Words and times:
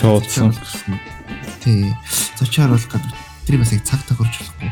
шоудсан. 0.00 0.56
Тий. 1.60 1.92
Зочоор 2.40 2.72
болох 2.72 2.88
гэдэг 2.88 3.12
тэр 3.44 3.60
бас 3.60 3.72
яг 3.76 3.84
цаг 3.84 4.00
тохирч 4.08 4.40
болохгүй. 4.40 4.70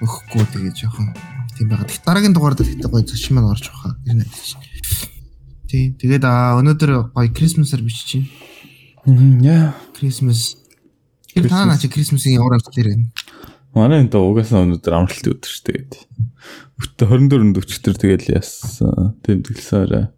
Өгөхгүй 0.00 0.44
тэгээд 0.48 0.76
жоохон 0.80 1.12
тийм 1.52 1.68
байгаа. 1.68 1.84
Тэг 1.84 2.00
дараагийн 2.00 2.32
дугаар 2.32 2.56
дээр 2.56 2.72
гэдэг 2.72 2.88
гоё 2.88 3.04
зочин 3.04 3.36
маань 3.36 3.52
орж 3.52 3.68
байгаа. 3.68 4.00
Тэр 4.00 4.16
надад 4.16 4.40
чинь. 4.40 4.64
Тий. 5.68 5.84
Тэгээд 6.00 6.24
аа 6.24 6.56
өнөөдөр 6.56 7.12
гоё 7.12 7.28
Christmas-аар 7.36 7.84
бичиж. 7.84 8.32
Мм 9.04 9.44
яа. 9.44 9.76
Christmas. 9.92 10.56
Тэр 11.36 11.52
та 11.52 11.68
наа 11.68 11.76
чи 11.76 11.92
Christmas-ийн 11.92 12.40
ямар 12.40 12.56
амт 12.56 12.72
дээр 12.72 12.96
байна? 12.96 13.12
Манай 13.76 14.08
энэ 14.08 14.16
угаасаа 14.16 14.64
өнөөдөр 14.64 14.96
амралтын 14.96 15.36
өдөр 15.36 15.52
шүү 15.52 15.64
тэгээд. 15.68 15.92
Өтө 16.80 17.04
24 17.12 17.60
өчтөр 17.60 17.94
тэгээд 18.00 18.24
яасан. 18.32 19.12
Тэмдэглэсээр. 19.20 20.16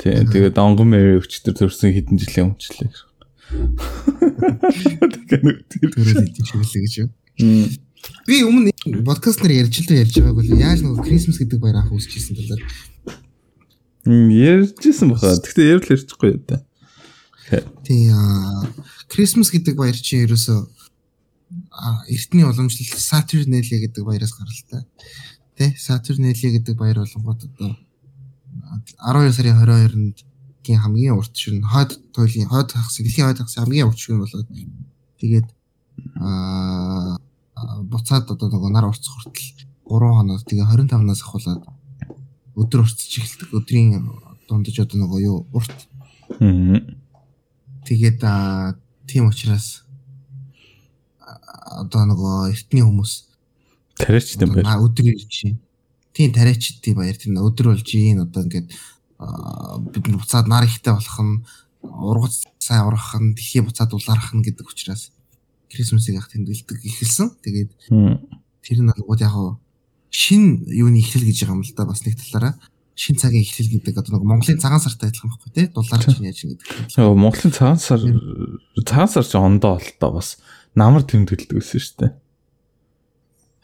Тий, 0.00 0.16
тэгээд 0.16 0.56
онгон 0.56 0.96
мэри 0.96 1.20
өчтөр 1.20 1.52
төрсэн 1.52 1.92
хэдэн 1.92 2.16
жилийн 2.16 2.56
өмчлээ. 2.56 3.07
Тэгээд 3.48 5.42
нэг 5.44 5.56
тийм. 5.72 5.88
Төрөл 5.88 6.24
идэх 6.28 6.44
шиглээ 6.44 6.82
гэж 6.84 6.94
юу? 7.00 7.08
Би 8.28 8.44
өмнө 8.44 8.72
подкаст 9.08 9.40
нар 9.40 9.56
ярьж 9.56 9.80
л 9.80 9.92
ярьж 9.96 10.20
байгааг 10.20 10.44
л 10.44 10.60
яаж 10.60 10.84
нэг 10.84 11.00
Christmas 11.00 11.40
гэдэг 11.40 11.58
баяр 11.60 11.80
анх 11.80 11.92
үүсчихсэн 11.96 12.36
талаар. 12.36 12.62
Мм 14.04 14.28
ярьжсэн 14.28 15.08
баха. 15.08 15.40
Гэхдээ 15.40 15.72
ярил 15.72 15.92
ярьчихгүй 15.96 16.28
юу 16.36 16.42
та. 16.44 16.60
Тий 17.88 18.12
аа 18.12 18.68
Christmas 19.08 19.48
гэдэг 19.48 19.74
баяр 19.80 19.96
чинь 19.96 20.28
ерөөсөө 20.28 20.60
эртний 22.12 22.44
уламжлал 22.44 23.00
Saturnalia 23.00 23.80
гэдэг 23.80 24.04
баяраас 24.04 24.36
гаралтай. 24.36 24.84
Тэ 25.56 25.72
Saturnalia 25.80 26.52
гэдэг 26.52 26.76
баяр 26.76 27.00
болонгууд 27.00 27.48
одоо 27.48 27.72
12 29.00 29.32
сарын 29.32 29.56
22-нд 29.56 30.27
гийн 30.68 30.82
хамгийн 30.84 31.16
урт 31.16 31.32
шөнө 31.32 31.64
хойд 31.64 31.96
туйлын 32.12 32.52
хойд 32.52 32.68
хагас 32.76 33.00
дэлхийн 33.00 33.26
хойд 33.32 33.40
хагас 33.40 33.56
хамгийн 33.56 33.88
урт 33.88 34.00
шөнө 34.04 34.20
болоод 34.28 34.48
тэгээд 35.16 35.48
аа 36.20 37.16
буцаад 37.88 38.28
одоо 38.28 38.48
нөгөө 38.52 38.70
нар 38.76 38.86
урцх 38.92 39.08
хүртэл 39.08 39.64
3 39.88 40.12
хоног 40.20 40.44
тэгээ 40.44 40.68
25-наас 40.68 41.24
ахуулаад 41.24 41.64
өдөр 42.60 42.84
уртч 42.84 43.12
эхэлдэг 43.16 43.50
өдрийн 43.56 44.04
дундаж 44.46 44.76
одоо 44.84 44.96
нөгөө 45.00 45.20
юу 45.24 45.38
урт 45.56 45.78
тэгээд 47.88 48.20
аа, 48.28 48.76
тийм 49.08 49.32
учраас 49.32 49.88
аа, 51.24 51.88
одоо 51.88 52.04
нөгөө 52.04 52.52
эртний 52.52 52.84
хүмүүс 52.84 53.28
Тариач 53.98 54.36
юм 54.38 54.54
байна. 54.54 54.76
Аа 54.76 54.84
өдөр 54.86 55.10
ирж 55.10 55.42
байна. 55.42 55.58
Тийм 56.14 56.32
тариачдын 56.34 56.94
баяр 56.98 57.16
тийм 57.18 57.38
өдөр 57.42 57.72
болж 57.72 57.90
ийн 57.94 58.22
одоо 58.22 58.42
ингээд 58.46 58.70
бид 59.18 60.04
нар 60.06 60.18
буцаад 60.22 60.46
нар 60.46 60.64
ихтэй 60.64 60.94
болох 60.94 61.18
нь 61.18 61.42
ургац 61.82 62.46
сайн 62.58 62.86
ургах 62.86 63.18
нь 63.18 63.34
дэлхий 63.34 63.62
буцаад 63.62 63.92
улаарах 63.92 64.34
нь 64.34 64.44
гэдэг 64.46 64.66
учраас 64.66 65.10
Крисмсыг 65.68 66.16
ах 66.16 66.30
тэмдэглэдэг 66.32 66.78
ихэлсэн. 66.80 67.36
Тэгээд 67.44 67.70
тэр 68.62 68.78
нь 68.80 68.90
бол 69.04 69.20
яг 69.20 69.34
шин 70.08 70.64
юуны 70.64 71.02
эхлэл 71.02 71.28
гэж 71.28 71.44
байгаа 71.44 71.56
юм 71.58 71.66
л 71.66 71.74
да 71.76 71.84
бас 71.84 72.06
нэг 72.06 72.16
талаараа 72.16 72.54
шин 72.98 73.16
цагийн 73.20 73.44
эхлэл 73.44 73.78
гэдэг 73.78 73.94
одоо 74.00 74.18
нэг 74.18 74.24
Монголын 74.24 74.58
цагаан 74.58 74.80
сартай 74.80 75.12
адилхан 75.12 75.30
байхгүй 75.30 75.52
тий 75.54 75.66
дулаар 75.68 76.02
чинь 76.02 76.24
яаж 76.24 76.38
юм 76.42 76.50
гэдэг. 76.56 76.66
Яа 76.96 77.14
Монголын 77.14 77.52
цагаан 77.52 77.78
сар 77.78 78.00
цагаан 78.82 79.10
сар 79.12 79.26
ч 79.28 79.34
ондоо 79.36 79.76
бол 79.76 79.90
та 80.00 80.08
бас 80.10 80.40
намар 80.74 81.04
тэмдэглэдэг 81.04 81.58
гэсэн 81.62 81.78
шүү 81.78 81.96
дээ. 82.00 82.12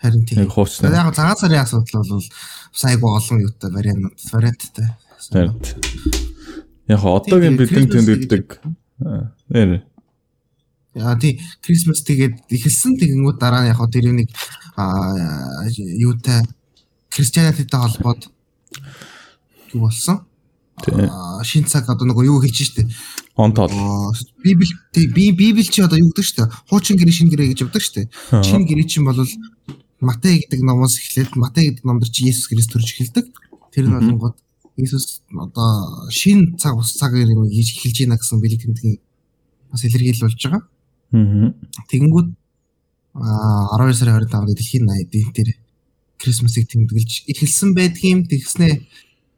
Харин 0.05 0.23
тийм. 0.29 0.45
Яг 0.45 0.53
хуучна. 0.53 0.93
Яг 0.93 1.17
цагаан 1.17 1.41
сарын 1.41 1.65
асуудал 1.65 2.05
бол 2.05 2.21
бас 2.21 2.85
айгу 2.85 3.07
олон 3.09 3.39
юутай 3.41 3.71
вариант 3.73 4.21
варианттай. 4.31 4.93
Харин. 5.19 5.55
Яг 6.89 7.01
одоогийн 7.05 7.57
бидний 7.57 7.89
тэмдэглэдэг 7.89 8.61
нэр 9.49 9.83
Яа 10.95 11.19
тий 11.19 11.41
Christmas 11.59 12.07
тэгээд 12.07 12.47
эхэлсэн 12.55 12.95
тэгэнгүүт 13.03 13.39
дараа 13.43 13.67
нь 13.67 13.71
яг 13.75 13.83
тэр 13.91 14.15
нэг 14.15 14.31
юутай 15.99 16.47
Christianity-тэй 17.11 17.81
холбоод 17.83 18.31
юу 19.75 19.91
болсон? 19.91 20.23
Шин 21.43 21.67
цаг 21.67 21.91
одоо 21.91 22.07
нөгөө 22.07 22.31
юу 22.31 22.39
хийж 22.39 22.71
штэ. 22.71 22.87
он 23.35 23.55
тоол. 23.55 23.75
Библи 24.43 24.71
би 24.95 25.33
Библи 25.35 25.63
чи 25.67 25.83
одоо 25.83 25.99
юу 25.99 26.15
гэдэг 26.15 26.27
штэ. 26.27 26.51
Хуучин 26.71 26.95
гэрээ 26.95 27.15
шин 27.15 27.31
гэрээ 27.31 27.55
гэж 27.55 27.67
явдаг 27.67 27.83
штэ. 27.83 28.11
Шин 28.43 28.63
гэрээ 28.63 28.87
чинь 28.87 29.07
бол 29.07 29.19
Матай 29.99 30.47
гэдэг 30.47 30.63
номоос 30.63 30.99
эхлээд 30.99 31.35
Матай 31.35 31.75
гэдэг 31.75 31.83
номдор 31.83 32.11
чи 32.11 32.31
Есүс 32.31 32.47
Христ 32.51 32.71
төрж 32.71 32.91
эхэлдэг. 32.95 33.27
Тэр 33.75 33.91
нь 33.91 33.95
болонгод 33.95 34.39
Иесус 34.77 35.23
одоо 35.31 36.11
шин 36.11 36.57
цаг 36.59 36.77
ус 36.77 36.95
цаг 36.99 37.15
юм 37.15 37.47
хийж 37.47 37.79
эхэлж 37.79 37.99
байна 38.03 38.19
гэсэн 38.19 38.41
бэлэг 38.43 38.61
тэмдгийн 38.63 38.99
бас 39.71 39.85
илэрхийлж 39.85 40.21
байгаа. 40.23 40.63
Мм. 41.15 41.55
Тэгэнгүүт 41.91 42.29
аа 43.15 43.79
12 43.79 43.95
сарын 43.95 44.19
25-нд 44.27 44.59
дэлхийн 44.59 44.85
80 44.91 45.11
дин 45.15 45.31
дээр 45.31 45.51
Крисмсыг 46.19 46.67
тэмдэглэж 46.67 47.31
эхэлсэн 47.31 47.71
байдгийн 47.75 48.27
тэгснэ 48.27 48.83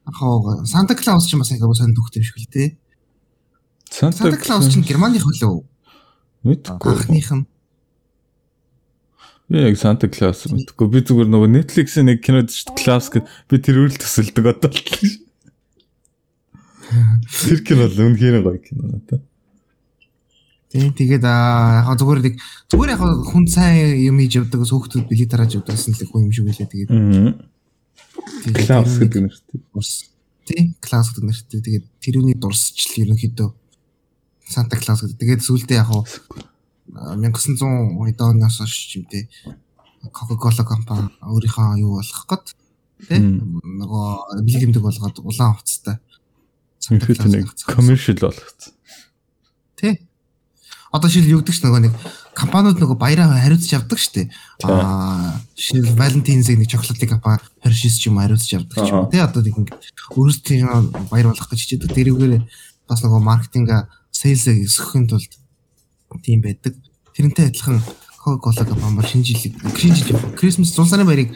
яг 0.08 0.16
Санта 0.64 0.94
Клаус 0.96 1.28
ч 1.28 1.36
бас 1.36 1.52
яг 1.52 1.60
сайн 1.76 1.92
дүүхтэй 1.92 2.20
биш 2.24 2.32
хэл 2.32 2.48
дээ. 2.48 2.68
Санта 3.90 4.32
Клаус 4.36 4.72
чинь 4.72 4.86
Германы 4.86 5.20
хөлөө 5.20 5.64
мэдгүй. 6.48 6.92
анхных 6.96 7.30
нь 7.32 7.44
Би 9.48 9.62
яг 9.62 9.78
Санта 9.78 10.08
Клаус 10.10 10.48
мэдгүй. 10.50 10.86
Би 10.90 11.00
зүгээр 11.06 11.30
нөгөө 11.30 11.50
Netflix-ийн 11.54 12.10
нэг 12.10 12.18
кинод 12.18 12.50
шүү 12.50 12.74
дээ 12.74 12.82
Клаус 12.82 13.06
гэд 13.14 13.26
би 13.46 13.56
тэр 13.62 13.78
үйл 13.78 13.94
төсөлдөг 13.94 14.46
одоо 14.50 14.74
л. 14.74 15.25
Тэр 16.86 17.60
кино 17.66 17.86
л 17.90 17.98
үнэхээр 17.98 18.42
гоё 18.42 18.60
кино 18.62 18.82
надад. 18.86 19.22
тийм 20.70 20.92
тэгээд 20.92 21.24
аа 21.24 21.88
яг 21.88 21.98
зүгээр 21.98 22.20
нэг 22.22 22.34
зүгээр 22.70 22.90
яг 22.94 23.00
хүн 23.02 23.44
сайн 23.48 23.96
юм 24.02 24.18
хийж 24.20 24.38
явдаг 24.38 24.60
ус 24.62 24.70
хүүхдүүд 24.70 25.08
билет 25.08 25.30
тарааж 25.30 25.56
явдагсан 25.58 25.94
л 25.94 26.10
хүн 26.10 26.26
юм 26.28 26.32
шиг 26.34 26.46
үлээ 26.46 26.68
тэгээд. 26.68 26.90
Тэрүүний 28.54 28.98
гэдэг 29.02 29.20
нэртэй. 29.24 29.58
тийм 30.46 30.66
Клаус 30.82 31.08
гэдэг 31.10 31.24
нэртэй. 31.26 31.60
Тэгээд 31.64 31.86
тэрүүний 32.02 32.36
дурсчл 32.38 33.02
ерөнхийдөө 33.02 33.48
Санта 34.46 34.76
Клаус 34.78 35.02
гэдэг. 35.06 35.18
Тэгээд 35.18 35.42
сүүлдээ 35.42 35.80
яг 35.80 35.90
хуу 35.90 36.04
1900 36.92 38.20
оноос 38.20 38.58
хойш 38.62 38.94
юм 38.94 39.06
те 39.10 39.26
Coca-Cola 40.12 40.62
компани 40.62 41.10
өөрийнхөө 41.24 41.82
юу 41.82 41.98
болох 41.98 42.22
гээд 42.30 42.46
тий. 43.10 43.18
Нөгөө 43.18 44.06
бэлэг 44.46 44.62
имдэг 44.70 44.82
болгоод 44.82 45.18
улаан 45.18 45.58
хувцастай 45.58 45.98
Үнэхээр 46.90 47.18
нэг 47.26 47.46
commercial 47.66 48.18
болгоцсон. 48.20 48.72
тий. 49.76 50.00
Одоо 50.92 51.10
шил 51.10 51.26
юу 51.26 51.42
гэдэг 51.42 51.54
ч 51.54 51.60
нөгөө 51.66 51.82
нэг 51.82 51.94
компаниуд 52.32 52.78
нөгөө 52.78 52.96
баяраа 52.96 53.36
хариуцж 53.42 53.68
явдаг 53.74 53.98
штэ. 53.98 54.30
Аа 54.64 55.42
шил 55.58 55.84
Valentine's-ийг 55.92 56.62
нэг 56.62 56.70
чоколадын 56.70 57.10
компани 57.10 57.42
Hershey's 57.60 57.98
ч 57.98 58.08
юм 58.08 58.16
хариуцж 58.22 58.48
явдаг 58.54 58.86
ч 58.86 58.88
юм. 58.88 59.10
Тий 59.10 59.20
одоо 59.20 59.42
нэг 59.42 59.56
ингэ 59.60 59.74
өөрсдийн 60.14 60.94
баяр 61.10 61.34
болох 61.34 61.50
гэж 61.50 61.60
хичээдэг. 61.60 61.90
Тэрүүгээр 61.90 62.34
бас 62.88 63.02
нөгөө 63.02 63.20
маркетинга 63.20 63.90
sales-ийг 64.14 64.64
өсгөхийн 64.64 65.10
тулд 65.10 65.32
тийм 66.22 66.40
байдаг. 66.40 66.72
Тэрнтэй 67.12 67.50
адилхан 67.50 67.82
Coca-Cola 68.26 68.64
компани 68.64 69.06
шинэ 69.06 69.24
жилиг 69.26 69.54
шинэ 69.76 69.94
жил 70.00 70.18
Christmas 70.38 70.72
100 70.72 70.90
сарын 70.90 71.06
баярыг 71.06 71.30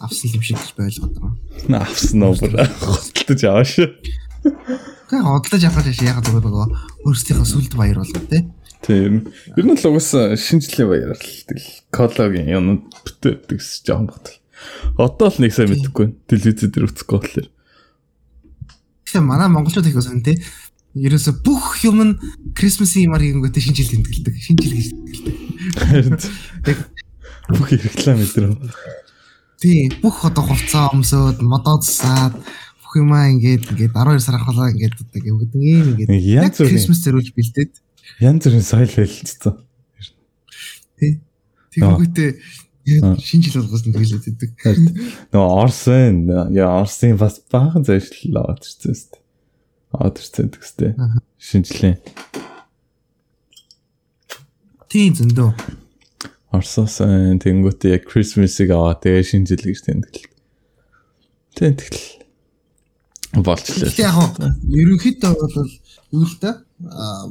авсан 0.00 0.30
юм 0.32 0.42
шиг 0.42 0.58
гэж 0.58 0.74
ойлгоод 0.76 1.14
байгаа. 1.14 1.86
Авсан 1.86 2.22
уу 2.24 2.34
бүр 2.34 2.66
хөлтөж 2.82 3.40
авааш. 3.46 3.72
Гэхдээ 4.46 5.22
хотлож 5.22 5.62
авах 5.66 5.86
шиг 5.90 6.06
яг 6.06 6.22
зүгээр 6.22 6.44
нөгөө 6.46 6.66
өөрсдийнхөө 7.06 7.46
сүлд 7.46 7.72
баяр 7.74 7.98
болгоо 8.02 8.22
тий. 8.30 8.42
Тийм. 8.86 9.26
Ер 9.58 9.64
нь 9.66 9.74
л 9.74 9.88
угаасаа 9.90 10.38
шинэ 10.38 10.62
жилийн 10.62 10.90
баяраар 10.90 11.18
л 11.18 11.42
тэгэл 11.50 11.68
колагийн 11.90 12.50
юм 12.54 12.86
бүтээдэг 13.02 13.58
жоон 13.58 14.06
батал. 14.06 14.38
Одоо 14.94 15.28
л 15.30 15.40
нэг 15.42 15.52
сайн 15.54 15.70
мэдэхгүй. 15.74 16.14
Телевиз 16.30 16.70
дээр 16.70 16.86
үзэхгүй 16.86 17.16
болохоор. 17.18 17.48
Тэгэхээр 19.06 19.26
манай 19.26 19.48
монголчууд 19.50 19.90
их 19.90 19.98
өсөн 19.98 20.22
тий. 20.22 20.38
Ерөөсө 20.94 21.42
бүх 21.44 21.82
юм 21.84 21.98
нь 22.00 22.12
Christmas-ийн 22.54 23.10
юмар 23.10 23.20
хийнгүүтээ 23.26 23.62
шинэ 23.66 23.76
жил 23.76 23.90
тэмдэглэдэг. 23.90 24.34
Шинэ 24.38 24.60
жил 24.62 24.74
гэж 24.78 24.88
тэмдэглэдэг. 24.94 25.36
Тэг 26.64 26.78
бүх 27.50 27.68
реклам 27.74 28.22
өдрөө. 28.22 28.54
Тий, 29.60 29.88
бүх 30.00 30.24
одоо 30.28 30.44
хувцас 30.44 30.92
өмсөд, 30.92 31.40
модоо 31.40 31.80
засаад 31.80 32.36
бүх 32.96 33.04
юмаа 33.04 33.28
ингээд 33.28 33.76
ингээд 33.76 33.92
12 33.92 34.24
сар 34.24 34.40
ахвалаа 34.40 34.72
ингээд 34.72 34.96
одоо 34.96 35.20
гэдэг 35.20 35.60
ийм 35.60 35.92
ингээд 35.92 36.08
бүрийн 36.08 36.56
Christmas 36.56 37.04
зэрүүлж 37.04 37.36
бэлдээд 37.36 37.76
янз 38.24 38.48
бүрийн 38.48 38.64
соёл 38.64 38.88
хэлэлцсэн. 38.88 39.52
тий. 40.96 41.20
Тэгэнгүүтээ 41.76 42.30
шинэ 43.20 43.44
жил 43.44 43.68
болгосон 43.68 43.92
тэгэлээд 43.92 44.32
идэг. 44.32 44.56
Нөгөө 45.28 45.52
Орсын 45.60 46.24
яа 46.56 46.80
Орсын 46.80 47.20
бас 47.20 47.44
баахан 47.52 47.84
аваад 47.84 48.64
ирсэн 48.64 48.96
шүү 48.96 49.12
дээ. 49.12 49.20
Аваад 49.92 50.16
ирсэн 50.16 50.48
гэстэй. 50.56 50.96
Шинжлэн 51.36 52.00
Тий 54.88 55.12
зөндөө. 55.12 55.52
Орсоос 56.54 57.02
тэнгуүтээ 57.42 58.00
яг 58.00 58.08
Christmas-ыг 58.08 58.72
аваад 58.72 59.04
тэгээ 59.04 59.28
шинэ 59.28 59.46
жил 59.50 59.66
гэж 59.66 59.80
тэмдэглэл. 59.84 60.30
Тэгэл. 63.36 63.44
болчлаа. 63.44 63.84
Гэхдээ 63.84 64.06
яг 64.08 64.32
ерөнхийдөө 64.72 65.32
бол 65.36 65.68
юу 66.16 66.24
л 66.24 66.36
да 66.40 66.66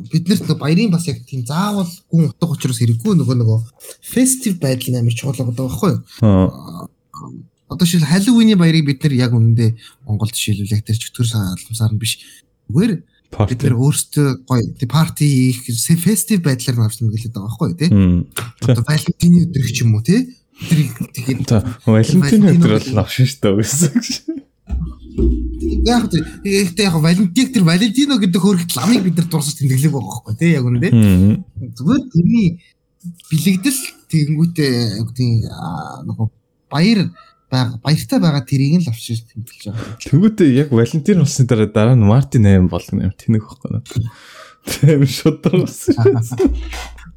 бид 0.10 0.26
нарт 0.26 0.46
нөгөө 0.46 0.58
баярын 0.58 0.92
бас 0.94 1.06
яг 1.06 1.22
тийм 1.26 1.46
заавал 1.46 1.90
гүн 2.10 2.34
утга 2.34 2.50
учраас 2.50 2.82
хэрэггүй 2.82 3.14
нөгөө 3.14 3.36
нөгөө 3.42 3.60
фестив 4.02 4.58
байдал 4.58 4.98
амар 4.98 5.14
чухал 5.14 5.38
байгаа 5.38 5.54
байхгүй 5.54 5.94
юу? 5.94 6.90
Одоо 7.70 7.86
шил 7.86 8.06
Халлоуины 8.06 8.58
баярыг 8.58 8.86
бид 8.90 9.04
нар 9.06 9.14
яг 9.14 9.38
үнэндээ 9.38 9.70
Монголд 10.10 10.34
яг 10.34 10.82
тэр 10.86 10.98
чөтгөр 10.98 11.30
салмсаар 11.30 11.94
нь 11.94 12.02
биш. 12.02 12.22
Зүгээр 12.70 13.06
бид 13.46 13.62
нар 13.66 13.76
өөрсдөө 13.78 14.28
гоё 14.50 14.66
тий 14.78 14.90
парти 14.90 15.26
хийх 15.54 16.02
фестив 16.02 16.42
байдлаар 16.42 16.78
нь 16.82 16.86
авсан 16.86 17.14
гэлээд 17.14 17.34
байгаа 17.38 17.50
байхгүй 17.50 17.74
тий? 17.78 17.90
Одоо 18.66 18.86
Валентины 18.86 19.46
өдөр 19.46 19.66
ч 19.70 19.78
юм 19.86 19.98
уу 19.98 20.06
тий? 20.06 20.30
Тэр 20.58 20.90
тэгээд 21.14 21.50
Валентины 21.86 22.54
өдөр 22.54 22.72
бол 22.82 22.90
навшин 22.98 23.30
шүү 23.30 23.42
дээ 23.42 23.54
гэсэн. 23.62 24.45
Яг 25.86 26.10
гэхдээ 26.12 26.86
яг 26.86 26.96
Валентик 27.00 27.54
тэр 27.54 27.64
Валентино 27.64 28.20
гэдэг 28.20 28.42
хөргөт 28.42 28.76
ламыг 28.76 29.04
бид 29.06 29.16
нар 29.18 29.28
дурсаж 29.30 29.56
тэмдэглэв 29.56 29.94
байгаа 29.94 30.12
байхгүй 30.12 30.36
тий 30.40 30.52
яг 30.58 30.66
үнэ 30.66 30.90
зүгээр 31.78 32.04
тэрний 32.12 32.48
бэлэгдэл 33.30 33.82
тэгэнгүүтээ 34.10 34.74
тийм 35.16 35.32
нөгөө 36.10 36.28
баяр 36.70 37.00
баяртай 37.50 38.20
байгаа 38.20 38.44
тэрийг 38.44 38.84
л 38.84 38.90
авчиж 38.92 39.24
тэмдэглэж 39.30 39.64
байгаа. 39.72 39.96
Тэгвэл 40.02 40.58
яг 40.58 40.70
Валентин 40.74 41.22
усны 41.22 41.46
дараа 41.46 41.70
дараа 41.70 41.96
нь 41.96 42.04
Мартин 42.04 42.44
8 42.44 42.68
болгоно 42.68 43.08
юм 43.08 43.14
тэнэг 43.16 43.44
байхгүй. 43.46 44.04
Тийм 44.66 45.06
шудрагсан. 45.06 46.20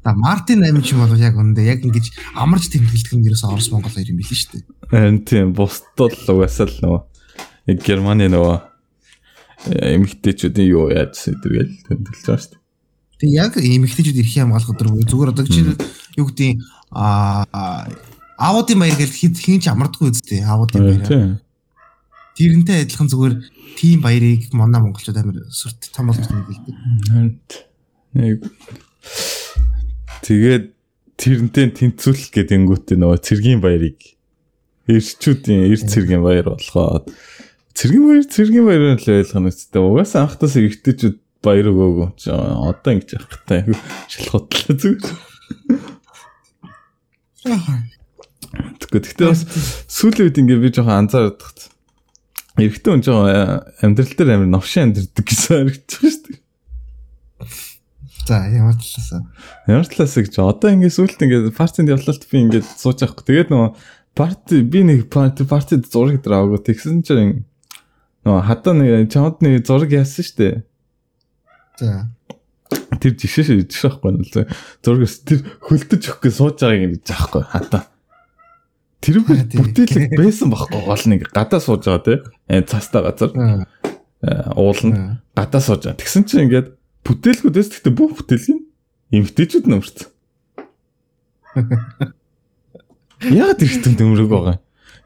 Та 0.05 0.13
Мартин 0.13 0.61
8 0.63 0.85
ч 0.85 0.93
юм 0.93 1.03
бол 1.03 1.17
яг 1.17 1.35
үндэ 1.35 1.65
яг 1.65 1.81
ингэж 1.81 2.13
амарч 2.37 2.69
тэмдэглэх 2.69 3.13
юм 3.17 3.25
ерөөсөө 3.25 3.49
Орос 3.49 3.69
Монгол 3.73 3.91
хоёр 3.91 4.13
юм 4.13 4.21
билээ 4.21 4.37
шүү 4.37 4.51
дээ. 4.53 4.63
Харин 4.93 5.19
тийм 5.25 5.51
бусдад 5.57 6.13
л 6.13 6.29
угаасаа 6.29 6.69
л 6.69 6.77
нөгөө 6.85 7.01
яг 7.69 7.79
Германы 7.85 8.29
нөгөө 8.29 8.57
эмэгтэйчүүдийн 9.69 10.69
юу 10.71 10.89
яаж 10.89 11.19
сэдвгээл 11.19 11.73
тэмдэглэж 11.85 12.23
байгаа 12.25 12.41
шүү 12.41 12.51
дээ. 12.55 12.63
Тэг 13.19 13.29
яг 13.35 13.53
эмэгтэйчүүд 13.59 14.19
ирэх 14.23 14.35
юм 14.39 14.55
алах 14.55 14.71
өдөр 14.71 14.87
зүгээр 15.03 15.33
одоо 15.35 15.45
чинь 15.45 15.75
юу 16.15 16.27
гэдэг 16.31 16.63
аа 16.95 17.43
аавуудын 18.39 18.79
баяр 18.79 18.95
гэж 18.95 19.11
хин 19.35 19.59
ч 19.59 19.67
амардгүй 19.67 20.15
үстэй 20.15 20.41
аавуудын 20.47 21.03
баяр. 21.03 21.43
Тэрнтэй 22.39 22.87
адилхан 22.87 23.11
зүгээр 23.11 23.35
тийм 23.75 23.99
баярыг 23.99 24.47
манай 24.55 24.79
монголчууд 24.79 25.19
амар 25.19 25.43
сүрт 25.51 25.91
том 25.91 26.07
болгож 26.07 26.23
тэмдэглэдэг. 26.23 26.75
Нэг 28.15 28.39
тэгээд 30.23 30.65
тэрнтэй 31.19 31.67
тэнцүүлэх 31.75 32.31
гэдэг 32.31 32.55
ингүүтээ 32.63 32.95
нөгөө 32.95 33.19
цэргийн 33.27 33.59
баярыг 33.59 33.99
эрчүүдийн 34.87 35.67
эрт 35.67 35.91
цэргийн 35.91 36.23
баяр 36.23 36.55
болгоод 36.55 37.11
Цэргийн 37.77 38.05
баяр 38.05 38.25
цэргийн 38.25 38.65
баярын 38.65 38.99
л 38.99 39.09
ойлгох 39.09 39.39
нь 39.39 39.49
үстэй. 39.49 39.81
Угаасаа 39.81 40.25
анхдаас 40.25 40.55
эргэжтэйчүүд 40.59 41.17
баяр 41.43 41.67
өгөөгүй. 41.71 42.07
Одоо 42.27 42.91
ингэж 42.91 43.09
явах 43.15 43.31
хэрэгтэй. 43.47 43.75
Шалхуутлаа 44.11 44.73
зүгээр. 44.75 45.17
Тэгвэл 48.79 49.05
гэхдээ 49.05 49.29
бас 49.29 49.45
сүүлийн 49.87 50.25
үед 50.27 50.39
ингээ 50.41 50.59
би 50.59 50.69
жоохон 50.73 51.07
анзаардаг. 51.07 51.55
Эрэгтэй 52.59 52.91
хүн 52.91 53.03
жоохон 53.05 53.63
амьдрал 53.79 54.13
дээр 54.17 54.33
амар 54.35 54.49
новшин 54.51 54.91
амьдрдаг 54.91 55.25
гэсэн 55.29 55.53
харагдаж 55.55 55.93
байна 55.95 56.11
шүү 56.11 56.23
дээ. 56.27 56.39
За 58.27 58.45
ямар 58.51 58.75
талаасаа. 58.75 59.21
Ямар 59.69 59.87
талаасаа 59.87 60.23
гэж 60.27 60.35
одоо 60.43 60.69
ингээ 60.73 60.91
сүүлд 60.91 61.23
ингээ 61.23 61.55
парцент 61.55 61.87
явлалт 61.87 62.23
би 62.27 62.37
ингээ 62.43 62.63
сууж 62.65 62.99
авахгүй. 63.05 63.23
Тэгээд 63.29 63.49
нөгөө 63.53 63.69
парти 64.17 64.55
би 64.65 64.79
нэг 64.83 65.07
парти 65.07 65.47
партид 65.47 65.87
зураг 65.87 66.19
дээр 66.19 66.35
аваагүй. 66.35 66.59
Тэгсэн 66.67 67.05
чинь 67.07 67.47
Нөө 68.27 68.41
хадаа 68.43 68.73
нэг 68.75 69.11
чамд 69.13 69.39
нэг 69.39 69.63
зураг 69.63 69.91
яасан 69.95 70.27
дээ. 70.35 70.63
За. 71.79 72.11
Тэр 72.99 73.13
жишээ 73.15 73.43
шүү 73.47 73.63
жишээ 73.63 73.89
байхгүй 73.95 74.11
нь 74.11 74.23
л 74.27 74.31
зураг 74.83 75.07
тэр 75.23 75.39
хөлдөж 75.63 76.03
өгөх 76.03 76.21
гэж 76.27 76.33
сууж 76.35 76.57
байгааг 76.59 76.83
ингэж 76.83 77.07
аахгүй 77.15 77.43
хадаа. 77.47 77.83
Тэр 78.99 79.23
бүтээлэг 79.23 80.19
байсан 80.19 80.51
байхгүй 80.51 80.81
гол 80.83 81.05
нэг 81.07 81.31
гадаа 81.31 81.63
сууж 81.63 81.87
байгаа 81.87 82.03
те. 82.03 82.15
Э 82.51 82.59
цаастаа 82.67 83.07
газар. 83.07 83.31
Уулна 84.59 85.23
гадаа 85.31 85.61
сууж 85.63 85.87
байгаа. 85.87 86.03
Тэгсэн 86.03 86.27
чинь 86.27 86.51
ингээд 86.51 86.75
бүтээлгүүдээс 87.07 87.69
гэхдээ 87.71 87.95
бүх 87.95 88.19
бүтээлг 88.19 88.51
нь 88.51 88.67
эмгтээчүүд 89.15 89.65
нөмөрч. 89.71 89.97
Яг 93.39 93.55
тэр 93.55 93.69
хэвтэн 93.71 93.95
төмөрөг 93.95 94.29
байгаа. 94.29 94.57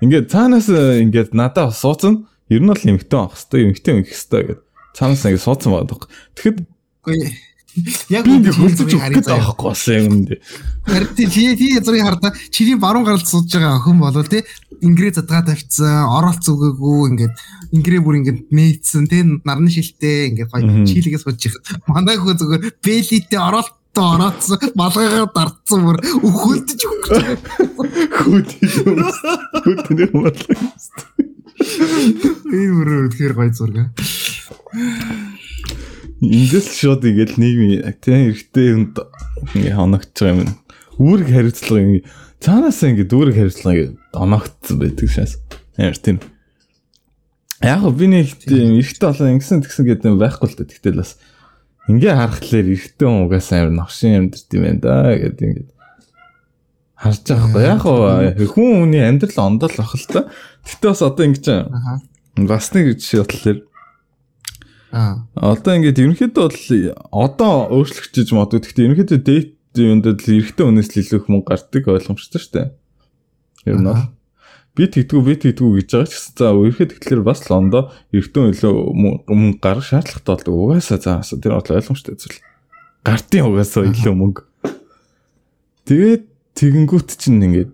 Ингээд 0.01 0.33
цаанаас 0.33 0.68
ингээд 0.74 1.38
надаа 1.38 1.69
суудсан 1.69 2.25
Ер 2.54 2.62
нь 2.62 2.70
бол 2.70 2.78
эмхтэн 2.78 3.20
авах 3.20 3.34
хэвээр 3.34 3.68
эмхтэн 3.74 3.98
өгөх 4.06 4.14
хэвээр 4.14 4.46
гэдэг. 4.48 4.60
Цаанаас 4.94 5.26
ингэ 5.26 5.42
суудсан 5.42 5.72
байдаг. 5.74 6.06
Тэгэхэд 6.38 6.58
яг 8.14 8.26
би 8.30 8.52
хөлдөж 8.54 8.90
өгөх 8.94 9.10
гэдэг 9.18 9.34
аахгүй 9.34 9.66
болсон 9.66 9.96
юм 9.98 10.18
дэ. 10.30 10.38
Харин 10.86 11.10
тий 11.18 11.58
тий 11.58 11.82
зургийг 11.82 12.06
хардаа 12.06 12.32
чиний 12.54 12.78
баруун 12.78 13.06
гаралд 13.06 13.26
сууж 13.26 13.50
байгаа 13.50 13.82
охин 13.82 13.98
болов 13.98 14.30
тий 14.30 14.46
ингрээ 14.86 15.18
задгаа 15.18 15.42
тавьчихсан 15.42 16.06
оролц 16.06 16.46
өгөөгүй 16.46 17.02
ингээд 17.10 17.34
ингрээ 17.74 18.02
бүр 18.06 18.22
ингээд 18.22 18.40
нээцсэн 18.54 19.10
тий 19.10 19.26
нарны 19.26 19.74
шилтэй 19.74 20.30
ингээд 20.38 20.54
гоё 20.54 20.86
чийлгээ 20.86 21.22
сууж 21.26 21.42
их 21.50 21.58
манай 21.90 22.22
хөө 22.22 22.38
зүгээр 22.38 22.62
бэлитэ 22.78 23.42
оролт 23.42 23.74
орооцсон 23.98 24.58
малгайгаа 24.78 25.30
дартсан 25.34 25.82
бүр 25.86 25.98
өхөлдөж 26.22 26.82
өгөх. 26.86 27.10
Хүүд 28.22 28.50
юм. 28.86 29.02
Хүүд 29.66 29.86
нэг 29.98 30.12
малгай. 30.14 30.58
Энэ 31.60 32.74
мөрөө 32.74 33.10
тэгэхээр 33.14 33.34
гоё 33.38 33.52
зураг. 33.54 33.90
Ингээс 36.24 36.68
шууд 36.74 37.04
ингээл 37.04 37.36
нийгмийн 37.38 37.94
тийм 38.00 38.32
эрэгтэй 38.32 38.68
хүнд 38.74 38.96
ингээ 39.54 39.75
хоногч 39.75 40.16
байгаа 40.18 40.48
юм. 40.48 40.51
Үүрэг 40.98 41.30
хариуцлага 41.30 41.84
юм. 41.84 41.92
Цаанаасаа 42.39 42.89
ингээ 42.96 43.12
дүүрэг 43.12 43.36
хариуцлага 43.38 43.75
ингээ 43.75 43.92
оногдсон 44.16 44.77
байдаг 44.80 45.08
шээс. 45.12 45.34
Ямар 45.77 46.00
тийм. 46.00 46.18
Яг 47.62 47.84
би 47.96 48.06
нэг 48.08 48.27
тийм 48.39 48.80
эрэгтэй 48.80 49.08
болоо 49.08 49.27
ингэсэн 49.36 49.63
тэгсэн 49.68 49.84
гэдэг 49.88 50.10
юм 50.10 50.20
байхгүй 50.20 50.48
л 50.48 50.58
дээ. 50.58 50.72
Тэгтэл 50.74 51.00
бас 51.04 51.20
ингээ 51.92 52.13
харахтлаар 52.16 52.68
эрэгтэй 52.72 53.08
хүн 53.08 53.24
угаасаа 53.27 53.58
амар 53.68 53.74
новшин 53.84 54.32
амьдэрт 54.32 54.50
юм 54.56 54.63
байна 54.63 54.80
да 54.80 54.96
гэдэг 55.12 55.44
ингээ 55.44 55.74
харж 57.04 57.24
байгаа 57.27 57.75
хгүй. 57.84 58.32
Яг 58.32 58.51
хүн 58.56 58.72
хүний 58.88 59.04
амьдрал 59.04 59.39
ондол 59.44 59.75
ах 59.75 59.96
л 59.96 60.08
та. 60.08 60.32
Гэтэ 60.63 60.86
бас 60.89 61.01
одоо 61.03 61.24
ингэж 61.27 61.46
аа. 61.51 62.00
Бас 62.39 62.72
нэг 62.74 62.96
жишээ 62.98 63.24
бодлоо. 63.24 63.55
Аа. 64.93 65.27
Одоо 65.36 65.74
ингэж 65.75 65.98
ерөнхийдөө 66.00 66.48
бол 66.48 66.62
одоо 67.12 67.53
өөрчлөгчөж 67.74 68.29
мод. 68.32 68.55
Гэтэ 68.55 68.88
ерөнхийдөө 68.88 69.20
дейт 69.20 69.58
юунд 69.75 70.05
л 70.05 70.22
эрэгтэй 70.22 70.63
хүнээс 70.63 70.89
л 70.93 71.01
илүү 71.01 71.20
хүмүүс 71.25 71.46
гардаг 71.50 71.84
ойлгомжтой 71.89 72.39
шүү 72.39 72.53
дээ. 72.53 72.67
Ер 73.74 73.77
нь 73.82 73.89
бол 73.89 74.05
би 74.77 74.86
тэгдгүү 74.86 75.22
би 75.25 75.34
тэгдгүү 75.38 75.72
гэж 75.82 75.89
байгаа 75.93 76.10
ч 76.10 76.13
гэсэн 76.13 76.34
за 76.38 76.53
ерхэд 76.53 76.91
тэгэхээр 76.93 77.22
бас 77.25 77.41
л 77.50 77.58
ондоо 77.58 77.84
эрэгтэй 78.13 78.53
илүү 78.53 78.74
мөнгө 79.29 79.60
гарах 79.62 79.86
шаардлагатай 79.86 80.29
болдог. 80.29 80.53
Угаасаа 80.53 81.00
заасан 81.01 81.41
тэр 81.41 81.58
бол 81.58 81.74
ойлгомжтой 81.74 82.15
зүйл. 82.17 82.39
Гартын 83.01 83.50
угаасаа 83.50 83.89
илүү 83.89 84.13
мөнгө. 84.13 84.41
Тэгээд 85.89 86.24
тэгэнгүүт 86.53 87.10
чинь 87.17 87.41
ингээд 87.41 87.72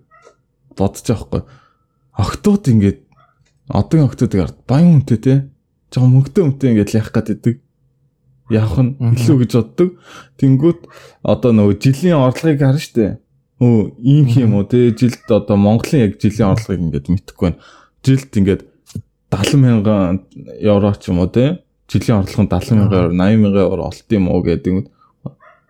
бодож 0.76 1.04
байгаа 1.04 1.20
хгүй 1.20 1.42
октод 2.16 2.68
ингээд 2.68 3.06
одын 3.68 4.06
октодыг 4.06 4.40
ард. 4.40 4.56
Баян 4.66 5.00
хүнтэй 5.00 5.18
те. 5.18 5.34
Жоохон 5.94 6.12
мөнгөтэй 6.14 6.42
хүнтэй 6.44 6.68
ингээд 6.74 6.94
яах 6.94 7.10
гэдэг 7.14 7.60
явах 8.50 8.78
нь 8.82 8.98
илүү 8.98 9.36
гэж 9.46 9.52
боддог. 9.54 9.88
Тэнгүүт 10.42 10.80
одоо 11.22 11.50
нөгөө 11.54 11.78
жилийн 11.78 12.18
орлогыг 12.18 12.58
харна 12.58 12.82
штэ. 12.82 13.22
Өө 13.62 13.94
ийм 14.02 14.26
юм 14.34 14.58
уу 14.58 14.66
те. 14.66 14.90
Жилд 14.90 15.22
одоо 15.30 15.56
Монголын 15.56 16.10
яг 16.10 16.18
жилийн 16.18 16.50
орлогыг 16.58 16.82
ингээд 16.82 17.06
мэдэхгүй 17.14 17.46
байна. 17.46 17.62
Жилд 18.02 18.32
ингээд 18.34 18.62
70 19.30 19.62
мянган 19.62 20.26
евро 20.58 20.90
ч 20.98 21.14
юм 21.14 21.22
уу 21.22 21.30
те. 21.30 21.62
Жилийн 21.86 22.26
орлого 22.26 22.42
нь 22.42 22.50
70 22.50 22.74
мянган 22.74 22.98
евро 23.06 23.14
80 23.14 23.38
мянган 23.38 23.66
евро 23.70 23.82
олт 23.86 24.08
юм 24.10 24.26
уу 24.26 24.42
гэдэг 24.42 24.90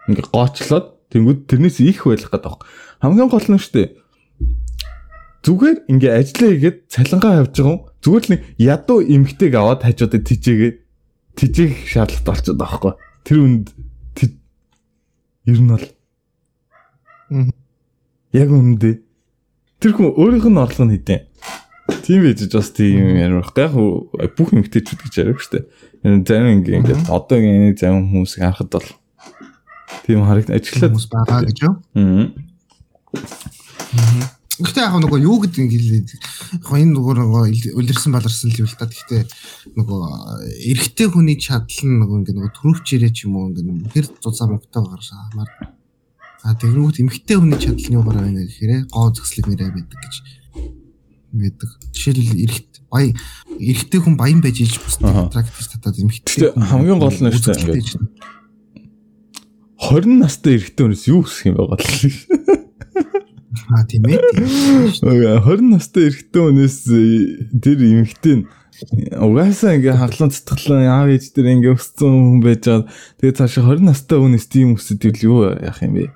ингээд 0.09 0.28
гоочлоод 0.32 0.87
тэнгүүд 1.12 1.40
тэрнээс 1.52 1.85
их 1.85 2.09
байх 2.09 2.25
гэдэг 2.25 2.49
байна. 2.49 2.64
Хамгийн 3.04 3.28
гол 3.28 3.44
нь 3.44 3.61
штэ 3.61 4.00
зүгээр 5.40 5.78
ингээ 5.88 6.12
ажиллаа 6.20 6.50
хийгээд 6.52 6.78
цалингаа 6.92 7.32
авч 7.40 7.54
байгаа 7.56 7.73
юм. 7.73 7.85
Зүгээр 8.04 8.25
л 8.28 8.44
ядуу 8.61 8.99
эмгтэйг 9.00 9.52
аваад 9.56 9.80
хажуудад 9.85 10.25
тижээгээ 10.28 10.73
тижээх 11.37 11.75
шаардлагатай 11.88 12.28
болчиход 12.28 12.59
байгаа 12.61 12.80
байхгүй. 12.80 12.94
Тэр 13.25 13.38
үнд 13.40 13.66
ер 15.49 15.59
нь 15.61 15.70
бол 15.73 15.87
яг 18.32 18.49
үндэ 18.50 18.90
тэр 19.80 19.92
хүн 19.97 20.12
өөрийнх 20.12 20.47
нь 20.50 20.61
орлого 20.61 20.87
нь 20.87 20.94
хэдэн. 21.00 21.25
Тийм 22.04 22.20
байж 22.23 22.44
бас 22.52 22.70
тийм 22.76 23.16
юм 23.16 23.16
ярих. 23.16 23.50
Яг 23.56 23.73
бүх 24.37 24.52
эмгтээчүүд 24.52 25.00
гэж 25.09 25.14
яриаг 25.25 25.40
штэ. 25.40 25.64
Зарим 26.04 26.61
ингээ 26.61 26.78
ингээд 26.85 27.09
одоогийн 27.09 27.76
зарим 27.76 28.12
хүмүүс 28.12 28.37
харахад 28.38 28.70
бол 28.70 28.88
тийм 30.04 30.23
харагд 30.28 30.52
ажиллаад 30.52 30.92
хүмүүс 30.94 31.09
байгаа 31.09 31.40
гэж 31.49 31.59
юу? 31.64 31.75
Аа. 31.97 32.28
Гэхдээ 34.60 34.84
яг 34.84 34.96
нөгөө 35.00 35.20
юу 35.24 35.40
гэдэг 35.40 35.58
юм 35.58 35.68
гэлээ. 35.72 36.02
Яг 36.60 36.68
энэ 36.68 36.92
нөгөө 36.92 37.14
нөгөө 37.16 37.42
үлэрсэн 37.80 38.12
баларсан 38.12 38.52
л 38.52 38.60
юм 38.60 38.68
л 38.68 38.76
та. 38.76 38.86
Гэхдээ 38.86 39.22
нөгөө 39.74 40.00
эрэгтэй 40.68 41.08
хүний 41.08 41.36
чадал 41.40 41.80
нь 41.88 41.98
нөгөө 42.04 42.16
ингээ 42.20 42.36
нөгөө 42.36 42.52
төрөвчээрээ 42.60 43.12
ч 43.16 43.24
юм 43.24 43.40
уу 43.40 43.50
ингээ 43.56 43.92
хэр 43.96 44.06
зузаа 44.20 44.52
мөнгөтэй 44.52 44.82
гаршаамаар. 44.84 45.50
А 46.44 46.56
тэгвэл 46.56 47.00
эмэгтэй 47.00 47.36
хүний 47.40 47.60
чадал 47.60 47.88
нь 47.88 47.96
юугаар 47.96 48.18
байна 48.20 48.44
гэхээр 48.44 48.88
гоо 48.92 49.08
зөкслэг 49.12 49.48
нэрээ 49.48 49.70
байдаг 49.72 49.98
гэж 50.00 50.14
байдаг. 51.32 51.70
Жишээлбэл 51.96 52.42
эрэгт 52.44 52.72
баян 52.90 53.14
эрэгтэй 53.60 54.00
хүн 54.00 54.16
баян 54.16 54.40
байж 54.40 54.60
иж 54.60 54.76
бусдад 54.82 55.30
практик 55.30 55.68
татаад 55.68 56.00
эмэгтэй 56.00 56.52
хамгийн 56.56 56.98
гол 56.98 57.14
нь 57.16 57.32
шүү 57.32 57.54
дээ 57.54 57.80
ингээд 57.80 57.96
20 59.80 60.20
настай 60.20 60.60
эрэгтэй 60.60 60.84
хүнээс 60.84 61.04
юу 61.08 61.24
хүсэх 61.24 61.48
юм 61.48 61.56
байгаа 61.56 61.78
л. 61.80 62.59
Аа 63.70 63.86
тийм 63.86 64.04
ээ. 64.10 64.18
20 64.98 65.70
настай 65.70 66.10
эрэгтэй 66.10 66.42
хүнээс 66.42 66.76
тэр 67.62 67.78
эмэгтэй 67.78 68.34
нь 68.42 68.44
угаасаа 69.14 69.78
ингээ 69.78 69.94
хаглан 69.94 70.30
цэцгэлэн 70.34 70.90
аав 70.90 71.08
ээж 71.14 71.24
тэр 71.30 71.46
ингээ 71.54 71.78
өссөн 71.78 72.10
хүн 72.10 72.40
байж 72.42 72.66
байгаа. 72.66 72.90
Тэгээ 73.22 73.38
цаашаа 73.38 73.64
20 73.78 73.86
настай 73.86 74.18
хүнээс 74.18 74.46
тийм 74.50 74.74
өсөд 74.74 75.06
ивэл 75.06 75.26
юу 75.26 75.38
яах 75.54 75.80
юм 75.86 75.94
бэ? 75.96 76.10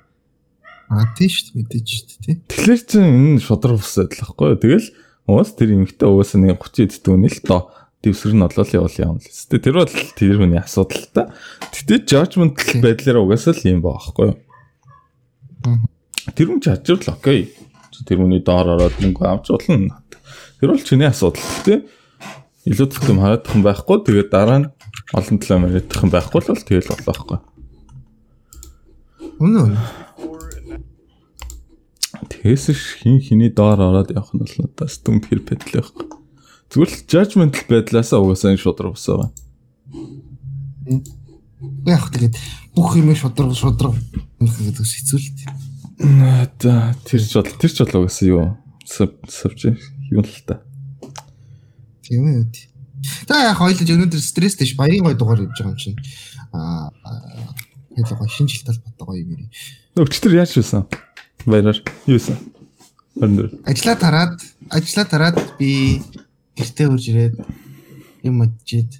Аа 0.91 1.07
тийм 1.15 1.29
шүү 1.31 1.45
дээ 1.47 1.57
мэдээж 1.63 1.87
шүү 1.87 2.07
дээ. 2.27 2.35
Тэгэхээр 2.51 2.81
чи 2.83 2.97
энэ 2.99 3.39
шодрог 3.39 3.79
өсөд 3.79 4.11
л 4.11 4.21
байхгүй. 4.21 4.59
Тэгэл 4.59 4.87
Уус 5.25 5.57
тэр 5.57 5.73
эмэгтэй 5.73 6.05
угаасаа 6.05 6.37
нэг 6.37 6.61
30 6.61 7.01
эдтүүн 7.01 7.25
л 7.25 7.39
доо 7.49 7.73
дэвсгэр 8.05 8.37
нь 8.37 8.45
олол 8.45 8.69
явал 8.77 8.97
юм 9.01 9.17
л 9.17 9.25
өстэй. 9.25 9.57
Тэр 9.57 9.81
бол 9.81 9.89
тэр 9.89 10.37
хүний 10.37 10.61
асуудал 10.61 11.05
та. 11.09 11.33
Тэгтээ 11.73 12.05
judgment 12.05 12.61
байдлаараа 12.77 13.25
угаасаа 13.25 13.57
л 13.57 13.65
юм 13.65 13.81
баахгүй 13.81 14.29
юу? 14.29 14.37
Тэр 16.33 16.49
хүн 16.49 16.61
чачвал 16.63 17.13
окей. 17.13 17.53
Тэр 18.09 18.25
хүний 18.25 18.41
доор 18.41 18.73
ороод 18.73 18.97
мөнгө 18.97 19.23
авч 19.29 19.53
болно. 19.53 20.01
Тэр 20.57 20.73
бол 20.73 20.81
чиний 20.81 21.05
асуудал 21.05 21.45
тий. 21.61 21.85
Илүү 22.65 22.89
төгтөм 22.89 23.21
хараадах 23.21 23.53
юм 23.53 23.61
байхгүй. 23.61 24.01
Тэгээд 24.01 24.29
дараа 24.33 24.59
нь 24.65 24.71
олон 25.13 25.37
төлөө 25.37 25.59
мөрөдөх 25.61 26.01
юм 26.01 26.09
байхгүй 26.09 26.41
л 26.41 26.65
тэгэл 26.65 26.89
болоо 26.89 27.05
байхгүй. 27.05 27.39
Үнэн. 29.37 29.77
Тэгээс 32.25 32.65
хин 33.05 33.21
хиний 33.21 33.53
доор 33.53 33.77
ороод 33.77 34.09
явах 34.09 34.33
нь 34.33 34.41
бол 34.41 34.55
надад 34.65 34.89
стум 34.89 35.21
перпет 35.21 35.61
л 35.69 35.77
байхгүй. 35.77 36.09
Зүгээр 36.73 36.89
л 36.89 37.05
judgmental 37.05 37.65
байдлаасаа 37.69 38.17
угаасаа 38.17 38.57
энэ 38.57 38.63
шудраг 38.65 38.97
ус 38.97 39.05
байгаа. 39.05 39.29
Яг 41.85 42.09
тэгээд 42.09 42.35
бүх 42.73 42.97
юм 42.97 43.13
шудраг 43.13 43.53
шудраг 43.53 43.93
гэдэг 44.41 44.81
хэцүүлт. 44.81 45.37
Наа 45.45 45.74
тэр 45.97 47.21
ч 47.23 47.31
бол 47.35 47.47
тэр 47.47 47.71
ч 47.71 47.77
бол 47.83 48.03
угаасаа 48.03 48.27
юу 48.27 48.57
сувж 48.85 49.75
юу 50.11 50.21
л 50.21 50.41
та. 50.45 50.61
Тийм 52.03 52.25
үү. 52.25 52.45
За 53.27 53.49
яг 53.49 53.57
хоёлож 53.57 53.87
өнөөдөр 53.87 54.21
стресстэй 54.21 54.67
ш 54.67 54.75
баярын 54.75 55.05
гой 55.07 55.15
дугаар 55.15 55.41
явж 55.45 55.55
байгаа 55.55 55.73
юм 55.73 55.79
чинь. 55.79 55.99
Аа 56.51 56.91
хэлээ 57.95 58.17
гой 58.19 58.29
шинэ 58.29 58.49
жил 58.49 58.65
талбартай 58.67 59.05
гоё 59.05 59.21
юм 59.23 59.31
ярий. 59.31 59.49
Өчтөр 59.95 60.35
яаж 60.35 60.57
юусан? 60.59 60.85
Баяраар 61.45 61.79
юусан? 62.05 62.37
Өндөр. 63.15 63.63
Ажлаа 63.63 63.95
тараад 63.95 64.35
ажлаа 64.69 65.05
тараад 65.07 65.37
би 65.55 66.03
гэртээ 66.59 66.91
үрж 66.91 67.05
ирээд 67.09 67.35
юм 68.27 68.43
моджид 68.43 68.99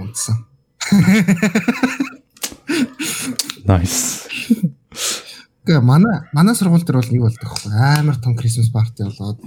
унтсан. 0.00 0.48
Nice. 3.64 4.24
Гэ 5.64 5.80
манай 5.80 6.28
манай 6.32 6.54
сургууль 6.54 6.84
дээр 6.84 7.00
бол 7.00 7.12
нэг 7.12 7.22
болдог 7.24 7.48
байхгүй 7.48 7.72
амар 7.72 8.16
том 8.20 8.36
Christmas 8.36 8.68
party 8.68 9.08
болоод 9.08 9.40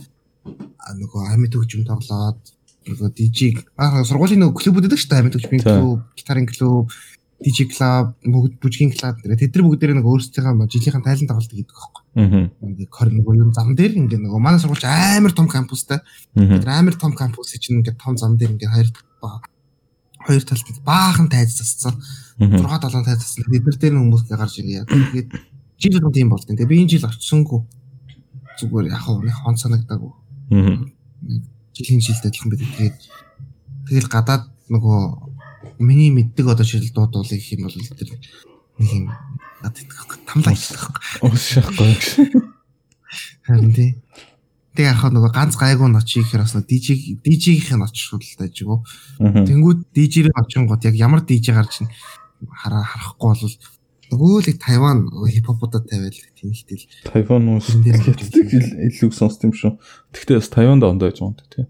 нөгөө 0.97 1.21
амьд 1.33 1.53
хөгжим 1.53 1.85
тоглоод 1.85 2.41
нөгөө 2.87 3.09
DJ 3.13 3.39
аа 3.77 4.01
сургуулийн 4.01 4.41
нөгөө 4.41 4.57
клубүүд 4.57 4.85
байдаг 4.87 4.99
шүү 5.01 5.11
дээ 5.11 5.21
амьд 5.21 5.35
хөгжмийн 5.37 5.63
клуб, 5.63 6.01
гитарын 6.17 6.47
клуб, 6.47 6.89
DJ 7.37 7.69
club, 7.69 8.17
бүжгийн 8.25 8.89
club 8.97 9.21
гэх 9.21 9.37
тэд 9.37 9.53
нар 9.53 9.65
бүгд 9.69 9.81
дээр 9.83 9.93
нэг 10.01 10.09
өөрсдийнхөө 10.09 10.65
жилийнхэн 10.73 11.05
тайлан 11.05 11.29
тоглолт 11.29 11.53
гэдэг 11.53 11.69
байхгүй. 11.69 12.03
Аа. 12.17 12.49
Ингээ 12.65 12.89
кор 12.89 13.09
нөгөө 13.13 13.33
юм 13.37 13.51
зам 13.53 13.77
дээр 13.77 13.93
ингээ 13.93 14.25
нөгөө 14.25 14.41
манай 14.41 14.57
сургууль 14.57 14.81
амар 14.89 15.33
том 15.37 15.45
кампустай. 15.45 16.01
Тэр 16.33 16.65
амар 16.65 16.97
том 16.97 17.13
кампус 17.13 17.53
чинь 17.61 17.77
ингээ 17.77 17.93
том 18.01 18.17
зам 18.17 18.41
дээр 18.41 18.57
ингээ 18.57 18.73
хоёр 18.73 18.89
хоёр 20.25 20.43
талд 20.49 20.81
баахан 20.81 21.29
тайз 21.29 21.61
зассан. 21.61 22.01
6 22.41 22.57
7 22.57 23.05
тайз 23.05 23.21
зассан. 23.21 23.45
Бид 23.53 23.69
нар 23.69 23.77
дээр 23.77 24.01
хүмүүс 24.01 24.23
гарч 24.33 24.57
ирээ. 24.57 24.89
Тэгээд 24.89 25.29
жил 25.77 25.93
болгон 25.93 26.13
тийм 26.13 26.29
болдیں۔ 26.29 26.57
Тэгээ 26.57 26.69
би 26.69 26.81
энэ 26.81 26.91
жил 26.97 27.05
очсонгүй. 27.05 27.61
Зүгээр 28.57 28.89
яг 28.89 29.01
хоо 29.05 29.21
нэг 29.21 29.37
хон 29.37 29.57
санагдаагүй. 29.57 30.11
Аа. 30.51 30.85
Жилийн 31.73 32.01
жилд 32.01 32.25
адилхан 32.25 32.49
байдаг. 32.49 32.69
Тэгээд 32.77 32.97
тэгэл 33.87 34.09
гадаад 34.09 34.43
нөгөө 34.73 34.99
миний 35.79 36.09
мэддэг 36.09 36.47
одоо 36.49 36.65
шил 36.65 36.81
дуудуулах 36.89 37.29
гэх 37.29 37.53
юм 37.53 37.69
бол 37.69 37.77
тэр 37.77 38.09
нэг 38.81 38.89
юм 38.89 39.05
надад 39.61 39.85
тамлаа 40.25 40.53
хийх. 40.53 40.89
Уушахгүй. 41.21 41.93
Харин 43.45 43.73
тий. 43.73 44.01
Тэгээ 44.77 44.93
яг 44.93 45.01
нөгөө 45.09 45.31
ганц 45.33 45.57
гайгүй 45.57 45.89
ноч 45.89 46.09
ихээр 46.17 46.45
бас 46.45 46.53
DJ 46.53 47.17
DJ-ийн 47.21 47.81
ноч 47.81 47.97
шул 47.97 48.21
дайжгүй. 48.21 48.77
Тэнгүүд 49.17 49.79
DJ-ийн 49.93 50.33
очингууд 50.37 50.85
яг 50.85 50.95
ямар 50.97 51.25
DJ 51.25 51.57
гарч 51.57 51.81
хараа 52.45 52.85
харахгүй 52.85 53.33
бол 53.33 53.53
нөгөө 54.11 54.43
л 54.47 54.59
Тайван 54.61 55.09
хипхопудад 55.27 55.89
тавиал 55.89 56.15
тийм 56.35 56.51
ихтэй 56.55 56.77
л. 56.79 56.87
Тайван 57.03 57.59
уус 57.59 57.67
илүү 57.75 59.11
сонсд 59.11 59.43
юм 59.43 59.51
шүү. 59.51 59.75
Гэхдээ 60.15 60.39
бас 60.39 60.49
Тайванд 60.51 60.83
ондоо 60.87 61.11
гэж 61.11 61.19
байна 61.19 61.43
тий. 61.51 61.67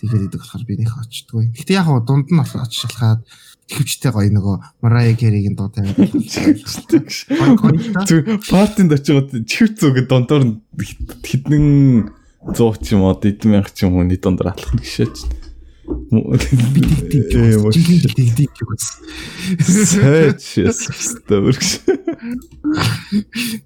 Тэгээд 0.00 0.30
идэг 0.30 0.40
болохоор 0.40 0.64
би 0.64 0.80
нэх 0.80 0.96
очдгүй. 0.96 1.52
Гэхдээ 1.52 1.76
яг 1.76 1.88
дунд 2.06 2.30
нь 2.30 2.40
очиж 2.40 2.86
шалхаад 2.86 3.20
төвчтэй 3.68 4.10
гоё 4.14 4.30
нөгөө 4.32 4.56
Mariah 4.80 5.16
Carey-ийн 5.18 5.56
дуу 5.58 5.68
тавиад. 5.68 5.98
Партинд 8.50 8.92
очиод 8.96 9.28
чихв 9.44 9.76
зүг 9.76 10.08
дондор 10.08 10.56
хитэн 11.20 12.08
100 12.40 12.80
ч 12.80 12.96
юм 12.96 13.04
уу 13.04 13.12
1000 13.14 13.76
ч 13.76 13.84
юм 13.84 14.00
уу 14.00 14.08
нэг 14.08 14.24
дондор 14.24 14.56
алах 14.56 14.72
гişээч. 14.72 15.49
Би 16.10 16.82
тэгдэг 17.10 18.34
тэгдэг 18.34 18.66
гэж. 18.66 18.82
Сайч 19.62 20.42
стөрч. 20.90 21.86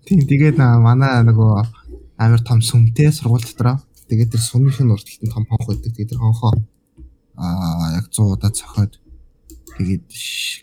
Тийм 0.04 0.20
тэгээд 0.28 0.56
манай 0.60 1.24
нөгөө 1.24 1.52
амар 2.20 2.40
том 2.44 2.60
сүмтэй 2.60 3.12
сургууль 3.12 3.44
дотроо 3.44 3.80
тэгээд 4.08 4.32
тэр 4.36 4.42
сүмийн 4.44 4.92
урталтанд 4.92 5.32
том 5.32 5.44
хонх 5.48 5.66
байдаг. 5.68 5.92
Тэгээд 5.92 6.10
тэр 6.16 6.20
хонхоо 6.20 6.52
аа 7.36 7.96
яг 7.96 8.08
100 8.12 8.36
удаа 8.36 8.52
цохоод 8.52 9.00
тэгээд 9.76 10.04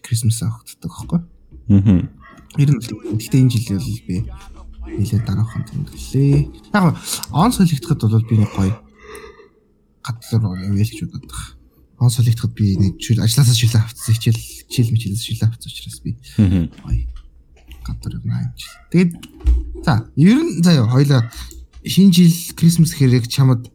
Christmas 0.05 0.41
авахдаг 0.41 0.89
байхгүй. 0.89 1.19
Аа. 1.73 2.09
Ер 2.61 2.69
нь 2.71 2.81
гэхдээ 3.17 3.41
энэ 3.41 3.51
жил 3.51 3.79
бол 3.79 4.01
би 4.07 4.17
нэлээд 4.97 5.25
дараахан 5.25 5.63
тэмдэглээ. 5.65 6.49
Яг 6.73 6.95
он 7.31 7.51
солигдоход 7.51 8.01
бол 8.05 8.25
би 8.27 8.37
нэг 8.37 8.51
гоё 8.53 8.75
гадлаар 10.03 10.65
явъя 10.65 10.85
гэж 10.85 10.99
бодоод 11.05 11.25
байгаа. 11.29 11.49
Он 12.01 12.09
солигдоход 12.09 12.53
би 12.57 12.77
нэг 12.77 12.97
жил 12.97 13.21
ажилласаа 13.21 13.53
шилээ 13.53 13.81
авцсан 13.81 14.15
хичээл 14.15 14.41
хичээл 14.41 14.93
мичээлээс 14.93 15.21
шилээ 15.21 15.47
авцсан 15.49 15.69
учраас 15.69 15.99
би 16.01 16.17
гоё 16.17 17.05
гадлаар 17.85 18.15
явна 18.17 18.49
гэж. 18.49 18.61
Тэгээд 18.89 19.11
за 19.85 20.09
ер 20.17 20.39
нь 20.41 20.61
заяа 20.65 20.89
хоёлаа 20.89 21.21
шинэ 21.85 22.13
жил 22.13 22.33
Christmas 22.57 22.93
хэрэг 22.93 23.29
чамд 23.29 23.69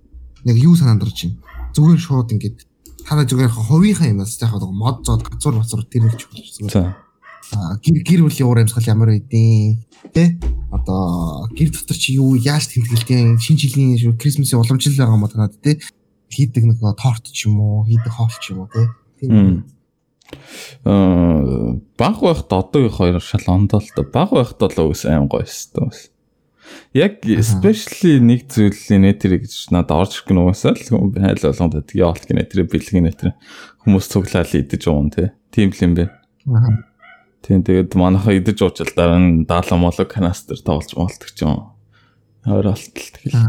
яг 0.45 0.57
юу 0.57 0.75
санаандарч 0.75 1.27
байна? 1.27 1.39
Зүгээр 1.75 2.01
шууд 2.03 2.33
ингээд 2.35 2.59
танаа 3.07 3.27
зүгээр 3.27 3.51
хувийнхаа 3.51 4.11
юмас 4.11 4.39
яг 4.43 4.55
мод 4.59 5.07
зод 5.07 5.27
газар 5.27 5.55
бацар 5.59 5.83
тэрэлж 5.87 6.23
болж 6.31 6.51
байна. 6.67 6.97
За 7.51 7.79
гэр 7.79 8.03
гэр 8.03 8.21
бүлийн 8.27 8.47
уур 8.47 8.59
амьсгал 8.59 8.91
ямар 8.91 9.15
байдیں۔ 9.15 9.87
Тэ? 10.11 10.39
Одоо 10.71 11.47
гэр 11.55 11.71
дотор 11.71 11.97
чи 11.97 12.19
юу 12.19 12.35
яаж 12.35 12.75
тэмдэглэдэг? 12.75 13.39
Шинэ 13.39 13.59
жилийн 13.59 14.19
Крисмсийн 14.19 14.59
уламжлал 14.59 14.99
байгаа 14.99 15.15
юм 15.15 15.23
ба 15.23 15.31
танад 15.31 15.55
тэ? 15.63 15.79
Хийдэг 16.31 16.65
нэг 16.67 16.79
торт 16.99 17.31
ч 17.31 17.47
юм 17.47 17.61
уу, 17.61 17.87
хийдэг 17.87 18.13
хоол 18.13 18.35
ч 18.43 18.53
юм 18.53 18.67
уу? 18.67 18.71
Тийм. 19.21 19.65
Аа 20.85 21.79
баг 21.97 22.19
байхад 22.21 22.51
одоогийн 22.51 22.93
хоёр 22.93 23.21
шал 23.23 23.47
ондоо 23.47 23.81
л. 23.81 24.11
Баг 24.11 24.31
байхад 24.35 24.59
бол 24.59 24.91
үс 24.91 25.07
аим 25.07 25.31
гоё 25.31 25.47
өстой 25.47 25.87
бас. 25.87 26.11
Яг 26.91 27.23
especially 27.23 28.19
нэг 28.19 28.51
зүйлийн 28.51 29.07
нэтэр 29.07 29.39
гэж 29.47 29.71
надад 29.71 30.07
орж 30.07 30.19
ирэх 30.19 30.35
нүгээс 30.35 30.63
л 30.67 31.15
хайл 31.15 31.47
болгонд 31.47 31.75
байдаг. 31.79 31.95
Яалт 31.95 32.25
гинэ 32.27 32.43
тэр 32.51 32.67
бэлгийн 32.67 33.07
нэтэр 33.07 33.39
хүмүүс 33.87 34.07
цуглаал 34.11 34.51
идэж 34.51 34.83
уун 34.91 35.15
тий. 35.15 35.31
Тийм 35.55 35.71
л 35.71 35.85
юм 35.85 35.95
бэ. 35.95 36.11
Тийм 37.47 37.63
тэгээд 37.63 37.95
манайхаа 37.95 38.35
идэж 38.35 38.59
уучил 38.67 38.91
дараа 38.99 39.23
нь 39.23 39.47
даалан 39.47 39.79
молог 39.79 40.11
канастер 40.11 40.59
тоглож 40.59 40.91
молдог 40.99 41.31
ч 41.31 41.47
юм. 41.47 41.71
Ойролтол 42.43 43.11
тэгэл. 43.15 43.47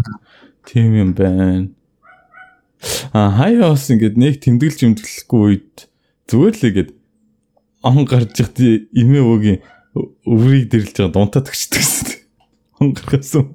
Тийм 0.61 0.93
юм 0.93 1.11
байна. 1.17 1.73
А 3.13 3.31
хаяа 3.33 3.73
бас 3.73 3.89
ингээд 3.89 4.15
нэг 4.17 4.37
тэмдэглэж 4.43 4.79
юмдэглэхгүй 4.85 5.41
үед 5.49 5.89
зүгээр 6.29 6.55
л 6.55 6.67
ингээд 6.69 6.89
он 7.81 8.05
гарч 8.05 8.35
ихтэй 8.43 8.87
эмээ 8.93 9.23
өөгийн 9.25 9.59
өврийг 10.27 10.69
дэрлж 10.69 10.93
байгаа 10.97 11.13
дунтаад 11.13 11.49
өгчдөг 11.49 11.81
гэсэн. 11.81 12.09
Хонгархасан. 12.77 13.45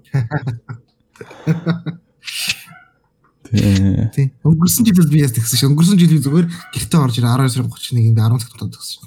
Тэ. 3.47 4.11
Тий. 4.17 4.27
Өнгөрсөн 4.43 4.87
жил 4.89 5.07
би 5.13 5.21
яс 5.23 5.35
тэгсэн 5.37 5.59
шээ. 5.61 5.69
Өнгөрсөн 5.71 5.99
жил 6.01 6.15
би 6.17 6.25
зүгээр 6.25 6.47
гэртээ 6.73 6.99
орж 6.99 7.15
ирээ 7.21 7.31
12 7.37 7.53
сарын 7.53 7.71
31 7.71 8.11
ингээ 8.11 8.27
10 8.27 8.41
цагт 8.43 8.59
шээ. 8.83 9.07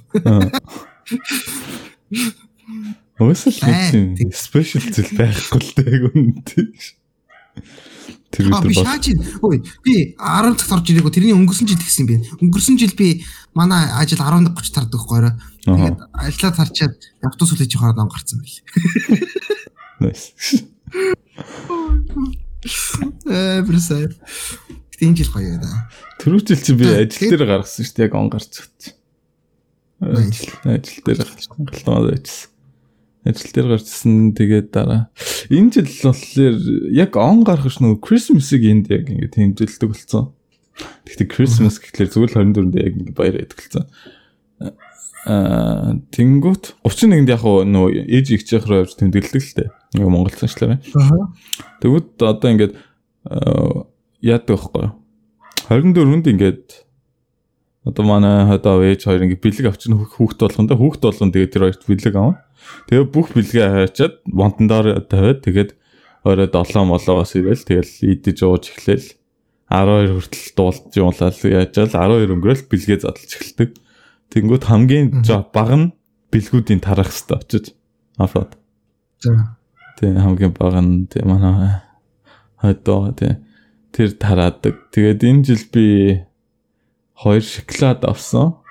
Өөсөл 3.15 3.59
Аа, 3.63 3.91
тийм 3.91 4.15
тий. 4.15 4.27
спешиал 4.35 4.85
зүйл 4.91 5.11
байхгүй 5.15 5.59
л 5.59 5.71
дээ 5.79 5.97
үнэтэй. 6.13 6.67
Тэр 8.35 8.51
Аа 8.51 8.59
би 8.59 8.73
өдөр 8.73 8.75
бол 8.75 8.83
шаач. 8.83 9.05
Ой, 9.41 9.57
би 9.85 9.93
10 10.19 10.59
цагт 10.59 10.73
орж 10.75 10.87
ирээгөө 10.91 11.13
тэрний 11.15 11.35
өнгөрсөн 11.37 11.67
жил 11.71 11.79
тэгсэн 11.79 12.03
юм 12.03 12.09
бэ. 12.09 12.15
Өнгөрсөн 12.43 12.75
жил 12.75 12.91
би 12.97 13.23
манай 13.55 13.87
ажил 13.95 14.19
11:30 14.19 14.75
тардаг 14.75 15.01
гоорой. 15.07 15.33
Тэгээд 15.63 15.99
ажиллаа 16.11 16.51
тарчаад 16.51 16.95
автобус 17.23 17.55
хүлээж 17.55 17.71
явахаар 17.79 17.95
нам 17.95 18.11
гарцсан 18.11 18.43
байл. 18.43 18.59
nice. 20.03 20.35
Э 23.29 23.61
брэсэ. 23.63 24.11
Гэтэ 24.91 25.03
энэ 25.05 25.17
жил 25.21 25.31
гоё 25.31 25.55
да. 25.61 25.87
Түрүү 26.19 26.43
жил 26.43 26.59
чи 26.59 26.73
би 26.75 26.91
ажил 26.91 27.31
дээр 27.31 27.47
гаргасан 27.47 27.85
шүү 27.87 27.95
дээ 27.95 28.07
яг 28.09 28.15
он 28.19 28.27
өгч. 28.31 28.53
Ажил 30.01 30.51
ажил 30.65 31.01
дээр 31.07 31.23
галтмаа 31.23 32.01
байжсэн. 32.09 32.54
Ажил 33.25 33.51
дээр 33.51 33.67
гарчсан 33.73 34.37
тэгээд 34.37 34.69
дараа 34.69 35.09
энэ 35.49 35.81
жил 35.81 35.89
болохоор 36.05 36.57
яг 36.93 37.17
он 37.17 37.41
гарах 37.41 37.73
ш 37.73 37.81
нөгөө 37.81 37.97
Christmas-ыг 38.05 38.61
энд 38.61 38.85
яг 38.93 39.09
ингэ 39.09 39.33
тэмдэглэдэг 39.33 39.89
болсон. 39.89 40.29
Гэхдээ 41.09 41.33
Christmas 41.33 41.81
гэхэлэр 41.81 42.13
зүгээр 42.13 42.31
л 42.31 42.39
24-нд 42.53 42.75
яг 42.77 42.93
ингэ 42.93 43.17
баяр 43.17 43.41
болсон. 43.49 43.89
Аа 45.25 45.97
тэнгуут 46.13 46.77
31-нд 46.85 47.33
яг 47.33 47.41
нөгөө 47.41 48.05
ээж 48.13 48.27
их 48.37 48.45
чихрээр 48.45 48.93
тэмдэглэдэг 48.93 49.41
л 49.41 49.57
дээ. 49.57 49.69
Ингээ 49.97 50.13
Монгол 50.13 50.37
цаашлаа. 50.37 50.77
Аа. 50.77 51.33
Тэгвэл 51.81 52.13
одоо 52.21 52.49
ингээд 52.53 52.73
аа, 53.25 53.89
яадаг 54.21 54.53
байхгүй. 54.53 54.93
24-нд 55.65 56.29
ингээд 56.29 56.85
одоо 57.89 58.03
манай 58.05 58.53
одоо 58.53 58.85
ээж 58.85 59.09
хоёр 59.09 59.25
ингээд 59.25 59.41
бэлэг 59.41 59.65
авчин 59.73 59.97
хүүхд 59.97 60.45
болгондоо 60.45 60.77
хүүхд 60.77 61.01
болгон 61.01 61.33
тэгээд 61.33 61.53
тэр 61.57 61.63
хоёрт 61.73 61.83
бэлэг 61.89 62.13
авна. 62.13 62.44
Тэгээ 62.89 63.07
бүх 63.09 63.33
бэлгээ 63.33 63.67
хаачаад 63.69 64.15
вонтон 64.29 64.67
доор 64.69 64.87
тавиад 65.05 65.41
тэгээд 65.45 65.71
орой 66.25 66.49
7 66.49 66.85
молоогоос 66.85 67.37
ирээл 67.37 67.63
тэгэл 67.65 67.93
идэж 68.01 68.37
ууж 68.41 68.73
эхлээл 68.73 69.07
12 69.69 70.13
хүртэл 70.13 70.47
дуулж 70.57 70.81
явуулаад 70.93 71.35
яажаал 71.41 71.89
12 72.21 72.33
өнгөрөөл 72.37 72.69
бэлгээ 72.69 72.99
задлж 73.01 73.31
эхэлдэг. 73.33 73.69
Тэнгүүд 74.29 74.63
хамгийн 74.69 75.25
бага 75.53 75.75
нь 75.77 75.93
бэлгүүдийн 76.29 76.81
тарах 76.85 77.09
хэвээр 77.09 77.41
очиж 77.41 77.65
аплод. 78.17 78.57
За. 79.21 79.57
Тэг 79.97 80.17
хамгийн 80.21 80.53
бага 80.53 80.81
нь 80.85 81.09
тэг 81.09 81.25
манай 81.25 81.81
хойдоо 82.61 83.13
тэг 83.17 83.41
тэр 83.89 84.13
тараадаг. 84.13 84.93
Тэгээд 84.93 85.25
энэ 85.25 85.43
жил 85.49 85.63
би 85.73 85.85
хоёр 87.17 87.41
шоколад 87.41 88.05
авсан. 88.05 88.61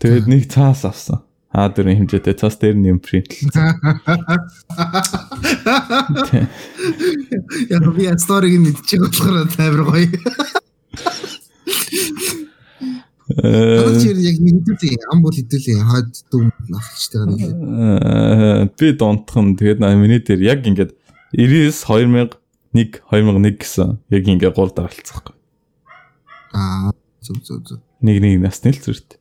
Тэгээд 0.00 0.24
нэг 0.24 0.42
цаас 0.48 0.88
авсан. 0.88 1.20
А 1.50 1.66
дөрөв 1.66 1.98
хэмжээтэй 1.98 2.34
цаас 2.38 2.62
дээр 2.62 2.78
нь 2.78 2.94
юм 2.94 3.02
принтлсэн. 3.02 3.50
Тэг. 6.30 6.46
Яг 7.74 7.84
би 7.90 8.06
сториг 8.22 8.54
нь 8.54 8.70
мэдчихэж 8.70 9.14
болохоор 9.18 9.50
тайвар 9.50 9.82
гоё. 9.82 10.06
Э 13.30 13.82
яг 13.82 14.38
мэдүүлээ 14.42 15.10
ам 15.10 15.22
бол 15.22 15.34
хэдүүлээ 15.34 15.78
хойд 15.86 16.10
дүм 16.30 16.50
авчтай 16.74 17.22
нэг. 17.26 17.42
э, 17.46 18.70
би 18.74 18.86
донтхон 18.94 19.54
тэгээд 19.54 19.82
миний 19.82 20.18
дээр 20.18 20.42
яг 20.42 20.66
ингээд 20.66 20.94
99 21.34 22.34
2001 22.74 23.02
2001 23.10 23.58
гэсэн 23.58 23.98
яг 24.10 24.24
ингээд 24.26 24.54
гур 24.54 24.70
даралцсан. 24.74 25.34
Аа 26.54 26.90
зүг 27.22 27.38
зүг 27.46 27.62
зүг. 27.66 27.80
нэг 28.02 28.18
нэг 28.18 28.42
насны 28.42 28.74
л 28.74 28.82
зүрт. 28.82 29.19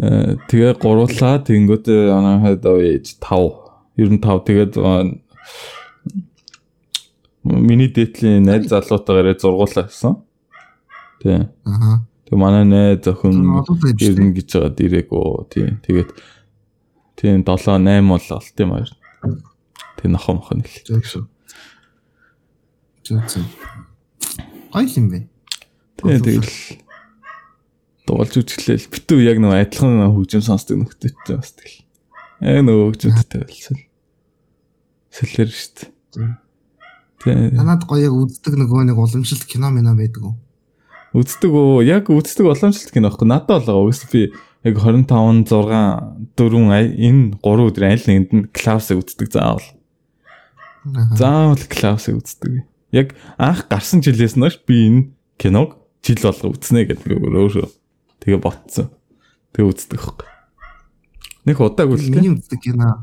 Э 0.00 0.36
тэгээ 0.48 0.80
гуруулаа 0.80 1.44
тэнгүүд 1.44 1.84
анаа 2.08 2.40
хад 2.40 2.64
ээж 2.64 3.20
5. 3.20 4.00
Ер 4.00 4.08
нь 4.08 4.22
5 4.22 4.46
тэгээд 4.48 4.72
миний 7.44 7.90
дээдлийн 7.90 8.46
найз 8.46 8.70
залуутаагаар 8.70 9.36
зургуулаа 9.36 9.84
гэсэн. 9.90 10.14
Тий. 11.20 11.44
Аа. 11.66 12.06
Тэг 12.24 12.36
манай 12.38 12.64
найз 12.64 13.04
охин 13.06 13.60
ирнэ 13.98 14.32
гэж 14.32 14.48
байгаа 14.56 14.72
дирээгүй. 14.78 15.26
Тий. 15.50 15.68
Тэгээд 15.84 16.10
тийм 17.18 17.42
7 17.44 17.82
8 17.82 18.08
бол 18.08 18.26
олт 18.30 18.56
юм 18.62 18.72
аа. 18.72 18.86
Тэг 19.98 20.08
нохо 20.10 20.32
мохо 20.38 20.54
нэл. 20.54 20.78
зүг. 20.86 21.26
Зүг 23.04 23.22
зүг. 23.26 23.46
Гоё 24.72 24.88
юм 24.96 25.06
бэ. 25.10 25.26
Тэгээ 25.98 26.20
тэгэл 26.22 26.50
дуулж 28.08 28.34
үжиглээл 28.40 28.90
битүү 28.92 29.20
яг 29.24 29.38
нэг 29.42 29.52
адилхан 29.56 30.12
хөгжим 30.12 30.42
сонсдог 30.42 30.82
нөхдөдтэй 30.82 31.36
бас 31.38 31.52
тэгэл. 31.54 31.78
Яг 32.42 32.62
нөгөө 32.66 32.86
хөгжимтэй 32.90 33.40
байлсал. 33.46 33.82
Сэлэр 35.12 35.50
штт. 35.52 35.90
Тэгээ 37.22 37.54
Танад 37.54 37.86
гоё 37.86 38.10
яг 38.10 38.14
үздэг 38.16 38.58
нөгөө 38.58 38.90
нэг 38.90 38.98
уламжлалт 38.98 39.46
кино 39.46 39.70
мино 39.70 39.94
байдаг 39.94 40.22
уу? 40.26 40.34
үздэг 41.12 41.52
үү? 41.52 41.84
Яг 41.84 42.08
үздэг 42.08 42.48
боломжтой 42.48 42.92
кино 42.92 43.12
аахгүй 43.12 43.28
надад 43.28 43.68
болоо. 43.68 43.88
Угс 43.88 44.08
би 44.08 44.32
яг 44.64 44.76
25 44.80 45.52
6 45.52 46.32
4 46.40 46.96
энэ 46.96 47.36
3 47.44 47.68
өдөр 47.68 47.84
аль 47.84 48.06
нэгэнд 48.08 48.30
нь 48.32 48.48
клаусыг 48.56 49.04
үздэг 49.04 49.28
заавал. 49.28 49.68
Аа. 50.88 51.12
Заавал 51.12 51.64
клаусыг 51.68 52.16
үздэг. 52.16 52.64
Яг 52.96 53.12
анх 53.36 53.68
гарсан 53.68 54.00
жилээс 54.00 54.40
нөөш 54.40 54.64
би 54.64 54.88
энэ 54.88 55.00
киног 55.36 55.76
жил 56.00 56.20
болго 56.24 56.56
үзнэ 56.56 56.88
гэдэг 56.88 57.12
өөрөө 57.12 57.68
тэгээ 58.22 58.38
ботсон. 58.38 58.94
Тэгээ 59.52 59.68
үздэг 59.68 60.00
хөөх. 60.00 60.24
Нэг 61.42 61.58
удаагүй 61.58 61.98
л 61.98 62.06
Миний 62.14 62.32
үздэг 62.38 62.62
кино 62.62 63.02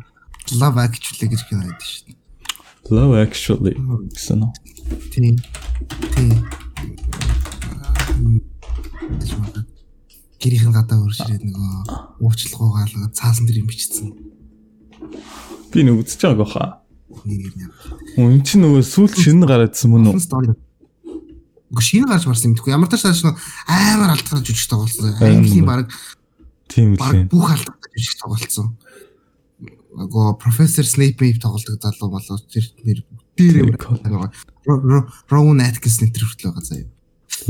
Love 0.56 0.80
Actually 0.80 1.28
гэж 1.28 1.44
кино 1.52 1.68
байдаг 1.68 1.84
шүү 1.84 2.08
дээ. 2.08 2.18
Love 2.90 3.20
Actually 3.20 3.76
гэсэн 4.16 4.48
үү? 4.48 4.52
Тийм. 5.12 5.36
Тийм. 6.16 6.32
Гэрийн 10.40 10.72
гадаа 10.72 11.04
өршрээд 11.04 11.44
нөгөө 11.44 12.24
уучлах 12.24 12.64
угаалгаа 12.64 13.12
цаасан 13.12 13.44
дээр 13.44 13.60
юм 13.60 13.68
бичсэн. 13.68 14.16
Би 15.76 15.84
нэг 15.84 16.00
үзэж 16.00 16.24
байгааг 16.24 16.40
баха. 16.48 16.64
Хүн 17.12 18.40
чинь 18.48 18.64
нөгөө 18.64 18.88
сүүл 18.88 19.12
шинэ 19.12 19.44
гараадсан 19.44 19.92
мөн 19.92 20.16
үү? 20.16 20.56
Гү 21.70 21.82
шинэ 21.86 22.10
гарч 22.10 22.26
марсан 22.26 22.50
юм 22.50 22.56
тэгэхгүй. 22.58 22.74
Ямар 22.74 22.90
тааш 22.90 23.04
тааш 23.06 23.22
амар 23.70 24.14
алдахаар 24.18 24.42
жүжиг 24.42 24.70
тоглосон. 24.70 25.14
Английн 25.22 25.66
баг 25.70 25.90
Тийм 26.66 26.98
үлээ. 26.98 27.30
бүх 27.30 27.46
алдахаар 27.46 27.94
жүжиг 27.94 28.18
тоглосон. 28.18 28.68
Нөгөө 29.94 30.38
профессор 30.42 30.86
Снейп 30.86 31.22
мэйп 31.22 31.38
тоглодог 31.42 31.78
залуу 31.82 32.10
болоо 32.14 32.38
тэр 32.50 32.66
нэр 32.86 33.06
дээр 33.38 33.78
байгаа. 33.78 34.32
Роун 35.30 35.62
Аткинс 35.62 36.02
нэтер 36.02 36.26
хүртэл 36.26 36.50
байгаа 36.54 36.66
заяа. 36.66 36.90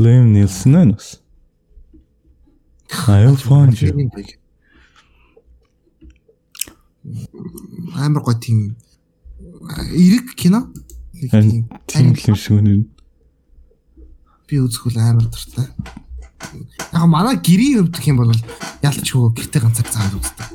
Liam 0.00 0.32
Neeson 0.36 0.76
ээ 0.76 0.84
нүс. 0.92 1.20
I 3.08 3.24
found 3.36 3.80
you. 3.80 3.92
Амар 7.94 8.22
гоо 8.22 8.34
тийм 8.34 8.76
эрэг 9.96 10.34
кино. 10.36 10.68
Тийм 11.14 11.68
Тийм 11.86 12.36
шиг 12.36 12.60
үнэн. 12.60 12.88
Би 14.50 14.58
үзэхүүл 14.58 14.98
амар 14.98 15.30
дуртай. 15.30 15.70
Яг 16.90 17.06
манай 17.06 17.38
гэрийн 17.38 17.86
хувьд 17.86 17.94
гэх 17.94 18.10
юм 18.10 18.18
бол 18.18 18.34
ялч 18.82 19.06
хөө 19.06 19.30
гэртээ 19.38 19.62
ганцаар 19.62 19.88
цаад 19.88 20.14
үздэг. 20.18 20.48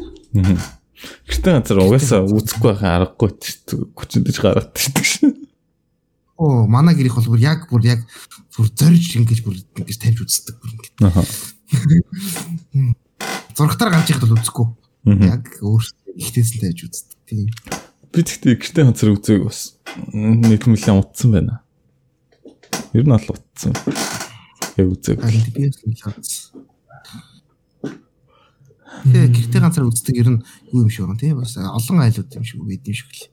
Гэртээ 1.31 1.53
ганцаар 1.55 1.79
угаасаа 1.79 2.27
үзэхгүй 2.27 2.69
байхаа 2.75 3.07
аргагүй 3.07 3.29
30 3.95 4.43
гаргадаг 4.43 4.75
шүү 4.75 5.31
дээ. 5.31 5.47
Оо 6.35 6.67
манай 6.67 6.95
гэрийнх 6.99 7.15
бол 7.15 7.31
бүр 7.31 7.39
яг 7.39 7.71
бүр 7.71 7.83
яг 7.87 8.03
бүр 8.51 8.67
зорж 8.67 9.15
ингэж 9.15 9.39
бүр 9.47 9.55
ингэж 9.79 9.97
тавьж 10.03 10.19
үздэг 10.27 10.55
бүр 10.59 10.71
ингэ. 10.75 10.89
Аха. 11.07 11.23
Зургатаар 13.55 13.95
гарч 13.95 14.11
ихд 14.11 14.27
бол 14.27 14.35
үзэхгүй. 14.35 14.67
Яг 15.31 15.47
өөрсдөө 15.63 16.19
ихтэйсэн 16.19 16.59
тавьж 16.59 16.79
үздэг. 16.91 17.15
Тийм. 17.23 17.47
Би 18.11 18.19
тэгтээ 18.23 18.59
гэртээ 18.59 18.83
ганцаар 18.83 19.15
үзээг 19.15 19.43
бас 19.47 19.79
нэг 20.11 20.67
мөлий 20.67 20.91
утсан 20.91 21.31
байна. 21.31 21.64
Ер 22.95 23.03
нь 23.03 23.11
бол 23.11 23.27
утсан. 23.35 23.75
Яг 24.79 24.87
шаац. 25.99 26.55
Тэгээ 29.03 29.27
гэртээ 29.35 29.61
ганцаар 29.61 29.91
үздэг 29.91 30.15
ер 30.15 30.29
нь 30.31 30.41
юу 30.71 30.87
юм 30.87 30.89
шиг 30.89 31.03
байна 31.05 31.19
тийм 31.19 31.43
бас 31.43 31.59
олон 31.59 31.99
айлууд 31.99 32.31
юм 32.31 32.45
шиг 32.47 32.63
байд 32.63 32.87
юм 32.87 32.95
шиг 32.95 33.11
л. 33.11 33.27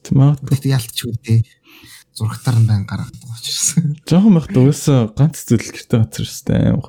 Тэмээд 0.00 0.40
Гэхдээ 0.48 0.72
ялтч 0.72 0.98
үгүй 1.04 1.44
зургатаар 2.16 2.56
нь 2.56 2.68
байн 2.68 2.88
гаргадаг 2.88 3.20
учраас. 3.20 3.76
жоохон 4.08 4.34
байхад 4.34 4.56
угаасаа 4.56 5.12
ганц 5.12 5.44
зүйл 5.44 5.60
гэртээ 5.60 5.98
ганцаар 6.00 6.24
өстэй 6.24 6.56
аим. 6.72 6.80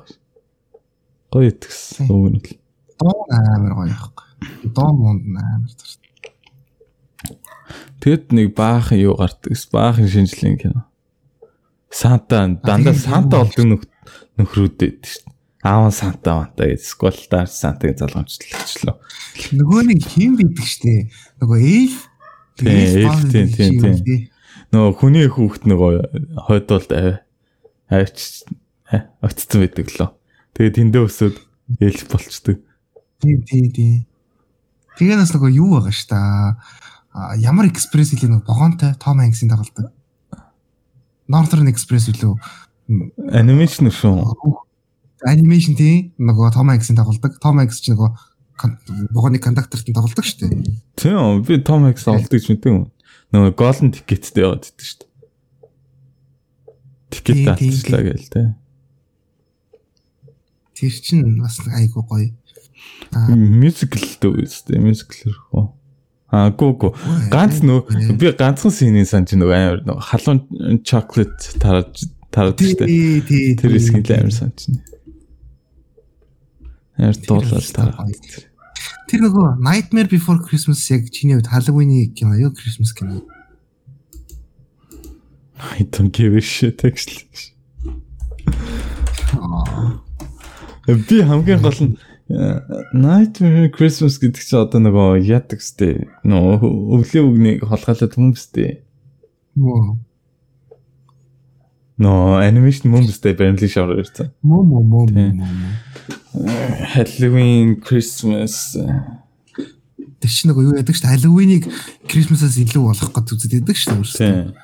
Гоё 1.28 1.48
итгэс. 1.52 2.00
Өвгөн 2.08 2.40
л. 2.40 2.56
Доо 2.96 3.20
амар 3.28 3.72
гоё 3.76 3.92
байхгүй. 3.92 4.28
Доо 4.72 4.90
мунд 4.96 5.24
амар 5.28 5.72
дуртай. 5.72 6.10
Тэгэд 8.00 8.32
нэг 8.32 8.56
баахан 8.56 8.98
юу 8.98 9.14
гардаг. 9.20 9.52
Баахан 9.70 10.08
шинжлэх 10.08 10.60
кино. 10.60 10.91
Санта 11.92 12.46
дандаа 12.64 12.94
Санта 12.96 13.44
болдог 13.44 13.66
нөх 13.68 13.82
нөхрүүдэд 14.40 15.04
шүү. 15.04 15.28
Аав 15.62 15.92
Санта 15.94 16.40
манта 16.40 16.66
гэж 16.66 16.88
сквалтаар 16.88 17.46
Сантаг 17.46 17.94
залгамжлагчлаа. 18.00 18.96
Нөгөө 19.52 19.80
нэг 19.92 20.00
хин 20.08 20.34
бидэг 20.40 20.66
штэ. 20.66 21.12
Нөгөө 21.38 21.60
ээл 21.60 22.00
Тийм, 22.56 23.30
тийм, 23.30 23.48
тийм, 23.52 23.96
тийм. 24.04 24.28
Нөгөө 24.72 24.92
хүний 25.00 25.28
хүүхд 25.28 25.64
нөгөө 25.68 25.92
хойдолд 26.48 26.92
авч 26.92 28.44
оцсон 29.24 29.60
байдаг 29.64 29.88
лөө. 29.92 30.08
Тэгээд 30.56 30.76
тэндээ 30.76 31.02
өсөд 31.08 31.36
ээлж 31.80 32.08
болчдөг. 32.12 32.60
Тийм, 33.20 33.40
тийм, 33.48 33.66
тийм. 33.72 33.96
Тэгээ 35.00 35.16
нас 35.16 35.32
нөгөө 35.32 35.52
юу 35.56 35.80
байгаа 35.80 35.92
ш 35.92 36.08
та. 36.08 36.20
Ямар 37.40 37.68
экспресс 37.68 38.12
хэлээ 38.12 38.32
нөгөө 38.32 38.48
богоонтой 38.48 38.96
Том 39.00 39.20
Хэнксийн 39.20 39.52
тоглолдог. 39.52 39.92
Northern 41.28 41.68
Express 41.70 42.08
үлээ. 42.10 42.34
Анимашн 43.32 43.90
шүү. 43.92 44.26
Анимашн 45.22 45.76
тийм 45.78 46.10
нөгөө 46.18 46.52
Том 46.56 46.72
Хэнксийн 46.72 46.98
тоглолдог. 46.98 47.38
Том 47.38 47.62
Хэнкс 47.62 47.78
ч 47.78 47.94
нөгөө 47.94 48.10
богооны 49.14 49.38
кондукторт 49.38 49.86
нь 49.86 49.94
тоглолдог 49.94 50.26
шүү 50.26 50.50
дээ. 50.50 50.76
Тийм 50.98 51.42
би 51.46 51.62
Том 51.62 51.86
Хэнкс 51.86 52.04
тоглолдог 52.06 52.40
ч 52.42 52.50
мэдэв 52.50 52.72
юм. 52.72 52.90
Нөгөө 53.32 53.54
Golden 53.54 53.94
Ticket-тэй 53.94 54.42
яваад 54.42 54.66
идэв 54.66 54.86
шүү 54.86 54.98
дээ. 54.98 55.10
Тикет 57.12 57.38
татчихлаа 57.46 58.02
гээл 58.02 58.28
те. 58.28 58.42
Тэр 60.74 60.92
чинь 60.98 61.38
бас 61.38 61.60
айгуу 61.70 62.02
гоё. 62.02 62.32
Мюзикл 63.30 64.04
дөө 64.20 64.42
үстэй 64.42 64.80
мюзиклэр 64.82 65.36
хөө. 65.52 65.70
Аа 66.32 66.48
гоо. 66.56 66.94
Ганц 67.28 67.60
нөө 67.60 68.16
би 68.16 68.32
ганцхан 68.32 68.72
синий 68.72 69.04
санаж 69.04 69.36
нөгөө 69.36 69.52
амар 69.52 69.80
нөгөө 69.84 70.04
халуун 70.08 70.80
chocolate 70.80 71.60
тараж 71.60 72.08
тараад 72.32 72.56
штэ. 72.56 72.88
Тэр 73.60 73.76
хэсгийг 73.76 74.08
амар 74.16 74.32
санаж 74.32 74.64
байна. 74.64 74.80
Яар 76.96 77.16
дуулаад 77.28 77.68
тараад. 77.76 78.16
Тэр 79.12 79.20
нөгөө 79.28 79.60
Nightmare 79.60 80.08
Before 80.08 80.40
Christmas 80.40 80.80
яг 80.88 81.12
чиний 81.12 81.36
хувьд 81.36 81.52
Halloween-ийн 81.52 82.16
кино 82.16 82.32
юу 82.40 82.56
Christmas 82.56 82.96
кино? 82.96 83.20
I 85.60 85.84
don't 85.84 86.16
give 86.16 86.32
a 86.32 86.40
shit 86.40 86.80
actually. 86.80 87.28
Би 90.88 91.20
хамгийн 91.20 91.60
гол 91.60 91.76
нь 91.76 92.00
Nightmare 92.92 93.68
Christmas 93.68 94.16
гэдэг 94.16 94.40
чинь 94.40 94.62
одоо 94.64 94.80
нөгөө 94.80 95.20
яадаг 95.20 95.60
сте. 95.60 96.08
Нөө 96.24 96.64
өвлийн 96.96 97.28
үгнийг 97.28 97.60
холгаалаад 97.68 98.16
хүмүүстэй. 98.16 98.80
Мөө. 99.60 100.00
Нөө 102.00 102.40
анимашн 102.40 102.88
хүмүүстэй 102.88 103.36
баримлын 103.36 103.68
шавар 103.68 104.00
ирсэн. 104.00 104.32
Мөө 104.40 104.62
мөө 104.64 104.82
мөө. 104.88 105.28
Halloween, 106.96 107.76
Christmas 107.84 108.72
тэр 110.22 110.30
чинь 110.30 110.54
нөгөө 110.54 110.64
юу 110.70 110.78
яадаг 110.78 110.94
дээ. 110.94 111.12
Halloween-ыг 111.18 111.64
Christmas-аас 112.06 112.56
илүү 112.62 112.82
болгох 112.86 113.10
гэж 113.10 113.26
үздэг 113.34 113.66
байдаг. 113.66 113.76
Тийм. 114.14 114.54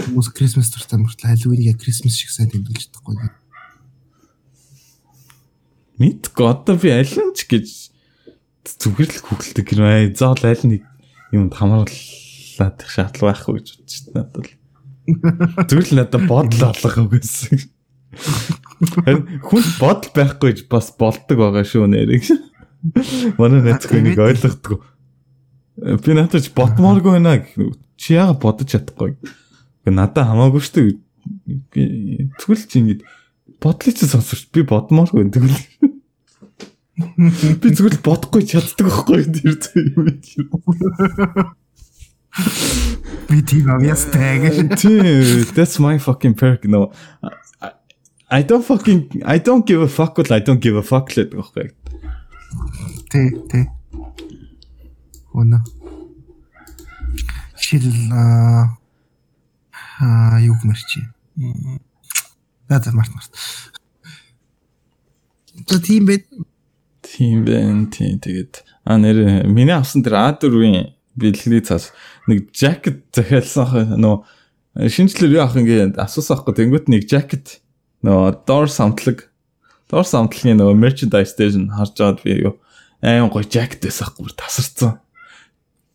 Хүмүүс 0.00 0.32
Christmas 0.32 0.72
дуртай 0.72 0.98
мөртлөө 0.98 1.30
Halloween-ыг 1.36 1.76
Christmas 1.76 2.16
шиг 2.16 2.32
сайн 2.32 2.48
тэмдэглэж 2.48 2.88
чадахгүй. 2.88 3.41
Мэдгүй 6.00 6.46
одоо 6.48 6.76
би 6.80 6.92
аль 6.94 7.08
нь 7.10 7.34
ч 7.36 7.44
гэж 7.50 7.66
зүгээр 8.64 9.10
л 9.12 9.24
хөглөдөг 9.26 9.66
юм 9.76 9.84
аа. 9.84 10.08
Заавал 10.14 10.46
аль 10.48 10.64
нэг 10.64 10.82
юмд 11.34 11.52
хамруулаад 11.52 12.76
их 12.80 12.90
шаардлага 12.90 13.28
байхгүй 13.34 13.60
гэж 13.60 13.66
бодчих 13.76 14.14
надад. 14.14 14.46
Зүгээр 15.68 15.88
л 15.90 15.98
надад 15.98 16.24
бодол 16.30 16.62
алга 16.70 17.00
үгүйсэн. 17.04 17.60
Хүн 19.42 19.64
бодол 19.80 20.12
байхгүй 20.14 20.64
бас 20.70 20.92
болдог 20.96 21.38
байгаа 21.38 21.64
шүү 21.66 21.90
нэрийг. 21.90 22.28
Манай 23.38 23.62
найзгүй 23.62 24.00
нэг 24.02 24.18
ойлгохгүй. 24.18 24.78
Би 26.02 26.10
надад 26.16 26.44
ч 26.44 26.52
ботмооргүй 26.54 27.18
байна 27.18 27.40
гэх. 27.42 27.78
Чи 27.96 28.14
яага 28.18 28.38
бодож 28.38 28.72
чадахгүй. 28.72 29.16
Надаа 29.86 30.28
хамаагүй 30.30 30.62
шүү. 30.62 30.96
Тэгвэл 31.72 32.66
чи 32.68 32.78
ингэж 32.82 33.00
бодлыг 33.62 33.94
чи 33.96 34.06
сонсож 34.10 34.50
би 34.52 34.66
бодмооргүй 34.66 35.30
тэгвэл. 35.30 35.56
Би 37.62 37.68
зүгээр 37.72 38.02
бодохгүй 38.04 38.42
чаддаг 38.44 38.90
байхгүй 38.90 39.24
тэр 39.32 39.86
юм. 39.96 40.10
Би 43.28 43.40
тийм 43.44 43.70
авьяастай. 43.70 44.52
Тийм, 44.76 45.46
that's 45.54 45.78
my 45.78 45.98
fucking 45.98 46.34
perk 46.34 46.64
no. 46.64 46.92
I 48.32 48.42
don't 48.42 48.64
fucking 48.64 49.22
I 49.24 49.38
don't 49.38 49.66
give 49.66 49.80
a 49.80 49.88
fuck 49.88 50.18
what 50.18 50.30
I 50.32 50.40
don't 50.40 50.60
give 50.60 50.76
a 50.76 50.82
fuck 50.82 51.08
гэдэг 51.12 51.36
байхгүй. 51.36 51.70
Тэ 53.12 53.30
тэ. 53.48 53.68
Уна. 55.32 55.64
Шил 57.56 57.84
аа 58.12 58.76
юу 60.40 60.56
гэмэрчи. 62.72 62.88
Наад 62.88 62.88
март 62.96 63.12
март. 63.12 63.32
За 65.68 65.76
тийм 65.80 66.08
бэ. 66.08 66.24
Тийм 67.04 67.44
бэ. 67.44 67.92
Тийм 67.92 68.16
тэгээд 68.16 68.64
а 68.84 68.96
нэр 68.96 69.44
миний 69.46 69.76
авсан 69.76 70.02
тэр 70.02 70.16
А4-ийн 70.16 70.96
бэлгэний 71.14 71.60
цаас 71.60 71.92
нэг 72.26 72.48
жакет 72.56 73.04
захиалсан 73.12 74.00
нөө 74.00 74.88
шинжлэр 74.88 75.36
юу 75.36 75.42
авах 75.44 75.60
ингээд 75.60 76.00
асуусан 76.00 76.40
аахгүй 76.40 76.56
тэнгуут 76.56 76.88
нэг 76.88 77.04
жакет 77.04 77.60
нөгөө 78.00 78.48
дор 78.48 78.66
самтлаг 78.72 79.28
дор 79.92 80.08
самтлагын 80.08 80.56
нөгөө 80.58 80.80
merchandise 80.80 81.36
нь 81.36 81.68
харж 81.68 81.94
байгаад 82.00 82.24
би 82.24 82.32
юу 82.48 82.56
аим 83.02 83.28
гоё 83.28 83.44
jacket 83.44 83.82
байсаахгүй 83.84 84.24
бүр 84.24 84.34
тасарсан. 84.38 84.98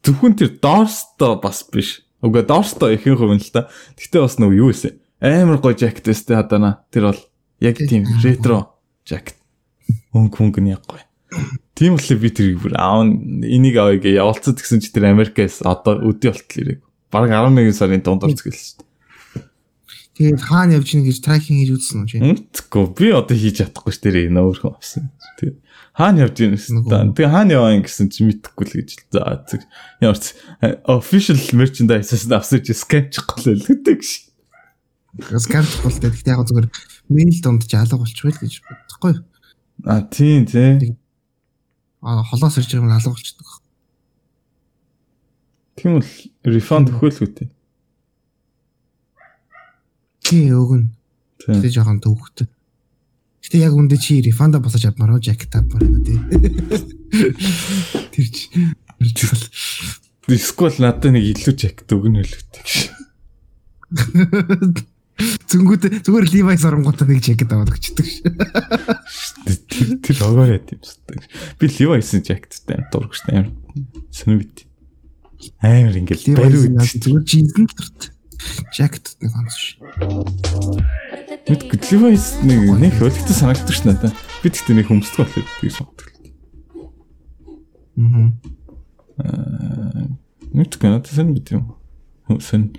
Зөвхөн 0.04 0.36
тэр 0.38 0.52
дорсто 0.62 1.40
бас 1.42 1.64
биш. 1.72 2.04
Уга 2.22 2.44
дорсто 2.44 2.92
ихэнх 2.92 3.20
хувь 3.20 3.36
нь 3.36 3.42
л 3.42 3.52
та. 3.52 3.72
Гэтэ 3.96 4.22
бас 4.22 4.36
нөгөө 4.38 4.60
юу 4.60 4.72
вэ? 4.76 5.00
Амар 5.22 5.58
гоё 5.58 5.74
өстэй 5.74 6.38
хадана. 6.38 6.86
Тэр 6.94 7.10
бол 7.10 7.22
яг 7.60 7.78
тийм 7.78 8.06
ретро 8.22 8.78
jacket. 9.08 9.38
Өнгө 10.14 10.38
хөнгө 10.38 10.62
нь 10.62 10.74
яг 10.74 10.86
гоё. 10.86 11.02
Тийм 11.78 11.98
болохоор 11.98 12.22
би 12.22 12.30
тэрийг 12.30 12.60
бүр 12.62 12.74
аав 12.78 13.06
энийг 13.06 13.78
авъя 13.78 13.98
гэж 13.98 14.14
явуулцад 14.22 14.62
гэсэн 14.62 14.82
чи 14.82 14.94
тэр 14.94 15.10
Америкээс 15.10 15.66
одоо 15.66 16.02
өдөө 16.06 16.32
болтол 16.34 16.62
ирэг. 16.62 16.80
Бараг 17.10 17.32
11 17.34 17.74
сарын 17.74 18.02
дунд 18.06 18.26
орцгийлсэн 18.26 18.78
шүү 18.78 18.78
дээ. 18.82 18.88
Тэгээд 20.18 20.42
хаана 20.42 20.78
явж 20.82 20.88
гин 20.90 21.06
гэж 21.06 21.18
трекинг 21.22 21.58
хийж 21.62 21.72
үзсэн 21.78 21.98
үү 22.02 22.10
чи? 22.10 22.18
Үгүй 22.18 22.86
би 22.98 23.08
одоо 23.14 23.38
хийж 23.38 23.62
чадахгүй 23.62 23.94
ш 23.94 24.02
тэр 24.02 24.18
нөөрхөн 24.34 24.74
авсан. 24.74 25.14
Тэгээд 25.38 25.58
хаана 25.94 26.26
явж 26.26 26.36
гин 26.42 26.54
гэсэн. 26.58 26.82
Тэгээд 26.90 27.34
хаана 27.34 27.54
яваа 27.54 27.78
гэсэн 27.78 28.10
чи 28.10 28.26
мэдэхгүй 28.26 28.66
л 28.66 28.76
гэж 28.82 28.90
за. 29.14 29.46
Ямар 30.02 30.18
ч 30.18 30.34
official 30.90 31.38
merchandise-аас 31.54 32.26
авсан 32.34 32.66
чи 32.66 32.74
л 32.74 33.66
гэдэг 33.70 34.02
ш. 34.02 34.27
Скан 35.18 35.66
чихгүй 35.66 35.92
гэхдээ 36.14 36.34
яг 36.38 36.46
зүгээр 36.46 36.68
мэйл 37.10 37.40
донд 37.42 37.66
ч 37.66 37.74
алга 37.74 37.98
болчихвол 37.98 38.38
гэж 38.38 38.62
бодохгүй. 38.62 39.14
А 39.86 40.02
тийм 40.06 40.46
тий. 40.46 40.96
А 42.02 42.22
холоос 42.22 42.58
ирж 42.62 42.72
байгаа 42.78 42.90
нь 42.90 42.98
алга 42.98 43.14
болчихдог. 43.14 43.50
Тийм 45.78 45.98
бол 45.98 46.12
refund 46.46 46.94
өгөөлгүй 46.94 47.30
тий. 47.34 47.50
Тий 50.22 50.54
өгнө. 50.54 50.94
Тэгээ 51.42 51.74
жоохон 51.74 52.02
төвхтэй. 52.02 52.48
Гэтэ 53.42 53.64
яг 53.64 53.74
үндэ 53.74 53.98
чи 53.98 54.22
рефанда 54.22 54.60
босож 54.60 54.86
авмаар 54.86 55.22
жакет 55.24 55.56
авмаар 55.56 55.86
байна 55.86 56.04
тий. 56.04 56.20
Тэр 58.12 58.28
чи 58.30 58.50
Дискол 60.28 60.76
надад 60.84 61.16
нэг 61.16 61.24
илүү 61.32 61.56
жакет 61.56 61.88
өгнө 61.96 62.26
л 62.26 62.34
үтэй 62.36 62.62
гэж. 62.68 62.92
Зүнгүүд 65.18 66.04
зүгээр 66.06 66.28
Levi's 66.30 66.66
оронгуудаа 66.68 67.08
нэг 67.10 67.24
жакет 67.26 67.52
аваад 67.52 67.74
өгчдөг 67.74 68.06
ш. 68.06 68.22
Тэр 70.06 70.18
огоор 70.22 70.54
яа 70.54 70.62
тийм 70.62 70.82
зүтдэг. 70.82 71.26
Би 71.58 71.66
Levi's-ийн 71.68 72.24
жакеттай 72.26 72.86
дургч 72.94 73.26
амар 73.30 73.50
сонирбит. 74.14 74.68
Амар 75.62 75.98
ингээл 75.98 76.38
бариу 76.38 76.70
зүгээр 76.70 77.26
жинсэн 77.26 77.66
төрт. 77.66 78.12
Жакет 78.78 79.18
нэг 79.22 79.34
онц 79.34 79.56
ш. 79.58 79.82
Бид 81.50 81.84
Levi's 81.90 82.38
нэг 82.46 82.62
нэг 82.78 83.02
өлтөд 83.02 83.34
санагддаг 83.34 83.74
ш 83.74 83.82
надаа. 83.90 84.14
Би 84.46 84.54
тэгтээ 84.54 84.78
нэг 84.78 84.92
болохоор 84.94 85.30
би 85.34 85.70
санагддаг. 85.74 86.14
Мм. 87.98 88.38
Аа 89.18 89.88
Нүт 90.58 90.80
гэнэ 90.82 91.06
сэн 91.06 91.38
бит 91.38 91.54
юм. 91.54 91.76
Сэн 92.42 92.74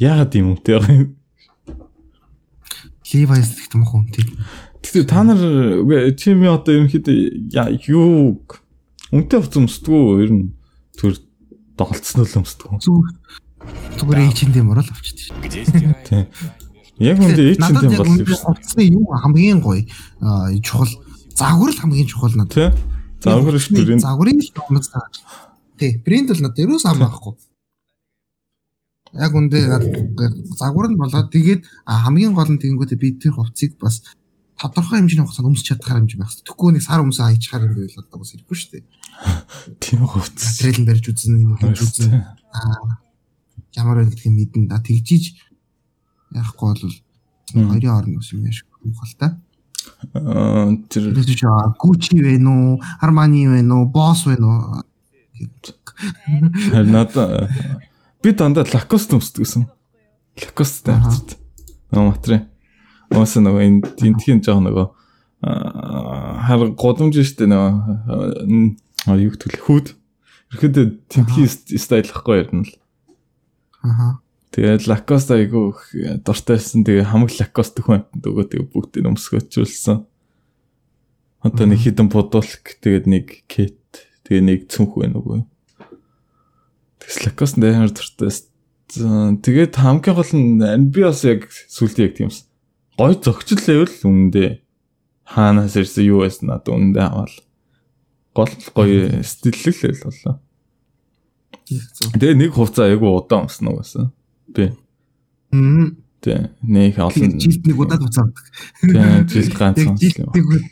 яагаад 0.00 0.32
юм 0.38 0.56
те. 0.56 0.80
Levi's 3.12 3.54
гэх 3.54 3.74
юм 3.74 3.86
уу 3.86 4.04
тий. 4.10 4.26
Тэгтээ 4.82 5.04
та 5.06 5.22
нар 5.22 5.38
чими 6.18 6.50
одоо 6.50 6.74
ерөнхийдөө 6.74 7.78
юу 7.86 8.42
үнтэй 9.14 9.38
хувц 9.38 9.54
өмсдгүү 9.54 10.02
ер 10.26 10.30
нь 10.34 10.44
төр 10.98 11.14
доголцсон 11.78 12.26
л 12.26 12.36
өмсдөг. 12.42 12.82
Зүг 12.82 13.06
зүгээр 13.98 14.30
H&M 14.30 14.70
орол 14.70 14.90
авчихдээ 14.90 15.30
шүү. 15.30 15.94
Тийм. 16.06 16.26
Яг 16.98 17.20
үндэ 17.20 17.60
Надад 17.60 17.92
яг 17.92 18.00
бол 18.00 18.10
юм 18.10 18.26
шүү. 18.26 18.42
хувцсны 18.42 18.82
юу 18.88 19.04
хамгийн 19.12 19.60
гоё 19.60 19.84
аа, 20.20 20.50
чухал 20.64 20.90
загвар 21.36 21.70
л 21.70 21.78
хамгийн 21.78 22.08
чухал 22.08 22.34
надад. 22.34 22.74
Загвар 23.20 23.60
ш 23.60 23.70
брэнд 23.70 24.00
загварын 24.00 24.40
л 24.40 24.82
цаа. 24.82 25.06
Тий, 25.78 26.00
брэнд 26.00 26.32
бол 26.32 26.42
надад 26.42 26.64
ерөөс 26.64 26.84
ам 26.88 26.98
байхгүй. 27.04 27.36
Яг 29.16 29.32
үндэ 29.32 29.58
загвар 30.56 30.88
нь 30.92 31.00
болоод 31.00 31.32
тэгээд 31.32 31.64
а, 31.88 32.04
хамгийн 32.04 32.36
гол 32.36 32.50
нь 32.52 32.60
тэгэнгүүтээ 32.60 32.98
би 33.00 33.16
тэр 33.16 33.36
хувцсыг 33.36 33.80
бас 33.80 34.04
тодорхой 34.60 35.00
хэмжээний 35.00 35.24
хугацаанд 35.24 35.50
өмсч 35.52 35.68
чадхаар 35.68 36.00
хэмжээ 36.00 36.20
байх. 36.20 36.32
Тэгэхгүй 36.32 36.70
нэг 36.76 36.84
сар 36.84 37.04
өмсөө 37.04 37.24
аячихаар 37.28 37.68
юм 37.68 37.76
байвал 37.76 38.04
одоо 38.04 38.18
бас 38.20 38.32
ирэхгүй 38.32 38.56
шүү 38.56 38.70
дээ. 38.72 38.84
тийм 39.84 40.00
хувцс. 40.08 40.44
Материалын 40.56 40.86
барьж 40.88 41.04
үзнэ, 41.12 41.36
юм 41.44 41.52
хийж 41.60 41.78
үзнэ. 41.84 42.24
Аа 42.52 43.04
ямар 43.76 44.00
байх 44.00 44.16
гэдгийг 44.16 44.32
мэднэ. 44.32 44.68
Да 44.72 44.80
тэгжиж 44.80 45.36
яахгүй 46.32 46.72
бол 46.72 46.94
хоёрын 47.52 47.92
орн 47.92 48.16
ус 48.16 48.32
юм 48.32 48.48
яаш 48.48 48.64
та. 49.20 49.36
Аа 50.16 50.72
тэр 50.88 51.12
Gucci 51.12 52.16
вэ 52.20 52.40
нүү, 52.40 52.80
Armani 53.04 53.46
вэ 53.48 53.60
нүү, 53.60 53.92
Boss 53.92 54.24
вэ 54.26 54.40
нүү. 54.40 54.82
харин 56.72 56.92
надаа 56.92 57.48
би 58.26 58.34
дандаа 58.34 58.66
лакост 58.66 59.14
өмсдөг 59.14 59.46
гэсэн. 59.46 59.70
Лакост 60.42 60.82
Аха. 60.90 60.98
тавьчихд. 60.98 61.38
Нөгөө 61.94 62.10
материал. 62.10 62.44
Уусан 63.14 63.46
нөгөө 63.46 63.62
энэ 63.62 63.80
тентхийн 63.94 64.42
жоо 64.42 64.58
нөгөө 64.58 64.86
хар 65.46 66.66
годомж 66.74 67.22
штэ 67.22 67.46
нөгөө 67.46 69.22
юу 69.22 69.30
гэдэг 69.30 69.62
хүүд. 69.62 69.86
Ирэхэд 70.50 70.76
тентхийн 71.06 71.78
стайл 71.78 72.10
ахгүй 72.10 72.42
ярина 72.42 72.66
л. 72.66 72.74
Аха. 73.86 74.18
Тэгээд 74.50 74.90
лакост 74.90 75.30
айгу 75.30 75.70
их 75.70 76.22
дуртайсан. 76.26 76.82
Тэгээ 76.82 77.06
хамаг 77.06 77.30
лакост 77.38 77.78
хүн 77.78 78.10
нөгөө 78.10 78.44
тэгээ 78.50 78.70
бүгдийг 78.74 79.06
өмсгөөчүүлсэн. 79.06 80.02
Одоо 81.46 81.66
нэг 81.70 81.78
хідэн 81.78 82.10
бодулк 82.10 82.74
тэгээд 82.82 83.06
нэг 83.06 83.46
кет 83.46 83.78
тэгээ 84.26 84.42
нэг 84.42 84.60
цүнх 84.66 84.98
байна 84.98 85.22
уу. 85.22 85.46
Лакост 87.24 87.56
дээр 87.60 87.90
дуртайс. 87.90 88.48
Тэгээд 88.90 89.74
хамгийн 89.78 90.14
гол 90.14 90.32
нь 90.34 90.90
би 90.90 91.00
бас 91.02 91.22
яг 91.26 91.46
сүлд 91.70 91.98
яг 91.98 92.14
тиймс. 92.18 92.46
Гой 92.98 93.14
зөгчл 93.18 93.58
левел 93.66 93.90
үнэндээ 93.90 94.62
хаанаас 95.26 95.74
ирсэн 95.76 96.06
юу 96.06 96.22
байсан 96.22 96.48
надад 96.54 96.70
үнэндээ 96.70 97.04
аваад 97.06 97.34
гол 98.34 98.52
гоё 98.74 99.22
стиллэг 99.26 99.76
левел 99.82 100.02
боллоо. 100.06 100.34
Тэгээ 101.66 102.34
нэг 102.38 102.52
хувцас 102.54 102.86
айгу 102.86 103.10
удаан 103.10 103.50
өмсөн 103.50 103.68
угаасаа. 103.74 104.06
Би 104.54 104.70
Мм. 105.50 105.98
тий 106.22 106.50
нэг 106.62 106.98
олон 106.98 107.38
Жилд 107.42 107.66
нэг 107.66 107.76
удаад 107.78 108.02
уцаадаг. 108.06 108.38
тий 108.82 109.42
жилд 109.42 109.98
жилд 109.98 110.18
юм. 110.22 110.62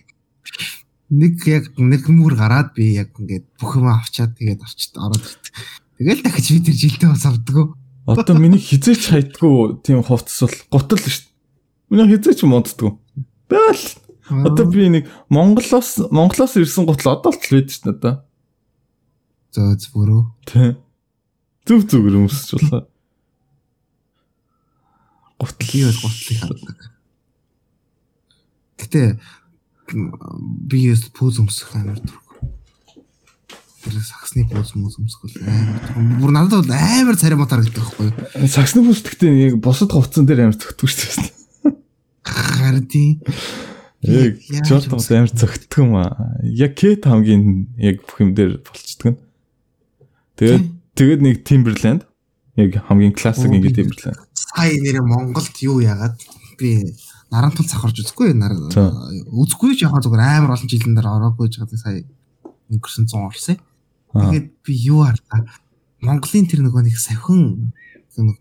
нэг 1.11 1.35
яг 1.47 1.65
нэг 1.79 2.03
мөр 2.09 2.35
гараад 2.39 2.75
би 2.75 2.95
яг 2.95 3.11
ингээд 3.19 3.47
бүх 3.59 3.77
юм 3.79 3.91
авчаад 3.91 4.39
тэгээд 4.39 4.63
орчд 4.63 4.95
ороод 4.99 5.23
ирт. 5.23 5.45
Тэгэл 5.99 6.23
дахиж 6.23 6.47
би 6.51 6.61
тэр 6.65 6.75
жилдээ 6.75 7.11
бас 7.15 7.25
авдаг. 7.27 7.79
Одоо 8.05 8.35
миний 8.37 8.59
хизээч 8.59 9.15
хайдггүй 9.15 9.81
тийм 9.87 10.03
хувцас 10.03 10.69
бол 10.69 10.83
гутал 10.83 10.99
шүү. 10.99 11.31
Миний 11.91 12.11
хизээч 12.11 12.43
моддггүй. 12.45 12.93
Бэл 13.49 13.85
одоо 14.29 14.67
би 14.67 14.89
нэг 14.91 15.05
Монголоос 15.31 16.11
Монголоос 16.11 16.59
ирсэн 16.59 16.85
гутал 16.85 17.17
одоо 17.17 17.31
л 17.31 17.39
байдаг 17.39 17.71
шүү 17.71 17.85
дээ 17.87 17.95
одоо. 17.95 18.15
зөө 19.55 19.77
зүрөө. 19.79 20.23
Тий. 20.51 20.71
Зүг 21.65 21.81
зүгээр 21.87 22.19
өмсөж 22.19 22.51
болоо. 22.59 22.83
Гутал 25.39 25.69
Би 25.71 25.85
бол 25.87 26.01
гутлыг 26.03 26.39
хардаг. 26.43 26.79
Гэтэ 28.81 29.03
би 30.69 30.79
ես 30.91 31.09
пүүз 31.15 31.41
өмсөх 31.45 31.77
амар 31.77 32.01
дург. 32.01 32.24
Тэр 33.85 34.01
саксны 34.01 34.49
мөс 34.49 34.97
өмсөх 34.97 35.21
бол 35.29 35.37
амар. 35.45 35.83
Бүр 36.21 36.33
надад 36.33 36.65
бол 36.65 36.73
амар 36.73 37.17
царай 37.21 37.37
мотор 37.37 37.61
гэдэг 37.61 37.77
байхгүй 37.77 38.07
юу? 38.09 38.49
саксны 38.49 38.81
бүсдэгтэй 38.81 39.53
яг 39.53 39.61
босод 39.61 39.93
хувцсан 39.93 40.25
дээр 40.25 40.49
амар 40.49 40.57
зөгтөг 40.57 40.89
шүү 40.89 41.21
дээ. 41.21 42.81
Тийм. 42.89 43.21
Яг 44.05 44.41
жолтон 44.65 44.97
өмсөх 44.97 45.17
амар 45.21 45.33
зөгтөг 45.37 45.81
юм 45.85 45.97
аа. 46.01 46.33
Яг 46.49 46.73
кет 46.81 47.05
хамгийн 47.05 47.69
яг 47.77 48.01
бүх 48.09 48.25
юм 48.25 48.33
дээр 48.33 48.65
болцдог 48.65 49.13
нь. 49.13 49.19
Тэгээд 50.41 50.65
тэгээд 50.97 51.21
нэг 51.21 51.37
Timberland 51.45 52.09
яг 52.57 52.81
хамгийн 52.89 53.13
классик 53.13 53.53
Оо, 53.53 53.55
ингэ 53.55 53.69
би- 53.69 53.77
Timberland. 53.85 54.17
сая 54.33 54.73
нэрээ 54.81 55.05
Монголд 55.05 55.57
юу 55.61 55.85
яагаад 55.85 56.17
би 56.57 56.89
нарантал 57.31 57.67
цахарж 57.69 58.01
үзэхгүй 58.01 58.33
нар 58.33 58.55
үзэхгүй 58.55 59.77
ч 59.77 59.85
яхаа 59.85 60.01
зүгээр 60.01 60.23
амар 60.41 60.57
олон 60.57 60.69
жилийн 60.71 60.95
дараа 60.97 61.19
ороогүй 61.21 61.51
гэдэг 61.51 61.79
сая 61.79 62.01
өнгөрсөн 62.71 63.05
100 63.11 63.29
орсон. 63.29 63.57
Аа. 63.59 63.74
Тэгээд 64.15 64.47
би 64.63 64.73
юу 64.87 65.03
харлаа 65.03 65.43
Монголын 66.05 66.47
тэр 66.47 66.63
нөгөө 66.63 66.83
нэг 66.87 66.97
савхин 67.01 67.73
нэг 68.15 68.39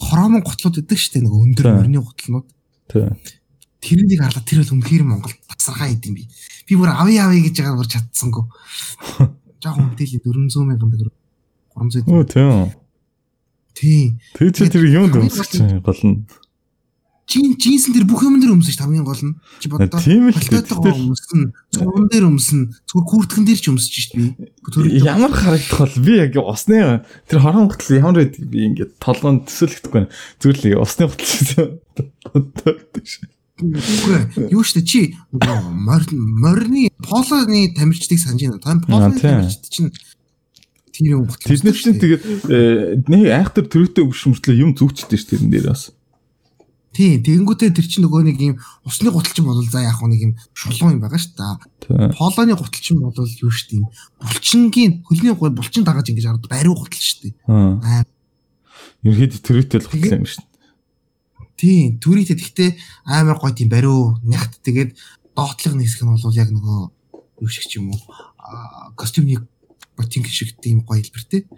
хороомон 0.00 0.42
гутлууд 0.42 0.80
өгдөг 0.80 0.98
штэ 0.98 1.20
нөгөө 1.20 1.40
өндөр 1.52 1.66
мөрний 1.76 2.00
гутлнууд 2.00 2.48
Тий. 2.88 3.06
тэрнийг 3.82 4.20
харлаа 4.24 4.44
тэр 4.46 4.64
бол 4.64 4.74
үнэхээр 4.80 5.04
Монгол 5.04 5.34
тасархаа 5.50 5.92
идэм 5.92 6.16
би. 6.16 6.28
Би 6.66 6.74
бүр 6.78 6.94
авъя 6.94 7.28
авъя 7.28 7.42
гэж 7.44 7.54
байгаа 7.60 7.76
бүр 7.76 7.90
чадсангүй. 7.90 8.44
Жохон 9.62 9.92
мэдээлэл 9.92 10.24
400 10.24 10.64
мянган 10.66 10.90
төгрөг 10.90 11.14
300 11.76 12.08
Оо 12.08 12.24
тийм. 12.24 12.72
тий. 13.74 14.16
Тэр 14.34 14.50
чи 14.50 14.68
тэр 14.70 14.84
юунд 14.88 15.14
өмсөж 15.18 15.48
чинь 15.60 15.82
гол 15.82 16.00
нь. 17.40 17.56
Жин 17.56 17.56
жинсэн 17.56 17.94
тэр 17.96 18.04
бүх 18.04 18.20
юм 18.26 18.36
дээр 18.40 18.52
өмсөн 18.52 18.72
ш 18.74 18.78
хамгийн 18.84 19.04
гол 19.08 19.16
нь. 19.24 19.34
Чи 19.60 19.68
боддоо. 19.72 20.00
Тийм. 20.00 20.28
Палтатаа 20.32 20.92
өмсөн, 20.92 21.52
цуган 21.72 22.06
дээр 22.12 22.24
өмсөн, 22.28 22.60
зүгээр 22.84 23.06
куртгэн 23.08 23.44
дээр 23.48 23.60
ч 23.60 23.66
өмсөж 23.72 23.92
шít 23.96 24.12
би. 24.12 24.24
Төрөлтөө- 24.68 25.08
Ямар 25.08 25.32
харагдах 25.32 25.78
бол 25.80 25.96
би 26.04 26.12
яг 26.20 26.36
усны 26.36 27.04
тэр 27.28 27.38
хорон 27.40 27.68
гутал 27.72 27.96
ямар 27.96 28.16
байдаг 28.20 28.44
би 28.52 28.58
ингээд 28.68 28.92
толгоонд 29.00 29.48
төсөөлөхдөггүй 29.48 29.96
байна. 29.96 30.10
Зүгээр 30.42 30.76
л 30.76 30.82
усны 30.84 31.08
шүү. 33.06 33.24
Үгүй 33.62 34.50
юу 34.50 34.64
штэ 34.66 34.82
чи 34.82 35.14
морины 35.30 36.90
полоны 36.98 37.70
тамирчдыг 37.76 38.18
санаж 38.18 38.42
байна. 38.42 38.58
Та 38.58 38.70
Аа, 38.74 38.80
полоны 38.80 39.20
тийм. 39.20 39.38
тамирчид 39.38 39.68
чинь 39.70 39.90
тэр 40.92 41.06
юм 41.06 41.24
гот. 41.28 41.38
Тэд 41.44 41.62
нар 41.64 41.76
чинь 41.76 42.00
тэгээд 42.00 42.22
э, 42.50 43.02
нэг 43.06 43.22
айхтар 43.30 43.64
төрөйтэй 43.70 44.02
өвшмөртлөө 44.02 44.56
юм 44.56 44.74
зүгчтэй 44.74 45.18
ш 45.20 45.24
тэрэн 45.30 45.50
дээр 45.52 45.68
бас. 45.70 45.92
Тийм, 46.92 47.24
тэгэнгүүтээ 47.24 47.72
тэр 47.72 47.86
чинь 47.88 48.04
нөгөө 48.04 48.20
нэг 48.28 48.36
юм 48.36 48.56
усны 48.84 49.08
гуталчин 49.08 49.48
бол 49.48 49.64
за 49.64 49.80
яг 49.80 49.96
нэг 50.04 50.20
юм 50.20 50.32
шулуун 50.52 51.00
юм 51.00 51.00
байгаа 51.00 51.16
ш 51.16 51.32
та. 51.32 51.56
Тий. 51.80 52.12
Полоны 52.12 52.52
гуталчин 52.52 53.00
бол 53.00 53.16
юу 53.16 53.48
штэ 53.48 53.80
юм. 53.80 53.88
Булчингийн 54.20 55.00
хөлний 55.08 55.32
гой 55.32 55.48
булчин 55.56 55.88
дагаж 55.88 56.12
ингэж 56.12 56.28
ард 56.28 56.44
бариу 56.52 56.76
гутал 56.76 57.00
штэ. 57.00 57.32
Аа. 57.48 57.80
Аа 57.80 58.04
Ерхэд 59.02 59.40
төрөйтэй 59.40 59.80
л 59.80 59.88
гутал 59.88 60.20
юм 60.20 60.28
шүү. 60.28 60.44
Тийм, 61.58 61.96
түрийтэй 61.96 62.36
тэгтээ 62.38 62.70
амар 63.08 63.40
гоё 63.40 63.56
тийм 63.56 63.72
бариу 63.72 64.20
нягт 64.22 64.62
тэгээд 64.62 64.92
доотлох 65.34 65.74
нэг 65.74 65.88
хэсэг 65.88 66.06
нь 66.06 66.12
бол 66.12 66.36
яг 66.38 66.50
нөгөө 66.54 66.78
юу 67.42 67.50
шиг 67.50 67.66
ч 67.66 67.82
юм 67.82 67.90
уу 67.90 68.00
аа, 68.36 68.94
костюмны 68.94 69.42
ботинг 69.96 70.30
шиг 70.30 70.54
тийм 70.60 70.84
гоё 70.86 71.02
хэлбэртэй. 71.02 71.48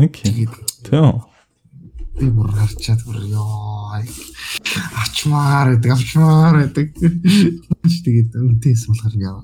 Окей. 0.00 0.26
Тэгээд 0.26 0.54
Тийм. 0.90 1.22
Би 2.18 2.30
бүр 2.30 2.50
харчаад 2.54 3.00
бүр 3.06 3.18
ёо 3.30 3.94
ачмаар 5.02 5.74
гэдэг 5.74 5.90
авчмаар 5.92 6.56
гэдэг. 6.66 6.86
Тэгээд 8.04 8.30
үнтэйс 8.38 8.86
болохоор 8.90 9.14
яа. 9.18 9.42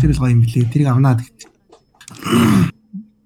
Тэр 0.00 0.10
л 0.12 0.20
гоё 0.20 0.32
юм 0.32 0.42
блэ. 0.44 0.68
Тэрийг 0.68 0.88
авнаа 0.92 1.16
гэдэг. 1.20 1.48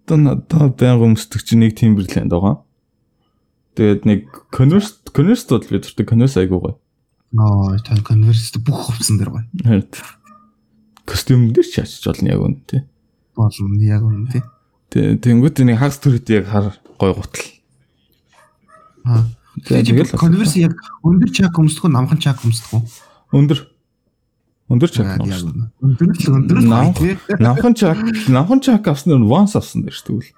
Одоо 0.07 0.17
надад 0.19 0.75
байнга 0.79 1.07
өмсдөг 1.07 1.43
чинь 1.43 1.63
нэг 1.67 1.79
Timberland 1.79 2.31
байгаа. 2.31 2.63
Тэгээд 3.75 4.03
нэг 4.07 4.21
Converse 4.51 5.03
Converse 5.11 5.51
бол 5.51 5.67
би 5.67 5.79
дуртай 5.79 6.07
Converse 6.07 6.39
айгуу 6.43 6.61
гоё. 6.63 6.77
Ноо, 7.35 7.77
тань 7.85 8.03
конверс 8.07 8.55
бүх 8.63 8.87
хувцсан 8.87 9.19
дээр 9.19 9.31
гоё. 9.35 9.45
Харин 9.67 9.85
костюм 11.05 11.51
дээр 11.53 11.67
ч 11.67 11.83
ачиж 11.83 12.07
болно 12.07 12.29
яг 12.31 12.41
үн 12.41 12.55
тий. 12.65 12.83
Болно 13.37 13.83
яг 13.83 14.03
үнэ 14.07 14.31
тий. 14.33 14.43
Тэ 14.91 15.17
тэнгуут 15.19 15.59
нэг 15.61 15.79
хагас 15.79 15.99
төрөйтэй 16.01 16.43
яг 16.43 16.47
хар 16.51 16.67
гой 16.99 17.13
гутал. 17.15 17.47
Аа. 19.05 19.27
Тэгээд 19.65 20.13
конверс 20.15 20.55
яг 20.61 20.77
өндөр 21.01 21.31
чак 21.33 21.57
өмсдөх 21.57 21.89
үү, 21.89 21.93
намхан 21.97 22.21
чак 22.21 22.45
өмсдөх 22.45 22.77
үү? 22.77 22.85
өндөр 23.33 23.59
өндөр 24.69 24.91
чак 24.93 25.17
үнэ. 25.17 25.71
Өндөр 25.81 26.11
л 26.13 26.35
өндөр 26.37 26.59
л. 26.61 26.69
Намхан 27.41 27.75
чак 27.75 27.99
намхан 28.29 28.61
чак 28.61 28.87
авсан 28.87 29.17
нь 29.17 29.27
once 29.27 29.57
авсан 29.57 29.83
дээр 29.83 29.97
шүү 29.97 30.21
дээ. 30.21 30.35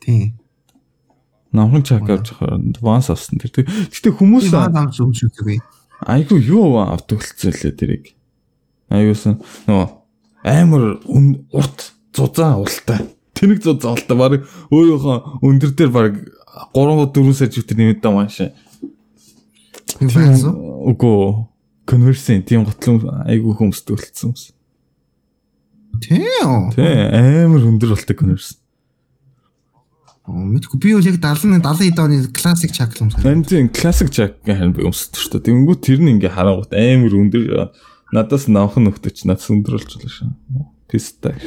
Тий. 0.00 0.22
Намхан 1.52 1.84
чак 1.84 2.08
авч 2.08 2.32
once 2.80 3.12
авсан 3.12 3.38
дээр. 3.38 3.68
Гэтэ 3.92 4.08
хүмүүс 4.16 4.50
амц 4.56 4.98
өмсөв 5.02 5.44
би. 5.44 5.60
айгу 6.06 6.40
юу 6.40 6.80
авдаг 6.82 7.22
хэлцээ 7.22 7.52
лээ 7.52 7.72
тэрийг. 7.76 8.04
Аюусан 8.88 9.38
нөгөө 9.68 9.88
амар 10.42 10.98
урт 11.52 11.94
зузаан 12.14 12.62
ултай. 12.62 13.00
Тэнэг 13.34 13.62
зузаан 13.64 13.96
ултай 13.96 14.16
баг 14.16 14.32
өөрийнхөө 14.70 15.16
өндөр 15.42 15.70
дээр 15.76 15.90
баг 15.90 16.12
3 16.76 17.12
4 17.12 17.34
сая 17.34 17.48
жүтер 17.48 17.76
нэмээд 17.76 18.00
байгаа 18.04 18.28
маш. 18.28 18.40
Үгүй 20.00 21.46
конверсийн 21.88 22.42
тийм 22.46 22.64
готлон 22.68 23.00
айгүй 23.26 23.56
хүмүүс 23.58 23.84
төлцсөн 23.88 24.32
юмс. 24.32 24.50
Тийм. 26.02 26.70
Тий 26.74 27.06
амар 27.18 27.64
өндөр 27.68 27.94
болтой 27.96 28.16
конверс. 28.16 28.58
Мэдгүй 30.22 30.78
би 30.78 30.92
бол 30.94 31.06
яг 31.06 31.18
70 31.18 31.58
70 31.64 31.88
хэд 31.88 31.98
оны 31.98 32.18
классик 32.30 32.72
чаклам 32.72 33.10
санаа. 33.10 33.32
Энд 33.32 33.48
тийм 33.50 33.68
классик 33.68 34.12
чак 34.14 34.38
харин 34.46 34.72
би 34.76 34.86
өмсдөг 34.86 35.18
шүү 35.18 35.32
дээ. 35.34 35.46
Тэнгүү 35.50 35.76
тэр 35.82 35.98
нь 35.98 36.12
ингээ 36.14 36.30
харангуут 36.30 36.70
амар 36.72 37.16
өндөр 37.18 37.74
надаас 38.14 38.46
намхан 38.46 38.86
нөхдөч 38.86 39.26
надаас 39.26 39.50
өндөр 39.50 39.82
болж 39.82 39.98
байна 39.98 40.12
шүү. 40.14 40.30
Тестай. 40.92 41.40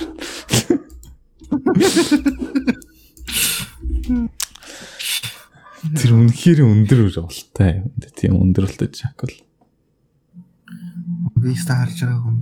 Тэр 5.86 6.17
үнэхээр 6.17 6.65
өндөр 6.65 7.13
болтой 7.13 7.69
юм. 7.77 7.93
Тийм 8.17 8.41
өндөр 8.41 8.65
болтой 8.65 8.89
чак 8.89 9.21
бол. 9.21 9.38
Би 11.38 11.53
старж 11.53 12.01
байгаа 12.01 12.25
юм. 12.25 12.41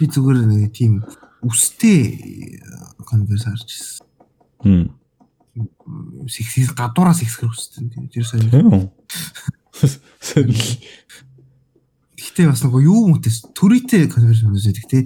Би 0.00 0.08
зүгээр 0.08 0.48
нэг 0.48 0.72
тийм 0.72 1.04
үстэй 1.44 2.64
конверс 3.04 3.44
харж 3.44 3.68
ирсэн. 3.68 4.08
Хм. 4.64 4.88
Сикс 6.32 6.72
гадуураас 6.72 7.20
ихсгэр 7.20 7.52
үстэй. 7.52 7.92
Тэр. 8.08 8.88
Сэн 10.24 10.48
Гэхдээ 12.20 12.46
бас 12.46 12.60
нөгөө 12.64 12.84
юу 12.84 13.08
мөтэс 13.10 13.52
төрөйтэй 13.56 14.08
конверс 14.08 14.44
үнэсэдэг 14.48 14.84
те. 14.88 14.98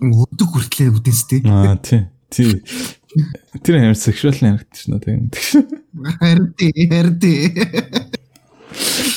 Өдөг 0.00 0.48
хүртлээ 0.48 0.88
үдэнстэй. 0.96 1.44
аа 1.44 1.76
тий. 1.76 2.08
Тий. 2.32 2.64
Тэр 3.60 3.76
амар 3.84 3.98
сексуал 3.98 4.32
харагдчих 4.32 4.88
шнэ 4.88 4.98
тийм. 5.04 5.28
Харин 6.20 6.54
тий, 6.56 6.72
харин 6.88 7.16
тий. 7.20 7.52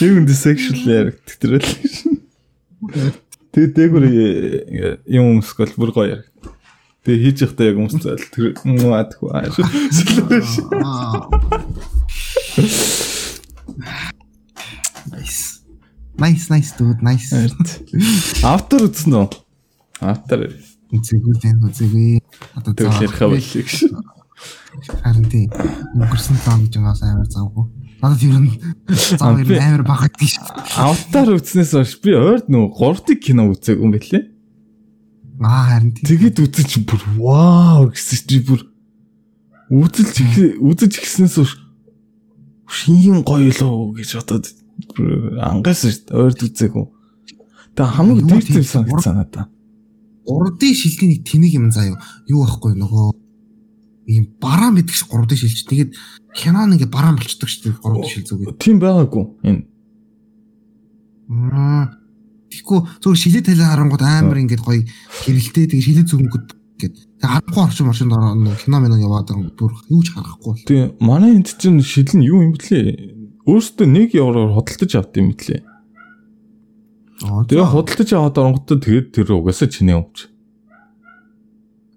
Юу 0.03 0.19
энэ 0.19 0.33
сексуал 0.35 0.83
харагдчих 0.83 1.37
тэр 1.39 1.63
л. 1.63 1.67
Тэгээ 3.53 3.69
дээгүр 3.77 4.03
э, 4.09 4.97
юм 5.07 5.39
өмсгөл 5.39 5.77
бүр 5.77 5.93
гоё 5.93 6.09
яраг. 6.19 6.27
Тэгээ 7.05 7.21
хийж 7.21 7.37
явахдаа 7.45 7.69
яг 7.69 7.77
өмсцөл 7.77 8.23
тэр 8.33 8.57
муадгүй 8.65 9.29
ааш. 9.29 9.55
Nice. 15.13 15.61
Nice, 16.17 16.49
nice 16.49 16.71
dude, 16.77 17.01
nice. 17.05 17.29
Автор 18.41 18.89
үзсэн 18.89 19.13
үү? 19.13 19.29
Автор 20.01 20.49
Үзээгүй 20.93 21.33
дээ, 21.41 21.57
үзээгүй. 21.57 22.21
Одоо 22.53 22.71
ярих 22.77 23.17
байлиг 23.17 23.67
ш. 23.69 23.89
Харин 25.01 25.25
тий. 25.29 25.45
Өнгөрсөн 25.97 26.37
цаан 26.43 26.65
гэж 26.65 26.77
бас 26.81 27.01
амар 27.05 27.29
завгүй. 27.29 27.65
Надад 28.01 28.21
ер 28.25 28.37
нь 28.37 28.51
зав 29.17 29.39
ер 29.39 29.47
нь 29.47 29.61
амар 29.61 29.83
багт 29.87 30.17
гэж. 30.17 30.37
Автор 30.77 31.33
үзснээс 31.37 31.73
хойш 31.73 31.97
би 32.03 32.13
ойрд 32.17 32.49
нөгөө 32.51 32.93
3 33.09 33.21
кино 33.21 33.49
үзег 33.53 33.79
юм 33.79 33.93
бэлээ. 33.93 34.23
Аа 35.41 35.77
харин 35.77 35.93
тий. 35.95 36.05
Тэгэд 36.09 36.41
үзэж 36.43 36.71
бүр 36.85 37.01
вау 37.17 37.89
гэсэн 37.93 38.25
чи 38.27 38.37
бүр 38.43 38.61
үзэлж 39.69 40.59
үзэж 40.59 40.93
гиснээс 40.99 41.37
хойш 41.37 41.53
шинийн 42.67 43.21
гоё 43.21 43.53
лөө 43.53 44.01
гэж 44.01 44.09
бодоод 44.17 44.45
ангаас 45.39 45.85
шүү 45.85 46.09
дээ. 46.09 46.17
Ойрд 46.17 46.39
үзег 46.43 46.73
үү. 46.73 46.87
Тэгээ 47.77 47.93
хамаг 47.93 48.19
дээр 48.25 48.43
тийм 48.43 48.57
тийм 48.61 48.67
санагдсан 48.67 49.15
надаа. 49.21 49.45
Урдын 50.25 50.73
шилдэг 50.73 51.07
нэг 51.09 51.21
тэнэг 51.27 51.51
юм 51.53 51.67
заяа. 51.71 51.99
Юу 52.31 52.47
байхгүй 52.47 52.79
нөгөө 52.79 53.05
ийм 54.07 54.25
бараан 54.39 54.75
мэдгч 54.79 55.07
3D 55.07 55.35
шилж. 55.35 55.67
Тэгээд 55.67 55.91
кинон 56.35 56.75
ингээ 56.75 56.91
бараан 56.91 57.19
болчдөг 57.19 57.49
шүү 57.49 57.63
дээ 57.63 57.79
3D 57.83 58.07
шил 58.07 58.27
зүгээд. 58.27 58.59
Тийм 58.59 58.77
байгаагүй. 58.79 59.23
Энэ 59.43 59.73
Аа. 61.29 61.97
Тэгэхгүй 62.51 62.79
зөв 63.01 63.15
шилээ 63.17 63.43
талаа 63.47 63.73
харангууд 63.73 64.03
амар 64.03 64.37
ингээд 64.45 64.61
гоё 64.61 64.85
хэрэлтэй 64.85 65.65
тэгээд 65.71 65.87
шилээ 65.87 66.05
зүгөнгөд 66.05 66.45
гээд 66.77 66.95
тэгээд 67.01 67.25
харахгүй 67.25 67.63
орчин 67.65 67.89
орчин 67.89 68.09
дороо 68.13 68.37
нөгөө 68.37 68.61
кино 68.61 68.77
минь 68.77 69.01
яваад 69.01 69.29
бүр 69.57 69.73
юу 69.89 70.01
ч 70.05 70.13
харахгүй 70.13 70.53
тийм 70.69 70.93
манай 71.01 71.33
энд 71.33 71.49
чинь 71.57 71.81
шил 71.81 72.05
нь 72.13 72.27
юу 72.27 72.45
юм 72.45 72.53
блэ? 72.53 72.93
Өөрөөсөө 73.49 73.89
1 73.89 74.13
евроор 74.13 74.53
хөдөлтөж 74.53 74.91
авт 75.01 75.17
юм 75.17 75.33
блэ? 75.33 75.65
Тэгээ 77.23 77.71
хөдөлтөж 77.71 78.09
аваад 78.19 78.35
оронготой 78.35 78.77
тэгээд 78.83 79.07
тэр 79.15 79.39
угаасаа 79.39 79.71
чинээ 79.71 79.95
өмч. 79.95 80.27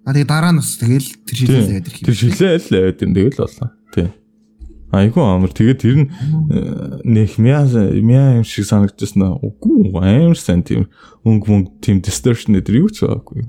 А 0.07 0.15
тэгээд 0.15 0.31
дараа 0.31 0.55
нь 0.55 0.59
бас 0.63 0.79
тэгэл 0.79 1.09
тэр 1.27 1.35
шилээ 1.35 1.63
тэгээд 1.67 1.87
ирэх 1.91 1.99
юм. 1.99 2.07
Тэр 2.07 2.15
шилээ 2.15 2.55
л 2.55 2.71
аваад 2.79 2.99
юм 3.03 3.11
тэгэл 3.11 3.39
болоо. 3.43 3.69
Тийм. 3.91 4.09
Айгүй 4.87 5.19
амар 5.27 5.51
тэгээд 5.51 5.79
тэр 5.83 5.95
нь 5.99 6.07
нэг 7.03 7.35
мяа 7.43 7.67
мяа 7.67 8.39
юм 8.39 8.47
шиг 8.47 8.63
санагдчихсан 8.71 9.19
аа. 9.27 9.35
Үгүй 9.43 9.91
амар 9.99 10.39
сайн 10.39 10.63
тийм 10.63 10.87
өнг 11.27 11.43
мөнгө 11.43 11.83
тийм 11.83 11.99
distortion 11.99 12.55
дээр 12.55 12.87
юу 12.87 12.87
ч 12.87 13.03
байгаагүй. 13.03 13.43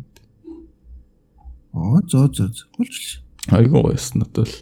Аа 1.79 2.03
зөө 2.11 2.27
зөө. 2.35 2.75
Болж. 2.75 3.23
Айгүй 3.55 3.79
гоёс 3.79 4.19
надад 4.19 4.51
л. 4.51 4.57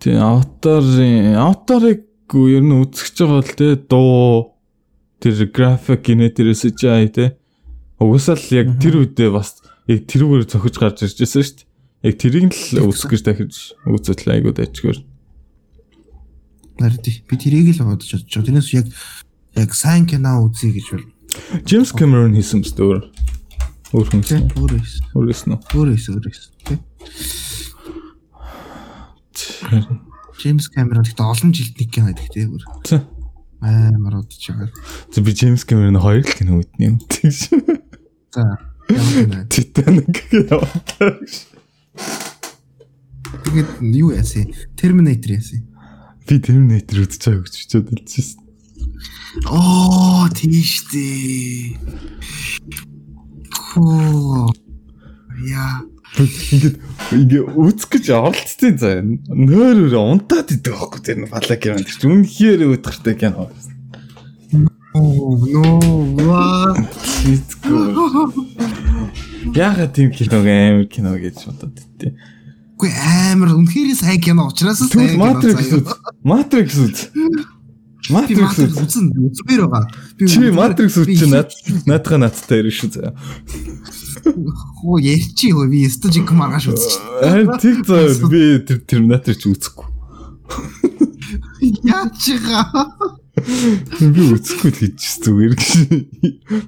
Тийм 0.00 0.24
аватарын 0.24 1.36
аватарыг 1.36 2.08
ер 2.32 2.64
нь 2.64 2.80
үзэж 2.80 3.12
байгаа 3.20 3.44
бол 3.44 3.52
те 3.60 3.76
дуу 3.76 4.51
тэр 5.22 5.46
график 5.54 6.02
тэр 6.02 6.50
CGI 6.50 7.06
те 7.14 7.24
угсаал 8.02 8.42
яг 8.50 8.74
тэр 8.82 9.06
үедээ 9.06 9.30
бас 9.30 9.62
яг 9.86 10.10
тэрүүгээр 10.10 10.50
зохиж 10.50 10.74
гарч 10.78 11.06
ирж 11.06 11.18
байсан 11.22 11.42
шүү 11.46 11.54
дээ. 11.62 11.70
Яг 12.02 12.14
тэрийг 12.18 12.50
л 12.50 12.90
үзэх 12.90 13.10
гэж 13.14 13.22
дахиж 13.22 13.54
үзэл 13.86 14.26
айгүй 14.34 14.52
дайчгаар. 14.58 14.98
Нард 16.82 17.06
би 17.06 17.34
тэрийг 17.38 17.78
л 17.78 17.86
бодож 17.86 18.10
бодож. 18.10 18.26
байгаа. 18.26 18.46
Тэрнээс 18.50 18.70
яг 18.74 18.86
яг 19.54 19.70
сайн 19.78 20.10
кино 20.10 20.42
үзье 20.42 20.74
гэж 20.74 20.86
бол. 20.90 21.06
Джеймс 21.62 21.94
Кэмерон 21.94 22.34
хийсэн 22.34 22.66
мэт 22.66 22.78
өөр. 22.82 23.06
Өөр 23.94 24.06
хүн 24.10 24.22
Тийм 24.26 24.50
хийсэн. 24.50 24.58
өөрөө 24.58 24.80
эс. 24.82 24.94
Өөрөөс 25.14 25.42
нь. 25.46 25.54
Өөрөө 25.78 25.94
эс 25.94 26.06
өөрөө 26.10 26.32
эс. 26.34 26.50
Тийм. 26.66 26.80
Джеймс 30.42 30.66
Кэмерон 30.74 31.06
гэхдээ 31.06 31.22
олон 31.22 31.50
жилд 31.54 31.74
нэг 31.78 31.88
кино 31.94 32.10
гэдэг 32.10 32.28
тийм 32.34 32.58
бүр 32.58 32.66
За 32.82 33.06
амар 33.62 34.18
удаж 34.18 34.42
байгаа. 34.50 34.70
би 35.22 35.30
Джеймс 35.32 35.64
Кэмерон 35.64 36.02
хоёр 36.02 36.26
л 36.26 36.34
кино 36.34 36.58
үтний 36.58 36.88
юм. 36.90 36.98
Тэгш. 36.98 37.54
За. 38.34 38.58
Титаник 39.48 40.18
яваа. 40.34 40.66
Тэгээд 43.46 43.70
юу 43.94 44.10
яасан? 44.10 44.50
Terminator 44.74 45.38
яасан. 45.38 45.62
Би 46.26 46.42
Terminator 46.42 47.06
үзэж 47.06 47.22
байгааг 47.22 47.46
гэж 47.46 47.54
бичээд 47.54 47.86
хэлчихсэн. 47.86 48.42
Оо 49.46 50.26
тийш 50.34 50.82
дээ. 50.90 51.78
Хөө. 53.54 54.50
Яа. 55.46 55.91
Ингээд 56.12 56.76
ингээ 57.16 57.42
үүсэх 57.56 57.88
гэж 57.88 58.06
оролцсон 58.12 58.76
заа. 58.76 59.00
Нөөрөөр 59.00 59.96
унтаад 59.96 60.52
идэг 60.52 60.76
байхгүй 60.76 61.00
тэр 61.00 61.24
балак 61.32 61.64
юм 61.64 61.80
чи 61.80 62.04
үнэхээр 62.04 62.68
өдөртэй 62.76 63.16
кино. 63.16 63.48
Оо 64.92 65.40
no. 65.48 65.64
What? 66.20 66.76
Яагаад 69.56 69.92
тийм 69.96 70.12
киног 70.12 70.44
амар 70.44 70.84
кино 70.92 71.16
гэж 71.16 71.48
бодод 71.48 71.80
иттээ. 71.80 72.12
Гүй 72.76 72.90
амар 73.32 73.56
үнэхээр 73.56 73.96
сайн 73.96 74.20
кино 74.20 74.52
учраас 74.52 74.84
Тэгвэл 74.84 75.16
Matrix 75.16 75.72
үз. 75.72 75.96
Matrix 76.20 76.76
үз. 76.76 77.08
Matrix 78.12 78.36
Matrix 78.36 78.68
үз. 78.68 78.76
үзэн 78.84 79.06
үзмээр 79.16 79.64
байгаа. 79.64 79.88
Чи 80.28 80.52
Matrix 80.52 80.92
үз 81.00 81.08
чи 81.08 81.24
над 81.24 81.48
наадхаа 81.88 82.20
надтай 82.20 82.60
ирэх 82.60 82.76
шүү 82.76 82.90
заа. 83.00 83.16
Хөө 84.22 85.02
ярьчи 85.02 85.50
хөө 85.50 85.66
би 85.72 85.86
стожик 85.90 86.30
маргааш 86.30 86.70
үзчих. 86.70 87.02
Аа 87.22 87.58
тэг 87.58 87.82
заа 87.86 88.06
би 88.30 88.62
тэр 88.62 88.78
Terminator 88.86 89.34
ч 89.34 89.50
үзэхгүй. 89.50 89.86
Яач 91.82 92.22
га. 92.46 92.62
Би 93.98 94.22
үзэхгүй 94.30 94.70
л 94.70 94.78
хийж 94.78 95.02
зүгээр 95.26 95.54
гэж. 95.58 95.72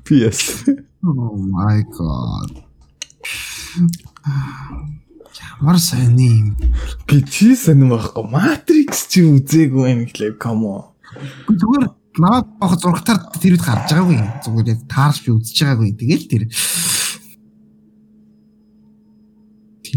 Би 0.03 0.15
яс. 0.27 0.67
Oh 1.05 1.37
my 1.39 1.85
god. 1.95 2.51
Ямар 5.61 5.79
сайн 5.79 6.19
юм. 6.19 6.57
Би 7.07 7.23
чи 7.23 7.55
сонирм 7.55 7.95
байхгүй. 7.95 8.25
Matrix 8.33 9.07
чи 9.11 9.23
үзээгүй 9.23 9.87
юм 9.93 10.03
гэлээ. 10.11 10.39
Come 10.43 10.67
on. 10.67 10.83
Зүгээр 11.47 11.85
наваа 12.19 12.43
бах 12.59 12.75
зургатаар 12.79 13.21
тэр 13.39 13.55
үед 13.59 13.65
гарч 13.65 13.91
байгаагүй. 13.93 14.19
Зүгээр 14.43 14.71
яг 14.73 14.81
таарч 14.91 15.23
би 15.27 15.31
үзэж 15.35 15.57
байгаагүй. 15.63 15.91
Тэгэл 15.99 16.27
тэр. 16.31 16.43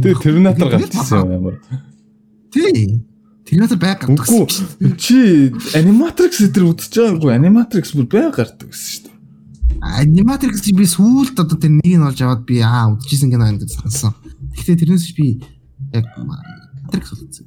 Тэгээ 0.04 0.22
Terminator 0.22 0.68
гарчихсан 0.72 1.26
юм 1.26 1.32
ямар. 1.34 1.56
Тий. 2.54 3.04
Терминатор 3.48 3.80
байг 3.80 4.00
гардаг. 4.04 4.50
Чи 5.00 5.52
Animatrix 5.78 6.52
дээр 6.52 6.72
үзэж 6.72 6.93
байгаагүй. 7.00 7.32
Animatrix 7.34 7.95
бүр 7.95 8.08
байг 8.12 8.36
гардаг 8.36 8.70
гэсэн 8.70 8.88
шүү 8.91 9.04
дээ. 9.08 9.16
Аниматрикс 9.82 10.68
би 10.74 10.86
сүүлд 10.89 11.38
одоо 11.38 11.58
тэр 11.58 11.78
нэг 11.78 11.95
нь 11.95 12.08
олж 12.08 12.20
аваад 12.24 12.43
би 12.48 12.60
аа 12.60 12.91
үзчихсэн 12.91 13.32
кино 13.32 13.48
юм 13.48 13.60
гэж 13.62 13.78
сансан. 13.78 14.16
Гэхдээ 14.56 14.84
тэрнээс 14.84 15.14
би 15.16 15.39
яг 15.93 16.06
Matrix 16.18 17.14
үзсэн. 17.14 17.45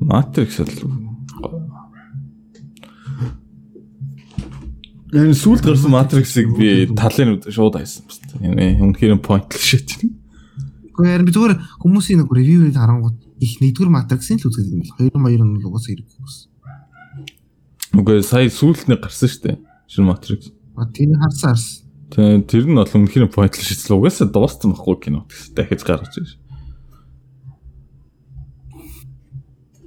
Matrix 0.00 0.60
л 0.62 0.70
Энэ 5.12 5.36
сүлд 5.36 5.60
гарсан 5.60 5.92
Matrix-ыг 5.92 6.56
би 6.56 6.88
талын 6.96 7.36
шууд 7.44 7.76
хайсан 7.76 8.08
байна. 8.40 8.48
Энэ 8.48 8.80
үнэхээр 8.80 9.20
pointless 9.20 9.60
shit. 9.60 9.92
Гэхдээ 10.92 11.12
харин 11.16 11.26
би 11.26 11.32
зүгээр 11.32 11.54
хүмүүсийн 11.80 12.18
нэг 12.20 12.28
ревюыг 12.28 12.76
харангууд 12.76 13.16
их 13.40 13.52
нэгдүгээр 13.64 13.94
Matrix-ийн 13.96 14.38
л 14.38 14.46
үздэг 14.52 14.68
юм 14.68 14.84
байна. 14.84 14.96
Хоёр 15.00 15.16
маяр 15.16 15.42
нь 15.42 15.56
л 15.56 15.68
угаасаа 15.72 15.90
хэрэг 15.96 16.08
гэсэн. 16.12 16.52
Үгүй 17.96 18.20
сая 18.20 18.48
сүлд 18.52 18.88
нэг 18.92 19.00
гарсан 19.00 19.28
шүү 19.28 19.42
дээ. 19.48 19.56
Шин 19.88 20.04
Matrix. 20.04 20.52
А 20.76 20.84
тийм 20.92 21.16
харсан 21.16 21.56
харсан. 21.56 21.82
Тэгээ 22.12 22.44
тэр 22.44 22.64
нь 22.68 22.76
бол 22.76 22.92
үнэхээр 22.92 23.32
pointless 23.32 23.72
shit 23.72 23.88
л 23.88 23.96
угаасаа 23.96 24.28
дууссан 24.28 24.76
байхгүй 24.76 24.96
кино. 25.00 25.24
Дахиж 25.56 25.80
гаргаж 25.80 26.12
байна. 26.12 26.36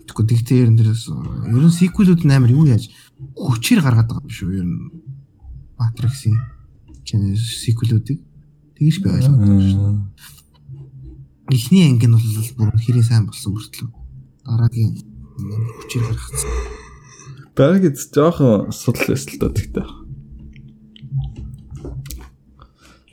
Тэгэхгүй 0.09 0.25
тэгтээ 0.25 0.61
ер 0.65 0.69
нь 0.73 0.77
дээрээс 0.81 1.05
ер 1.13 1.63
нь 1.65 1.77
сиквелүүд 1.77 2.25
амар 2.25 2.49
юу 2.49 2.65
яаж 2.65 2.89
хүчээр 3.37 3.81
гаргаад 3.85 4.09
байгаа 4.09 4.25
юм 4.25 4.33
шүү 4.33 4.49
ер 4.57 4.65
нь 4.65 4.77
Matrix-ийн 5.77 6.37
кино 7.05 7.37
сиквелүүдийг 7.37 8.19
тэгж 8.73 8.95
би 9.05 9.07
ойлгодог 9.13 9.61
шүү. 9.69 9.93
Эхний 11.49 11.85
анги 11.85 12.07
нь 12.09 12.15
бол 12.17 12.51
бүр 12.57 12.73
хэрэг 12.81 13.05
сайн 13.05 13.29
болсон 13.29 13.53
мөртлөө 13.53 13.89
дараагийн 14.45 14.97
хүчээр 15.77 16.05
гаргацсан. 16.09 16.51
Бараг 17.53 17.83
эд 17.85 17.97
жоохон 18.01 18.71
судал 18.73 19.13
эсэл 19.13 19.37
та 19.37 19.53
тэгтээ. 19.53 19.87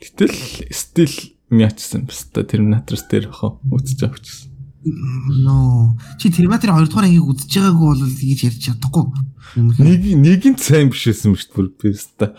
Гэтэл 0.01 0.37
стил 0.73 1.15
мячсан 1.53 2.09
бас 2.09 2.25
та 2.33 2.41
Terminator-с 2.41 3.05
дээр 3.09 3.29
бахаа 3.29 3.61
үзэж 3.69 4.01
гэсэн. 4.01 4.49
Ноо. 5.45 5.95
Чи 6.19 6.33
Terminator 6.33 6.73
2 6.73 6.89
дугаар 6.89 7.07
ангийг 7.07 7.29
үзэж 7.29 7.53
байгаагүй 7.53 7.87
бол 7.87 8.03
тэгж 8.03 8.41
ярьж 8.49 8.61
чадахгүй. 8.65 9.05
Нэг 9.57 10.03
нэг 10.17 10.41
нь 10.53 10.59
сайн 10.59 10.89
биш 10.89 11.07
байсан 11.07 11.37
шүү 11.37 11.69
дээ 11.69 11.77
би 11.79 11.87
өста. 11.93 12.33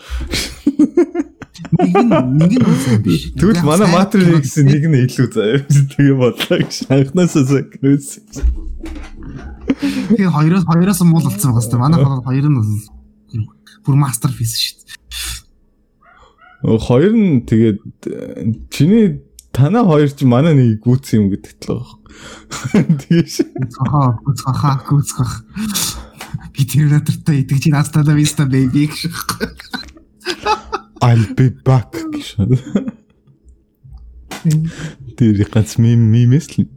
Нэг 1.55 1.93
нь 1.95 2.11
нэг 2.35 2.51
нь 2.59 2.79
сайн 2.83 2.99
биш. 3.03 3.31
Тэгвэл 3.35 3.63
манай 3.63 3.87
Matrix 3.87 4.59
нэг 4.59 4.83
нь 4.91 5.07
илүү 5.07 5.27
заяа. 5.31 5.63
Тэгээ 5.63 6.15
бодлоо 6.19 6.57
гэж 6.59 6.73
анхнаасаа 6.91 7.43
sakrius. 7.47 8.19
Тэгээ 10.11 10.35
хоёроос 10.35 10.65
хоёроос 10.67 10.99
муу 11.07 11.23
болсон 11.23 11.55
байгаа 11.55 11.63
хэвээр. 11.63 11.79
Манай 11.79 11.99
хоёр 12.27 12.45
нь 12.51 12.57
бол 12.59 12.71
бүр 13.87 13.95
masterpiece 13.95 14.55
шүү 14.59 14.75
дээ. 14.83 14.99
Хоёр 16.81 17.13
нь 17.13 17.45
тэгээд 17.47 17.79
чиний 18.73 19.21
танаа 19.55 19.87
хоёр 19.87 20.11
ч 20.11 20.27
манай 20.27 20.53
нэг 20.57 20.83
гүйтсэн 20.83 21.23
юм 21.23 21.31
гэдэгт 21.31 21.71
л 21.71 21.79
байгаа. 21.79 22.03
Тэгээс. 22.99 23.35
Цахаа, 23.71 24.19
цахаа, 24.43 24.75
цахаа. 24.83 25.39
Би 26.55 26.63
Terminator-тай 26.67 27.43
идэж 27.43 27.67
ин 27.67 27.75
Asta 27.79 28.03
la 28.03 28.15
Vista 28.15 28.43
baby 28.47 28.87
гэж. 28.87 29.07
I'll 31.01 31.27
be 31.35 31.49
back 31.63 31.91
гэж. 32.13 32.35
Тэр 35.17 35.47
ганц 35.51 35.77
мим 35.77 35.99
мимэс 36.11 36.47
л. 36.57 36.67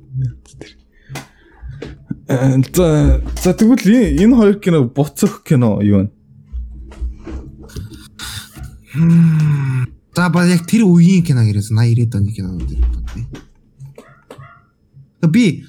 За 2.29 3.23
за 3.43 3.53
тэгвэл 3.55 3.89
энэ 4.21 4.37
хоёр 4.37 4.61
кино 4.61 4.85
буцах 4.85 5.43
кино 5.45 5.81
юу 5.83 6.05
вэ? 6.05 6.11
За 10.15 10.29
ба 10.29 10.45
яг 10.47 10.67
тэр 10.67 10.83
үеийн 10.85 11.25
кино 11.25 11.45
гэрээс 11.45 11.71
80 11.71 12.11
90-ад 12.11 12.15
оны 12.19 12.33
кино 12.33 12.59
дээр 12.59 12.85
бодъё. 12.85 13.25
Би 15.31 15.65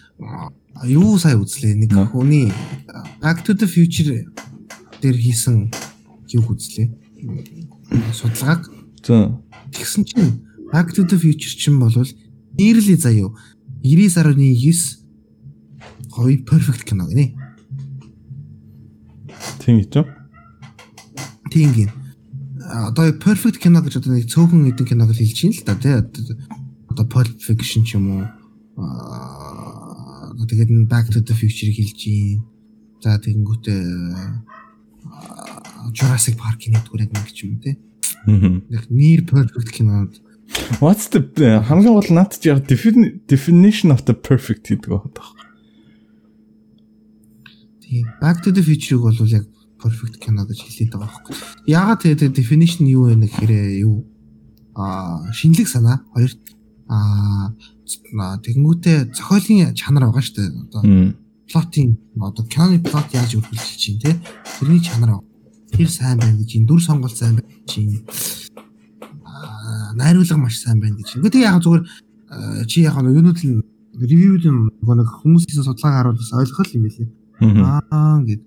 юу 0.84 1.18
сая 1.20 1.38
үзлээ 1.38 1.76
нэг 1.76 1.92
хүний 2.12 2.52
Back 3.22 3.44
to 3.44 3.54
the 3.54 3.68
Future 3.68 4.26
дээр 5.02 5.16
хийсэн 5.16 5.72
юу 6.32 6.44
үзлээ. 6.56 6.88
Судалгааг. 8.14 8.70
За. 9.06 9.42
Тэгсэн 9.74 10.04
чинь 10.06 10.46
Back 10.72 10.94
to 10.94 11.06
the 11.08 11.18
Future 11.18 11.56
чинь 11.58 11.80
болвол 11.80 12.08
нийрлээ 12.58 12.98
заяа 12.98 13.34
99.9 13.84 15.00
гоё 16.10 16.44
perfect 16.46 16.84
кино 16.86 17.08
гинэ. 17.08 17.34
Тийм 19.64 19.80
гэж. 19.80 20.06
Тийм 21.52 21.74
гин. 21.74 21.92
Одоо 22.70 23.10
perfect 23.14 23.58
кино 23.58 23.82
гэж 23.82 23.98
одоо 23.98 24.14
нэг 24.14 24.30
цөөхөн 24.30 24.66
хэдэн 24.70 24.86
киног 24.86 25.10
л 25.10 25.18
хэлж 25.18 25.34
чинь 25.34 25.56
л 25.56 25.64
да 25.66 25.76
тий. 25.76 25.94
Одоо 26.90 27.06
Pulp 27.06 27.40
Fiction 27.42 27.82
ч 27.86 27.98
юм 27.98 28.06
уу. 28.14 28.26
Тэгээд 30.46 30.90
Back 30.90 31.10
to 31.10 31.22
the 31.22 31.34
Future-ыг 31.34 31.78
хэлж 31.78 31.94
чинь. 31.98 32.44
За 33.02 33.18
тэгэнгүүтээ 33.18 33.82
Jurassic 35.94 36.36
Park-ийн 36.38 36.76
яг 36.76 36.88
нэг 36.94 37.30
ч 37.34 37.48
юм 37.48 37.60
тий. 37.60 37.78
Яг 38.70 38.90
near 38.90 39.22
perfect 39.24 39.72
кинод 39.72 40.20
What's 40.82 41.10
the 41.10 41.22
хамгийн 41.68 41.94
гол 41.94 42.10
над 42.10 42.40
чи 42.40 42.50
яг 42.50 42.66
definition 42.68 43.92
of 43.92 44.06
the 44.06 44.14
perfect 44.14 44.66
гэдэг 44.68 44.90
байна. 44.90 45.26
Тийм. 47.82 48.06
Back 48.22 48.42
to 48.44 48.52
the 48.52 48.64
Future-ыг 48.64 49.02
бол 49.02 49.28
яг 49.28 49.46
perfect 49.78 50.18
кино 50.20 50.46
гэж 50.46 50.60
хэлээд 50.62 50.94
байгаа 50.94 51.10
байхгүй. 51.10 51.36
Яагаад 51.70 52.02
тэгээд 52.02 52.34
definition 52.34 52.86
юу 52.90 53.10
вэ 53.10 53.16
гэхээр 53.30 53.54
юу 53.86 54.06
аа 54.76 55.30
шинэлэг 55.34 55.68
санаа 55.70 56.02
хоёр 56.14 56.34
аа 56.90 57.54
тэгэнгүүтээ 58.46 59.14
зохиолын 59.14 59.74
чанар 59.78 60.10
байгаа 60.10 60.24
шүү 60.26 60.36
дээ. 60.38 60.50
Одоо 60.70 60.82
плотын 61.50 61.98
одоо 62.22 62.46
киноны 62.46 62.80
плот 62.82 63.10
яаж 63.14 63.38
үргэлжлэж 63.38 63.78
чинь 63.78 64.02
те 64.02 64.18
тэрний 64.58 64.82
чанар 64.82 65.22
тэр 65.72 65.90
сайн 65.90 66.20
байна 66.20 66.38
гэж 66.38 66.66
дүр 66.66 66.82
сонголт 66.82 67.16
сайн 67.18 67.40
байна 67.40 67.50
чинь 67.66 68.04
найруулга 69.96 70.38
маш 70.38 70.60
сайн 70.60 70.80
байна 70.80 70.98
гэж. 70.98 71.18
Ингээ 71.18 71.34
тэг 71.34 71.44
яг 71.44 71.62
зүгээр 71.64 71.84
чи 72.68 72.82
яг 72.82 72.98
нэг 73.02 73.16
юунууд 73.16 73.40
л 73.40 73.64
ревюуд 74.00 74.46
нэг 74.46 75.10
хүмүүсийн 75.24 75.64
судалгааг 75.64 76.14
харуулсан 76.14 76.40
ойлгох 76.40 76.70
юм 76.74 76.84
билээ. 76.86 77.10
Аа 77.92 78.22
гэд. 78.24 78.42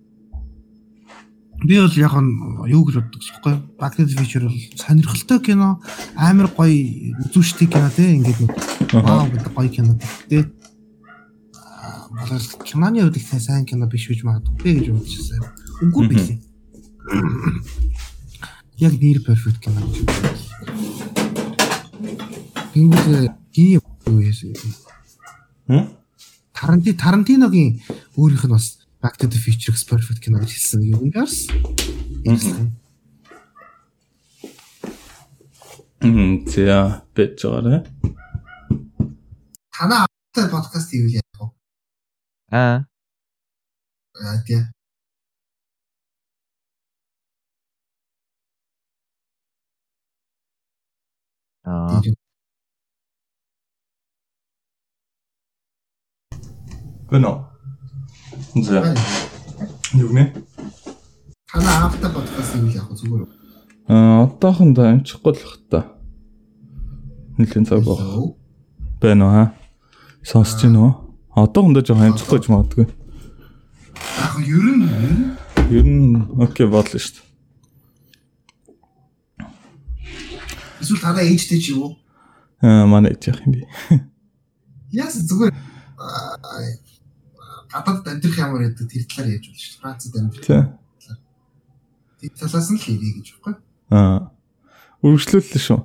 Би 1.62 1.78
бол 1.78 1.94
яг 1.94 2.14
юу 2.68 2.82
гэж 2.86 2.96
боддог 2.98 3.22
вэ? 3.44 3.58
Back 3.78 3.96
to 3.96 4.06
the 4.06 4.16
Future 4.16 4.46
бол 4.46 4.58
сонирхолтой 4.76 5.38
кино, 5.40 5.80
амар 6.16 6.48
гоё 6.50 7.14
үзүүштэй 7.26 7.68
кино 7.68 7.90
те 7.94 8.16
ингээд 8.16 8.50
вау 8.92 9.26
гэдэг 9.30 9.52
гоё 9.54 9.68
кино 9.70 9.98
те. 10.28 10.50
Болол 12.12 12.46
киноны 12.64 13.02
хувьд 13.02 13.16
их 13.16 13.26
сайн 13.28 13.64
кино 13.64 13.86
биш 13.86 14.08
гэж 14.08 14.22
магадгүй 14.22 14.74
гэж 14.78 14.86
бодчихсан. 14.90 15.42
Үгүй 15.82 16.08
билээ. 16.08 16.51
Яг 18.78 18.94
нэр 19.00 19.18
perfect 19.26 19.58
кино 19.58 19.80
гэж 19.82 19.96
боддог. 20.06 20.38
Ингээд 22.74 23.34
гинэ 23.52 23.82
юу 24.06 24.20
яасан. 24.22 24.54
Хм? 25.66 25.84
Таранти 26.54 26.94
Тарантиногийн 26.94 27.82
өөрийнх 28.16 28.46
нь 28.46 28.54
бас 28.54 28.78
Back 29.02 29.18
to 29.18 29.26
the 29.26 29.34
Future 29.34 29.74
Perfect 29.74 30.22
кино 30.22 30.38
гэж 30.38 30.54
хэлсэн 30.54 30.82
юм 30.86 31.10
яарс. 31.10 31.50
Мм 35.98 36.46
за 36.46 37.02
бэж 37.14 37.42
байгаарэ. 37.42 37.82
Танаа 39.74 40.06
подкаст 40.34 40.94
юу 40.94 41.10
яах 41.10 41.34
вэ? 41.34 41.50
Аа. 42.54 42.86
Аа 44.22 44.38
тий. 44.46 44.62
Аа. 51.64 52.02
Гэнэ. 57.10 57.30
За. 58.66 58.96
Юу 59.94 60.10
нэ? 60.10 60.34
Танаа 61.46 61.86
автай 61.86 62.10
подкаст 62.10 62.56
яах 62.74 62.90
вэ 62.90 62.96
зүгээр 62.98 63.22
үү? 63.22 63.30
Аа 63.92 64.26
одоохондоо 64.26 64.84
амжихгүй 64.90 65.32
л 65.36 65.42
бах 65.44 65.56
та. 65.70 65.80
Нилэн 67.38 67.68
цаг 67.68 67.84
баг. 67.86 68.00
Байна 68.98 69.22
уу 69.28 69.32
хаа? 69.36 69.48
Сонсож 70.26 70.66
байна 70.66 70.80
уу? 70.82 70.92
Одоохондоо 71.36 71.84
жоохон 71.86 72.10
амжихгүй 72.10 72.40
ч 72.42 72.46
магадгүй. 72.50 72.86
Яг 72.90 74.34
ер 74.42 74.66
нь 74.66 75.36
Ер 75.70 75.86
нь 75.86 76.26
окей 76.42 76.66
бодлоо 76.66 76.98
шүү 76.98 77.22
дээ. 77.22 77.31
Эсвэл 80.82 81.00
танаа 81.00 81.24
ээжтэй 81.24 81.62
чи 81.62 81.72
юу? 81.72 81.96
Аа 82.60 82.86
манай 82.90 83.14
ээж 83.14 83.30
яах 83.30 83.42
юм 83.46 83.54
бэ? 83.54 83.62
Яас 84.92 85.16
зүгээр 85.24 85.54
гадаад 87.72 88.06
амьдрах 88.06 88.38
ямар 88.38 88.68
гэдэг 88.68 88.86
тэр 88.90 89.04
талаар 89.08 89.32
яаж 89.32 89.44
болж 89.48 89.62
шүү. 89.64 89.80
Францад 89.80 90.14
амьдрах. 90.20 90.44
Тий. 90.44 92.28
Тэр 92.28 92.32
талаас 92.36 92.68
нь 92.68 92.76
л 92.76 92.84
хийе 92.84 93.10
гэж 93.16 93.28
баггүй. 93.40 93.54
Аа. 93.90 94.30
Үргэлжлүүллээ 95.00 95.62
шүү. 95.62 95.80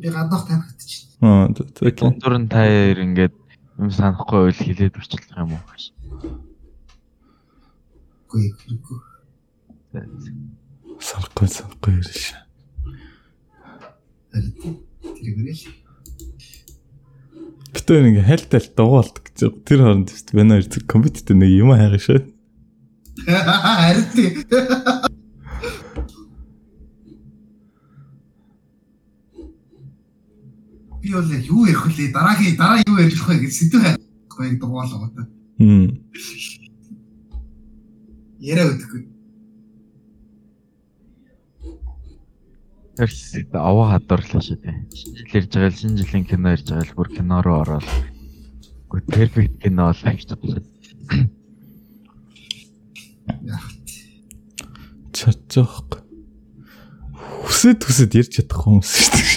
Би 0.00 0.08
гадаах 0.08 0.48
танигдчих. 0.48 1.12
Аа 1.20 1.52
окей. 1.52 1.92
Дундуур 1.92 2.34
нь 2.40 2.48
та 2.48 2.64
хоёр 2.64 2.98
ингээд 3.04 3.34
юм 3.78 3.90
санахгүй 3.92 4.48
байл 4.48 4.60
хилээд 4.64 4.96
орчлох 4.96 5.28
юм 5.36 5.52
уу? 5.52 5.62
Үгүй 8.32 8.56
хэрэггүй. 8.56 8.98
Санахгүй 10.98 11.48
санахгүй 11.52 12.00
ирж. 14.32 14.60
Тэргэрэл. 15.02 15.64
Битээр 17.72 18.08
ингээ 18.08 18.28
хайлтал 18.28 18.68
дугаалт 18.76 19.16
гэж. 19.20 19.38
Тэр 19.64 19.80
хооронд 19.80 20.10
байна 20.32 20.60
хоёр 20.60 20.66
зэрэг 20.68 20.88
компьютертэй 20.88 21.36
нэг 21.36 21.50
юм 21.52 21.72
хайгаа 21.72 22.00
шээ. 22.00 22.20
Харин 23.26 24.06
тий. 24.14 24.30
Би 31.02 31.10
бол 31.12 31.26
юу 31.26 31.66
ярих 31.66 31.82
вүлээ 31.82 32.12
дараагийн 32.12 32.56
дараа 32.56 32.80
юу 32.86 32.98
ярих 33.00 33.26
вэ 33.26 33.42
гэж 33.42 33.52
сэдв 33.52 33.82
хайхгүй 33.82 34.46
яг 34.48 34.56
дугаалгаа. 34.60 35.26
Хм. 35.58 35.98
Яриа 38.38 38.70
өгдөхгүй. 38.70 39.11
Тэр 42.92 43.08
хэсэгт 43.08 43.56
аваа 43.56 43.96
хадварлаа 43.96 44.42
шүү 44.44 44.60
дээ. 44.60 44.76
Шинэ 44.92 45.16
жил 45.16 45.36
ирж 45.40 45.50
байгаа 45.56 45.72
л 45.72 45.80
шинэ 45.80 45.96
жилийн 46.04 46.26
кино 46.28 46.52
ирж 46.52 46.66
байгаа 46.68 46.86
л 46.92 46.96
бүр 46.96 47.08
кино 47.08 47.36
руу 47.40 47.56
ороод. 47.64 47.88
Гүр 48.92 49.00
перфект 49.08 49.56
кино 49.64 49.88
бол 49.88 50.02
авчихсан. 50.04 50.60
Чачаахгүй. 55.16 56.00
Хүсэд 57.48 57.80
хүсэд 57.80 58.12
ярьж 58.12 58.32
чадах 58.36 58.60
хүмүүс 58.60 58.92
шүү 58.92 59.08
дээ. 59.16 59.32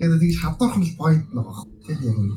Тэгээд 0.00 0.20
тэгж 0.24 0.36
хавдуурх 0.40 0.76
нь 0.80 0.96
point 0.96 1.28
нэг 1.36 1.44
баг. 1.44 1.68
Тэр 1.84 1.98
яг 2.00 2.16
юм. 2.16 2.32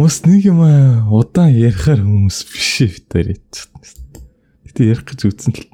Ус 0.00 0.24
нэг 0.24 0.48
юм 0.48 0.64
аа, 0.64 1.04
удаан 1.12 1.52
ярихаар 1.52 2.00
хүмүүс 2.00 2.48
биш 2.48 2.80
ээ 2.80 2.88
битээр 2.88 3.36
ядчихсан. 3.36 4.00
Гэтэ 4.64 4.88
ярих 4.88 5.04
гэж 5.04 5.20
үтсэн 5.28 5.52
л. 5.52 5.68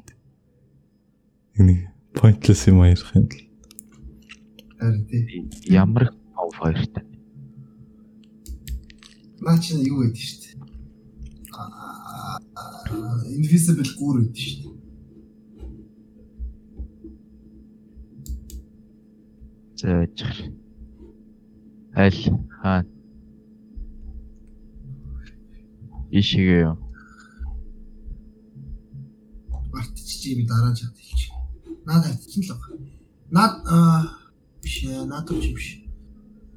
Нэг 1.63 1.87
pointless 2.11 2.67
юм 2.67 2.83
ярих 2.83 3.07
юм 3.15 3.31
л. 3.31 3.39
Ямар 5.71 6.11
хоёртай. 6.35 7.07
Наа 9.39 9.55
чи 9.63 9.79
юу 9.79 10.03
гэдэг 10.03 10.19
шүү 10.19 10.43
дээ. 10.43 10.59
Аа, 11.55 12.43
invisible 13.31 13.87
гүр 13.95 14.27
гэдэг 14.27 14.43
шүү 14.43 14.59
дээ. 14.59 14.75
За 19.79 20.03
яж. 20.03 20.51
Аль 21.95 22.21
хаа. 22.59 22.83
Ишигээ 26.11 26.61
юу? 26.71 26.77
Мартчих 29.73 30.23
юм 30.31 30.47
дараа 30.47 30.73
чад 30.75 30.95
хэлчих. 30.95 31.33
Наад 31.85 32.03
хайчих 32.05 32.47
л 32.47 32.55
байгаа. 32.55 32.79
Наад 33.31 33.53
аа 33.67 34.01
биш 34.63 34.83
ээ, 34.87 35.03
наад 35.03 35.27
руу 35.29 35.41
биш. 35.41 35.83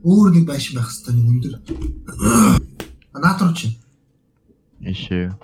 Өөр 0.07 0.31
нэг 0.31 0.47
байшин 0.47 0.79
байх 0.79 0.87
хэвээр 0.87 1.17
нэг 1.19 1.27
өндөр. 1.35 1.55
Наад 3.19 3.41
руу 3.43 3.55
чи. 3.59 3.75
Ишээ. 4.81 5.35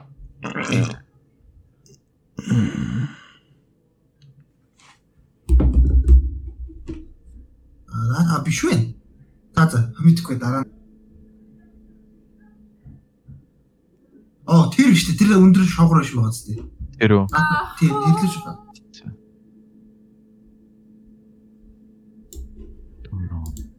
Аа 7.91 8.39
биш 8.47 8.63
вэ? 8.63 8.95
За 9.57 9.67
за 9.67 9.79
мэдхгүй 9.99 10.39
дараа. 10.39 10.63
нь. 10.63 10.76
Оо 14.47 14.71
тэр 14.71 14.95
биш 14.95 15.11
үү? 15.11 15.19
Тэр 15.19 15.43
өндөр 15.43 15.67
шогроо 15.67 16.03
биш 16.07 16.15
байгаа 16.15 16.31
зү. 16.31 16.63
Тэр 17.03 17.13
үү? 17.19 17.27
Тийм. 17.83 17.95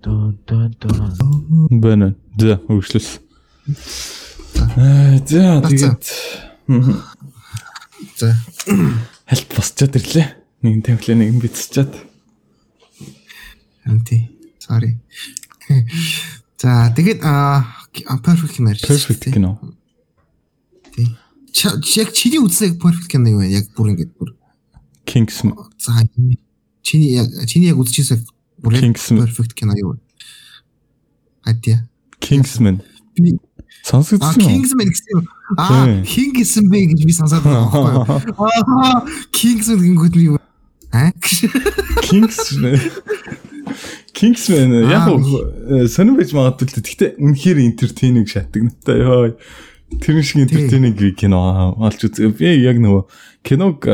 Дон 0.04 0.40
дон 0.48 0.72
дон. 0.80 1.72
Бэнэ. 1.72 2.16
За, 2.38 2.60
үргэлжлүүлсэн. 2.68 3.20
Аа, 4.76 5.18
за 5.24 5.64
тэгээд. 5.64 6.04
За. 8.20 8.36
хальт 9.28 9.48
босчоод 9.56 9.96
ирлээ. 9.96 10.28
Нэгэн 10.64 10.84
тавилаа 10.84 11.16
нэгэн 11.16 11.40
бицчихэд. 11.44 11.92
Харин 13.84 14.02
тий. 14.04 14.22
Sorry. 14.60 15.00
За 16.62 16.92
тэгээд 16.96 17.24
аа 17.24 17.64
perfect 18.24 18.60
юм 18.60 18.72
ярьж. 18.72 18.84
Perfect 18.84 19.32
кино. 19.32 19.60
Тий. 20.98 21.14
Яг 21.96 22.12
чиний 22.14 22.42
үзлэг 22.42 22.76
perfect 22.82 23.08
кино 23.14 23.30
юу 23.30 23.40
вэ? 23.46 23.54
Яг 23.54 23.70
бүр 23.78 23.94
ингэж 23.94 24.10
бүр 24.18 24.34
Kingsman. 25.06 25.54
за 25.78 26.02
чиний 26.84 27.14
яг 27.16 27.30
чиний 27.48 27.70
яг 27.70 27.78
үзчихсэн 27.78 28.26
бүр 28.62 28.74
perfect 28.82 29.54
кино 29.54 29.74
юу 29.78 29.94
вэ? 29.94 30.00
Хатя. 31.46 31.88
Kingsman. 32.20 32.82
Би 33.16 33.38
Сонсогдсон 33.88 34.42
уу? 34.44 34.50
Kingsman 34.50 34.90
гэсэн 34.92 35.12
юм. 35.16 35.24
Аа 35.58 36.04
хин 36.04 36.34
гэсэн 36.36 36.66
бэ 36.68 36.80
гэж 36.92 37.06
би 37.08 37.14
сонсоод 37.16 37.44
байгаа 37.46 38.04
байхгүй 38.04 38.34
юу? 38.34 38.42
Аа 38.84 39.06
Kingsman 39.32 39.80
гингүүд 39.86 40.14
би 40.18 40.24
юу? 40.34 40.38
Аа 40.92 41.14
Kingsman. 42.04 42.76
Kingsman 44.14 44.74
яг 44.92 45.08
Аа. 45.08 45.88
сонир 45.88 46.18
байж 46.20 46.34
магадгүй 46.36 46.68
л 46.68 46.74
дээ. 46.76 46.84
Гэхдээ 46.84 47.10
үнэхээр 47.22 47.58
entertaining 47.64 48.28
шатагнатай 48.28 49.00
ёо. 49.06 49.38
Тэр 49.88 50.20
шиг 50.24 50.44
entertaining 50.44 51.16
кино 51.16 51.74
олж 51.80 52.04
үзээ. 52.04 52.36
Би 52.36 52.52
яг 52.60 52.78
нөгөө 52.84 53.04
киног 53.48 53.88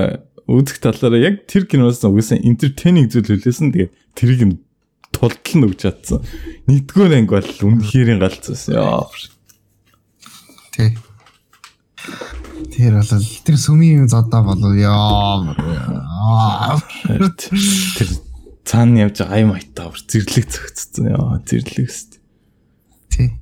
үзэх 0.49 0.81
талаараа 0.81 1.21
яг 1.21 1.45
тэр 1.45 1.69
киноос 1.69 2.01
угсаа 2.01 2.41
entertaining 2.41 3.07
зүйл 3.13 3.29
хүлээсэн. 3.29 3.69
Тэгээд 3.71 3.93
тэрийг 4.17 4.41
нь 4.41 4.57
тултал 5.13 5.55
нь 5.61 5.65
өгч 5.69 5.79
чадсан. 5.85 6.25
Нэгдүгээр 6.65 7.13
анги 7.13 7.31
бол 7.37 7.53
үнэхээр 7.69 8.19
галзсан. 8.19 8.73
Яа. 8.73 9.05
Тий. 10.73 10.97
Тэр 12.73 12.97
бол 12.97 13.13
тэр 13.45 13.57
сүмийн 13.61 14.09
зодоо 14.09 14.41
болов 14.49 14.73
яа. 14.73 15.45
Тэр 17.13 18.09
цаана 18.65 19.05
явж 19.05 19.21
байгаа 19.21 19.37
ай 19.37 19.45
майтаа 19.45 19.93
зэрлэг 19.93 20.49
зөгцсөн. 20.49 21.13
Яа, 21.13 21.37
зэрлэг 21.45 21.85
өст. 21.85 22.17
Тий. 23.13 23.37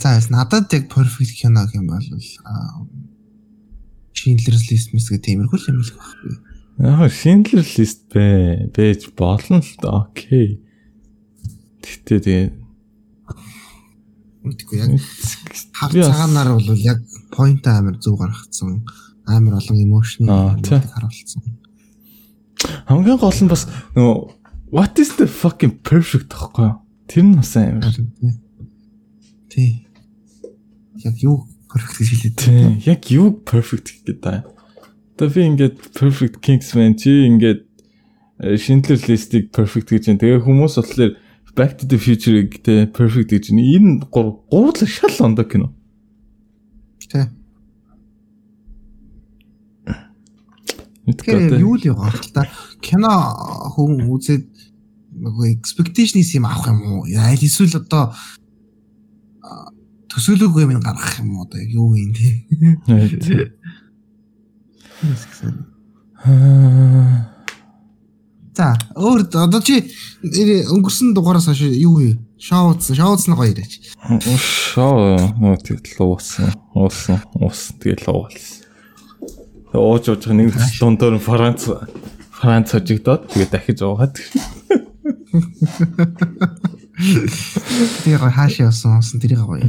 За 0.00 0.20
надад 0.30 0.72
яг 0.72 0.88
perfect 0.92 1.34
кино 1.40 1.66
юм 1.74 1.86
бол 1.86 2.06
Schindler's 4.14 4.68
List 4.68 4.92
мэс 4.92 5.08
гэх 5.08 5.22
тиймэрхүү 5.24 5.70
юм 5.70 5.80
л 5.80 5.92
байхгүй. 5.96 6.34
Яг 6.84 7.12
Schindler 7.12 7.64
List 7.64 8.08
бэ. 8.12 8.70
Бэж 8.74 9.14
болно 9.16 9.60
л 9.62 9.72
да. 9.80 10.04
Окей. 10.04 10.60
Гэтэ 11.80 12.20
тэгээ 12.20 12.60
Мэдгүй 14.44 14.76
яг 14.80 14.92
хав 15.76 15.92
цагаанаар 15.92 16.56
бол 16.56 16.80
яг 16.80 17.00
point 17.32 17.64
амар 17.68 17.96
зөв 18.00 18.16
гаргацсан. 18.20 18.84
Амар 19.28 19.60
олон 19.60 19.78
emotion 19.80 20.28
харуулсан. 20.28 21.60
хамгийн 22.88 23.20
гол 23.20 23.40
нь 23.40 23.48
бас 23.52 23.68
нөгөө 23.96 24.16
what 24.72 24.96
is 25.00 25.16
the 25.16 25.28
fucking 25.28 25.80
perfect 25.84 26.32
гэхгүй 26.32 26.64
юу? 26.68 26.80
Тэр 27.08 27.24
нь 27.24 27.36
бас 27.36 27.52
амар. 27.56 27.84
Харин 27.84 28.40
тий. 29.50 29.84
Тий. 29.84 31.04
Яг 31.04 31.16
юу 31.22 31.46
perfect 31.70 31.98
гэж 31.98 32.08
хэлээд 32.08 32.36
Тийм. 32.38 32.70
Яг 32.86 33.02
юу 33.10 33.28
perfect 33.44 33.90
гэдэг 34.02 34.16
та. 34.22 34.44
Одоо 35.16 35.28
би 35.28 35.40
ингээд 35.44 35.76
perfect 35.94 36.40
Kingsman 36.40 36.94
чи 36.96 37.26
ингээд 37.26 37.66
Schindler 38.56 39.00
List-ийг 39.04 39.52
perfect 39.52 39.92
гэж 39.92 40.08
байна. 40.08 40.20
Тэгээ 40.22 40.44
хүмүүс 40.46 40.80
болохоор 40.80 41.12
Back 41.50 41.82
to 41.82 41.84
the 41.84 41.98
Future-ийг 41.98 42.62
тэ 42.62 42.86
perfect 42.88 43.34
гэж 43.34 43.50
байна. 43.50 43.62
Энэ 43.66 43.92
гур 44.08 44.40
гурал 44.48 44.86
шал 44.86 45.14
ондоо 45.20 45.44
кино. 45.44 45.74
тий. 47.10 47.26
Тэгэхээр 51.10 51.58
юу 51.58 51.74
л 51.74 51.84
яваа 51.84 52.14
л 52.14 52.30
та 52.30 52.46
кино 52.78 53.10
хүн 53.74 54.06
үзээд 54.06 54.46
нөгөө 55.10 55.46
expectation-ис 55.58 56.38
юм 56.38 56.46
авах 56.46 56.70
юм 56.70 57.02
уу? 57.02 57.10
Аль 57.18 57.42
эсвэл 57.42 57.82
одоо 57.82 58.14
төсөөлөөгүй 60.10 60.62
юм 60.66 60.82
гаргах 60.82 61.18
юм 61.20 61.36
уу? 61.38 61.44
Одоо 61.46 61.60
юу 61.60 61.94
юм. 61.96 62.12
Аа, 66.20 67.30
За 68.60 68.74
өөр 68.98 69.22
одоо 69.40 69.62
чи 69.64 69.78
өнгөрсөн 70.20 71.14
дугаараас 71.14 71.46
хойш 71.48 71.62
юу 71.80 71.94
вэ? 72.02 72.18
Шоу 72.36 72.74
үзсэн. 72.74 72.98
Шоу 72.98 73.14
үзсэн 73.16 73.34
гоё 73.38 73.54
ирээч. 73.54 73.72
Шоо 74.36 75.16
нөө 75.38 75.56
тэгэл 75.64 76.02
уусан. 76.02 76.50
Уусан. 76.74 77.22
Уусан 77.38 77.78
тэгэл 77.80 78.10
уулсан. 78.10 78.66
Ууж 79.72 80.04
ууж 80.10 80.26
нэг 80.34 80.50
дундор 80.82 81.14
Франц 81.22 81.70
Франц 82.36 82.74
хожигдоод 82.74 83.30
тэгээ 83.30 83.48
дахиж 83.48 83.80
уугаад. 83.86 84.18
Гоё 87.00 88.18
хаашаа 88.20 88.68
явсан 88.68 89.00
уусан 89.00 89.20
тэрийг 89.20 89.40
гоё. 89.40 89.64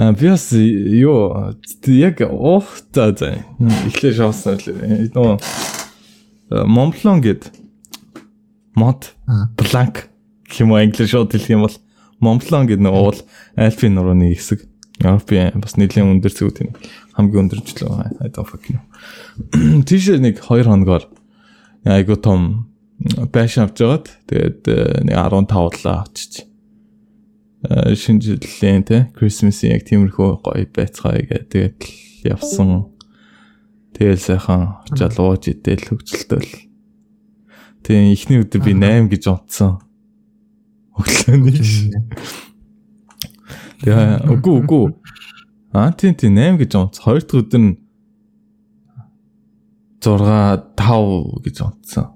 А 0.00 0.12
би 0.12 0.28
бас 0.32 0.52
юу 0.52 1.52
яг 1.86 2.20
уух 2.24 2.80
за 2.92 3.12
за 3.12 3.44
эхлээ 3.60 4.16
шоосон 4.16 4.56
үлээ. 4.56 5.12
Нөө 5.12 5.36
Монблон 6.64 7.20
гэд 7.20 7.52
мод 8.74 9.12
бланк 9.60 10.08
юм 10.56 10.72
уу 10.72 10.80
англиар 10.80 11.08
шууд 11.08 11.32
хэлэх 11.32 11.52
юм 11.52 11.68
бол 11.68 11.76
Монблон 12.20 12.64
гэдэг 12.64 12.84
нэг 12.88 12.94
уул 12.96 13.20
альпин 13.56 13.96
нурууны 13.96 14.32
хэсэг. 14.32 14.64
Европын 15.02 15.60
бас 15.60 15.76
нэлийн 15.76 16.08
өндөр 16.08 16.32
зүйд 16.32 16.56
тийм 16.56 16.70
хамгийн 17.16 17.48
өндөр 17.48 17.60
жилөө 17.66 18.22
I 18.22 18.28
don't 18.30 18.48
fucking 18.48 18.78
know. 18.78 19.84
Тийш 19.88 20.08
нэг 20.14 20.40
2 20.40 20.64
хоногоор 20.64 21.04
айгу 21.84 22.16
том 22.16 22.70
байш 23.32 23.58
авч 23.58 23.82
жагаад 23.82 24.06
тэгээд 24.30 24.62
нэг 25.10 25.16
15 25.16 25.52
удаа 25.52 26.06
авчиж 26.06 26.51
шинэ 27.62 28.20
жилийн 28.42 28.82
те 28.82 29.06
Christmas-ийн 29.14 29.78
яг 29.78 29.86
тиймэрхүү 29.86 30.42
гоё 30.42 30.66
байцгаая 30.74 31.22
гэ 31.22 31.38
тэгээд 31.46 31.80
явсан. 32.26 32.90
Тэгэл 33.94 34.18
сайхан 34.18 34.82
очиад 34.90 35.14
ууж 35.22 35.46
идэл 35.46 35.86
хөвчлөлтөл. 35.86 36.50
Тэгээ 37.86 38.12
эхний 38.14 38.42
өдөр 38.42 38.60
би 38.66 38.74
8 38.74 39.10
гэж 39.14 39.24
унтсан. 39.30 39.78
Өглөөний. 40.98 41.94
Тэгээ 43.82 44.26
үгүй 44.26 44.54
үгүй. 44.62 44.86
Аа 45.70 45.94
тийм 45.94 46.18
тийм 46.18 46.34
8 46.34 46.58
гэж 46.62 46.72
унтсан. 46.78 47.02
Хоёр 47.04 47.22
дахь 47.22 47.40
өдөр 47.46 47.62
нь 47.62 47.72
6 50.02 50.18
5 50.74 51.46
гэж 51.46 51.56
унтсан. 51.62 52.06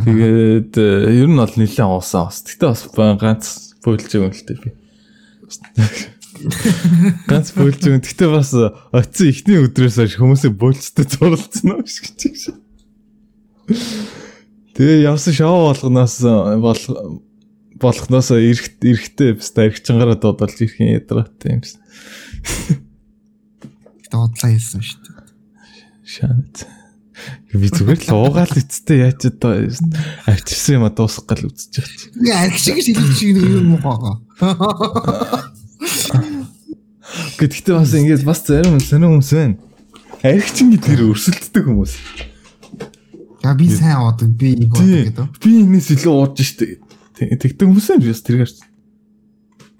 Тэгээд 0.00 0.80
ер 0.80 1.28
нь 1.28 1.36
бол 1.36 1.56
нэлээд 1.60 1.88
уусан 1.92 2.24
бас. 2.24 2.40
Гэтэ 2.40 2.72
бас 2.72 2.88
ганц 3.20 3.71
Байгаа 3.82 4.18
юм 4.18 4.30
л 4.30 4.44
дээ 4.46 4.58
би. 4.62 4.70
Ганц 7.28 7.52
бөөлж 7.54 7.82
байгаа. 7.82 8.02
Гэтэ 8.02 8.26
бас 8.30 8.50
оцсон 8.54 9.28
ихний 9.28 9.58
өдрөөс 9.62 9.96
хойш 9.98 10.16
хүмүүсээ 10.16 10.52
бөөлжтэй 10.54 11.06
зурлцсан 11.06 11.74
уу 11.74 11.82
гэж 11.82 12.14
чи. 12.18 12.54
Тэгээ 14.72 15.06
явсан 15.06 15.34
шоу 15.36 15.68
болгоноос 15.68 16.16
бол 16.62 16.82
болохноос 17.82 18.30
эрэхт 18.32 18.80
эрэхтэй 18.80 19.36
бас 19.36 19.50
дарих 19.52 19.82
чангараа 19.82 20.16
дуудалж 20.16 20.56
ирэх 20.62 20.80
юм 20.80 20.94
ядратай 20.96 21.58
юм 21.58 21.62
шин. 21.66 21.80
Дуудлаа 24.08 24.50
хэлсэн 24.50 24.82
шүү 24.82 25.00
дээ. 25.04 25.26
Шанат. 26.06 26.66
Би 27.52 27.68
зүгээр 27.68 28.00
л 28.08 28.16
уугаал 28.16 28.56
эцтэй 28.56 29.04
яач 29.04 29.28
одоо 29.28 29.68
авчирсан 30.24 30.80
юм 30.80 30.84
а 30.88 30.90
дуусах 30.90 31.28
гал 31.28 31.44
байгаа 31.44 31.68
чи. 31.68 32.08
Би 32.16 32.32
арх 32.32 32.56
шиг 32.56 32.80
шилжиж 32.80 33.12
шиг 33.20 33.36
нэг 33.36 33.48
юм 33.60 33.76
уу. 33.76 34.16
Гэхдээ 37.36 37.74
бас 37.76 37.92
ингэж 37.92 38.24
бас 38.24 38.40
зарим 38.48 38.80
сонир 38.80 39.12
хүмүүс 39.12 39.32
байна. 39.36 39.60
Арх 40.24 40.48
чинь 40.56 40.72
тэр 40.80 41.12
өрсөлддөг 41.12 41.64
хүмүүс. 41.68 41.94
Я 43.44 43.52
би 43.58 43.68
сайн 43.68 44.00
уудаг 44.00 44.32
би 44.32 44.56
нэг 44.56 44.72
уудаг 44.72 45.12
гэдэг. 45.12 45.28
Би 45.44 45.50
энэс 45.60 45.92
илүү 45.92 46.14
ууж 46.16 46.40
штэ. 46.40 46.80
Тэгдэг 47.20 47.68
хүмүүс 47.68 47.92
юм 47.92 48.00
биш 48.00 48.24
тэргээр. 48.24 48.52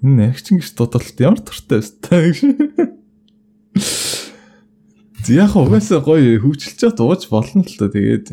Энэ 0.05 0.29
арх 0.29 0.43
чинь 0.45 0.61
гэж 0.61 0.77
дуудалт 0.77 1.17
ямар 1.17 1.41
туртай 1.41 1.81
байна. 1.81 2.92
Яг 5.29 5.55
угаасаа 5.55 6.03
гоё 6.03 6.35
хөвчлж 6.43 6.75
чад 6.75 6.99
ууж 6.99 7.31
болно 7.31 7.63
л 7.63 7.77
та 7.79 7.87
тэгээд 7.87 8.27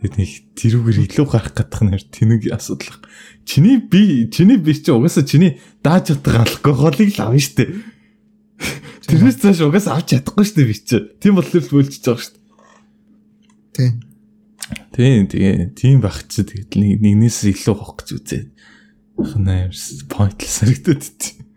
нэг 0.00 0.30
тэрүүгээр 0.54 0.98
илүү 1.10 1.26
гарах 1.26 1.50
гэдэг 1.50 1.82
нэр 1.82 2.04
тэнэг 2.14 2.42
асуудал. 2.54 3.02
Чиний 3.42 3.82
би 3.82 4.30
чиний 4.30 4.56
би 4.56 4.70
чи 4.72 4.94
угаасаа 4.94 5.26
чиний 5.26 5.58
дааж 5.82 6.14
чаддаг 6.14 6.46
алкоголыг 6.46 7.10
л 7.10 7.20
авна 7.26 7.42
штэ. 7.42 7.74
Тэрнээс 9.10 9.42
цааш 9.42 9.66
угаасаа 9.66 9.98
авч 9.98 10.14
чадахгүй 10.14 10.46
штэ 10.46 10.62
би 10.62 10.74
чи. 10.78 10.96
Тийм 11.18 11.36
болохоор 11.36 11.58
л 11.58 11.72
бөлжиж 11.74 12.06
байгаа 12.06 12.22
штэ. 12.22 12.38
Тий. 13.74 13.90
Тийм 14.94 15.26
тэгээ 15.26 15.74
тийм 15.74 15.98
байх 16.00 16.22
чи 16.30 16.46
тэгээд 16.46 16.78
нэгнээс 16.78 17.50
илүү 17.50 17.74
хоох 17.74 17.98
гэж 17.98 18.08
үзээ. 18.14 18.42
Ханаа 19.20 19.68
pointless 20.06 20.62
харагдаад 20.62 21.02
тий. 21.18 21.49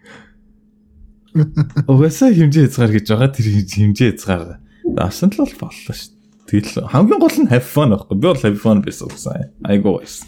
Угаасаа 1.34 2.30
хэмжээ 2.30 2.70
хязгаар 2.70 2.92
гэж 2.94 3.06
байгаа 3.10 3.32
тэр 3.34 3.48
хэмжээ 3.66 4.10
хязгаар 4.14 4.62
авсан 5.02 5.34
л 5.34 5.42
бол 5.42 5.56
боллоо 5.66 5.96
шүү. 5.98 6.14
Тэгэл 6.46 6.86
хамгийн 6.86 7.20
гол 7.20 7.38
нь 7.42 7.50
have 7.50 7.66
fun 7.66 7.90
байхгүй. 7.96 8.16
Би 8.20 8.28
бол 8.30 8.44
have 8.46 8.60
fun 8.62 8.84
байсан 8.86 9.10
гэсэн. 9.10 9.50
Айгуу 9.66 9.98
байсан. 10.04 10.28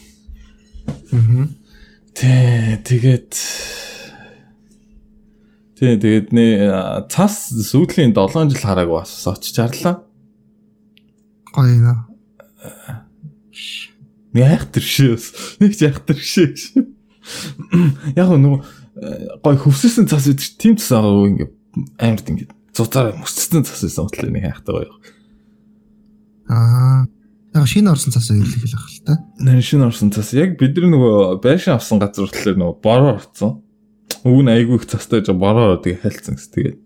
Аа. 1.13 1.45
Тэ 2.15 2.81
тэгээд 2.81 3.31
Тэ 5.75 5.99
тэгээд 5.99 6.27
нэ 6.31 6.45
цас 7.11 7.51
сүүлийн 7.51 8.15
7 8.15 8.47
жил 8.47 8.63
хараагүй 8.63 8.95
бас 8.95 9.11
очиж 9.27 9.59
харлаа. 9.59 10.07
Гоё 11.51 11.75
нэ. 11.83 11.93
Нэг 14.31 14.43
айхтар 14.47 14.81
шээс. 14.81 15.59
Нэг 15.59 15.75
айхтар 15.75 16.15
шээс. 16.15 16.79
Яг 18.15 18.31
нөгөө 18.31 18.63
гой 18.95 19.57
хөвсөсөн 19.59 20.07
цас 20.07 20.29
үүдч 20.31 20.55
тийм 20.55 20.79
цас 20.79 20.95
байгаагүй 20.95 21.29
ингээ 21.35 21.49
амард 21.99 22.29
ингээ 22.31 22.47
цуцаар 22.71 23.11
мөсцсөн 23.19 23.67
цас 23.67 23.83
байсан 23.83 24.07
бодлоо 24.07 24.31
нэг 24.31 24.43
хайхтай 24.47 24.73
гоё. 24.75 24.93
Аа. 26.47 27.03
Яг 27.55 27.67
шинэ 27.71 27.91
орсон 27.91 28.15
цас 28.15 28.31
үйл 28.31 28.47
хэлэх 28.47 28.87
л 28.87 29.03
та. 29.03 29.19
Нэр 29.39 29.59
шинэ 29.59 29.87
орсон 29.91 30.15
цас 30.15 30.31
яг 30.35 30.55
бид 30.59 30.79
нар 30.79 30.91
нөгөө 30.91 31.43
байшин 31.43 31.75
авсан 31.75 31.99
газар 31.99 32.27
болохоор 32.27 32.55
нөгөө 32.55 32.77
бороо 32.83 33.11
орсон. 33.19 33.59
Өг 34.23 34.39
нь 34.43 34.51
айгүй 34.51 34.79
их 34.79 34.87
цастай 34.87 35.23
жоо 35.23 35.35
бороо 35.35 35.75
тэгээ 35.79 36.03
хайлтсан 36.03 36.39
гэс 36.39 36.51
тэгээд 36.55 36.79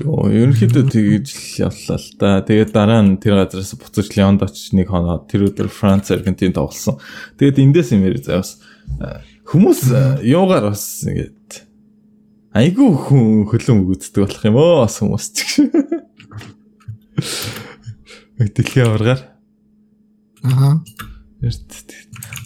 Йоо, 0.00 0.32
ерөнхийдөө 0.32 0.84
тэгж 0.88 1.28
л 1.28 1.68
явлаа 1.68 1.98
л 2.00 2.08
да. 2.16 2.40
Тэгээд 2.40 2.70
дараа 2.72 3.04
нь 3.04 3.20
тэр 3.20 3.36
газараас 3.36 3.76
буцаж 3.76 4.08
Леонд 4.16 4.40
очиж 4.40 4.72
нэг 4.72 4.88
хоноо 4.88 5.28
тэр 5.28 5.52
өдөр 5.52 5.68
Франц 5.68 6.08
Аргентин 6.08 6.56
тоглосон. 6.56 6.96
Тэгээд 7.36 7.60
эндээс 7.60 7.92
юм 7.92 8.08
ярь 8.08 8.16
заавс 8.24 8.64
Хүмүүс 9.50 9.80
юугаар 10.22 10.70
бас 10.70 11.02
ингээд 11.02 11.66
айгүй 12.54 12.90
хүн 13.02 13.48
хөлөн 13.50 13.82
өгддөг 13.82 14.22
болох 14.22 14.44
юм 14.46 14.58
оо 14.62 14.86
бас 14.86 15.02
хүмүүс 15.02 15.26
ч. 15.34 15.66
Дэлхийн 18.38 18.86
аваргаар. 18.86 19.26
Аа. 20.46 20.78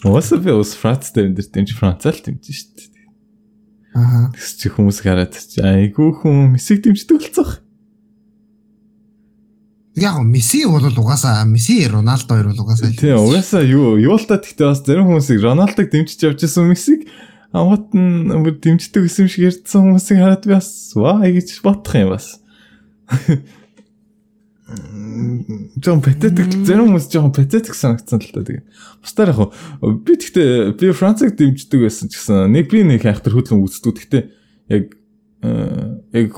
Уусаа 0.01 0.41
би 0.41 0.49
ус 0.49 0.73
Франц 0.73 1.13
дээр 1.13 1.29
энэ 1.29 1.45
дэмж 1.45 1.77
Францаар 1.77 2.17
дэмж 2.17 2.41
штт. 2.49 2.89
Аа. 3.93 4.33
Тэгс 4.33 4.65
чи 4.65 4.73
хүмүүс 4.73 5.05
хараад 5.05 5.37
чи 5.37 5.61
айгүй 5.61 6.09
хүн 6.09 6.57
месиг 6.57 6.81
дэмждэг 6.81 7.21
болцох. 7.21 7.61
Яг 9.95 10.19
Месси 10.23 10.65
бол 10.67 10.83
угаасаа 10.83 11.45
Месси 11.45 11.87
Роналдо 11.87 12.35
хоёр 12.35 12.51
бол 12.51 12.61
угаасаа. 12.67 12.91
Тийм 12.91 13.15
угаасаа 13.15 13.63
юу 13.63 13.95
юу 13.95 14.19
л 14.19 14.27
та 14.27 14.37
гэхдээ 14.43 14.67
бас 14.67 14.83
зарим 14.83 15.07
хүмүүсийг 15.07 15.39
Роналдог 15.39 15.87
дэмжиж 15.87 16.19
явж 16.19 16.43
исэн 16.43 16.67
Мессиг 16.67 17.07
амгат 17.55 17.95
нь 17.95 18.27
бүр 18.27 18.59
дэмждэг 18.59 19.07
гэсэн 19.07 19.31
шиг 19.31 19.47
ярьсан 19.47 19.95
хүмүүсийг 19.95 20.19
хараад 20.19 20.43
би 20.43 20.51
бас 20.51 20.91
ваа 20.99 21.23
гэж 21.23 21.63
бодох 21.63 21.95
юм 21.95 22.11
бас. 22.11 22.43
Жон 25.79 26.01
патетик 26.03 26.51
зарим 26.65 26.91
хүмүүс 26.91 27.07
жоохон 27.07 27.31
патетик 27.31 27.71
санагдсан 27.77 28.19
л 28.19 28.33
та 28.35 28.43
тэгээ. 28.43 28.67
Бусдаар 28.99 29.31
яг 29.31 29.55
би 30.03 30.19
гэхдээ 30.19 30.75
би 30.75 30.91
Францыг 30.91 31.39
дэмждэг 31.39 31.79
байсан 31.85 32.11
ч 32.11 32.19
гэсэн 32.19 32.51
нэг 32.51 32.67
би 32.67 32.83
нэг 32.83 33.05
хайхтар 33.05 33.31
хөдлөн 33.31 33.63
үздэг. 33.63 33.95
Гэхдээ 33.95 34.23
яг 34.75 34.91
яг 36.11 36.33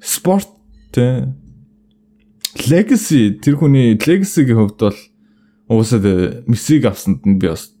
спорт 0.00 0.48
тэ 0.94 1.34
legacy 2.56 3.38
тэр 3.40 3.56
хүний 3.56 3.96
legacy-гийн 3.96 4.58
хувьд 4.58 4.78
бол 4.78 4.98
уусаад 5.72 6.44
Мессиг 6.46 6.84
авсанд 6.84 7.24
нь 7.24 7.38
би 7.40 7.48
бас 7.48 7.72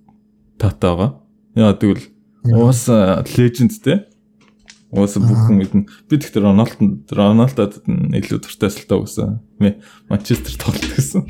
таатай 0.58 0.90
байгаа. 0.92 1.10
Яа 1.56 1.76
тэгвэл 1.76 2.06
уусаа 2.48 3.24
legend 3.36 3.76
те. 3.84 4.08
Уусаа 4.92 5.24
бүх 5.24 5.48
хүн 5.48 5.56
мэднэ. 5.60 5.88
Би 6.08 6.16
тэгтээ 6.16 6.42
Роналд 6.44 6.76
Роналдод 7.12 7.84
илүү 7.84 8.38
дуртай 8.40 8.68
асуултаа 8.68 8.98
уусаа. 9.00 9.40
Манчестер 10.08 10.56
тоглолт 10.56 10.92
гэсэн. 10.96 11.24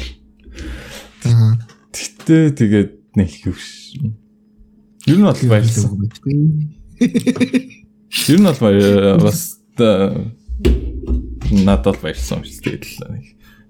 Тэгтээ 1.92 2.42
тэгээд 2.58 2.90
нэг 3.18 3.30
юу 3.46 3.54
ш. 3.54 3.98
Ер 5.06 5.18
нь 5.18 5.26
бол 5.26 5.42
баярлсан. 5.46 5.98
Ер 6.98 8.38
нь 8.38 8.46
бол 8.46 8.58
бас 9.22 9.58
надад 11.52 12.00
баярсан 12.00 12.40
юм 12.40 12.48
шиг 12.48 12.64
тэгэл 12.64 13.12
нэг 13.12 13.24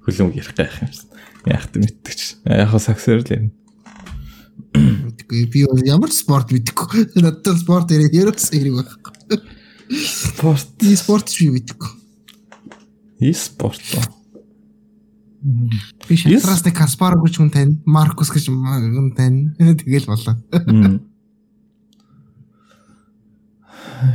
хөлөм 0.06 0.30
ярих 0.38 0.54
гайх 0.54 0.78
юм 0.82 0.92
шиг. 0.94 1.10
Яг 1.46 1.66
тэ 1.68 1.82
мэддэг 1.82 2.14
ч. 2.14 2.38
Яг 2.46 2.70
саксэр 2.78 3.22
л 3.22 3.34
юм. 3.34 3.46
Би 5.28 5.66
ямар 5.86 6.12
спорт 6.14 6.54
мэдгүй. 6.54 7.10
Надад 7.18 7.58
спорт 7.58 7.90
ерөөс 7.90 8.50
хэрэг 8.54 8.74
байхгүй. 8.78 9.42
Спорт. 9.98 10.68
Би 10.78 10.96
спорт 10.96 11.26
ч 11.28 11.44
би 11.44 11.58
мэдгүй. 11.58 11.90
E-спорт. 13.22 13.82
Би 15.42 16.16
шатрас 16.16 16.64
нэг 16.64 16.74
Каспаров 16.78 17.22
гэж 17.26 17.38
хүн 17.38 17.50
тань, 17.50 17.78
Маркус 17.86 18.30
гэж 18.30 18.50
хүн 18.50 19.10
тань. 19.14 19.54
Тэгэл 19.58 20.06
болоо. 20.06 20.38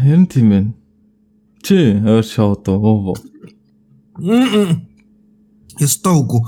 Ярин 0.04 0.28
тийм 0.28 0.50
байна. 0.52 0.72
Чи 1.64 2.00
өөр 2.00 2.24
шоуд 2.24 2.68
уу? 2.72 3.16
Ястаа 5.78 6.18
үгүй. 6.18 6.42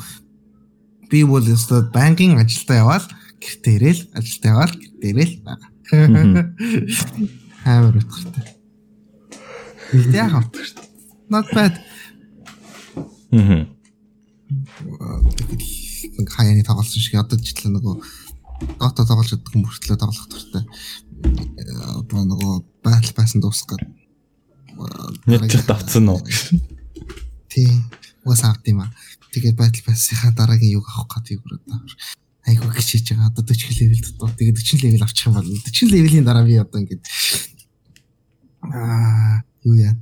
Би 1.10 1.24
бол 1.24 1.46
ястаа 1.46 1.86
банкинг 1.94 2.42
ажилдаа 2.42 2.78
яваал 2.78 3.06
гэртээ 3.38 3.76
ирээл 3.78 4.02
ажилдаа 4.14 4.50
яваал 4.54 4.74
гэртээ 4.74 5.10
ирээл 5.14 5.36
байгаа. 5.46 5.70
Амар 7.66 7.98
утгатай. 7.98 8.46
Яг 10.14 10.34
утгатай. 10.34 10.86
Not 11.30 11.48
bad. 11.54 11.78
Мм. 13.30 13.70
Нэг 16.18 16.30
хаяаны 16.30 16.66
тоглосон 16.66 17.02
шиг 17.02 17.22
одоо 17.22 17.38
житлээ 17.38 17.70
нөгөө 17.70 18.02
Dota 18.60 19.06
тоглож 19.08 19.30
чаддаг 19.32 19.54
хүн 19.54 19.64
мөртлөө 19.64 19.98
тоглох 20.02 20.28
дуртай. 20.28 20.64
Одоо 21.96 22.26
нөгөө 22.28 22.54
дуусах 23.40 23.72
гэдэг. 23.72 23.88
Нэг 25.32 25.48
ч 25.48 25.64
давцсан 25.64 26.10
уу? 26.12 26.20
Тийм. 27.50 27.84
Уус 28.26 28.44
авт 28.46 28.68
юм 28.70 28.86
аа. 28.86 28.94
Тэгээд 29.34 29.58
Battle 29.58 29.84
Pass-ийнхаа 29.86 30.34
дараагийн 30.34 30.78
юг 30.78 30.86
авах 30.90 31.22
гэдэг 31.22 31.42
юу 31.42 31.58
одоо. 31.58 31.82
Айгуу 32.46 32.72
гिचээж 32.74 33.14
байгаа. 33.14 33.30
Одоо 33.30 33.44
40 33.46 33.78
level 33.82 34.02
дутуу. 34.06 34.30
Тэгээд 34.38 34.58
40 34.58 34.86
level 34.86 35.04
авчих 35.06 35.26
юм 35.28 35.34
бол 35.38 35.46
40 35.46 35.94
level-ийн 35.94 36.26
дараа 36.26 36.46
би 36.46 36.58
одоо 36.58 36.80
ингээд 36.82 37.04
аа 38.66 39.44
юу 39.66 39.76
яа. 39.78 39.98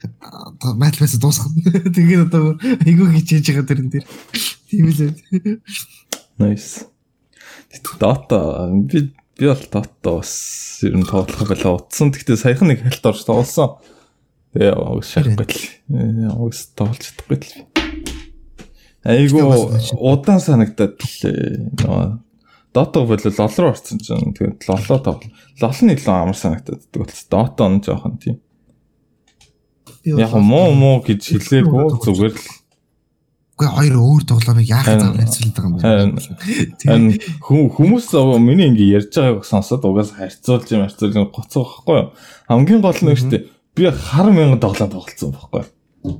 Battle 0.00 1.00
Pass 1.00 1.16
дуусах. 1.16 1.48
Тэгээд 1.96 2.28
одоо 2.28 2.56
айгуу 2.60 3.08
гिचээж 3.12 3.44
байгаа 3.52 3.66
тэрэн 3.68 3.88
дээр. 3.88 4.06
Тийм 4.68 4.84
үлээ. 4.92 5.12
Nice. 6.38 6.86
Dota 7.98 8.68
би 8.84 9.12
би 9.36 9.44
бол 9.46 9.64
Dota 9.72 10.10
бас 10.20 10.80
ер 10.84 10.96
нь 10.96 11.08
тоглох 11.08 11.48
байлаа 11.48 11.80
утсан. 11.80 12.12
Гэхдээ 12.12 12.36
саяхан 12.36 12.68
нэг 12.68 12.84
хальт 12.84 13.04
орж 13.04 13.24
тоглосон. 13.24 13.80
Тэгээ 14.58 14.74
уус 14.74 15.06
шахахгүй 15.06 15.46
л. 15.46 16.34
Уус 16.34 16.74
тоглож 16.74 16.98
чадахгүй 16.98 17.38
л. 17.38 17.62
Айгу 19.06 19.70
удаан 20.02 20.42
санагдаад 20.42 20.98
л 20.98 21.14
нөгөө 21.78 22.26
Dota 22.74 23.00
бол 23.06 23.22
лол 23.22 23.54
руу 23.54 23.70
орсон 23.70 24.02
чинь 24.02 24.34
тэгээд 24.34 24.66
лолоо 24.66 24.98
тоглол. 24.98 25.30
Лол 25.62 25.78
нь 25.86 25.94
илүү 25.94 26.10
амар 26.10 26.34
санагдаад. 26.34 26.90
Тэгвэл 26.90 27.22
Dota 27.30 27.70
нь 27.70 27.80
жоохон 27.86 28.18
тийм. 28.18 28.42
Яг 30.04 30.34
муу 30.34 30.74
муу 30.74 30.98
гэж 31.06 31.38
хэлээгүй 31.38 31.86
зүгээр 32.02 32.34
л 32.34 32.46
Үгүй 33.58 33.74
хоёр 33.74 33.94
өөр 33.98 34.22
тоглоомыг 34.22 34.70
яах 34.70 34.86
гэж 34.86 35.02
харьцуулдаг 35.18 35.64
юм 35.66 35.82
бэ? 35.82 37.18
Хүмүүс 37.42 38.06
миний 38.38 38.70
ингээ 38.70 39.02
ярьж 39.02 39.18
байгааг 39.18 39.42
сонсоод 39.42 39.82
угаас 39.82 40.14
харьцуулж 40.14 40.70
юм 40.70 40.86
харьцуулж 40.86 41.18
гоцоо 41.34 41.66
байхгүй 41.66 41.96
юу? 41.98 42.14
Хамгийн 42.46 42.78
гол 42.78 42.94
нь 43.02 43.18
шүү 43.18 43.30
дээ. 43.34 43.57
Би 43.78 43.86
хар 43.94 44.32
мянган 44.34 44.58
тоглоом 44.58 44.90
тоглолцсон 44.90 45.30
байхгүй? 45.36 45.62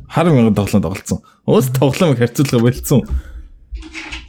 Хар 0.06 0.28
мянган 0.30 0.54
тоглоом 0.54 0.82
тоглолцсон. 0.84 1.18
Уус 1.42 1.66
тоглоомыг 1.74 2.20
харьцуулга 2.20 2.60
болцсон. 2.62 3.02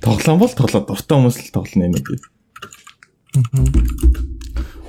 Тоглоом 0.01 0.39
бол 0.41 0.49
тоглоо 0.49 0.81
дуртай 0.81 1.19
хүмүүс 1.19 1.37
л 1.37 1.53
тоглоно 1.53 1.93
нэг. 1.93 2.09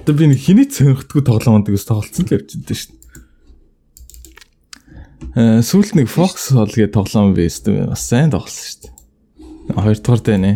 Одоо 0.01 0.15
би 0.17 0.33
хиний 0.41 0.65
цэнхтгүй 0.65 1.21
тоглоомод 1.21 1.69
гэж 1.69 1.85
тоглолцсон 1.85 2.25
л 2.25 2.33
байсан 2.33 2.65
шүү 2.65 2.65
дээ. 2.65 3.01
Э 5.37 5.61
сүүлд 5.61 6.01
нэг 6.01 6.09
Fox 6.09 6.49
Hall 6.57 6.73
гэдэг 6.73 6.97
тоглоом 6.97 7.37
байсан 7.37 7.93
бас 7.93 8.09
сайн 8.09 8.33
тоглосон 8.33 8.65
шүү 8.65 8.81
дээ. 8.89 9.85
Хоёрдугаар 9.85 10.23
дэ 10.25 10.37
нэ. 10.41 10.53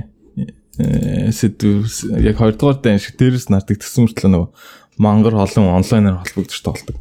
Э 0.80 1.28
сэдв 1.36 1.84
яг 2.16 2.40
хоёрдугаар 2.40 2.80
дэ 2.80 2.96
шиг 2.96 3.20
дээрээс 3.20 3.52
нардаг 3.52 3.84
төсөн 3.84 4.08
мөртлөө 4.08 4.30
нөгөө 4.32 4.48
мангар 4.96 5.36
олон 5.36 5.84
онлайнаар 5.84 6.24
холбогдож 6.24 6.64
тоглодог. 6.64 6.96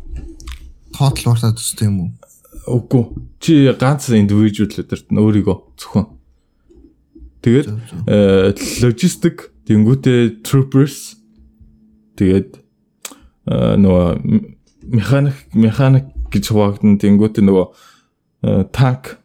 Total 1.04 1.34
War-таа 1.34 1.51
төстэй 1.51 1.89
юм 1.89 1.97
уу? 1.99 2.10
Үгүй. 2.64 3.04
Чи 3.43 3.68
ганц 3.76 4.08
индивидуалуудаар 4.08 5.01
өөрийгөө 5.20 5.58
зөвхөн. 5.76 6.06
Тэгээд 7.43 7.68
логистик 8.80 9.51
тэнгуүтэ 9.68 10.39
troopers 10.47 11.20
тэгээд 12.16 12.56
нөгөө 13.51 14.08
механик 14.95 15.43
механик 15.51 16.08
гэж 16.32 16.56
хуваагдсан 16.56 16.95
тэнгуүтэ 17.04 17.43
нөгөө 17.43 17.68
танк 18.72 19.20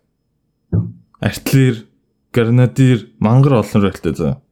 артиллер 1.22 1.86
гранадир 2.34 3.06
мангар 3.22 3.62
олон 3.62 3.86
ролтой 3.86 4.18
заа. 4.18 4.42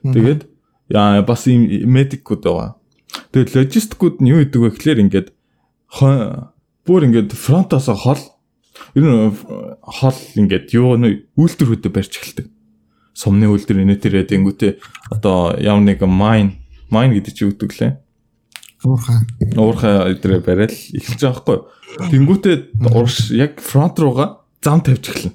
Тэгээд 0.00 0.48
яа 0.96 1.20
бас 1.28 1.44
ийм 1.44 1.68
медикүүд 1.92 2.40
байгаа. 2.40 2.80
Тэгээд 3.36 3.52
логистикууд 3.52 4.24
нь 4.24 4.32
юу 4.32 4.40
гэдэг 4.40 4.60
вэ 4.64 4.72
гэхээр 4.72 5.02
ингээд 5.04 5.35
бүр 6.86 7.06
ингээд 7.06 7.32
фронтоос 7.32 7.88
хол 7.90 8.22
ер 8.94 9.04
нь 9.04 9.34
хол 9.82 10.18
ингээд 10.36 10.72
юу 10.76 10.96
нэ 11.00 11.30
үйлдвэр 11.36 11.78
хөдөө 11.78 11.92
барьж 11.92 12.12
эхэлдэг. 12.16 12.46
Сумны 13.16 13.48
үйлдвэр 13.48 13.84
инээтерээ 13.84 14.28
тэнгүүтээ 14.28 14.72
одоо 15.14 15.56
ямар 15.56 15.84
нэг 15.96 16.00
майн 16.04 16.60
майн 16.92 17.16
гэдэг 17.16 17.32
чи 17.32 17.44
үүдэг 17.48 17.70
лээ. 17.80 17.92
Уурхай. 18.84 19.18
Уурхай 19.56 19.94
өдрөө 20.14 20.40
барайл 20.44 20.76
эхэлж 20.76 21.20
байгаа 21.24 21.40
хгүй. 21.40 21.58
Тэнгүүтээ 22.12 22.56
урш 22.92 23.32
яг 23.32 23.58
фронт 23.64 23.96
руугаа 23.96 24.44
зам 24.60 24.84
тавьж 24.84 25.10
эхэлнэ. 25.10 25.34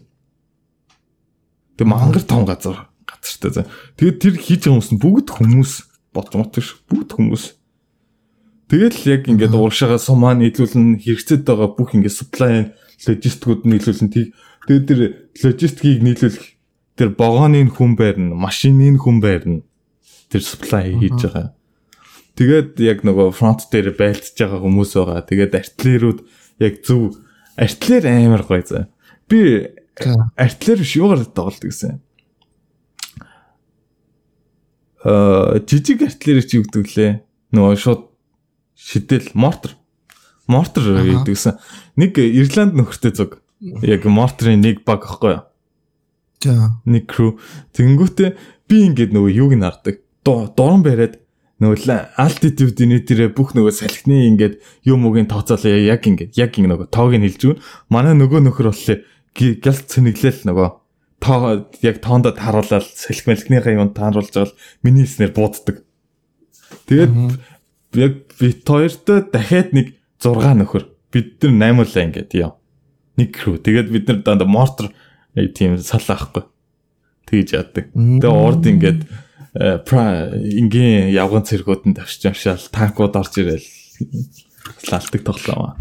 Тэг 1.81 1.87
мангар 1.89 2.21
том 2.21 2.45
газар 2.45 2.91
газартай. 3.09 3.65
Тэгээд 3.97 4.17
тэр 4.21 4.35
хийж 4.37 4.61
байгаа 4.69 4.77
хүмүүс 4.77 4.91
нь 4.93 5.01
бүгд 5.01 5.27
хүмүүс 5.33 5.73
бодж 6.13 6.33
мотш 6.37 6.67
бүгд 6.85 7.09
хүмүүс 7.17 7.43
Тэгэл 8.71 8.99
яг 9.11 9.27
ингээд 9.27 9.51
ууршаага 9.51 9.99
сумаа 9.99 10.31
нийлүүлэн 10.39 11.03
хэрэгцээд 11.03 11.43
байгаа 11.43 11.75
бүх 11.75 11.91
ингээд 11.91 12.15
supply 12.15 12.71
логистикууд 13.03 13.67
нийлүүлэн 13.67 14.07
тийг 14.07 14.31
тэгээд 14.63 14.87
тэр 14.87 15.01
логистикийг 15.43 15.99
нийлүүлэх 15.99 16.55
тэр 16.95 17.09
богооны 17.11 17.67
хүн 17.67 17.99
байрна, 17.99 18.31
машины 18.31 18.95
хүн 18.95 19.19
байрна. 19.19 19.65
Тэр 20.31 20.39
supply 20.39 20.95
хийж 20.95 21.19
байгаа. 21.19 21.51
Тэгээд 22.39 22.79
яг 22.79 23.03
нөгөө 23.03 23.33
фронт 23.35 23.67
дээр 23.67 23.91
байлтж 23.97 24.37
байгаа 24.39 24.61
хүмүүс 24.63 24.91
байгаа. 24.95 25.27
Тэгээд 25.27 25.57
артиллерууд 25.57 26.19
яг 26.63 26.73
зөв 26.85 27.19
артиллер 27.57 28.05
амар 28.07 28.43
гоё 28.47 28.63
заа. 28.63 28.87
Би 29.27 29.67
артиллер 30.39 30.79
биш 30.79 30.95
юугаар 30.95 31.25
тоглолт 31.27 31.59
гэсэн. 31.59 31.99
Аа 35.03 35.59
жижиг 35.65 36.07
артиллер 36.07 36.45
чи 36.45 36.61
юу 36.61 36.69
гэдэг 36.69 36.87
лээ? 36.95 37.11
Нөгөө 37.51 37.75
шууд 37.75 38.10
шидэл 38.81 39.29
мортер. 39.37 39.77
Мортер 40.49 40.81
гэдэгсэн 41.05 41.61
нэг 42.01 42.17
Ирланд 42.17 42.73
нөхөртэй 42.73 43.13
зүг. 43.13 43.39
Яг 43.85 44.09
мортерын 44.09 44.65
нэг 44.65 44.81
баг 44.81 45.05
аахгүй 45.05 45.37
юу? 45.37 45.43
За. 46.41 46.81
Нэг 46.89 47.05
crew. 47.05 47.37
Тэнгүүтээ 47.77 48.29
би 48.65 48.77
ингээд 48.89 49.13
нөгөө 49.13 49.31
юуг 49.37 49.53
нь 49.53 49.61
хардаг 49.61 50.01
дуран 50.25 50.81
бариад 50.81 51.21
нөгөө 51.61 52.17
altitude 52.17 52.85
нэтэрэ 52.89 53.29
бүх 53.37 53.53
нөгөө 53.53 53.73
салхины 53.77 54.25
ингээд 54.33 54.57
юм 54.89 55.05
угийн 55.05 55.29
тооцоолоо 55.29 55.77
яг 55.77 56.09
ингээд 56.09 56.33
яг 56.33 56.57
ингээд 56.57 56.73
нөгөө 56.73 56.89
тоог 56.89 57.13
нь 57.13 57.25
хэлж 57.29 57.41
өгнө. 57.45 57.61
Манай 57.93 58.17
нөгөө 58.17 58.41
нөхөр 58.49 58.73
боллоо 58.73 58.97
гэлт 59.37 59.85
цэнэглэл 59.93 60.41
нөгөө 60.49 60.67
тоо 61.21 61.69
яг 61.85 62.01
тоондод 62.01 62.41
харуулаад 62.41 62.85
салхи 62.97 63.29
малхныхаа 63.29 63.77
юм 63.77 63.93
тааруулж 63.93 64.33
байгаа 64.33 64.49
л 64.49 64.57
миний 64.81 65.05
хэлснээр 65.05 65.33
бууддаг. 65.37 65.85
Тэгээд 66.89 67.13
яг 67.93 68.13
бит 68.39 68.63
хоёртой 68.67 69.25
дахиад 69.27 69.73
нэг 69.75 69.95
6 70.21 70.55
нөхөр 70.61 70.83
бид 71.11 71.43
нар 71.43 71.75
8 71.75 71.95
лаа 71.95 72.05
ингээд 72.07 72.31
яа. 72.39 72.55
Нэг 73.17 73.29
crew. 73.35 73.57
Тэгээд 73.59 73.91
бид 73.91 74.07
нар 74.07 74.19
дандаа 74.23 74.47
мортор 74.47 74.93
тийм 75.35 75.75
салаахгүй. 75.77 76.47
Тэгж 77.27 77.49
яадаг. 77.55 77.91
Тэгээ 77.91 78.31
урд 78.31 78.63
ингээд 78.63 79.01
ингийн 79.51 81.11
явган 81.11 81.43
цэргүүд 81.43 81.83
нь 81.91 81.95
тавьж 81.99 82.23
амшаал 82.31 82.63
танкууд 82.71 83.19
орж 83.19 83.33
ирэл 83.43 83.67
лалдаг 84.87 85.21
тоглоом. 85.27 85.75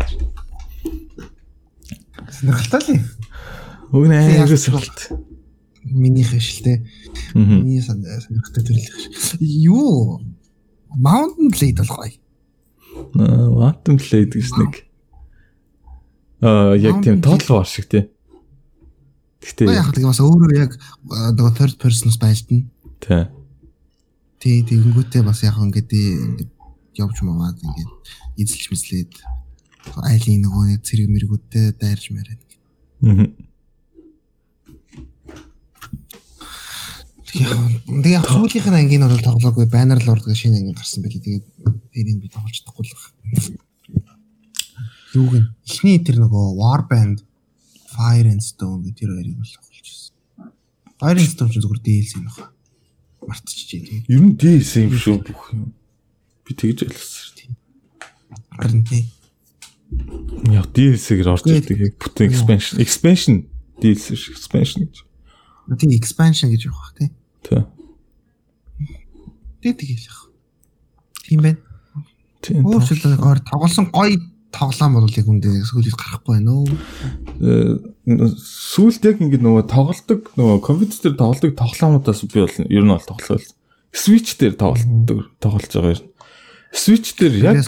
Сонирхолтой 2.30 2.82
ли? 2.90 2.98
Өгнө 3.94 4.18
аягүй 4.18 4.58
сонирхолт. 4.58 5.14
Миний 5.86 6.26
хэвшилтэй. 6.26 6.82
Миний 7.34 7.82
сонирхолтой 7.82 8.62
төрлөх. 8.66 9.38
Юу? 9.38 10.18
Mountain 10.96 11.48
Blade 11.50 11.78
бол 11.82 11.96
гоё. 11.96 12.14
Аа, 13.14 13.48
Mountain 13.50 13.96
Blade 13.98 14.34
гэж 14.34 14.50
нэг 14.58 14.72
аа 16.40 16.74
яг 16.76 17.02
тийм 17.04 17.20
War 17.20 17.66
шиг 17.66 17.88
тий. 17.88 18.08
Гэхдээ 19.44 19.76
яг 19.76 19.92
л 19.92 20.08
бас 20.08 20.20
өөрөө 20.20 20.56
яг 20.56 20.72
нөгөө 21.06 21.52
third 21.56 21.76
person 21.76 22.12
байлтна. 22.16 22.64
Тий. 23.00 23.24
тий 24.40 24.56
тэгэнгүүтээ 24.64 25.22
бас 25.22 25.44
яг 25.44 25.60
ингээд 25.60 25.92
явж 26.96 27.16
маваад 27.22 27.60
ингээд 27.60 27.92
эзэлж 28.40 28.66
мэслээд 28.72 29.12
айлын 30.00 30.40
нөгөө 30.44 30.64
нэг 30.74 30.80
цэрэг 30.84 31.08
мэрэгүүдтэй 31.12 31.66
дайрж 31.76 32.04
мэрээд. 32.08 32.40
Аа. 33.04 33.28
Тэгээ 37.30 38.22
сүүлийнх 38.26 38.68
нь 38.70 38.78
ангийн 38.80 39.06
бол 39.06 39.22
тоглоогүй 39.22 39.66
банер 39.70 40.02
л 40.02 40.12
урдгаа 40.12 40.34
шинэ 40.34 40.58
анги 40.58 40.74
гарсан 40.74 41.02
байлээ. 41.04 41.22
Тэгээд 41.22 41.44
тэрийг 41.94 42.18
би 42.22 42.28
тоглож 42.28 42.54
чадахгүй 42.58 42.84
л 42.86 42.94
байна. 42.98 44.18
Юуг 45.14 45.34
нь 45.38 45.48
эхний 45.66 45.98
тэр 46.02 46.22
нөгөө 46.22 46.44
Warband 46.58 47.22
Fire 47.90 48.30
and 48.30 48.42
Stone 48.42 48.82
гэх 48.86 48.98
тэр 48.98 49.14
хоёрыг 49.14 49.38
бол 49.38 49.54
тоглож 49.54 49.78
байсан. 49.82 50.14
Fire 50.98 51.18
and 51.18 51.30
Stone 51.30 51.50
ч 51.50 51.62
зүгээр 51.62 51.82
DLC 51.82 52.10
юм 52.18 52.26
байна. 52.30 52.50
Мартчихжээ 53.26 53.80
тийм. 53.86 54.02
Ер 54.10 54.20
нь 54.22 54.34
DLC 54.34 54.86
юм 54.86 54.94
шүү 54.98 55.18
бүх 55.22 55.42
юм. 55.54 55.70
Би 56.46 56.52
тэгж 56.54 56.86
ойлгосон 56.86 57.14
шүү. 57.26 57.30
Харин 58.60 58.84
тийм. 58.84 59.06
Яг 60.52 60.68
DLC-гэр 60.76 61.32
орж 61.32 61.46
ирдэг 61.48 61.78
яг 61.80 61.94
бүтэн 61.98 62.30
expansion 62.30 62.76
expansion 62.82 63.36
DLC 63.80 64.14
expansion 64.30 64.86
гэж. 64.86 65.02
Тийм 65.80 65.90
expansion 65.96 66.52
гэж 66.52 66.68
явах 66.68 66.92
тийм. 66.98 67.10
Тэ. 67.44 67.64
Тэг 69.60 69.76
тэгэл 69.80 70.08
яах. 70.08 70.22
Тийм 71.26 71.40
байна. 71.44 71.60
Тийм. 72.40 72.64
Өөрчлөлт 72.64 73.20
ор 73.20 73.40
тоглосон 73.44 73.90
гоё 73.92 74.16
тоглоом 74.50 74.98
бол 74.98 75.10
яг 75.12 75.26
үндэ 75.28 75.62
сүүлд 75.62 75.94
гарахгүй 75.94 76.40
байна 76.40 76.52
уу? 76.58 76.68
Сүүлд 78.40 79.02
яг 79.06 79.20
ингэ 79.22 79.38
нөгөө 79.38 79.64
тоглолдог 79.70 80.32
нөгөө 80.34 80.58
компьютер 80.64 81.12
дээр 81.12 81.16
тоглолдог 81.20 81.52
тоглоомудаас 81.60 82.24
би 82.26 82.40
бол 82.40 82.56
ер 82.66 82.84
нь 82.84 82.92
бол 82.92 83.06
тоглол. 83.06 83.46
Switch 83.92 84.38
дээр 84.38 84.54
тоглолдог 84.58 85.30
тоглож 85.38 85.70
байгаа 85.70 85.94
юм. 86.00 86.10
Switch 86.74 87.14
дээр 87.18 87.34
яг 87.44 87.62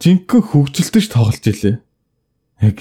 жинхэнэ 0.00 0.44
хөгжилтөж 0.44 1.06
тоглож 1.12 1.44
илээ. 1.44 1.76
Яг 2.60 2.76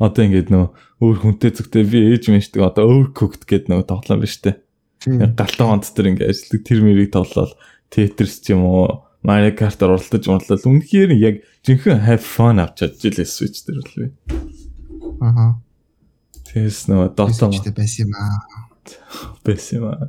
одоо 0.00 0.24
ингээд 0.24 0.48
нөгөө 0.48 0.68
өөр 1.04 1.16
хүнтэй 1.20 1.52
зүгтээ 1.52 1.84
би 1.84 1.98
ээж 2.16 2.32
мэншдэг 2.32 2.64
одоо 2.64 2.88
overcooked 2.88 3.44
гэдэг 3.44 3.68
нөгөө 3.68 3.86
тоглоом 3.86 4.24
биш 4.24 4.40
үү? 4.40 4.56
Галтаа 5.36 5.76
онц 5.76 5.92
төр 5.92 6.08
ингээд 6.16 6.32
ажилладаг 6.32 6.62
тэр 6.64 6.80
мэрийг 6.80 7.12
тоглоод 7.12 7.52
Tetris 7.92 8.40
ч 8.40 8.56
юм 8.56 8.64
уу 8.64 9.04
Mario 9.20 9.52
Kart 9.52 9.76
оролдож 9.84 10.24
унтлал 10.24 10.64
үнэхээр 10.64 11.12
яг 11.20 11.44
жинхэнэ 11.68 12.00
have 12.00 12.24
fun 12.24 12.56
авч 12.56 12.80
чадж 12.80 13.00
илээ 13.12 13.28
Switch 13.28 13.60
дээр 13.68 13.84
бол 13.84 13.96
би. 14.00 14.06
Аха. 15.20 15.60
Тэс 16.48 16.88
нөгөө 16.88 17.12
Dota 17.12 17.52
байсан 17.76 18.08
юм 18.08 18.16
аа. 18.16 18.40
Байсан 19.44 19.72
юм 19.76 19.84
аа. 19.92 20.08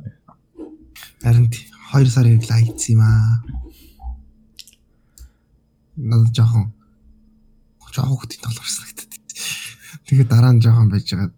Харин 1.20 1.52
2 1.52 2.08
сарын 2.08 2.40
лайц 2.40 2.80
юм 2.88 3.04
аа. 3.04 3.44
Над 6.00 6.32
жоохон 6.32 6.72
жоохон 7.92 8.16
хөтөй 8.16 8.40
тоглоорсон 8.40 9.11
Тэгээ 10.12 10.28
дараа 10.28 10.52
нь 10.52 10.60
жоохон 10.60 10.92
байж 10.92 11.08
байгаа 11.08 11.32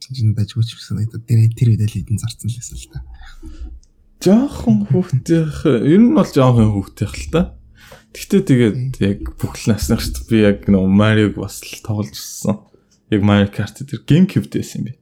чинь 0.00 0.32
байж 0.32 0.56
хүч 0.56 0.72
санагдаад 0.72 1.28
тэр 1.28 1.52
тэр 1.52 1.68
үед 1.76 1.84
л 1.84 1.92
хідэн 2.00 2.16
зарцсан 2.16 2.48
лээсэн 2.48 2.76
л 2.80 2.88
та. 2.96 3.04
Жоохон 4.24 4.88
хүүхдийнх 4.88 5.68
ер 5.68 6.00
нь 6.00 6.16
бол 6.16 6.24
жоохон 6.24 6.72
хүүхдийнх 6.80 7.12
л 7.12 7.28
та. 7.28 7.42
Гэхдээ 8.16 8.42
тэгээд 8.48 8.76
яг 9.04 9.20
бүх 9.36 9.52
л 9.60 9.68
насных 9.68 10.00
шүү 10.00 10.16
дээ. 10.16 10.28
Би 10.32 10.38
яг 10.48 10.58
нөө 10.64 10.88
Мариог 10.88 11.36
бас 11.36 11.60
л 11.60 11.84
тоглож 11.84 12.16
ирсэн. 12.16 12.56
Яг 13.12 13.20
Mario 13.20 13.52
Kart 13.52 13.76
дээр 13.84 14.00
GameCube 14.08 14.48
дээсэн 14.48 14.80
юм 14.80 14.84
би. 14.88 14.92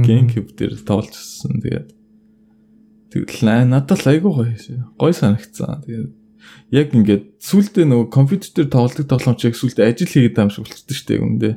GameCube 0.00 0.56
дээр 0.56 0.80
тоглож 0.80 1.20
ирсэн. 1.20 1.60
Тэгээд 1.60 1.88
тэгэл 3.12 3.68
надад 3.68 4.00
л 4.00 4.08
айгүй 4.08 4.32
гоё. 4.32 4.56
Гоё 4.96 5.12
санагцсан. 5.12 5.84
Тэгээд 5.84 6.10
яг 6.72 6.88
ингээд 6.96 7.24
сүултээ 7.44 7.84
нөгөө 7.84 8.08
компьютер 8.08 8.50
дээр 8.56 8.70
тоглодог 8.72 9.06
тоглоомч 9.06 9.40
яг 9.44 9.54
сүултээ 9.60 9.84
ажил 9.84 10.08
хийгээд 10.08 10.34
байгаа 10.34 10.48
юм 10.48 10.54
шиг 10.56 10.64
болчихсон 10.64 10.96
шүү 10.96 11.08
дээ 11.12 11.20
үндэ. 11.20 11.50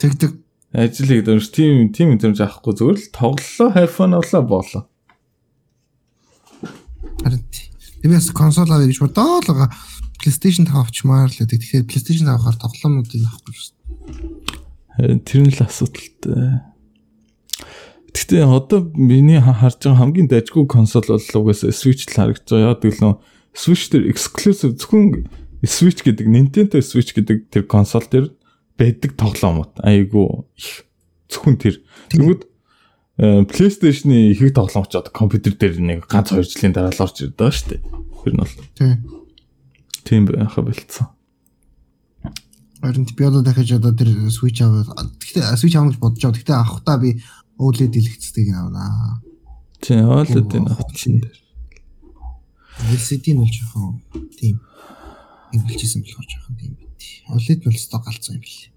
Тэгдэг. 0.00 0.32
Байгаа 0.72 1.40
шүү. 1.44 1.52
Тим 1.52 1.92
тим 1.92 2.16
юм 2.16 2.34
заахгүй 2.34 2.72
зүгээр 2.72 2.98
л 2.98 3.12
тоглолоо, 3.12 3.68
хайфон 3.74 4.16
авлаа 4.16 4.42
боолоо. 4.42 4.82
Харин 7.20 7.44
тиймээс 8.00 8.32
консол 8.32 8.70
авах 8.70 8.88
гэж 8.88 9.04
бодоод 9.04 9.44
л 9.44 9.52
байгаа. 9.52 9.70
PlayStation 10.24 10.64
5 10.64 10.88
авчмаар 10.88 11.28
л 11.28 11.36
гэдэг. 11.36 11.58
Тэгэхээр 11.60 11.88
PlayStation 11.90 12.26
5 12.32 12.32
авахаар 12.32 12.56
тоглоомнуудыг 12.64 13.20
авахгүй 13.28 13.54
шүү. 13.60 13.74
Харин 14.96 15.20
тэр 15.20 15.40
нь 15.44 15.52
л 15.52 15.60
асуудалтай. 15.60 16.64
Гэхдээ 18.16 18.44
одоо 18.48 18.80
миний 18.96 19.36
харж 19.36 19.84
байгаа 19.84 20.00
хамгийн 20.00 20.32
дайггүй 20.32 20.64
консол 20.64 21.04
бол 21.04 21.20
угаасаа 21.20 21.76
Switch 21.76 22.08
л 22.08 22.16
харагдаж 22.16 22.48
байгаа. 22.48 22.72
Яг 22.72 22.88
л 22.88 23.02
нөө 23.04 23.14
Switch 23.52 23.90
дээр 23.92 24.08
exclusive 24.08 24.78
зөвхөн 24.80 25.26
Switch 25.66 26.00
гэдэг 26.00 26.24
Nintendo 26.24 26.80
Switch 26.80 27.12
гэдэг 27.12 27.52
тэр 27.52 27.64
консол 27.68 28.06
дээр 28.08 28.32
байдаг 28.80 29.12
тоглоомууд 29.20 29.84
айгүй 29.84 30.26
их 30.56 30.88
зөвхөн 31.28 31.60
тэр. 31.60 31.76
Тэгмэд 32.08 32.48
PlayStation-ы 33.20 34.32
ихэнх 34.32 34.56
тоглоомч 34.56 34.96
одоо 34.96 35.12
компьютер 35.12 35.52
дээр 35.52 35.76
нэг 35.76 36.08
ганц 36.08 36.32
2 36.32 36.40
жилийн 36.40 36.72
дараа 36.72 36.88
л 36.88 37.04
орж 37.04 37.28
байгаа 37.36 37.52
шүү 37.52 37.68
дээ. 37.76 37.82
Тэр 38.24 38.32
нь 38.32 38.40
бол. 38.40 38.56
Тийм. 40.08 40.24
Байха 40.24 40.64
болцсон. 40.64 41.12
Харин 42.80 43.04
би 43.04 43.24
одоо 43.28 43.44
дахиж 43.44 43.76
одоо 43.76 43.92
тэр 43.92 44.08
Switch 44.32 44.64
аваад 44.64 44.88
гэхдээ 45.20 45.52
Switch 45.60 45.76
авах 45.76 45.92
гэж 45.92 46.00
бодож 46.00 46.22
байгаа. 46.24 46.36
Гэхдээ 46.40 46.56
авахтаа 46.56 46.96
би 46.96 47.20
OLED 47.60 47.92
дэлгэцтэйг 47.92 48.48
авнаа. 48.56 49.20
Тийм, 49.84 50.08
OLED-ийг 50.08 50.64
авчихсан 50.64 51.20
дээр. 51.20 51.38
LCD 52.88 53.36
нь 53.36 53.40
бол 53.44 53.52
жоохон 53.52 54.00
тийм 54.40 54.56
эвлжсэн 55.52 56.00
болохоор 56.00 56.24
жоохон 56.24 56.56
тийм 56.56 56.72
OLED 57.30 57.60
нь 57.62 57.68
бол 57.70 57.80
сток 57.80 58.04
галцсан 58.06 58.38
юм 58.38 58.44
билээ. 58.44 58.70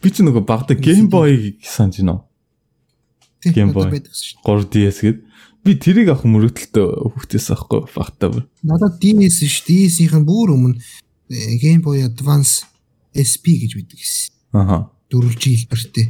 Би 0.00 0.08
ч 0.10 0.22
нөгөө 0.22 0.44
багада 0.46 0.74
Game 0.78 1.10
Boy 1.10 1.58
санаж 1.62 2.00
байна? 2.00 2.22
Game 3.42 3.72
Boy 3.74 3.90
3DS 4.44 4.98
гээд 5.04 5.18
би 5.64 5.72
тэрийг 5.80 6.12
авах 6.12 6.28
мөрөгдөлтөө 6.28 6.86
хөвгтээс 7.12 7.48
авахгүй 7.52 7.88
багтаа. 7.88 8.44
Надад 8.62 9.00
DS 9.00 9.40
ш 9.48 9.64
DS-ийн 9.64 10.24
бүр 10.24 10.54
өмнө 10.54 10.80
Game 11.60 11.80
Boy 11.80 12.04
Advance 12.04 12.68
SP 13.16 13.64
гэж 13.64 13.72
байдаг 13.80 13.98
гэсэн. 13.98 14.32
Аха. 14.52 14.76
Дөрвөлжин 15.08 15.56
хэлбэртэй 15.56 16.06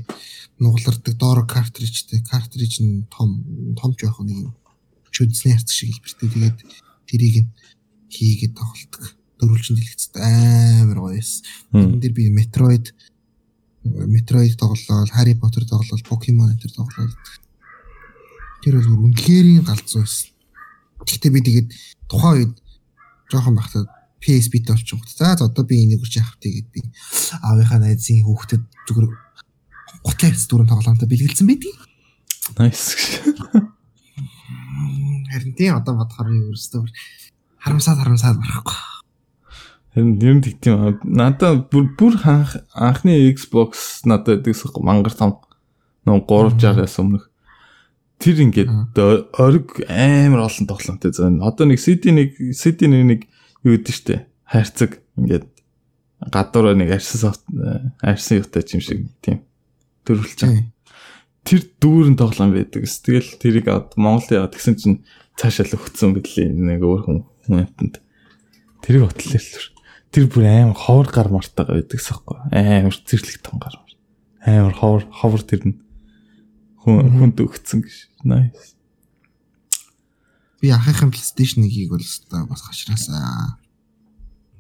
нугалардаг 0.59 1.15
доороо 1.19 1.47
картриджтэй. 1.47 2.23
Картриж 2.27 2.83
нь 2.83 3.07
том 3.11 3.43
том 3.79 3.95
жоох 3.95 4.21
нэг 4.27 4.51
чүдсний 5.15 5.55
харц 5.55 5.71
шиг 5.71 5.95
хэлбэртэй. 5.95 6.29
Тэгээд 6.35 6.59
тэрийг 7.07 7.37
нь 7.47 7.51
хийгээд 8.11 8.55
тоглолдог. 8.59 9.05
Дөрвөлжин 9.45 9.77
дэлгэцтэй 9.77 10.81
амар 10.81 10.99
гоё 11.05 11.21
эс. 11.21 11.45
Энд 11.77 12.01
дээр 12.01 12.15
би 12.17 12.33
Metroid 12.33 12.97
Metroid 13.85 14.57
тоглолоо, 14.57 15.05
Harry 15.13 15.37
Potter 15.37 15.69
тоглолоо, 15.69 16.01
Pokemon 16.09 16.57
энэ 16.57 16.73
тоглолоо. 16.73 17.13
Тэр 18.65 18.81
бол 18.81 19.13
үнэхээр 19.13 19.61
галзуу 19.69 20.01
байсан. 20.01 20.33
Гэхдээ 21.05 21.33
би 21.37 21.41
тэгээд 21.45 21.69
тухайн 22.09 22.49
үед 22.49 22.55
жоохон 23.29 23.61
бахтаад 23.61 23.89
PSP-тэй 24.25 24.73
олчихгоо. 24.73 25.05
За 25.05 25.37
одоо 25.37 25.65
би 25.69 25.85
энийг 25.85 26.01
үрж 26.01 26.17
явах 26.17 26.41
тэгээд 26.41 26.69
би 26.73 26.81
аавынхаа 27.45 27.85
найзын 27.85 28.25
хүүхдэд 28.25 28.65
зүгээр 28.89 29.07
гутлаа 30.01 30.31
хэвс 30.33 30.49
дөрөв 30.49 30.69
тоглоомтой 30.73 31.09
бэлгэлсэн 31.09 31.45
байдгийг. 31.45 31.77
Nice. 32.57 32.97
Харин 35.29 35.53
тийм 35.61 35.77
одоо 35.77 36.01
бодохоор 36.01 36.33
ерөөсөө 36.33 36.89
харамсаад 37.61 38.01
харамсаад 38.01 38.41
барахгүй. 38.41 38.94
Харин 39.95 40.19
юм 40.19 40.41
тэгтим 40.43 40.99
надаа 41.07 41.63
бүр 41.71 41.95
бүр 41.95 42.19
анхны 42.25 43.15
Xbox 43.31 44.03
надад 44.03 44.43
гэдэгс 44.43 44.75
мангар 44.83 45.15
том 45.15 45.39
нөө 46.03 46.27
360-аас 46.27 46.99
өмнөх 46.99 47.31
тэр 48.19 48.43
ингээд 48.43 48.71
ориг 49.39 49.87
амар 49.87 50.51
олон 50.51 50.67
тоглоомтой 50.67 51.13
зэн. 51.15 51.39
Одоо 51.47 51.71
нэг 51.71 51.79
CD 51.79 52.11
нэг 52.11 52.35
CD 52.57 52.91
нэг 52.91 53.31
юу 53.63 53.79
гэдэг 53.79 53.95
штэ 53.95 54.27
хайрцаг 54.49 54.99
ингээд 55.15 55.47
гадуур 56.33 56.75
нэг 56.75 56.91
арьсан 56.95 57.21
софт 57.31 57.45
арьсан 58.01 58.41
юутай 58.41 58.65
юм 58.75 58.83
шиг 58.83 59.07
тийм 59.21 59.45
төрүүлж 60.09 60.41
байгаа. 60.41 60.67
Тэр 61.45 61.61
дүүрэн 61.79 62.17
тоглоом 62.17 62.57
байдаг. 62.57 62.89
Тэгэл 62.89 63.37
тэрийг 63.37 63.69
Монгол 64.01 64.27
яваа 64.33 64.49
тэгсэн 64.49 64.75
чинь 64.81 65.05
цаашаа 65.37 65.69
л 65.69 65.77
өгцөн 65.77 66.17
бэлээ 66.17 66.49
нэг 66.57 66.81
өөр 66.81 67.03
хүн 67.05 67.19
хүнэтэнд. 67.45 68.01
Тэрийг 68.81 69.05
ботлоо 69.05 69.37
л 69.37 69.74
тэр 70.15 70.31
бүр 70.31 70.47
амар 70.47 70.79
ховор 70.79 71.11
гар 71.11 71.29
мартагаа 71.35 71.83
байдаг 71.83 71.99
сахгүй 71.99 72.39
амар 72.55 72.95
зэрлэг 72.95 73.43
том 73.43 73.59
гар 73.59 73.75
амар 74.47 74.75
ховор 74.79 75.03
ховор 75.11 75.43
тэр 75.43 75.67
нь 75.67 75.77
хүн 76.85 77.11
хүнд 77.17 77.41
өгцөн 77.41 77.81
гэж. 77.81 77.97
Nice. 78.29 78.77
Би 80.61 80.69
анхаахан 80.69 81.11
PlayStation 81.11 81.65
1-ийг 81.65 81.91
бол 81.91 82.05
өстой 82.05 82.45
бас 82.45 82.61
хашраасаа 82.61 83.57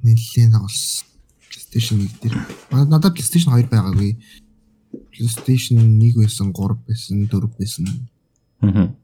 нэлээд 0.00 0.56
тоглосон 0.56 1.04
PlayStation 1.52 2.00
1 2.00 2.18
дээр. 2.24 2.36
Надад 2.88 3.12
PlayStation 3.12 3.52
2 3.52 3.68
байгаагүй. 3.68 4.16
PlayStation 5.12 5.78
1 6.00 6.16
байсан 6.16 6.50
3 6.56 6.80
байсан 6.88 7.28
4 7.28 7.60
байсан. 7.60 7.86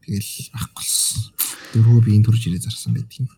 Тэгэл 0.01 0.31
авахгүйсэн. 0.57 1.21
Дөрөв 1.77 2.03
биеийн 2.09 2.25
төрж 2.25 2.49
ирээ 2.49 2.65
зарсан 2.65 2.97
байдаг 2.97 3.21
юм. 3.21 3.29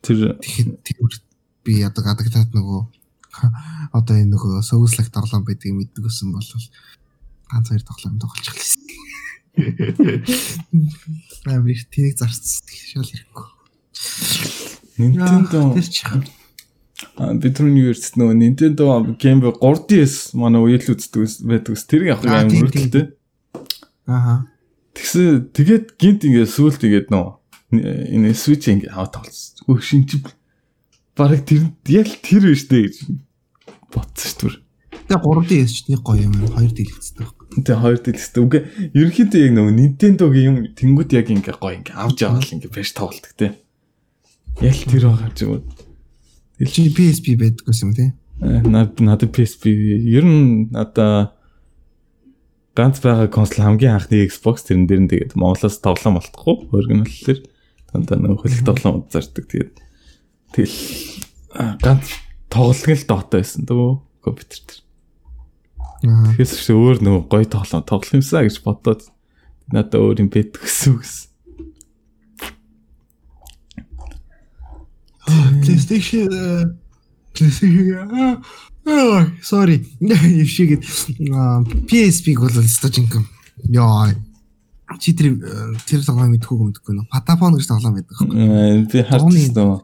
Тэр 0.00 0.38
Тэгэхээр 0.38 1.25
би 1.66 1.82
одоо 1.82 2.06
адагтаад 2.06 2.54
нөгөө 2.54 2.80
одоо 3.98 4.14
энэ 4.16 4.32
нөгөө 4.32 4.62
сөвслэг 4.62 5.10
тоглоом 5.10 5.42
байдгийг 5.44 5.74
мэддэг 5.74 6.06
гэсэн 6.06 6.30
бол 6.30 6.46
ганц 7.50 7.66
хоёр 7.68 7.82
тоглоом 7.82 8.16
тоглож 8.22 8.46
эхэлсэн. 8.54 8.82
Аа 11.50 11.60
би 11.60 11.74
тийг 11.90 12.14
зарцсан 12.16 12.64
шал 12.70 13.10
ирэхгүй. 13.10 13.46
Nintendo 14.96 15.74
Тэр 15.76 17.38
бид 17.40 17.52
түрүүний 17.56 17.84
юурс 17.90 18.14
нөгөө 18.16 18.36
Nintendo 18.40 18.84
Game 19.20 19.42
Boy 19.44 19.52
3DS 19.60 20.32
манай 20.38 20.62
уял 20.64 20.80
үздэг 20.80 21.28
байдаг 21.44 21.76
ус 21.76 21.84
Аа, 22.32 22.44
юм 22.44 22.50
тийм, 22.50 22.64
өрөлттэй. 22.64 23.04
Ааха. 24.08 24.48
Тэгсэн 24.96 25.52
тэгээд 25.52 26.00
гинт 26.00 26.24
ингээ 26.24 26.48
сүулт 26.48 26.80
тэгээд 26.80 27.12
нөө 27.12 27.36
энэ 27.76 28.32
Switch 28.32 28.72
ингээ 28.72 28.96
аваад 28.96 29.12
тоглосон. 29.12 29.60
Хөө 29.68 29.80
шин 29.84 30.08
чи 30.08 30.24
бараг 31.16 31.42
тэр 31.48 31.72
яг 31.88 32.08
тэр 32.20 32.42
биш 32.52 32.68
дээ 32.68 32.82
гэж 32.86 32.96
бодсон 33.90 34.30
шүү 34.30 34.50
дээ. 34.52 34.64
Тэгээ 35.06 35.22
3D 35.22 35.52
ч 35.70 35.76
нэг 35.88 36.02
гоё 36.02 36.28
юм. 36.28 36.34
Хоёр 36.50 36.72
дэлгэцтэй 36.76 37.22
байхгүй. 37.24 37.46
Тэгээ 37.62 37.80
хоёр 37.80 38.00
дэлгэстэй. 38.02 38.40
Үгүй 38.42 38.60
ерөнхийдөө 38.92 39.40
яг 39.40 39.52
нөгөө 39.54 39.74
Nintendo-гийн 39.80 40.46
юм 40.50 40.56
тэнгууд 40.76 41.10
яг 41.14 41.26
ингээ 41.30 41.56
гоё 41.56 41.74
ингээ 41.80 41.96
авч 41.96 42.18
яваал 42.20 42.52
ингээ 42.52 42.74
байж 42.74 42.90
тоглолдог 42.92 43.32
те. 43.38 43.48
Яг 44.60 44.76
тэр 44.76 45.04
байгаа 45.08 45.30
ч 45.32 45.38
юм 45.46 45.50
уу. 45.56 45.62
Ил 46.58 46.72
чи 46.74 46.90
PSP 46.90 47.26
байдаг 47.38 47.64
гэсэн 47.64 47.86
юм 47.86 47.94
тий. 47.94 48.10
Э, 48.42 48.60
Над 48.66 49.00
надад 49.00 49.32
PSP 49.32 49.72
ер 50.10 50.24
нь 50.26 50.68
надаа 50.74 51.36
ганц 52.76 53.00
байгаа 53.00 53.32
консол 53.32 53.64
хамгийн 53.64 53.96
анхны 53.96 54.26
Xbox 54.28 54.68
тэрэн 54.68 54.84
дээр 54.84 55.00
нь 55.06 55.10
тэгээд 55.12 55.32
Монголоос 55.38 55.80
тоглоом 55.80 56.20
болтохгүй 56.20 56.68
оригинал 56.76 57.08
дээр 57.08 57.40
дандаа 57.88 58.16
нэг 58.20 58.42
хөлөх 58.42 58.62
тоглоом 58.68 59.08
зардаг 59.08 59.48
тэгээд 59.48 59.85
тэгэл 60.52 60.78
ганц 61.82 62.06
тоглолт 62.50 62.86
л 62.86 63.06
Dota 63.08 63.40
байсан 63.40 63.66
дөө 63.66 64.00
компьютер 64.22 64.60
дээр. 64.66 64.80
Аа. 66.06 66.34
Тэгэхээс 66.34 66.52
ч 66.62 66.70
өөр 66.70 67.02
нөгөө 67.02 67.22
гоё 67.30 67.46
тоглоом 67.48 67.82
тоглох 67.86 68.14
юмсаа 68.14 68.46
гэж 68.46 68.62
бодоод 68.62 69.02
надад 69.72 69.98
өөр 69.98 70.22
юм 70.22 70.30
бэт 70.30 70.58
гэсэн 70.58 70.94
үгс. 70.94 71.14
PlayStation 75.26 76.30
э, 76.30 76.64
PlayStation 77.34 78.06
аа 78.86 79.26
sorry. 79.42 79.82
Ившигэд 80.42 80.82
PSP-г 81.90 82.38
бол 82.38 82.62
стажинкам. 82.70 83.26
Яа. 83.66 84.14
Чи 85.00 85.10
тэр 85.12 85.34
э, 85.42 85.74
тэр 85.90 86.06
тоглоом 86.06 86.30
мэдхгүй 86.38 86.70
нөө. 86.70 87.10
Patapon 87.10 87.58
гэж 87.58 87.66
тоглоом 87.66 87.98
байдаг. 87.98 88.14
Э, 88.30 88.86
Би 88.86 89.02
харчихсан 89.02 89.58
нөгөө 89.58 89.78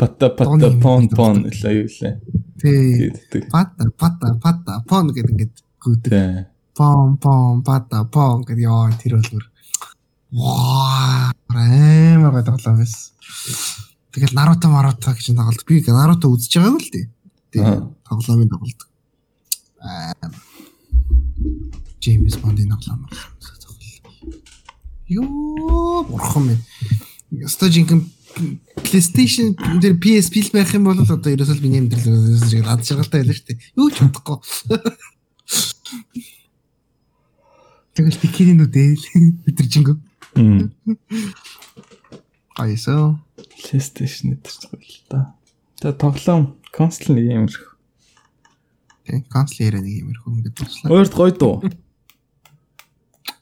пата 0.00 0.26
пата 0.36 0.70
пон 0.80 1.02
юм 1.02 1.08
пон 1.12 1.34
байдаг. 1.44 1.60
л 1.60 1.66
аюулаа. 1.68 2.12
Тий. 2.60 3.12
Пата 3.52 3.84
пата 4.00 4.26
пата 4.40 4.72
пон 4.88 5.12
гэдэг 5.12 5.30
ингээд 5.30 5.54
гүйдэг. 5.82 6.10
Тэ. 6.10 6.48
Пом 6.72 7.20
пом 7.20 7.60
пата 7.62 8.04
пон 8.08 8.40
гэдэг 8.48 8.64
яа 8.64 8.88
тэр 8.96 9.20
бүр 9.20 9.44
ваа 10.32 11.32
амар 11.48 12.32
гой 12.32 12.44
тоглоом 12.44 12.80
байсан. 12.80 13.12
Тэгэл 14.12 14.34
Naruto 14.34 14.66
Naruto 14.72 15.12
гэж 15.12 15.26
тоглолт. 15.36 15.64
Би 15.68 15.84
Naruto 15.84 16.32
үзэж 16.32 16.52
байгаагүй 16.56 16.80
л 16.80 16.90
дээ. 16.94 17.06
Аа. 17.06 17.12
Тэгээ 17.52 17.78
тоглоомын 18.08 18.48
тоглолт. 18.48 18.80
Аа. 19.84 20.32
Джеймс 22.00 22.36
Бондын 22.40 22.72
тоглоом. 22.72 23.04
Йоо, 25.10 26.04
бурхан 26.08 26.46
минь. 26.46 27.46
Стажинкэн 27.46 28.06
PlayStation 28.84 29.54
дээр 29.80 29.96
PSP 30.00 30.44
л 30.46 30.54
байх 30.54 30.74
юм 30.74 30.84
бол 30.88 30.98
одоо 30.98 31.30
ерөөсөө 31.30 31.56
л 31.58 31.64
миний 31.64 31.80
амьдрал 31.80 32.68
ад 32.70 32.84
жаргалтай 32.84 33.22
байлаа 33.22 33.36
шүү 33.36 33.48
дээ. 33.48 33.58
Юу 33.76 33.88
ч 33.90 34.00
чадахгүй. 34.00 34.38
Тэгэл 37.94 38.22
тикэрийн 38.22 38.64
үдээ 38.64 38.88
л 38.96 39.04
өдөржингөө. 39.50 39.96
Мм. 40.38 40.72
Гайсоо. 42.56 43.20
PlayStation 43.36 44.36
дээр 44.36 44.54
ч 44.54 44.64
гоё 44.70 44.80
л 44.80 45.00
да. 45.10 45.34
За 45.80 45.92
тоглоом 45.92 46.56
консол 46.72 47.16
нэг 47.16 47.26
юм 47.30 47.48
шиг. 47.48 47.66
Тэг 49.04 49.26
канцлерээ 49.28 49.80
нэг 49.80 49.94
юм 50.00 50.08
ирэх 50.12 50.24
ингээд 50.28 50.56
болслоо. 50.60 50.88
Өөрт 50.92 51.14
гоё 51.14 51.32
дуу. 51.34 51.56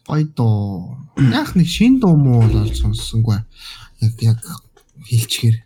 Гой 0.09 0.25
доо. 0.25 0.97
Яг 1.19 1.53
нэг 1.53 1.69
шин 1.69 2.01
дуу 2.01 2.17
муу 2.17 2.41
бол 2.49 2.73
сонссонгүй. 2.73 3.45
Яг 4.01 4.15
яг 4.25 4.41
хэлчихээр. 5.09 5.57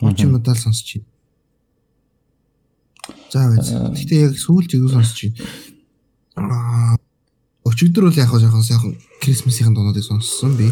Очимнуудаа 0.00 0.54
л 0.54 0.60
сонсч 0.60 1.00
байна. 1.00 1.08
За 3.32 3.48
байж. 3.48 3.68
Гэтэ 3.72 4.14
яг 4.28 4.34
сүүлч 4.36 4.76
юу 4.76 4.88
сонсч 4.92 5.32
байна. 6.36 6.94
Аа 6.94 6.96
өчигдөр 7.64 8.08
бол 8.08 8.20
яг 8.20 8.28
хаа 8.28 8.40
жоохон 8.40 8.62
сайхан 8.62 8.94
Крисмсийн 9.20 9.74
дуунуудыг 9.74 10.04
сонссон 10.04 10.56
би. 10.56 10.68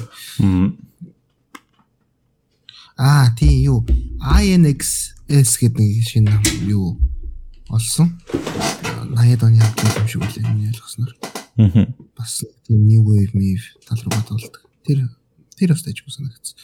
Аа 2.96 3.32
тий 3.36 3.64
юу 3.64 3.84
INXS 4.20 5.50
гэдэг 5.60 5.80
нэг 5.80 6.04
шинэ 6.04 6.30
нам 6.30 6.42
юу 6.68 7.00
олсон. 7.68 8.20
80-ад 9.16 9.42
оны 9.48 9.60
хамт 9.60 9.96
юм 9.96 10.08
шиг 10.08 10.22
үлээ 10.22 10.46
миний 10.52 10.68
ойлгосноор. 10.68 11.12
Мм. 11.56 11.94
бас 12.16 12.44
тийм 12.64 12.86
new 12.86 13.02
wave 13.04 13.32
move 13.34 13.64
тал 13.84 14.00
руугаа 14.00 14.24
тоглодог. 14.24 14.64
Тэр 14.84 15.08
тэр 15.56 15.72
бас 15.72 15.82
тажгүй 15.84 16.12
санагдсан. 16.12 16.56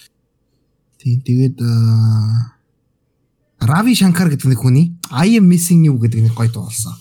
Тийм 0.99 1.23
тэгээд 1.23 1.63
Рави 3.63 3.95
Шанкар 3.95 4.31
гэдэг 4.31 4.51
нэг 4.51 4.59
хүний 4.59 4.99
I 5.15 5.39
am 5.39 5.47
missing 5.47 5.87
you 5.87 5.95
гэдэг 5.99 6.27
нэг 6.27 6.35
гоё 6.35 6.51
дуу 6.51 6.67
болсон. 6.67 6.95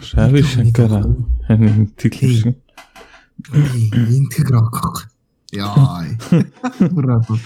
Шави 0.00 0.42
Шанкара. 0.44 1.00
Хань 1.48 1.88
тэгэл 1.96 2.36
шиг. 2.36 2.56
Интэг 3.52 4.50
рок. 4.52 5.08
Яа. 5.52 6.04
Браво. 6.92 7.40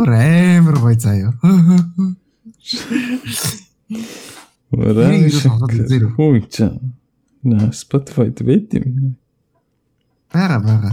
Рэмэр 0.00 0.76
гоё 0.80 0.96
заяа. 0.96 1.32
Рави. 4.72 5.28
Шанкара. 5.28 6.08
Хөө 6.16 6.40
чи. 6.48 6.72
На 7.44 7.68
Spotify 7.72 8.32
дээр 8.32 8.88
юм. 8.88 9.16
Бага 10.32 10.60
бага. 10.60 10.92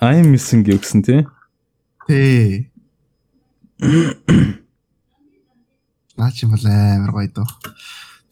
I'm 0.00 0.32
missing 0.32 0.64
you 0.64 0.80
гэсэн 0.80 1.04
тий. 2.06 2.70
Тэ. 3.78 4.56
Наач 6.16 6.42
юм 6.42 6.54
бол 6.56 6.64
амар 6.64 7.12
гоё 7.12 7.28
доо. 7.34 7.48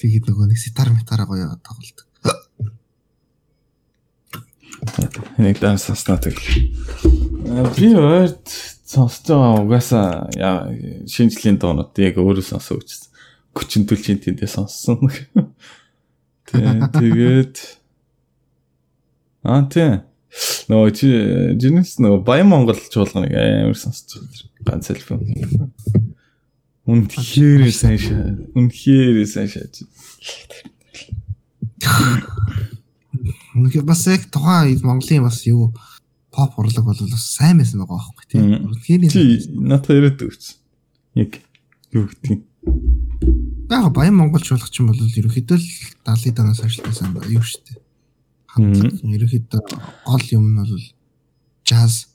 Тэгээд 0.01 0.31
нөгөө 0.31 0.49
нэг 0.49 0.59
ситар 0.59 0.89
метараа 0.95 1.29
гоё 1.29 1.53
тоглолдог. 1.61 2.09
Нэг 5.37 5.61
дан 5.61 5.79
сонсноо 5.79 6.17
тэгэл. 6.17 6.49
Би 7.77 7.93
ойрт 7.93 8.49
сонсож 8.89 9.29
байгаа 9.29 9.61
угаасаа 9.65 10.31
яа 10.39 10.71
шинжлэлийн 11.11 11.59
доонод 11.61 11.93
яг 12.01 12.17
өөрөө 12.17 12.45
сонсоо 12.45 12.81
үчсэн. 12.81 13.13
Хүчин 13.53 13.85
төлжийн 13.85 14.21
тэндээ 14.23 14.49
сонссон. 14.49 15.13
Тэ 16.49 16.89
тэгээд 16.89 17.85
Аа 19.45 19.69
тий. 19.69 20.01
Нөө 20.69 20.91
чи 20.97 21.09
жинэс 21.61 21.99
нөө 22.03 22.25
Баян 22.27 22.49
Монгол 22.51 22.79
чуулганыг 22.91 23.31
амар 23.35 23.79
сонсож 23.79 24.19
байгаа. 24.19 24.65
Ганц 24.67 24.91
альбом. 24.91 25.21
Үнхээр 26.85 27.71
сайн 27.71 27.99
шаа. 28.01 28.35
Үнхээр 28.59 29.23
сайн 29.29 29.49
шааж. 29.49 29.87
Үнэхээр 33.55 33.87
бас 33.87 34.03
яг 34.11 34.27
тухайн 34.33 34.81
Монголын 34.83 35.29
бас 35.29 35.47
юу 35.47 35.71
поп 36.35 36.59
урлаг 36.59 36.85
бол 36.85 36.99
бас 36.99 37.25
сайн 37.37 37.63
байсан 37.63 37.85
байгаа 37.85 38.01
байхгүй 38.03 38.27
тийм. 38.27 38.45
Үнэхээр 38.69 39.01
Чи 39.15 39.49
надад 39.55 39.95
яриад 39.95 40.19
өгч. 40.19 40.59
Яг 41.15 41.39
юу 41.95 42.11
гэдэг 42.11 42.31
юм. 42.35 42.43
яг 43.71 43.93
баян 43.95 44.19
монголчуулах 44.19 44.67
ч 44.73 44.83
юм 44.83 44.91
бол 44.91 44.99
ерөөхдөө 44.99 45.59
л 45.61 45.69
70 46.09 46.35
данаас 46.35 46.61
ажилласан 46.65 47.15
ба 47.15 47.23
юу 47.31 47.45
штэ. 47.45 47.79
Мм. 47.79 47.84
Ерөөхдөө 48.59 49.61
гол 50.07 50.25
юм 50.31 50.45
нь 50.53 50.59
бол 50.61 50.85
jazz 51.65 52.07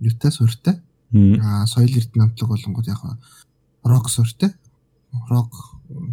юутай 0.00 0.30
сууртай. 0.32 0.80
Мм. 1.10 1.40
Аа 1.40 1.66
соёл 1.66 1.92
эрдэнэ 1.94 2.20
намтлаг 2.22 2.48
болонгууд 2.50 2.86
яг 2.88 3.02
рок 3.84 4.10
сууртай. 4.10 4.50
Рок 5.30 5.52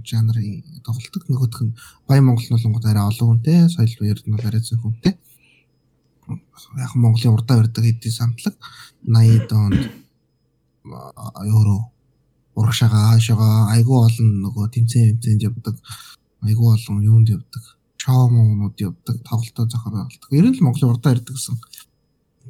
жанрын 0.05 0.63
тоглолтог 0.85 1.23
нөгөөх 1.27 1.61
нь 1.65 1.75
баян 2.07 2.25
монгол 2.25 2.45
нь 2.45 2.55
болонгууд 2.55 2.85
арай 2.85 3.03
олон 3.09 3.27
хүнтэй, 3.29 3.69
соёл 3.69 4.11
эрдэнэ 4.13 4.35
бол 4.37 4.47
арай 4.47 4.61
зөв 4.61 4.79
хүнтэй. 4.81 5.17
Яг 6.77 6.93
Монголын 6.95 7.33
урдаа 7.33 7.57
барьдаг 7.57 7.83
хэдийн 7.83 8.13
самтлаг 8.13 8.55
80 9.03 9.49
донд 9.49 9.81
евро 10.85 11.89
урагшаага 12.55 13.09
хаашаага 13.09 13.73
айгүй 13.75 13.97
олон 14.07 14.29
нөгөө 14.45 14.65
тэмцээн 14.73 15.17
тэмцээнд 15.17 15.45
явдаг 15.49 15.75
айгүй 16.47 16.67
олон 16.75 17.03
юунд 17.03 17.29
явдаг 17.35 17.63
чоомонууд 18.03 18.75
явдаг, 18.83 19.15
тоглолтоо 19.23 19.65
зохион 19.71 19.93
байгуулдаг. 19.95 20.29
Ер 20.35 20.45
нь 20.51 20.55
л 20.59 20.63
Монголын 20.63 20.91
урдаа 20.91 21.15
ирдэг 21.15 21.35
гэсэн 21.39 21.55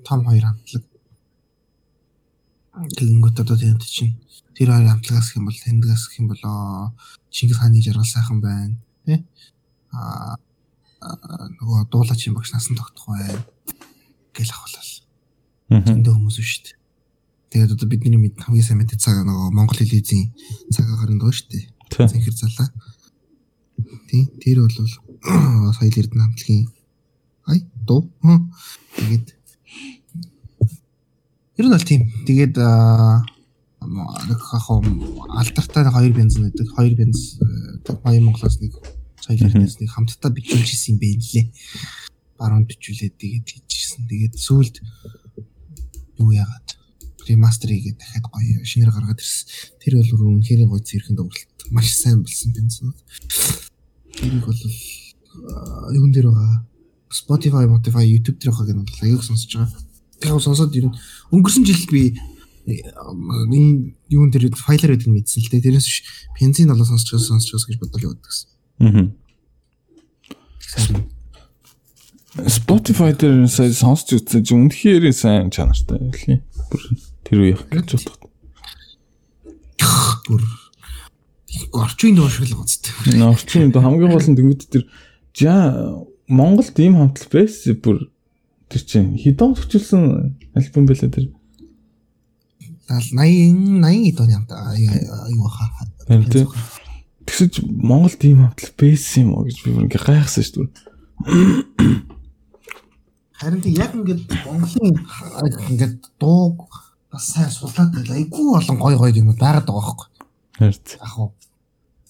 том 0.01 0.25
хоёр 0.25 0.45
хамтлаг. 0.49 0.83
Тэгэнгүүт 2.97 3.37
одоо 3.37 3.57
тийм 3.57 3.77
чинь 3.77 4.17
тэр 4.57 4.73
хоёр 4.73 4.89
хамтлагаас 4.89 5.29
гэх 5.29 5.37
юм 5.37 5.45
бол 5.45 5.61
тэндгээс 5.61 6.03
гэх 6.09 6.19
юм 6.25 6.27
бол 6.33 6.43
Чингис 7.29 7.61
хааны 7.61 7.85
жаргал 7.85 8.09
сайхан 8.09 8.41
байна. 8.41 8.81
Тэ? 9.05 9.21
Аа 9.93 10.41
нөгөө 11.61 11.89
дуулаач 11.91 12.21
юм 12.27 12.35
багш 12.37 12.53
насан 12.53 12.77
тогтох 12.77 13.13
байна. 13.13 13.45
Гэл 14.33 14.49
ахвалал. 14.49 14.91
Зөндөө 15.69 16.13
хүмүүс 16.17 16.37
шүү 16.39 16.63
дээ. 16.65 16.77
Тэгээд 17.53 17.73
одоо 17.75 17.87
бидний 17.89 18.17
мэд 18.17 18.41
хамгийн 18.41 18.65
сайн 18.65 18.79
мэддэг 18.81 18.97
цаг 18.97 19.21
нөгөө 19.21 19.53
Монгол 19.53 19.77
телевизийн 19.77 20.33
цаг 20.73 20.89
агаар 20.89 21.11
нь 21.13 21.21
дөө 21.21 21.33
шүү 21.33 21.47
дээ. 21.53 21.65
Зэнхэр 22.09 22.33
залаа. 22.33 22.69
Тий, 24.09 24.25
тэр 24.41 24.65
бол 24.65 24.77
соёл 25.23 25.99
эрдэнэ 25.99 26.23
хамтлагийн 26.23 26.67
ай 27.47 27.59
дуу. 27.87 28.11
Тэгээд 28.95 29.27
ер 31.57 31.65
нь 31.65 31.73
бол 31.73 31.87
тийм. 31.87 32.01
Тэгээд 32.27 32.55
нэг 32.59 34.39
хаа 34.39 34.83
алдартай 35.39 35.83
хоёр 35.87 36.13
бензин 36.13 36.51
гэдэг. 36.51 36.67
Хоёр 36.75 36.93
бенз 36.95 37.39
Баян 38.03 38.27
Монголоос 38.27 38.59
нэг 38.59 38.75
соёл 39.19 39.47
эрдэнэс 39.47 39.79
нэг 39.79 39.89
хамтдаа 39.91 40.31
бичүүлжсэн 40.31 40.95
юм 40.95 40.99
бэ 40.99 41.07
нэлээ. 41.15 41.45
Баруун 42.39 42.67
бичүүлээд 42.67 43.15
тэгээд 43.15 43.47
хийжсэн. 43.47 44.07
Тэгээд 44.07 44.35
сүүлд 44.35 44.75
юу 46.19 46.31
яагаад 46.31 46.75
ремастер 47.27 47.71
хийгээд 47.71 47.99
дахиад 47.99 48.27
гоё 48.27 48.63
шинээр 48.67 48.91
гаргаад 48.91 49.23
ирсэн. 49.23 49.47
Тэр 49.79 50.03
бол 50.03 50.35
үнэхээр 50.35 50.67
гоё 50.67 50.83
зэрхэн 50.83 51.15
дууралт. 51.15 51.59
Маш 51.71 51.95
сайн 51.95 52.23
болсон 52.23 52.51
бензинууд. 52.51 52.99
Тэрийг 54.11 54.43
бол 54.43 54.59
юун 55.93 56.11
дээр 56.11 56.29
байгаа. 56.29 56.65
Spotify, 57.13 57.65
Spotify, 57.69 58.05
YouTube 58.05 58.37
дээр 58.41 58.53
байгаа 58.53 58.67
гэнэ 58.73 58.85
бол 58.85 59.03
аяг 59.05 59.23
сонсож 59.23 59.51
байгаа. 59.53 59.81
Тэгэхээр 60.21 60.45
сонсоод 60.45 60.75
ер 60.77 60.85
нь 60.89 60.97
өнгөрсөн 61.33 61.65
жилд 61.67 61.89
би 61.93 62.17
энэ 62.65 63.93
юун 64.09 64.29
дээр 64.31 64.55
файлаар 64.55 64.95
байдаг 64.95 65.11
мэдсэн 65.11 65.43
л 65.43 65.51
дээ. 65.51 65.65
Тэрнээс 65.67 65.87
биш 65.89 65.99
бензин 66.39 66.71
болоо 66.71 66.87
сонсож 66.87 67.11
байгаа 67.11 67.27
сонсож 67.27 67.51
байгаа 67.51 67.69
гэж 67.69 67.79
бодол 67.81 68.05
яваад 68.07 68.21
гэсэн. 68.23 68.47
Аа. 68.81 69.11
Spotify 72.49 73.13
дээр 73.13 73.45
сая 73.45 73.69
сонсч 73.69 74.17
үзсэн 74.17 74.41
чи 74.41 74.53
үнэхээр 74.57 75.13
сайн 75.13 75.53
чанартай 75.53 76.01
байлээ. 76.01 76.41
Бүр 76.71 76.81
тэр 77.27 77.37
үеих 77.45 77.61
гэж 77.69 77.93
боддог. 77.93 78.31
Бүр 80.25 80.41
орчин 81.77 82.15
доо 82.17 82.29
шиг 82.29 82.49
л 82.49 82.57
гоцтой. 82.57 83.21
Орчин 83.21 83.69
доо 83.69 83.85
хамгийн 83.85 84.09
гол 84.09 84.25
нь 84.25 84.37
тэнгууд 84.39 84.65
тэр 84.65 84.89
жа 85.33 85.53
Монголд 86.27 86.77
ийм 86.79 86.97
хамтлал 86.97 87.29
байсан 87.33 87.77
бүр 87.81 87.97
тэр 88.69 88.81
чинь 88.85 89.17
хідэн 89.17 89.53
төвчлсэн 89.57 90.37
альбом 90.55 90.85
байлаа 90.85 91.09
тэр 91.09 91.29
80 92.89 93.81
80 93.81 94.19
оны 94.21 94.33
хамтаа 94.33 94.75
аюу 94.75 95.47
хаа. 95.47 95.87
Тэгсэж 97.25 97.63
Монголд 97.63 98.21
ийм 98.23 98.43
хамтлал 98.43 98.73
байсан 98.77 99.23
юм 99.23 99.29
уу 99.33 99.45
гэж 99.47 99.57
би 99.63 99.71
ингээ 99.71 100.03
гайхсан 100.03 100.43
шүү 100.43 100.67
дээ. 100.67 100.93
Харин 103.39 103.61
тийм 103.63 103.75
яг 103.79 103.91
ингээд 103.95 104.23
Монголын 104.45 104.99
ингээд 105.71 105.99
дууг 106.19 106.67
бас 107.11 107.23
сайн 107.31 107.49
суулаад 107.49 107.95
байл. 107.95 108.11
Айгүй 108.11 108.45
болон 108.51 108.77
гой 108.77 108.95
гой 108.99 109.11
юм 109.15 109.31
байгаад 109.31 109.63
байгаа 109.63 109.95
байхгүй. 109.95 110.07
Харин. 110.59 110.77
Яг 110.99 111.15
уу 111.17 111.31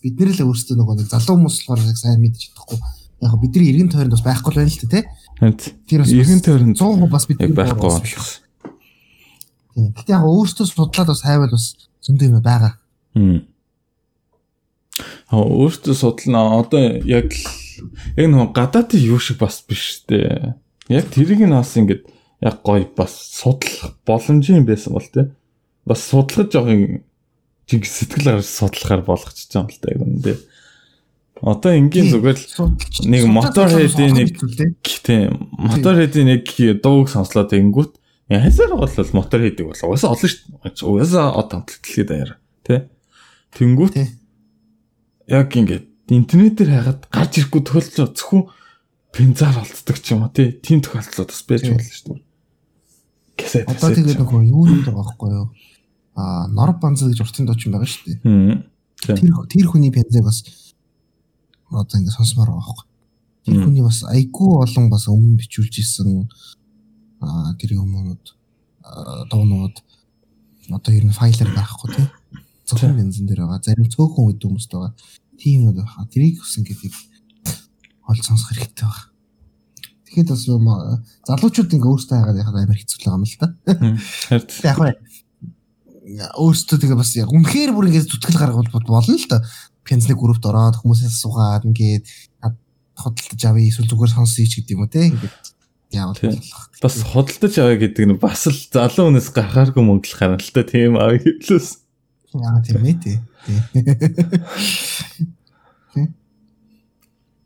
бид 0.02 0.20
нэр 0.20 0.34
л 0.34 0.44
өөрсдөө 0.50 0.76
нөгөө 0.76 1.06
залуу 1.08 1.38
хүмүүс 1.38 1.58
болохоор 1.70 1.96
сайн 1.96 2.20
мэдж 2.20 2.50
чадахгүй. 2.50 2.80
Яг 3.24 3.40
бидний 3.40 3.72
иргэн 3.72 3.90
тойронд 3.90 4.14
бас 4.14 4.24
байхгүй 4.26 4.52
байна 4.54 4.70
л. 4.70 5.08
Харин. 5.40 5.58
Тэр 5.88 6.04
бас 6.04 6.12
Иргэн 6.12 6.42
тойронд 6.44 6.78
100% 6.78 7.10
бас 7.10 7.26
бидний 7.28 7.56
байхгүй 7.56 7.90
болох. 7.90 8.28
Тийм. 9.74 9.90
Гэтэ 9.98 10.14
яг 10.14 10.24
өөртөө 10.28 10.68
судлаад 10.70 11.10
бас 11.10 11.24
хайвал 11.26 11.52
бас 11.52 11.66
зөндөө 12.06 12.28
юм 12.30 12.42
байгаа. 12.44 12.74
Хм. 13.18 13.40
Аа 15.34 15.44
өөртөө 15.44 15.96
судлаа. 15.98 16.62
Одоо 16.62 17.02
яг 17.08 17.34
яг 17.34 18.28
нэг 18.30 18.54
гадаадын 18.54 19.02
юу 19.02 19.20
шиг 19.20 19.42
бас 19.42 19.64
биш 19.66 20.06
дээ. 20.08 20.54
Яг 20.94 21.10
тэрийг 21.10 21.42
нь 21.42 21.56
бас 21.56 21.74
ингээд 21.74 22.06
яг 22.44 22.62
гоё 22.62 22.86
бас 22.96 23.16
судлах 23.40 23.98
боломжийн 24.06 24.68
байсан 24.68 24.94
бол 24.94 25.08
тээ. 25.08 25.34
Бас 25.88 26.06
судлах 26.06 26.54
жоохон 26.54 27.02
жиг 27.68 27.84
сэтгэл 27.88 28.38
гарч 28.38 28.48
судлахаар 28.48 29.02
болгочихж 29.02 29.52
байгаа 29.52 29.64
юм 29.64 29.72
л 29.74 29.82
та 29.82 29.88
яг 29.90 30.02
үнэндээ. 30.06 30.38
Одоо 31.44 31.76
энгийн 31.76 32.08
зүгээр 32.08 32.40
л 32.40 32.72
нэг 33.12 33.24
мотор 33.28 33.68
хедийн 33.68 34.16
нэг 34.16 34.32
тийм 35.04 35.52
мотор 35.60 36.00
хедийн 36.00 36.32
нэг 36.32 36.48
дууг 36.80 37.12
сонслоод 37.12 37.52
ингүүт 37.52 38.00
Ясаар 38.32 38.76
бол 38.80 39.10
мотор 39.14 39.42
хийдэг 39.44 39.68
бол 39.68 39.76
угаасаа 39.76 40.16
олон 40.16 40.30
шүү 40.32 40.64
дээ. 40.64 40.88
Угаасаа 40.88 41.28
од 41.36 41.50
хамтлагдлээ 41.52 42.06
даяар. 42.08 42.32
Тэ? 42.64 42.88
Тэнгүүт 43.52 43.96
яг 45.28 45.50
ингээд 45.52 45.86
интернетээр 46.08 46.70
хайгаад 46.72 47.02
гарч 47.12 47.34
ирэхгүй 47.44 47.62
тохиолдол 47.68 48.16
зөвхөн 48.16 48.44
пензар 49.12 49.60
олддог 49.60 49.98
ч 50.00 50.16
юм 50.16 50.24
уу 50.24 50.32
тий. 50.32 50.56
Тийм 50.56 50.80
тохиолдлууд 50.80 51.30
бас 51.30 51.44
байж 51.44 51.62
болно 51.68 51.84
шүү 51.84 52.16
дээ. 52.16 52.24
Касет. 53.38 53.68
Одоо 53.68 53.92
тэгээд 53.92 54.20
нөгөө 54.24 54.42
юу 54.48 54.66
юм 54.72 54.82
байгаа 54.88 55.04
байхгүй 55.04 55.30
юу? 55.36 55.48
Аа, 56.16 56.48
нор 56.48 56.72
банз 56.80 57.04
гэж 57.04 57.20
уртын 57.22 57.46
доочин 57.46 57.76
байгаа 57.76 57.92
шүү 57.92 58.04
дээ. 58.08 58.64
Тэр 59.04 59.36
тэр 59.52 59.68
хүний 59.68 59.92
пензэг 59.92 60.24
бас 60.24 60.42
одоо 61.74 61.98
ингээд 62.00 62.18
сонсомоор 62.18 62.50
байгаа 62.54 62.64
байхгүй. 62.64 62.88
Тэр 63.44 63.58
хүний 63.66 63.84
бас 63.84 64.00
айгүй 64.08 64.52
олон 64.64 64.86
бас 64.94 65.08
өмнө 65.12 65.40
бичүүлж 65.42 65.76
исэн 65.82 66.30
тэр 67.60 67.72
юмнууд 67.76 68.24
дуунууд 69.32 69.76
одоо 70.72 70.92
ер 70.94 71.06
нь 71.06 71.16
файлаар 71.16 71.52
байхгүй 71.52 71.90
тий. 71.96 72.08
Зөвхөн 72.68 72.96
бензин 72.96 73.28
дээр 73.28 73.44
байгаа. 73.44 73.64
Зарим 73.64 73.90
цөөхөн 73.92 74.32
үед 74.32 74.44
хүмүүст 74.44 74.72
байгаа. 74.72 74.94
Тийм 75.40 75.68
үү 75.72 75.84
хаа. 75.84 76.08
Тэрийг 76.08 76.40
хүсэн 76.40 76.64
гэдгийг 76.64 76.96
олж 78.08 78.24
сонсох 78.24 78.52
хэрэгтэй 78.52 78.88
байна. 78.88 79.12
Тэгэхэд 80.08 80.30
бас 80.30 80.44
юм 80.48 80.68
залуучууд 81.26 81.74
ингээ 81.74 81.90
өөрсдөө 81.90 82.16
хайгаад 82.16 82.42
яхад 82.44 82.58
амар 82.60 82.78
хэцүү 82.78 82.98
л 83.02 83.06
байгаа 83.08 83.18
юм 83.18 83.26
л 83.26 83.40
та. 83.42 83.48
Харин 84.30 84.48
Яг 84.62 84.78
бай. 84.78 84.94
Өөрсдөө 86.38 86.78
тэгээ 86.80 87.00
бас 87.00 87.12
яг 87.18 87.30
үнэхээр 87.32 87.72
бүр 87.74 87.88
ингээ 87.90 88.06
зүтгэл 88.06 88.40
гаргавал 88.40 88.70
болно 88.70 89.18
л 89.18 89.28
та. 89.32 89.42
Пензны 89.84 90.16
группт 90.16 90.46
ороод 90.48 90.80
хүмүүсээс 90.80 91.20
суугаад 91.20 91.68
ингээд 91.68 92.08
хөдөлтөж 92.96 93.42
авъя 93.46 93.68
эсвэл 93.68 93.90
зүгээр 93.90 94.12
сонсъё 94.16 94.48
ч 94.48 94.64
гэдэг 94.64 94.76
юм 94.78 94.84
уу 94.86 94.92
те. 94.92 95.12
Ингээд 95.12 95.44
яавал 95.92 96.18
бас 96.82 96.96
хөдөлтөж 97.04 97.54
авъя 97.60 97.78
гэдэг 97.84 98.06
нь 98.08 98.22
бас 98.22 98.48
л 98.48 98.56
залуу 98.56 99.12
хүнээс 99.12 99.30
гарахааргүй 99.34 99.84
мөнгөлөх 99.84 100.20
харалтай 100.20 100.64
тийм 100.64 100.96
авъя 100.98 101.20
хэлээс. 101.20 101.84
Яа 102.34 102.62
тийм 102.66 102.82
ээ 102.86 102.98
тий. 103.02 103.18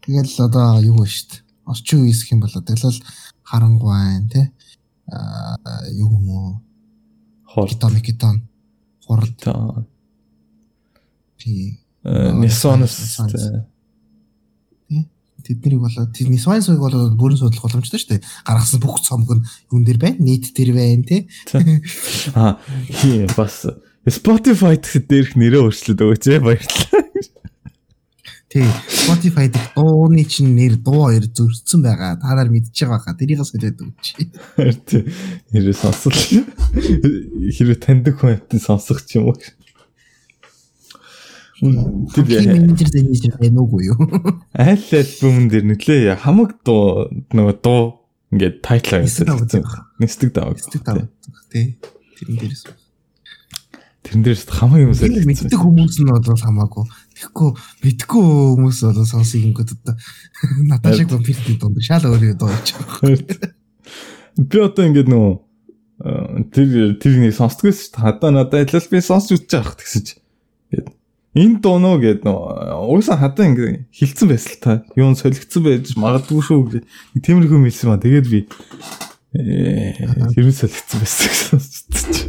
Тэгэл 0.08 0.36
одоо 0.48 0.80
юу 0.80 1.04
вэ 1.04 1.08
штт. 1.12 1.44
Орчин 1.68 2.08
үеис 2.08 2.24
юм 2.32 2.40
бол 2.44 2.54
тэгэл 2.54 3.04
харангуй 3.44 3.92
байна 3.92 4.30
тий. 4.32 4.46
Аа 5.12 5.58
юу 5.92 6.12
юм 6.16 6.28
уу? 6.32 6.52
Микитон 7.92 8.48
хурд. 9.04 9.36
Тий. 11.40 11.87
Нисонс 12.08 12.96
тэднийг 15.48 15.80
болоо 15.80 16.08
тэдний 16.12 16.40
свайн 16.40 16.62
суйг 16.62 16.80
болоод 16.80 17.16
бүрэн 17.16 17.40
судлах 17.40 17.64
боломжтой 17.64 18.00
шүү 18.00 18.20
дээ. 18.20 18.26
Гаргасан 18.44 18.84
бүх 18.84 19.00
цомог 19.00 19.32
нь 19.32 19.48
юун 19.72 19.84
дээр 19.88 20.00
байна? 20.00 20.20
Нийт 20.20 20.52
дээр 20.52 20.76
байна 20.76 21.04
тий. 21.08 21.28
Аа 22.36 22.60
хий 22.92 23.24
бас 23.32 23.64
Spotify 24.08 24.76
дээрх 24.80 25.40
нэрээ 25.40 25.64
өөрчлөд 25.64 26.04
өгөөч 26.04 26.24
ээ 26.32 26.44
баярлалаа. 26.44 27.04
Тий. 28.48 28.64
Spotify 28.88 29.52
дэх 29.52 29.76
дууны 29.76 30.24
чинь 30.24 30.56
нэр 30.56 30.80
дуу 30.80 31.12
хоёр 31.12 31.28
зөрчсөн 31.28 31.84
байгаа. 31.84 32.16
Та 32.16 32.32
нар 32.32 32.48
мэдчихэж 32.48 32.88
байгаа. 32.88 33.20
Тэрийг 33.20 33.44
солиод 33.44 33.84
өгч. 33.84 34.16
Тий. 34.88 35.04
Нэрээ 35.52 35.76
сонсол. 35.76 36.16
Хэрвээ 36.16 37.80
таньдаг 37.84 38.16
хүн 38.16 38.40
сонсох 38.56 39.04
ч 39.04 39.20
юм 39.20 39.32
уу. 39.32 39.40
Тэр 41.58 42.26
менежер 42.30 42.90
зэнийж 42.94 43.34
байна 43.34 43.64
уугүй 43.66 43.90
юу? 43.90 43.98
Аль 44.54 44.78
альбом 44.78 45.50
дээр 45.50 45.66
нүлээ 45.66 46.14
хамаг 46.22 46.62
дуу 46.62 47.10
нөгөө 47.34 47.56
дуу 47.66 47.82
ингээд 48.30 48.62
тайтлаа 48.62 49.02
гэсэн. 49.02 49.26
Нэстэг 49.98 50.38
даваа. 50.38 50.54
Нэстэг 50.54 50.84
даваа. 50.86 51.10
Тий. 51.50 51.82
Тэрэн 52.22 52.38
дээрээс. 52.38 52.64
Тэрэн 54.06 54.22
дээрээс 54.22 54.46
хамаг 54.54 54.86
юм 54.86 54.94
сэлдэг. 54.94 55.26
Мэддэг 55.26 55.58
хүмүүс 55.58 55.98
нь 55.98 56.12
бол 56.14 56.22
хамаагүй. 56.22 56.86
Тэгэхгүй 57.18 57.50
мэдгүй 57.90 58.24
хүмүүс 58.54 58.78
бол 58.86 59.10
сонсыг 59.10 59.42
ингээд 59.50 59.74
одоо 59.82 59.96
Наташиг 60.70 61.10
бомпиртний 61.10 61.58
дунд 61.58 61.82
шал 61.82 62.06
өөрөө 62.06 62.38
дууч. 62.38 62.68
Би 64.38 64.58
одоо 64.62 64.84
ингээд 64.86 65.10
нөгөө 65.10 65.34
тэр 66.54 67.02
тэрийг 67.02 67.34
сонсдгоос. 67.34 67.98
Хадаа 67.98 68.30
надад 68.30 68.70
ажиллал 68.70 68.92
би 68.94 69.02
сонсч 69.02 69.34
үзэж 69.34 69.50
байгаа 69.50 69.76
гэсэн 69.82 70.04
чинь. 70.06 70.22
Ингээд 70.70 70.97
энэ 71.38 71.62
дуунуу 71.62 72.02
гэд 72.02 72.26
нөө 72.26 72.90
уусаа 72.90 73.22
хадаа 73.22 73.46
ингэ 73.46 73.94
хилцэн 73.94 74.28
байсан 74.28 74.52
л 74.58 74.62
та. 74.62 74.74
Юу 74.98 75.14
н 75.14 75.18
солигдсон 75.18 75.62
байж 75.62 75.94
магадгүй 75.94 76.42
шүү 76.42 76.60
гэж. 76.66 76.84
Нэг 77.14 77.22
Тиймэрхүү 77.22 77.62
хэлсэн 77.62 77.90
ба 77.94 78.02
тэгээд 78.02 78.28
би 78.28 78.40
хэрвээ 80.34 80.56
солигдсон 80.58 80.98
байсан 80.98 81.30
гэсэн 81.62 82.10
чи. 82.10 82.24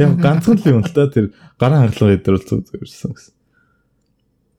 Яг 0.00 0.16
ганцхан 0.16 0.56
л 0.56 0.64
юм 0.64 0.80
л 0.80 0.92
та 0.96 1.12
тэр 1.12 1.36
гарын 1.60 1.92
хангалуун 1.92 2.16
дээр 2.16 2.36
бол 2.40 2.48
зүг 2.48 2.64
зүгэрсэн 2.72 3.12
гэсэн. 3.12 3.34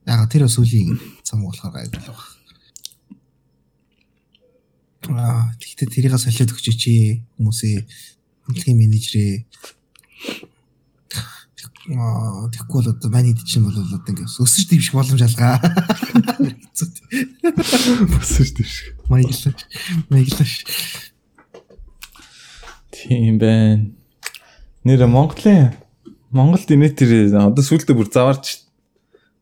Яг 0.05 0.29
тэр 0.29 0.45
бас 0.45 0.57
үлийн 0.61 1.01
цам 1.25 1.41
болохоор 1.41 1.73
гайгүй 1.73 1.97
л 1.97 2.13
баг. 2.13 2.21
Аа 5.09 5.49
тэгтээ 5.57 5.89
тэрийг 5.89 6.13
солиод 6.13 6.53
өгч 6.53 6.67
чи 6.77 7.25
хүмүүсээ 7.41 7.75
хөдөлгөөний 8.45 8.77
менежерээ 8.77 9.33
тэгэхгүй 11.89 12.77
бол 12.85 12.91
одоо 12.93 13.09
маний 13.09 13.33
чинь 13.33 13.65
бол 13.65 13.73
одоо 13.73 13.97
ингэ 14.05 14.29
өсөж 14.29 14.69
дэвших 14.69 14.93
боломж 14.93 15.21
алгаа. 15.25 15.57
Өсөж 18.21 18.49
дэвших. 18.53 18.93
Маяглаж. 19.09 19.65
Маяглаж. 20.13 20.53
Тийм 22.93 23.41
байна. 23.41 23.89
Нэр 24.85 25.09
Монголын 25.09 25.73
Монголд 26.29 26.69
инээдэр 26.69 27.33
одоо 27.33 27.63
сүултээ 27.65 27.97
бүр 27.97 28.05
заварч 28.13 28.69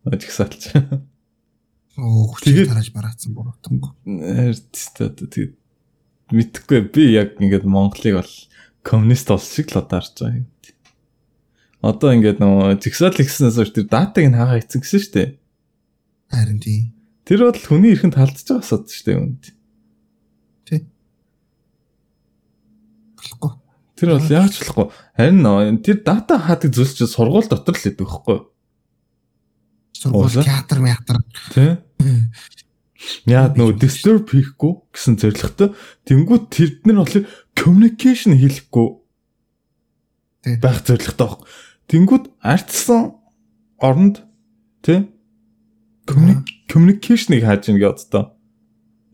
ажигсаалч. 0.07 0.71
Оо 1.99 2.31
хүчээр 2.31 2.71
тарааж 2.71 2.95
бараацсан 2.95 3.35
буруутай. 3.35 3.75
Эртээ 4.07 5.11
тэгээд 5.11 5.53
мэдхгүй 6.31 6.79
би 6.95 7.11
яг 7.11 7.35
ингээд 7.43 7.67
Монголыг 7.67 8.23
бол 8.23 8.33
коммунист 8.87 9.27
улс 9.35 9.51
шиг 9.51 9.75
л 9.75 9.83
одоо 9.83 9.99
харж 9.99 10.15
байгаа 10.15 10.39
юм. 10.39 10.47
Одоо 11.85 12.09
ингээд 12.17 12.41
нөгөө 12.41 12.79
жигсаал 12.81 13.17
ихснээс 13.21 13.57
хойш 13.61 13.71
тэр 13.75 13.85
датаг 13.85 14.25
нь 14.25 14.33
хаагаа 14.33 14.57
эцэг 14.57 14.81
гэсэн 14.81 15.01
шүү 15.01 15.13
дээ. 15.13 15.29
Харин 16.33 16.59
тийм. 16.59 16.83
Тэр 17.27 17.39
бол 17.45 17.59
хүний 17.59 17.93
эрхэнд 17.93 18.17
халдж 18.17 18.41
байгаа 18.49 18.63
асуудал 18.65 18.93
шүү 18.97 19.05
дээ 19.05 19.17
үүнд. 19.21 19.43
Тий. 20.65 20.79
Болохгүй. 23.13 23.51
Тэр 23.93 24.07
бол 24.15 24.29
яаж 24.33 24.53
болохгүй. 24.57 24.87
Харин 25.21 25.77
тэр 25.85 25.97
дата 26.01 26.33
хаадаг 26.41 26.71
зүйлс 26.73 26.97
чинь 26.97 27.13
сургууль 27.13 27.45
дотор 27.45 27.77
л 27.77 27.85
байхгүй 27.93 28.35
юу? 28.41 28.45
Сургууль 29.93 30.33
театр 30.33 30.81
театр. 30.81 31.17
Тий. 31.53 31.71
Яа 33.29 33.53
нөгөө 33.53 33.77
disturb 33.77 34.25
хийхгүй 34.33 34.73
гэсэн 34.89 35.21
зорилготой 35.21 35.77
тэнгуү 36.09 36.49
тэр 36.49 36.81
нар 36.89 37.05
бол 37.05 37.27
communication 37.53 38.33
хийхгүй 38.33 38.87
байх 40.63 40.81
зорилготой 40.81 41.27
баг. 41.29 41.45
Тэнгүүд 41.87 42.25
ардсан 42.43 43.15
оронд 43.79 44.19
тий 44.83 45.07
communication-ыг 46.67 47.47
хааж 47.47 47.71
ийн 47.71 47.79
гэж 47.79 48.11
боддоо. 48.11 48.35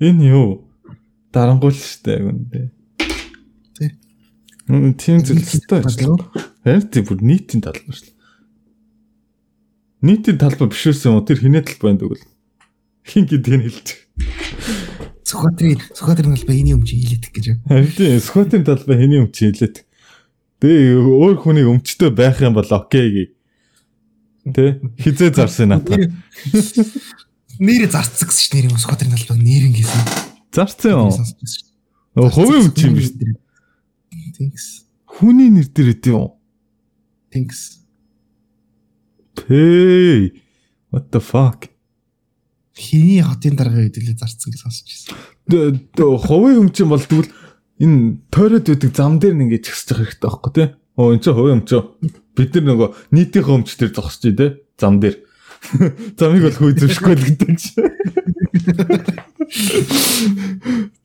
Энэ 0.02 0.26
юу? 0.34 0.74
Дарангуул 1.30 1.78
штэ 1.78 2.18
гүндээ. 2.18 2.66
Тий. 3.78 3.90
Тийм 4.98 5.22
зүйлстэй 5.22 5.86
ажил. 5.86 6.18
Харин 6.66 6.90
тий 6.90 7.06
бүр 7.06 7.22
нийтийн 7.22 7.62
талбар 7.62 7.94
шүү. 7.94 8.14
Нийтийн 10.02 10.42
талбар 10.42 10.74
биш 10.74 10.90
үсэн 10.90 11.14
юм 11.14 11.26
тэр 11.30 11.46
хинэ 11.46 11.62
талбар 11.62 11.94
байдаг 11.94 12.10
л. 12.18 12.26
Хин 13.06 13.30
гэдгийг 13.30 13.70
хэлж. 13.70 13.88
Сүхбаатарын 15.30 15.78
Сүхбаатарын 15.94 16.36
талбай 16.42 16.58
хэний 16.58 16.74
өмч 16.74 16.90
хилээдэг 16.90 17.32
гэж. 17.38 17.46
Харин 17.70 17.94
тий 17.94 18.18
Сүхбаатарын 18.18 18.66
талбай 18.66 18.98
хэний 18.98 19.22
өмч 19.22 19.38
хилээдэг. 19.38 19.86
Тэгээ 20.64 20.96
өөр 20.96 21.44
хүний 21.44 21.68
өмчтөй 21.68 22.16
байх 22.16 22.40
юм 22.40 22.56
бол 22.56 22.64
окей 22.72 23.12
гээ. 23.12 23.28
Тэ 24.56 24.80
хизээ 24.96 25.36
зарсан 25.36 25.76
надад. 25.76 26.08
Нэрээ 27.60 27.92
зарцсан 27.92 28.32
гэсэн 28.32 28.40
чинь 28.48 28.72
нэрийн 28.72 28.80
Сүхбаатарын 28.80 29.12
талбайг 29.12 29.44
нэрэн 29.44 29.76
гэсэн. 29.76 30.04
Зарцсан 30.56 30.92
юм. 30.96 31.12
Өө 32.16 32.32
хувийн 32.32 32.72
өмч 32.72 32.80
юм 32.80 32.96
биш. 32.96 33.12
Thanks. 34.40 34.88
Хүний 35.04 35.52
нэр 35.52 35.68
дээр 35.68 36.00
идэв 36.00 36.16
юм. 36.16 36.32
Thanks. 37.28 37.84
Hey. 39.44 40.40
What 40.96 41.12
the 41.12 41.20
fuck? 41.20 41.68
Хиний 42.72 43.20
хотын 43.20 43.60
дарга 43.60 43.84
хэдүүлээ 43.84 44.16
зарцсан 44.16 44.48
гэж 44.48 44.64
сонсч 44.64 44.88
байсан. 44.88 45.84
Хувийн 46.00 46.64
өмч 46.64 46.80
юм 46.80 46.96
бол 46.96 47.04
тэгвэл 47.04 47.30
энэ 47.82 48.22
тойроод 48.30 48.70
байдаг 48.70 48.94
зам 48.94 49.18
дээр 49.18 49.34
нэг 49.34 49.58
ингэж 49.58 49.66
зогсож 49.66 49.90
байгаа 49.90 50.06
хэрэгтэй 50.06 50.30
байхгүй 50.30 50.54
тий. 50.54 50.70
Оо 50.98 51.14
энэ 51.14 51.24
ч 51.24 51.26
хувийн 51.34 51.60
өмч. 51.64 51.72
Бид 52.38 52.52
нар 52.54 52.66
нөгөө 52.70 52.90
нийтийн 53.14 53.50
өмч 53.50 53.70
дээр 53.78 53.92
зогсож 53.94 54.22
тий 54.22 54.34
зам 54.78 55.00
дээр. 55.00 55.18
Замыг 56.20 56.44
бол 56.44 56.60
хүй 56.60 56.74
зөвшгүй 56.76 57.16
л 57.16 57.24
гэдэг 57.24 57.52
чи. 57.58 57.72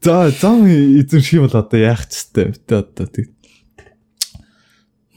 За 0.02 0.34
зам 0.34 0.66
эзэмших 0.66 1.38
юм 1.38 1.46
бол 1.46 1.62
одоо 1.62 1.78
яах 1.78 2.10
ч 2.10 2.18
ёстой. 2.20 2.52
Тэ 2.52 2.82
одоо 2.82 3.06
тий. 3.06 3.30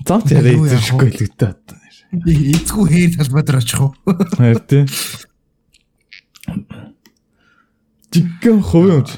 Зам 0.06 0.22
тэрэ 0.22 0.54
эзэмшихгүй 0.56 1.10
л 1.10 1.20
гэдэг 1.20 1.42
одоо. 1.42 1.78
Эцгүй 2.12 2.86
хээр 2.86 3.18
талбай 3.18 3.44
дээр 3.44 3.60
очих 3.60 3.82
уу? 3.82 3.96
Хайр 4.38 4.60
тий. 4.62 4.86
Жиггэн 8.12 8.60
хувийн 8.62 9.02
өмч 9.02 9.10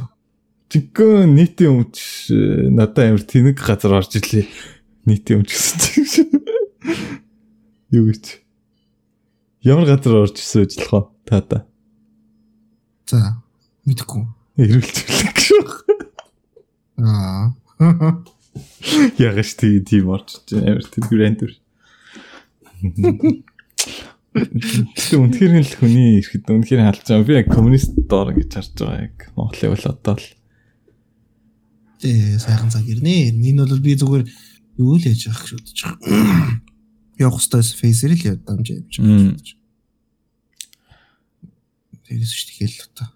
Жиггэн 0.74 1.38
нийтийн 1.38 1.86
өмч 1.86 2.34
надад 2.74 3.06
амар 3.06 3.22
тэнэг 3.22 3.62
газар 3.62 4.02
орж 4.02 4.18
ирлээ. 4.18 4.50
Нийтийн 5.06 5.46
өмч 5.46 5.54
гэсэн 5.54 6.02
чинь. 6.10 6.34
Юу 7.94 8.10
гэж? 8.10 8.42
Ямар 9.62 9.86
газар 9.86 10.26
орж 10.26 10.42
ирсэн 10.42 10.66
ажиллах 10.66 10.90
вэ? 10.90 11.02
Та 11.30 11.46
та. 11.46 11.58
За, 13.06 13.38
мэдхгүй. 13.86 14.26
Ирүүлчихлээ 14.58 15.30
гэж 15.30 15.46
байна. 15.62 16.06
Аа. 16.98 17.54
Ягаш 19.22 19.54
тий 19.62 19.78
тийм 19.86 20.10
орж 20.10 20.42
ич 20.42 20.58
амар 20.58 20.90
тэр 20.90 21.06
грэндэр. 21.06 21.54
Тэгтээ 24.34 25.22
үнэхээр 25.22 25.54
л 25.62 25.78
хүний 25.78 26.18
ирэхэд 26.18 26.50
үнэхээр 26.50 26.82
халж 26.82 27.06
байгаа. 27.06 27.30
Би 27.30 27.38
яг 27.38 27.54
коммунист 27.54 27.94
доор 28.10 28.34
гэж 28.34 28.50
харж 28.58 28.74
байгаа 28.74 29.06
яг 29.06 29.30
Монголыг 29.38 29.70
бол 29.78 29.86
одоо 29.94 30.18
л 30.18 30.26
Тэ 32.04 32.36
сайхан 32.36 32.68
цаг 32.68 32.84
ирнэ. 32.84 33.32
Энэ 33.32 33.64
бол 33.64 33.80
би 33.80 33.96
зүгээр 33.96 34.28
юу 34.84 35.00
л 35.00 35.08
яж 35.08 35.32
явах 35.32 35.48
шүтэж 35.48 35.78
байгаа. 35.88 36.60
Явах 37.16 37.40
хэвээр 37.40 37.80
фейсэр 37.80 38.12
л 38.12 38.28
яд 38.28 38.44
дамжаа 38.44 38.84
явж 38.84 38.94
байгаа. 39.00 39.40
Тэрээс 42.04 42.34
ч 42.36 42.42
тэгэл 42.52 42.78
одоо 42.92 43.08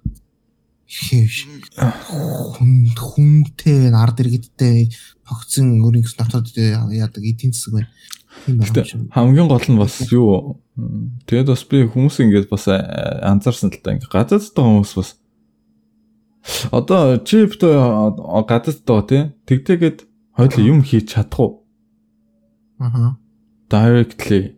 ихэвш 0.88 1.51
хүн 2.55 2.95
хүнтэй 2.95 3.91
ард 3.91 4.23
иргэдтэй 4.23 4.88
тогтсон 5.27 5.84
өөрийн 5.84 6.07
гэсэн 6.07 6.23
дотоод 6.23 6.47
яадаг 6.55 7.23
эдийн 7.27 7.51
засаг 7.51 7.84
байна. 7.84 7.91
Хамгийн 9.11 9.51
гол 9.51 9.68
нь 9.68 9.76
бас 9.76 9.99
юу 10.07 10.64
тэгээд 11.27 11.51
бас 11.51 11.64
би 11.68 11.84
хүмүүс 11.91 12.23
ингэж 12.23 12.47
бас 12.47 12.72
анзаарсан 12.72 13.68
л 13.68 13.84
та 13.84 13.91
ингэ 13.91 14.07
гадаад 14.07 14.47
хүмүүс 14.55 14.95
бас 14.95 15.19
Одоо 16.72 17.18
чипт 17.24 17.61
гадаад 17.61 18.80
доо 18.86 19.02
тий. 19.03 19.32
Тэгтэйгээд 19.45 20.07
хоёул 20.36 20.64
юм 20.64 20.80
хийж 20.84 21.14
чадах 21.14 21.40
уу? 21.40 21.52
Аха. 22.80 23.18
Directly. 23.69 24.56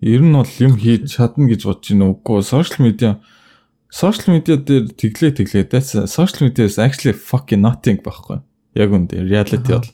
Ер 0.00 0.22
нь 0.22 0.34
бол 0.34 0.54
юм 0.58 0.74
хийж 0.74 1.12
чадна 1.12 1.46
гэж 1.46 1.66
бодож 1.68 1.86
байна 1.92 2.06
үгүй. 2.10 2.42
Social 2.42 2.78
media 2.82 3.20
social 3.90 4.34
media 4.34 4.56
дээр 4.56 4.90
тэглээ 4.90 5.32
тэглээ. 5.38 5.64
That's 5.70 5.94
social 6.10 6.48
media 6.48 6.64
is 6.66 6.78
actually 6.78 7.14
fucking 7.14 7.62
nothing 7.62 8.02
байхгүй. 8.02 8.42
Яг 8.74 8.90
үндэ 8.90 9.22
reality 9.22 9.70
бол. 9.70 9.86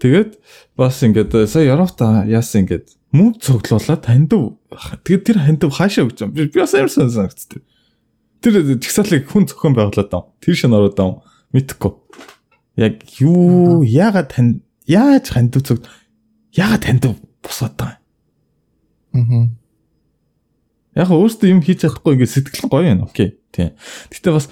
Тэгээд 0.00 0.40
бас 0.80 0.96
ингээд 1.04 1.32
сая 1.44 1.76
Европта 1.76 2.24
яасан 2.24 2.64
ингээд 2.64 2.96
мөнгө 3.12 3.40
цуглуулаад 3.44 4.04
хандив. 4.08 4.56
Тэгээд 5.04 5.24
тэр 5.28 5.38
хандив 5.44 5.76
хаашаа 5.76 6.08
өгч 6.08 6.24
юм. 6.24 6.32
Би 6.32 6.48
бас 6.48 6.72
амар 6.72 6.88
сонсогдсон. 6.88 7.60
Тэр 8.40 8.64
жигсаалыг 8.80 9.28
хүн 9.28 9.44
зохион 9.48 9.76
байгуулад 9.76 10.10
даа. 10.10 10.28
Тэр 10.40 10.56
шин 10.56 10.72
ороод 10.72 10.96
даа. 10.96 11.20
Мэдхгүй. 11.52 11.92
Яг 12.80 13.04
юу 13.20 13.84
яагаад 13.84 14.32
тань 14.32 14.64
яаж 14.88 15.32
хандив 15.36 15.62
цог 15.66 15.84
яагаад 16.56 16.84
хандив 16.84 17.20
босоод 17.44 17.76
байгаа 17.76 18.00
юм. 19.12 19.52
Аа. 20.94 21.04
Яг 21.04 21.12
өөртөө 21.12 21.52
юм 21.52 21.60
хийж 21.60 21.84
чадахгүй 21.84 22.16
ингээд 22.16 22.34
сэтгэл 22.34 22.70
гоё 22.72 22.88
юм. 22.88 23.04
Окей. 23.04 23.38
Тийм. 23.52 23.76
Гэтэ 24.08 24.32
бас 24.32 24.48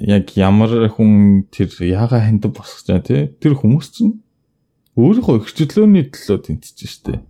яг 0.00 0.30
ямар 0.38 0.88
хүн 0.94 1.48
тэр 1.50 1.68
яагаад 1.82 2.30
хандив 2.30 2.54
босгож 2.54 2.86
байгаа 2.86 3.04
тий. 3.04 3.22
Тэр 3.42 3.58
хүмүүс 3.58 3.88
чинь 3.90 4.22
өөрийнхөө 4.96 5.44
ихчлөөний 5.44 6.08
төлөө 6.14 6.38
тэнцэж 6.46 6.78
штэ. 6.88 7.20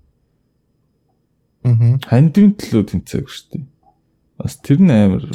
Аа. 1.66 1.98
Хандивын 2.06 2.54
төлөө 2.54 2.84
тэнцээг 2.94 3.26
штэ. 3.26 3.66
Бас 4.38 4.60
тэр 4.62 4.78
нь 4.78 4.92
амар 4.92 5.26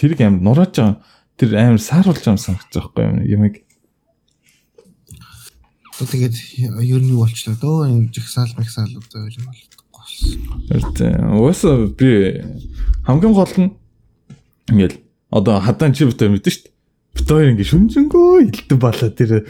тэрийг 0.00 0.20
амар 0.24 0.40
нурааж 0.40 0.72
байгаа. 0.72 0.96
Тэр 1.36 1.50
амар 1.60 1.80
сааруулж 1.80 2.24
байгаа 2.24 2.32
юм 2.32 2.40
санагдаж 2.40 2.84
байгаа 2.96 3.12
юм. 3.12 3.28
Ямиг. 3.28 3.54
Тэгээд 6.00 6.36
ер 6.80 7.00
нь 7.04 7.12
юу 7.12 7.28
болчлоо 7.28 7.54
дөө 7.60 7.92
энэ 7.92 8.08
жигсаал 8.08 8.56
мэгсаал 8.56 8.88
нь 8.88 8.96
болохгүй. 8.96 9.80
Тийм. 10.96 11.36
Уусаа 11.36 11.92
би 11.92 12.40
хамгийн 13.04 13.36
гол 13.36 13.54
нь 13.60 13.76
ингээл 14.72 14.96
одоо 15.28 15.60
хадаан 15.60 15.92
чи 15.92 16.08
битэр 16.08 16.32
мэдэн 16.32 16.52
штт. 16.52 16.72
Бит 17.12 17.28
хоёр 17.28 17.52
ингээ 17.52 17.68
шүмжэнгөө 17.68 18.48
хилдэн 18.48 18.80
балаа 18.80 19.10
тэр 19.12 19.44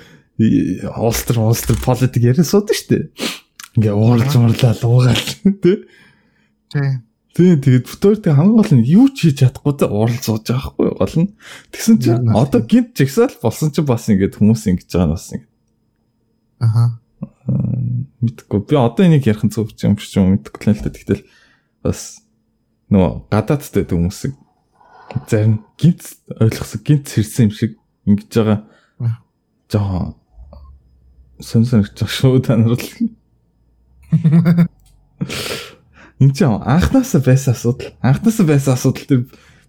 улстар 0.99 1.39
улстар 1.39 1.77
политик 1.79 2.23
яриа 2.27 2.43
сууд 2.43 2.71
штт. 2.75 3.15
Ингээ 3.79 3.95
ууралж 3.95 4.35
муурлал 4.35 4.83
уугаал 4.83 5.23
тий. 5.63 5.87
Тийм. 6.73 7.10
Тийм 7.31 7.63
тэгээд 7.63 7.87
хоёр 7.87 8.19
тэг 8.19 8.35
хамгийн 8.35 8.59
гол 8.59 8.73
нь 8.75 8.87
юу 8.91 9.07
ч 9.15 9.31
хийж 9.31 9.39
чадахгүй 9.47 9.75
те 9.79 9.87
уурал 9.87 10.19
сууж 10.19 10.51
байгаа 10.51 10.67
хгүй 10.75 10.89
гол 10.99 11.17
нь. 11.23 11.29
Тэгсэн 11.71 11.97
чи 12.03 12.11
Ярнаа. 12.11 12.43
одоо 12.43 12.61
гинт 12.67 12.91
жигсаал 12.99 13.35
болсон 13.39 13.71
чи 13.71 13.81
бас 13.87 14.11
ингээд 14.11 14.35
хүмүүс 14.35 14.67
ингэж 14.67 14.89
байгаа 14.91 15.07
нь 15.07 15.15
бас 15.15 15.27
ингэ 15.31 15.47
Аха. 16.61 16.85
мэдхгүй. 18.21 18.61
Би 18.67 18.75
одоо 18.75 19.07
энийг 19.07 19.31
ярих 19.31 19.47
нь 19.47 19.55
зөв 19.55 19.71
ч 19.73 19.87
юм 19.87 19.95
шиг 19.95 20.19
юм 20.19 20.43
мэдэхгүй 20.43 20.75
л 20.75 20.83
да. 20.83 20.91
Тэгтэл 20.91 21.23
бас 21.87 22.21
нөгөө 22.91 23.31
гадаадтай 23.31 23.87
хүмүүсийг 23.87 24.35
зарим 25.31 25.63
гинт 25.79 26.03
ойлгосон 26.35 26.81
гинт 26.83 27.07
хэрсэн 27.15 27.47
юм 27.47 27.53
шиг 27.55 27.79
ингэж 28.07 28.31
байгаа 28.35 28.59
жоо 29.71 30.19
сон 31.41 31.65
сон 31.65 31.83
гэж 31.87 32.05
шүү 32.05 32.43
та 32.43 32.59
нар 32.59 32.75
л. 32.75 32.83
Энд 36.21 36.37
ч 36.37 36.45
анханасаа 36.45 37.25
байсан 37.25 37.57
асуудал. 37.57 37.97
Анханасаа 38.05 38.47
байсан 38.47 38.77
асуудал 38.77 39.09
тэр 39.09 39.21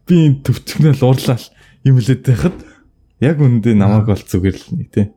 би 0.04 0.16
энэ 0.28 0.44
төвчгнэл 0.44 1.00
уурлал 1.00 1.46
юм 1.88 1.96
лээд 1.96 2.28
байхад 2.28 2.58
яг 3.24 3.40
үндэ 3.40 3.72
намайг 3.72 4.12
бол 4.12 4.20
зүгээр 4.20 4.58
л 4.60 4.68
нэг 4.76 4.90
тий. 4.92 5.08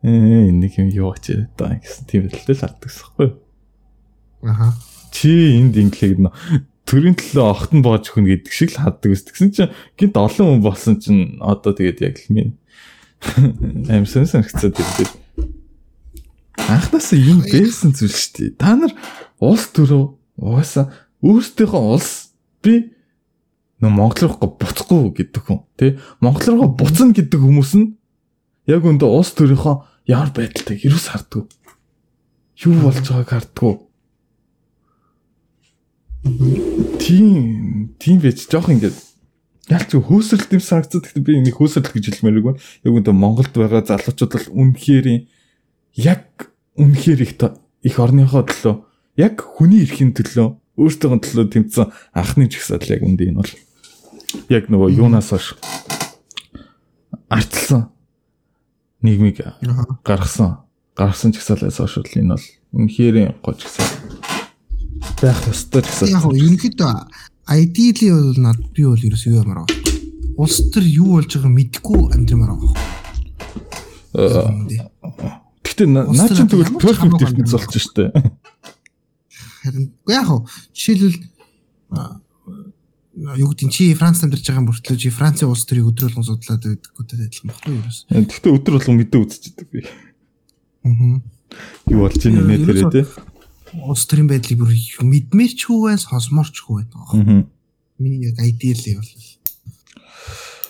Ээ 0.00 0.48
нэг 0.48 0.80
юм 0.80 0.88
юу 0.88 1.12
ч 1.20 1.44
даа 1.60 1.76
гэсэн 1.76 2.08
тийм 2.08 2.26
л 2.26 2.32
л 2.32 2.56
хардагсахгүй. 2.56 3.36
Аха. 4.48 4.72
Чи 5.12 5.60
энд 5.60 5.76
инглийг 5.76 6.24
төрийн 6.88 7.20
төлөө 7.20 7.44
огт 7.44 7.72
нь 7.76 7.84
боож 7.84 8.08
өгнө 8.08 8.32
гэдэг 8.32 8.52
шиг 8.54 8.72
л 8.72 8.80
хаддаг 8.80 9.12
ус. 9.12 9.28
Тэгсэн 9.28 9.52
чинь 9.52 9.72
гинт 10.00 10.16
олон 10.16 10.56
хүн 10.56 10.64
болсон 10.64 10.96
чинь 10.96 11.36
одоо 11.44 11.76
тэгээд 11.76 12.00
яг 12.00 12.16
л 12.16 12.32
минь 12.32 12.54
амарсан 13.92 14.24
санагцаад 14.24 14.72
ирлээ. 14.72 15.12
Анхнаасаа 16.64 17.20
юм 17.20 17.44
байсан 17.44 17.92
зүйл 17.92 18.16
шүү 18.16 18.32
дээ. 18.32 18.56
Та 18.56 18.72
нар 18.72 18.92
улс 19.36 19.68
төрөө 19.76 20.17
угаасаа 20.38 20.94
өөрсдийнхөө 21.22 21.82
улс 21.94 22.32
би 22.62 22.94
нөө 23.82 23.90
Монгол 23.90 24.30
руу 24.30 24.54
буцахгүй 24.58 25.10
гэдэг 25.18 25.42
хүн 25.42 25.60
тий 25.78 25.98
Монгол 26.22 26.54
руу 26.54 26.70
буцна 26.78 27.14
гэдэг 27.14 27.38
хүмүүс 27.42 27.72
нь 27.78 27.98
яг 28.70 28.86
өндөө 28.86 29.10
улс 29.18 29.34
төрийнхөө 29.34 29.74
ямар 30.10 30.30
байдалтай 30.34 30.78
ерөөс 30.82 31.06
харддаг. 31.10 31.46
Юу 32.64 32.74
болж 32.82 33.02
байгааг 33.02 33.28
харддаг. 33.28 33.76
Тийм 37.02 37.94
тийм 37.98 38.18
байж 38.22 38.46
жоох 38.50 38.70
ингээд 38.70 38.98
ялч 39.70 39.90
хөөсрөлт 39.94 40.54
юм 40.54 40.62
санагцад 40.62 41.06
гэхдээ 41.06 41.22
би 41.22 41.38
энийг 41.38 41.58
хөөсрөлт 41.58 41.92
гэж 41.92 42.18
хэлмээрэг 42.18 42.44
байна. 42.46 42.62
Яг 42.82 42.92
өндөө 42.98 43.14
Монголд 43.14 43.54
байгаа 43.54 43.84
залуучууд 43.86 44.32
бол 44.32 44.46
үнэхээр 44.58 45.06
яг 46.02 46.50
үнэхээр 46.74 47.20
их 47.22 47.32
их 47.84 47.94
орныхоо 48.00 48.42
төлөө 48.42 48.87
яг 49.18 49.42
хүний 49.42 49.82
эрхийн 49.82 50.14
төлөө 50.14 50.48
өөртөө 50.78 51.18
төлөө 51.26 51.46
тэмцсэн 51.50 51.90
анхны 52.14 52.46
жигсаал 52.46 52.86
яг 52.86 53.02
үндэ 53.02 53.28
энэ 53.34 53.42
бол 53.42 53.52
яг 54.48 54.70
нөгөө 54.70 54.94
юунаас 54.94 55.34
хойш 55.34 55.58
артлсан 57.28 57.90
нийгмийг 59.02 59.42
гаргасан 60.06 60.62
гаргасан 60.96 61.34
жигсаалаас 61.34 61.76
хойш 61.82 61.94
бол 61.98 62.14
энэ 62.14 62.34
бол 62.38 62.46
үнэхээр 62.78 63.16
гоо 63.42 63.54
жигсаал 63.58 63.90
байх 65.18 65.40
ёстой 65.50 65.82
жигсаал. 65.82 66.14
Яг 66.14 66.24
ерөнхийдөө 66.30 66.94
ideally 67.50 68.08
бол 68.14 68.38
над 68.38 68.58
би 68.70 68.86
бол 68.86 69.02
ерөөс 69.02 69.24
юу 69.26 69.42
ямар 69.42 69.66
байгаа. 69.66 69.78
Улс 70.38 70.62
төр 70.70 70.84
юу 70.86 71.18
болж 71.18 71.32
байгааг 71.34 71.54
мэдэхгүй 71.58 72.00
амьдрмаар 72.14 72.52
байгаа. 72.54 72.74
Э, 74.14 74.78
Гэтэ 75.66 75.86
на- 75.90 76.06
наа 76.06 76.28
чинь 76.30 76.46
тэгвэл 76.46 76.78
perfect 76.78 77.18
ертөнц 77.18 77.50
болж 77.50 77.74
штэ. 77.82 78.04
Харин 79.68 79.92
яг 80.08 80.24
хөө 80.24 80.40
жишээлбэл 80.72 81.20
юу 83.18 83.50
гэдэг 83.50 83.70
чи 83.70 83.94
Франц 83.98 84.22
амьдарч 84.22 84.46
байгаа 84.46 84.64
мөртлөө 84.64 84.96
чи 84.96 85.10
Францын 85.10 85.50
улс 85.50 85.66
төрийг 85.66 85.90
өдөр 85.90 86.08
болгон 86.08 86.24
судлаад 86.24 86.62
байдаггүй 86.62 87.04
тэ 87.04 87.16
адилхан 87.28 87.50
баггүй 87.50 87.72
юу 87.74 87.82
ерөөс. 87.82 87.98
Гэтэ 88.08 88.48
өдөр 88.54 88.74
болгон 88.78 88.96
мэдээ 89.02 89.20
үзчихдэг 89.20 89.68
би. 89.74 89.80
Аа. 90.86 91.18
Юу 91.90 92.00
болж 92.06 92.22
ийн 92.22 92.38
нэ 92.46 92.62
тэрэ 92.62 92.88
тэ. 92.94 93.02
Улс 93.84 94.04
төрийн 94.06 94.30
байдлыг 94.30 94.58
бүр 94.62 94.72
мэдмээр 95.02 95.52
ч 95.52 95.66
хүү 95.66 95.78
байх, 95.90 96.00
сонсмоор 96.00 96.48
ч 96.48 96.62
хүү 96.62 96.88
байх. 96.88 97.10
Аа. 97.12 97.42
Миний 97.98 98.22
яг 98.30 98.38
ideal 98.38 99.02
бол 99.02 99.12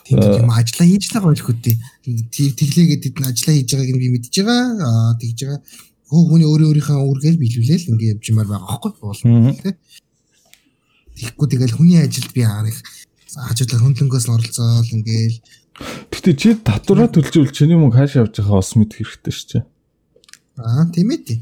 тийм 0.08 0.24
юм 0.24 0.48
ажиллаа 0.48 0.88
хийж 0.88 1.04
байгаа 1.12 1.36
байх 1.36 1.44
үгүй. 1.44 1.76
Тэглээгээд 2.32 3.08
эдэн 3.12 3.28
ажиллаа 3.28 3.54
хийж 3.60 3.70
байгааг 3.76 3.92
нь 3.92 4.00
би 4.00 4.08
мэдж 4.16 4.34
байгаа. 4.40 4.64
Аа 4.80 5.12
тэгж 5.20 5.38
байгаа. 5.44 5.60
Хөө 6.08 6.22
хүний 6.28 6.48
өөрөө 6.48 6.68
өөрийнхөө 6.72 7.04
үргээл 7.12 7.40
биелүүлээл 7.42 7.88
ингэ 7.92 8.10
явж 8.16 8.24
юмар 8.32 8.48
байгаа 8.48 8.68
байхгүй 8.68 8.92
бол 9.00 9.20
Мгм. 9.28 9.52
тий. 9.60 9.74
Тэгэхгүй 11.18 11.46
тэгэл 11.52 11.76
хүний 11.76 12.00
ажилд 12.00 12.32
би 12.32 12.42
их 12.48 12.78
хажуудлаа 13.36 13.80
хөндлөнгөөс 13.84 14.26
нь 14.28 14.34
оролцоол 14.34 14.88
ингээл 14.96 15.38
Гэтэ 16.28 16.32
чи 16.34 16.48
татвараа 16.58 17.06
төлжүүл 17.06 17.54
чиний 17.54 17.78
мөнгө 17.78 17.96
хааш 18.02 18.18
явж 18.18 18.34
байгаа 18.42 18.58
бас 18.58 18.74
мэдэх 18.74 18.98
хэрэгтэй 18.98 19.32
шүү 19.32 19.48
дээ. 19.52 19.64
аа 20.58 20.84
тийм 20.90 21.08
ээ 21.14 21.20
тий. 21.22 21.38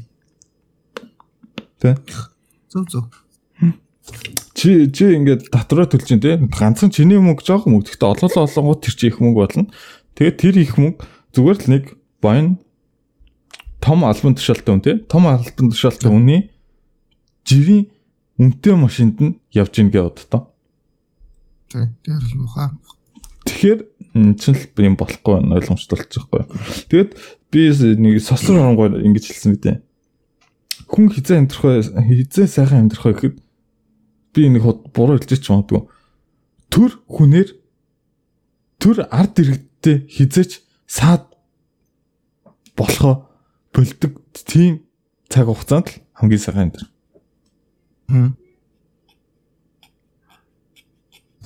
Тэ? 1.81 1.97
Зөв 2.69 2.85
зөв. 2.85 3.05
Чи 4.53 4.85
чи 4.93 5.17
ингээд 5.17 5.49
татвараа 5.49 5.89
төлж 5.89 6.07
ин 6.13 6.21
тэ 6.21 6.37
ганцхан 6.53 6.93
чиний 6.93 7.17
мөнгө 7.17 7.41
жоох 7.41 7.65
мөнгө. 7.65 7.97
Гэтэ 7.97 8.05
олоолаа 8.05 8.45
олонгууд 8.45 8.81
тэр 8.85 8.93
чи 8.93 9.05
их 9.09 9.17
мөнгө 9.17 9.41
болно. 9.41 9.65
Тэгээд 10.15 10.37
тэр 10.37 10.55
их 10.61 10.73
мөнгө 10.77 11.01
зүгээр 11.33 11.57
л 11.57 11.69
нэг 11.73 11.83
боён 12.21 12.61
том 13.87 14.03
албан 14.03 14.35
тушаалтай 14.35 14.73
хүн 14.75 14.83
тэ 14.83 14.93
том 15.07 15.31
албан 15.31 15.71
тушаалтай 15.71 16.11
хүний 16.11 16.41
жирийн 17.47 17.87
үнэтэй 18.35 18.75
машинд 18.75 19.15
нь 19.23 19.39
явж 19.55 19.79
ийн 19.79 19.87
гэвд 19.87 20.27
тоо. 20.27 20.51
Тий. 21.71 21.87
Тэр 22.03 22.19
л 22.19 22.35
муха. 22.35 22.75
Тэгэхээр 23.47 23.79
чинь 24.35 24.59
л 24.59 24.87
юм 24.91 24.99
болохгүй 24.99 25.39
байна, 25.39 25.55
ойлгомжтой 25.55 26.03
болчихгүй. 26.03 26.43
Тэгээд 26.91 27.11
би 27.47 27.71
нэг 27.95 28.19
сосор 28.19 28.59
оронгоор 28.59 28.99
ингэж 28.99 29.31
хэлсэн 29.31 29.55
гэдэг. 29.55 29.79
Хүн 30.91 31.07
хизээ 31.07 31.39
амьдрах 31.47 31.87
хизээ 31.95 32.47
сайхан 32.51 32.91
амьдрах 32.91 33.07
гэхэд 33.07 33.39
би 34.35 34.41
нэг 34.51 34.67
буруу 34.91 35.15
хэлж 35.15 35.39
ч 35.39 35.47
магадгүй. 35.47 35.87
Төр 36.67 36.91
хүнээр 37.07 37.55
төр 38.83 39.07
ард 39.07 39.39
иргэдтэй 39.39 40.11
хизээч 40.11 40.59
саад 40.91 41.31
болохоо 42.75 43.26
бөлдөг 43.73 44.13
тийм 44.47 44.81
цаг 45.29 45.47
хугацаанд 45.47 45.87
л 45.91 45.95
хамгийн 46.19 46.41
сайхан. 46.43 46.71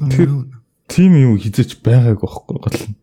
Тэр- 0.10 0.50
Тийм 0.92 1.12
юм 1.16 1.38
хизээч 1.40 1.80
байгаагүй 1.86 2.28
байхгүй 2.28 2.58
гол 2.60 2.80
нь. 2.84 2.96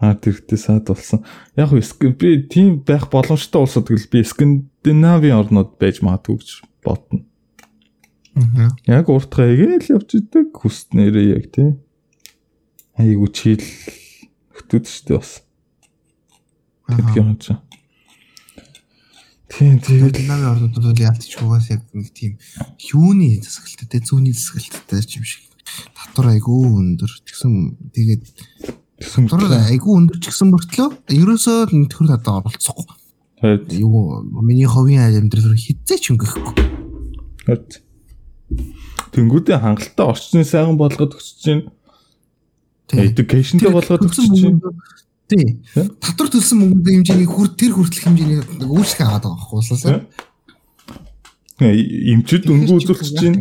Ард 0.00 0.26
иргэдтэй 0.28 0.58
саад 0.60 0.84
болсон. 0.88 1.24
Яг 1.56 1.70
Ск- 1.72 2.12
би 2.16 2.42
тийм 2.48 2.84
байх 2.84 3.08
боломжтой 3.08 3.62
улсууд 3.64 3.88
гэл 3.88 4.08
би 4.12 4.20
Скандинавийн 4.24 5.36
орнууд 5.40 5.78
байж 5.80 6.00
магадгүй 6.04 6.36
гэж 6.36 6.50
бодно. 6.84 7.24
Яг 8.88 9.08
уртгаа 9.08 9.48
игээл 9.56 9.96
явж 9.96 10.10
идэг 10.20 10.52
хүснээрээ 10.52 11.26
яг 11.32 11.44
тий. 11.54 11.70
Айгу 13.00 13.28
чийл 13.32 13.64
хөтөд 14.52 14.84
штэ 14.84 15.16
бас. 15.16 15.44
Тэг 16.88 17.16
юм 17.16 17.36
чи. 17.40 17.56
Тийм 19.48 19.78
тэгээд 19.78 20.16
Скандинавын 20.18 20.50
орнуудад 20.50 20.84
бол 20.84 21.04
яалтч 21.04 21.32
угаас 21.40 21.70
яг 21.70 21.84
нэг 21.94 22.10
тийм 22.10 22.36
юуны 22.90 23.38
засаглалтай 23.38 23.88
те 23.88 23.98
зүүнний 24.02 24.34
засаглалтай 24.34 25.04
юм 25.14 25.24
шиг. 25.24 25.46
Татвар 25.94 26.34
айгүй 26.34 26.60
өндөр. 26.74 27.12
Тэгсэн 27.28 27.52
тэгээд 27.94 28.24
төсөм 28.98 29.28
татвар 29.30 29.64
айгүй 29.70 29.92
өндөр 29.94 30.18
ч 30.18 30.28
гэсэн 30.28 30.50
мөртлөө. 30.50 30.88
Ерөөсөө 31.12 31.58
нэтгэр 31.70 32.08
надад 32.08 32.44
оролцохгүй. 32.44 32.88
Хайд 33.44 33.72
юу 33.78 34.24
миний 34.42 34.66
ховын 34.66 35.06
амьдрал 35.06 35.52
руу 35.52 35.60
хизээч 35.60 36.10
өнгөхгүй. 36.12 36.44
Хайд. 37.46 37.84
Тэнгүүдээ 39.14 39.58
хангалттай 39.60 40.06
орчны 40.08 40.42
сайхан 40.42 40.80
болгоод 40.80 41.14
өгч 41.14 41.28
чинь 41.44 41.64
educationтэй 42.90 43.70
болгоод 43.70 44.08
өгч 44.08 44.18
чинь 44.32 44.58
тий 45.34 45.58
татвар 45.74 46.30
төлсөн 46.30 46.62
мөнгөний 46.62 47.02
хэмжээний 47.02 47.26
хүр 47.26 47.48
тэр 47.58 47.74
хүртэлх 47.74 48.06
хэмжээний 48.06 48.38
нэг 48.38 48.70
үйлчлэг 48.70 49.02
аваад 49.02 49.26
байгаа 49.26 49.38
байхгүй 49.42 49.58
ууслаа 49.58 50.06
эмчүүд 51.58 52.44
өнгө 52.54 52.78
үзүүлж 52.78 53.10
чинь 53.18 53.38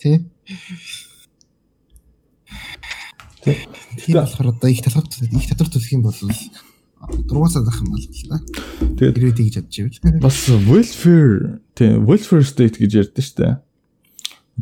тий 0.00 0.16
Тий. 3.44 3.60
Тийм 4.00 4.16
болохоор 4.16 4.56
одоо 4.56 4.70
их 4.70 4.80
татвар 4.82 5.04
их 5.04 5.48
татвар 5.48 5.68
төлөх 5.68 5.92
юм 5.92 6.02
бол 6.02 6.16
дургуусаад 7.28 7.68
ах 7.68 7.80
юм 7.84 7.92
бол 7.92 8.00
л 8.00 8.08
та. 8.08 8.40
Тэгээд 8.96 9.36
тэгж 9.36 9.52
чадчих 9.60 9.92
юм 9.92 10.16
бил. 10.16 10.24
бас 10.24 10.48
welfare 10.48 11.60
тийм 11.76 12.08
welfare 12.08 12.40
state 12.40 12.80
гэж 12.80 13.12
ярьдэн 13.12 13.20
штэ. 13.20 13.60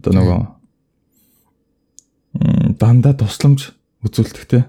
Одоо 0.02 0.12
нөгөө 0.18 0.40
дандаа 2.74 3.14
тусламж 3.14 3.70
үзүүлдэг 4.02 4.44
те. 4.50 4.66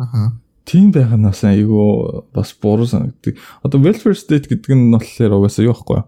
Аха. 0.00 0.32
Тийм 0.64 0.92
байханаас 0.94 1.44
айгүй 1.44 2.24
бас 2.32 2.54
буруу 2.56 2.88
санагддаг. 2.88 3.36
Одоо 3.60 3.80
welfare 3.84 4.16
state 4.16 4.48
гэдэг 4.48 4.72
нь 4.72 4.88
болохоор 4.94 5.36
угаасаа 5.36 5.66
юу 5.68 5.76
байхгүй 5.76 5.96
юу? 6.00 6.06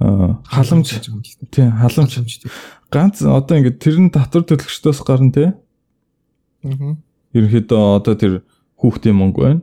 Аа 0.00 0.38
халамж 0.46 0.94
тийм 1.50 1.74
халамж 1.74 2.12
халамж. 2.14 2.34
ганц 2.92 3.22
одоо 3.26 3.56
ингээд 3.58 3.82
тэр 3.82 3.96
нь 3.98 4.14
татвар 4.14 4.46
төлөгчдөөс 4.46 5.00
гарна 5.02 5.34
те. 5.34 5.44
Аа. 6.62 6.94
Ерөнхийдөө 7.34 7.82
одоо 7.98 8.14
тэр 8.14 8.34
хүүхдийн 8.78 9.16
мөнгө 9.18 9.40
байна. 9.42 9.62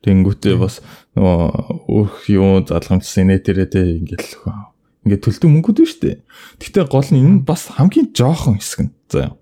Тэнгүүтээ 0.00 0.56
бас 0.56 0.80
нөгөө 1.12 1.84
өөх 1.84 2.32
юу 2.32 2.64
залгамжсан 2.64 3.28
нэтэрээ 3.28 3.68
те 3.68 3.80
ингээд 4.00 4.24
л 4.24 4.36
хөө. 4.40 4.56
Ингээд 5.04 5.24
төлдөг 5.28 5.50
мөнгөд 5.52 5.84
шүү 5.84 6.00
дээ. 6.00 6.16
Гэхдээ 6.58 6.84
гол 6.88 7.08
нь 7.12 7.20
энэ 7.20 7.32
нь 7.40 7.44
бас 7.44 7.68
хамгийн 7.68 8.08
жоохон 8.16 8.56
хэсэг 8.56 8.80
нь. 8.88 8.92
За. 9.12 9.36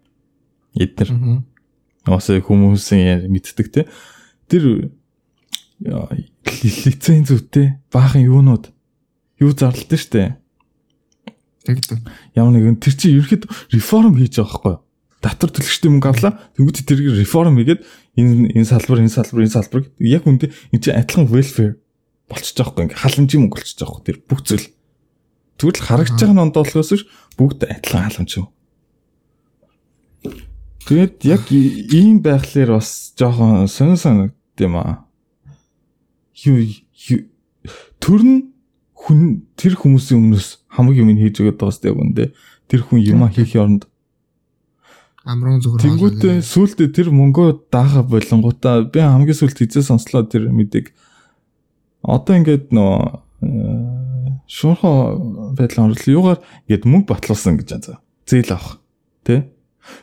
Эднэр 0.75 1.47
Уусаа 2.09 2.41
хүмүүсийн 2.41 3.29
мэддэг 3.29 3.69
те. 3.69 3.87
Тэр 4.49 4.91
лиценз 5.85 7.31
үтэй 7.31 7.79
баахан 7.93 8.25
юунууд 8.27 8.73
юу 9.39 9.53
зарлалтай 9.53 9.99
штэ. 10.01 10.37
Тэгдэг. 11.69 12.01
Ямар 12.35 12.57
нэгэн 12.57 12.81
тэр 12.81 12.95
чинь 12.97 13.21
ерөөд 13.21 13.45
реформ 13.77 14.17
хийж 14.17 14.41
байгаа 14.41 14.49
байхгүй 14.49 14.73
юу? 14.75 14.83
Татвар 15.21 15.51
төлөгчтэй 15.53 15.91
мөнгө 15.93 16.09
авлаа. 16.09 16.33
Тэнгүүт 16.57 16.87
тэрийг 16.89 17.19
реформ 17.19 17.59
хийгээд 17.61 17.83
энэ 18.17 18.57
энэ 18.57 18.67
салбар 18.67 19.03
энэ 19.05 19.13
салбар 19.13 19.45
энэ 19.45 19.55
салбар 19.55 19.83
яг 20.01 20.25
үндэ 20.25 20.49
энэ 20.73 20.83
чинь 20.83 20.97
адилхан 20.97 21.29
welfare 21.29 21.77
болчихж 22.31 22.57
байгаа 22.57 22.73
байхгүй 22.73 22.85
ингээ 22.89 23.03
халамжийн 23.03 23.41
мөнгө 23.45 23.57
болчихж 23.59 23.79
байгаа 23.79 23.95
байхгүй 23.99 24.07
тэр 24.09 24.19
бүх 24.25 24.41
зүйл. 24.47 24.67
Тэгвэл 25.59 25.85
харагдаж 25.85 26.19
байгаа 26.23 26.37
нь 26.39 26.45
ондоолохоос 26.49 26.91
биш 26.95 27.05
бүгд 27.37 27.61
адилхан 27.67 28.07
халамж 28.09 28.33
юм. 28.39 28.47
Тэгээд 30.89 31.17
яг 31.29 31.45
ийм 31.53 32.25
байхлаар 32.25 32.81
бас 32.81 33.13
жоохон 33.13 33.69
сонир 33.69 34.01
санагд 34.01 34.35
юм 34.57 34.81
аа. 34.81 35.05
Юу 36.41 36.65
төр 38.01 38.21
нь 38.25 38.39
хүн 38.97 39.45
тэр 39.61 39.77
хүмүүсийн 39.77 40.17
өмнөөс 40.17 40.65
хамаг 40.73 40.97
юм 40.97 41.13
хийж 41.13 41.45
өгöd 41.45 41.61
байгаа 41.61 41.77
сте 41.77 41.93
үндэ. 41.93 42.33
Тэр 42.73 42.81
хүн 42.89 43.05
юм 43.05 43.29
хийх 43.29 43.53
оронд 43.61 43.85
Амрын 45.29 45.61
зүгээр. 45.61 45.85
Тэнгүүтээ 45.85 46.37
сүултээ 46.41 46.89
тэр 46.89 47.13
мөнгөө 47.13 47.69
даага 47.69 48.01
болонгуудаа 48.01 48.89
би 48.89 49.05
хамгийн 49.05 49.37
сүлт 49.37 49.61
хизээ 49.61 49.85
сонслоо 49.85 50.25
тэр 50.25 50.49
мэдээг 50.49 50.89
одоо 52.01 52.33
ингээд 52.33 52.73
нөө 52.73 53.21
шуурхаа 54.49 55.21
байдлаар 55.53 55.93
орлоо 55.93 56.17
юугаар 56.17 56.41
ингээд 56.65 56.89
мөнгө 56.89 57.13
батлуулсан 57.13 57.61
гэж 57.61 57.69
байгаа. 57.77 58.01
Зээл 58.25 58.57
авах. 58.57 58.81
Тэ? 59.29 59.53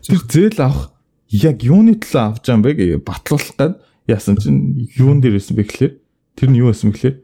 Тэр 0.06 0.22
зээл 0.30 0.60
авах 0.62 0.94
яг 1.30 1.64
юуны 1.66 1.98
төлөө 1.99 2.22
авч 2.22 2.44
байгаа 2.45 2.56
юм 2.56 2.64
бэ 2.64 2.72
гэж 2.76 2.90
батлуулах 3.06 3.53
гээд 3.57 3.74
яасан 4.07 4.36
чинь 4.38 4.90
юун 4.95 5.20
дээр 5.22 5.38
байсан 5.38 5.56
бэ 5.57 5.64
гэхлээр 5.66 5.94
тэр 6.36 6.49
нь 6.49 6.60
юу 6.62 6.70
байсан 6.70 6.90
бэ 6.90 6.95
гэхлээр 6.95 7.18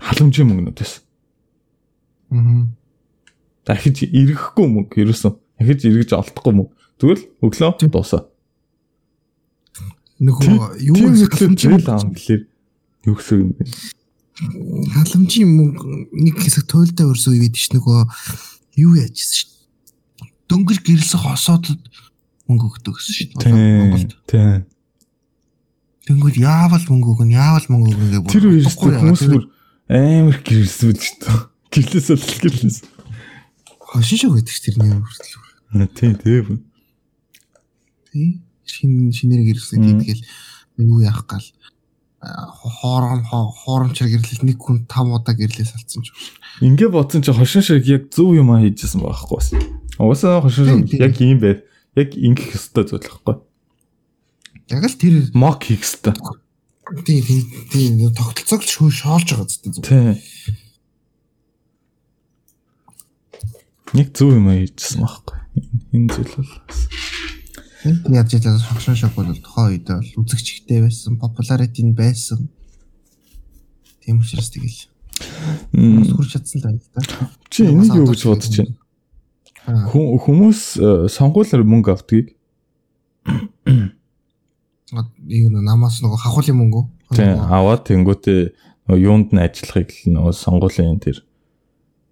халамжийн 0.00 0.48
мөнгнүүд 0.48 0.78
байсан. 0.78 1.02
Аа. 2.32 2.66
Дахиж 3.64 4.04
эргэхгүй 4.08 4.66
мөнгө 4.68 4.96
ерөөсөн. 5.04 5.32
Дахиж 5.60 5.80
эргэж 5.88 6.10
олдохгүй 6.16 6.52
мөнгө. 6.52 6.74
Тэгвэл 7.00 7.22
өглөө 7.44 7.88
дуусаа. 7.88 8.28
Нөгөө 10.20 10.80
юу 10.84 11.12
зээл 11.14 11.88
аав 11.88 12.08
гэхлээр 12.12 12.42
юу 13.08 13.14
гэсэн 13.16 13.38
юм 13.40 13.50
бэ? 13.56 13.64
халамжийн 14.34 15.46
мөнгө 15.46 16.10
нэг 16.10 16.36
хэсэг 16.42 16.66
туйлдаа 16.66 17.06
өрсөн 17.06 17.38
үед 17.38 17.54
ш 17.54 17.70
нөгөө 17.70 18.02
юу 18.82 18.98
яажсэн 18.98 19.30
ш. 19.30 19.53
Дөнгөж 20.48 20.78
гэрэлсэх 20.84 21.24
хосоодод 21.24 21.80
мөнгө 22.48 22.64
өгдөг 22.68 22.94
гэсэн 23.00 23.12
ш. 23.14 23.18
Монголд. 23.48 24.12
Тийм. 24.28 24.64
Дөнгөж 26.04 26.36
яавал 26.36 26.84
мөнгө 26.84 27.08
өгнө, 27.16 27.32
яавал 27.32 27.66
мөнгө 27.72 27.88
өгнө 27.96 28.08
гэж 28.20 28.32
Тэр 28.32 28.44
үеэс 28.52 28.76
хүмүүс 28.76 29.22
бүр 29.24 29.44
амар 29.88 30.38
гэрэлсвэл 30.44 30.96
ч 31.00 31.16
тоо. 31.20 31.48
Гэрлээс 31.72 32.08
бол 32.12 32.36
гэрлээс. 32.44 32.78
хошин 33.94 34.18
шиг 34.18 34.30
байдаг 34.36 34.52
ш 34.52 34.60
тэрний 34.60 34.92
хүртэл. 34.92 35.88
Тийм 35.96 36.12
тийм. 36.20 36.46
Тий. 38.12 38.44
Шин 38.68 39.12
шинээр 39.12 39.48
гэрэлсэн 39.48 39.80
гэдгээл 39.80 40.22
юу 40.84 41.00
яах 41.00 41.24
гал 41.24 41.44
хоорон 42.20 43.24
хооромчаар 43.24 44.10
гэрлэл 44.10 44.44
нэг 44.48 44.58
хүн 44.58 44.84
5 44.88 45.12
удаа 45.12 45.34
гэрлээс 45.36 45.76
алдсан 45.76 46.02
ч. 46.04 46.12
Ингээ 46.64 46.88
бодсон 46.88 47.20
чи 47.20 47.32
хошин 47.32 47.62
шиг 47.62 47.84
яг 47.84 48.08
зөв 48.08 48.32
юм 48.32 48.52
а 48.52 48.60
хийжсэн 48.64 49.04
байхгүй 49.04 49.36
бас. 49.36 49.48
Тийм, 50.66 50.86
тийм. 50.88 51.00
яг 51.02 51.14
ийм 51.20 51.38
байв. 51.40 51.58
Яг 51.94 52.10
ингэх 52.18 52.54
ёстой 52.58 52.84
зүйл 52.88 53.04
байхгүй. 53.06 53.36
Яг 54.70 54.82
л 54.88 54.96
тэр 54.98 55.14
Мок 55.34 55.62
хийх 55.64 55.82
ёстой. 55.86 56.14
тий 57.06 57.22
тий 57.22 57.40
тий 57.72 58.10
тогтолцоог 58.12 58.62
шөө 58.66 58.90
шоолж 58.90 59.28
байгаа 59.30 59.46
зү. 59.48 59.80
Тийм. 59.80 60.18
Нэг 63.94 64.10
зөв 64.16 64.34
юм 64.34 64.50
хийжсэн 64.50 65.00
байхгүй. 65.06 65.38
Энэ 65.94 66.08
зүйл 66.10 66.34
бол. 66.34 66.52
Энд 67.84 68.02
яаж 68.10 68.30
яаж 68.34 68.64
хогшин 68.66 68.96
шок 68.98 69.14
бол 69.14 69.30
тухайн 69.30 69.78
үед 69.78 69.86
бол 69.86 70.24
үзэгчтэй 70.24 70.82
байсан, 70.82 71.20
popularity 71.20 71.84
нь 71.86 71.94
байсан. 71.94 72.48
Тийм 74.02 74.18
учраас 74.24 74.50
тэгэл 74.50 74.90
М, 75.78 76.02
хүрч 76.10 76.34
чадсан 76.34 76.58
л 76.58 76.64
байна 76.66 76.80
л 76.82 76.90
да. 76.90 77.30
Чи 77.52 77.68
энийг 77.70 77.94
юу 77.94 78.08
гэж 78.10 78.20
бодож 78.26 78.50
байна? 78.58 78.74
Хүмүүс 79.64 80.60
э, 80.76 81.08
сонгуулиар 81.08 81.64
мөнгө 81.64 81.94
авдгийг 81.94 82.34
юу 84.92 85.48
нэ 85.50 85.60
намаас 85.64 86.02
нөгөө 86.04 86.20
хахуулын 86.20 86.58
мөнгө. 86.60 86.82
тийм 87.16 87.40
аваад 87.40 87.88
тэнгуүтээ 87.88 88.40
нөгөө 88.86 89.00
юунд 89.00 89.28
нь 89.32 89.40
ажиллахыг 89.40 89.88
л 90.04 90.12
нөгөө 90.12 90.34
сонгуулийн 90.36 91.00
тэр 91.00 91.24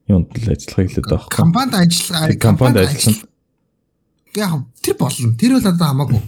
юунд 0.09 0.33
л 0.33 0.49
ажиллахыг 0.49 0.89
л 0.97 1.05
байгаа 1.05 1.29
компанид 1.29 1.77
ажил 1.77 2.41
компанид 2.41 2.89
ажилласан. 2.89 3.29
Яг 4.33 4.65
тэр 4.81 4.97
болно. 4.97 5.37
Тэр 5.37 5.61
бол 5.61 5.69
одоо 5.69 5.87
хамаагүй. 5.93 6.21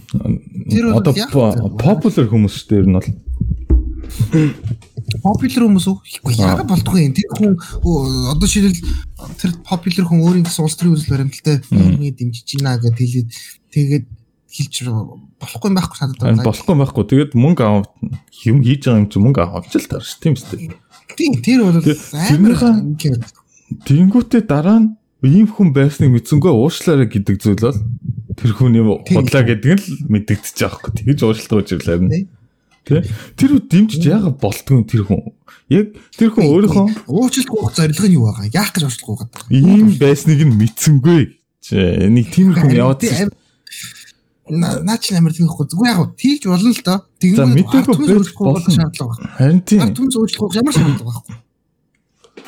Тэр 0.69 0.83
бол 0.93 1.73
popular 1.81 2.25
хүмүүс 2.29 2.53
шүү 2.53 2.69
дээ 2.69 2.79
ер 2.79 2.87
нь 2.87 2.97
бол. 3.01 3.09
Popular 5.21 5.61
хүмүүс 5.69 5.85
үү? 5.85 5.97
Ихгүй 6.17 6.33
Аа. 6.41 6.57
яагаад 6.57 6.69
болдгоо 6.69 6.97
юм. 6.97 7.13
Тэр 7.13 7.29
хүн 7.37 7.53
оо, 7.85 8.33
одоо 8.33 8.47
шилэл 8.49 8.73
тэр 9.37 9.51
popular 9.61 10.05
хүн 10.09 10.23
өөрийн 10.25 10.45
гэсэн 10.45 10.65
улс 10.65 10.77
төрийн 10.77 10.95
үзэл 10.97 11.13
баримталтай 11.13 11.61
фирмээ 11.61 12.17
дэмжиж 12.17 12.45
гинэ 12.49 12.81
гэж 12.81 12.95
хэлээд 12.97 13.29
тэгээд 13.69 14.05
хэлж 14.55 14.75
болохгүй 15.37 15.67
юм 15.69 15.77
байхгүй 15.77 15.97
санагдаад 15.99 16.25
байна. 16.25 16.47
болохгүй 16.47 16.75
байхгүй. 16.79 17.03
Тэгээд 17.05 17.31
мөнгө 17.37 17.63
аваад 17.65 17.87
юм 18.49 18.57
хийж 18.63 18.81
байгаа 18.87 19.01
юм 19.03 19.09
чи 19.11 19.17
мөнгө 19.19 19.41
авах 19.43 19.57
авч 19.61 19.73
л 19.77 19.89
таарч 19.93 20.09
тийм 20.23 20.33
үстэй. 20.39 20.73
Тийм 21.13 21.33
тэр 21.43 21.59
бол 21.69 21.77
амар 21.77 22.55
Тэнгүүтээ 23.85 24.41
дараа 24.45 24.79
нь 24.79 24.89
ийм 25.25 25.49
хүн 25.49 25.73
байсныг 25.73 26.13
мэдсэнгөө 26.13 26.53
уушлаарай 26.53 27.09
гэдэг 27.09 27.35
зүйл 27.41 27.61
бол 27.65 27.79
тэр 28.37 28.51
хүний 28.53 28.83
Тийм. 28.83 29.15
худлаа 29.25 29.43
гэдэг 29.43 29.71
нь 29.73 29.81
л 29.81 29.87
мэдэгдэж 30.11 30.55
байгаа 30.55 30.79
байхгүй. 30.79 30.91
Тэгж 31.01 31.19
уушлах 31.25 31.59
гэж 31.65 31.69
ирлээ. 31.81 32.29
Тэ? 32.85 33.01
Тэр 33.33 33.57
үе 33.57 33.61
дэмжиж 33.65 34.03
яагаад 34.05 34.37
болтгүй 34.37 34.85
тэр 34.85 35.03
хүн. 35.09 35.33
Яг 35.73 35.97
тэр 36.13 36.29
хүн 36.29 36.45
өөрийнхөө 36.45 37.09
уучлалт 37.09 37.49
гоох 37.49 37.73
зорилго 37.73 38.05
нь 38.05 38.17
юу 38.17 38.29
байгаа? 38.29 38.53
Яах 38.53 38.69
гэж 38.77 38.83
уучлалт 38.85 39.09
гооход 39.09 39.29
байгаа? 39.33 39.49
ийм 39.49 39.87
байсныг 39.97 40.41
нь 40.45 40.53
мэдсэнгүй. 40.53 41.21
Нэг 42.13 42.25
тийм 42.29 42.53
хүн 42.53 42.69
яваад 42.77 43.01
Тийм, 43.01 43.33
На 44.45 44.77
наач 44.85 45.09
амар 45.09 45.33
тийхгүй 45.33 45.65
зүгээр 45.65 45.89
яг 45.89 46.13
тийж 46.21 46.45
болно 46.45 46.69
л 46.69 46.81
доо. 46.85 47.01
Тэгвэл 47.17 47.49
мэдээгүй 47.57 47.97
болно. 48.37 48.69
шаардлага 48.69 49.17
байна. 49.17 49.33
харин 49.41 49.61
тийм. 49.65 49.89
Түн 49.89 50.09
зөөжлөх 50.13 50.53
ямар 50.53 50.73
шаардлага 50.77 51.09
байхгүй. 51.09 51.35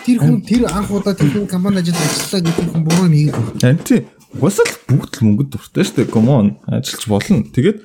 Тэр 0.06 0.18
хүн 0.22 0.38
тэр 0.46 0.62
анх 0.70 0.94
удаа 0.94 1.18
тэр 1.18 1.34
хүн 1.34 1.50
компани 1.50 1.82
ажил 1.82 1.98
ажиллаа 1.98 2.42
гэдэг 2.46 2.70
хүн 2.70 2.84
буруу 2.86 3.10
юм 3.10 3.18
хийгээд 3.18 3.34
байна. 3.34 3.58
Харин 3.66 3.82
тийм. 3.82 4.04
Угсаал 4.38 4.74
бүгд 4.86 5.14
л 5.18 5.26
мөнгөд 5.26 5.50
дуртай 5.50 5.84
шүү 5.90 5.96
дээ. 5.98 6.14
Come 6.14 6.30
on. 6.30 6.48
Ажиллаж 6.70 7.06
болно. 7.10 7.42
Тэгээд 7.50 7.78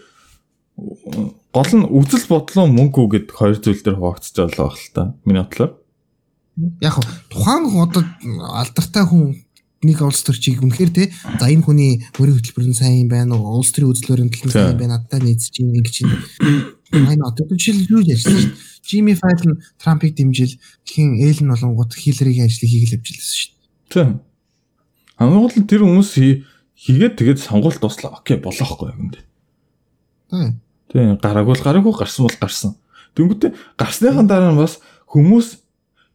гол 1.53 1.71
нь 1.77 1.85
үзэл 1.89 2.27
бодлоо 2.33 2.67
мөнгө 2.67 3.03
гэдэг 3.13 3.37
хоёр 3.37 3.57
зүйл 3.61 3.83
дээр 3.85 3.97
хуваагдчих 4.01 4.35
жолоо 4.37 4.73
баг 4.73 4.77
л 4.81 4.93
та. 4.97 5.03
Миний 5.25 5.45
бодлоор. 5.45 5.73
Яг 6.81 6.97
тухайн 7.33 7.65
одоо 7.77 8.03
алдартай 8.61 9.05
хүн 9.09 9.37
нэг 9.83 9.99
улс 10.01 10.23
төрчийг 10.23 10.63
үнэхээр 10.63 10.91
те 10.95 11.05
за 11.41 11.51
энэ 11.51 11.65
хүний 11.67 11.93
мөрийн 12.17 12.39
хөтөлбөр 12.39 12.67
нь 12.71 12.77
сайн 12.79 13.03
юм 13.05 13.09
байна 13.11 13.35
уу 13.35 13.59
улс 13.61 13.73
төрийн 13.75 14.31
баримтлал 14.31 14.47
нь 14.47 14.53
сайн 14.55 14.71
Тийм. 14.73 14.79
байна 14.79 14.95
надтай 15.03 15.21
нийцж 15.21 15.51
чинь 15.51 15.75
ингэ 15.75 15.91
чинь 15.91 16.13
маань 17.03 17.25
одоо 17.27 17.45
жишээлбэл 17.51 17.99
юу 17.99 18.03
ярьсан 18.07 18.37
шүү 18.39 18.55
дээ 18.87 19.19
Файл 19.19 19.43
нь 19.51 19.59
Трампыг 19.83 20.15
дэмжил 20.15 20.55
хин 20.87 21.19
Эйл 21.19 21.41
нь 21.43 21.51
болонгууд 21.51 21.93
Хиллерийн 21.99 22.47
ажлыг 22.47 22.71
хийгээл 22.71 22.97
явжлээсэн 23.03 23.35
шүү 23.43 23.51
Тийм. 23.91 24.11
Хамгийн 25.19 25.43
гол 25.43 25.57
нь 25.59 25.67
тэр 25.67 25.83
хүмүүс 25.83 26.11
хий- 26.15 26.41
хийгээд 26.79 27.15
тэгээд 27.19 27.39
сонгуульд 27.43 27.83
туслаа. 27.83 28.23
Окей, 28.23 28.39
болохгүй 28.39 28.91
юм 28.95 29.11
дээ. 29.11 29.25
дээ 30.31 30.51
Тийм. 30.93 31.17
Гараагүй 31.17 31.57
л 31.57 31.65
гараагүй 31.65 31.93
гарсан 31.97 32.29
бол 32.29 32.37
гарсан. 32.37 32.73
Тэнгүүтээ 33.17 33.51
гарсныхан 33.81 34.29
дараа 34.29 34.53
нь 34.53 34.61
бас 34.61 34.79
хүмүүс 35.09 35.65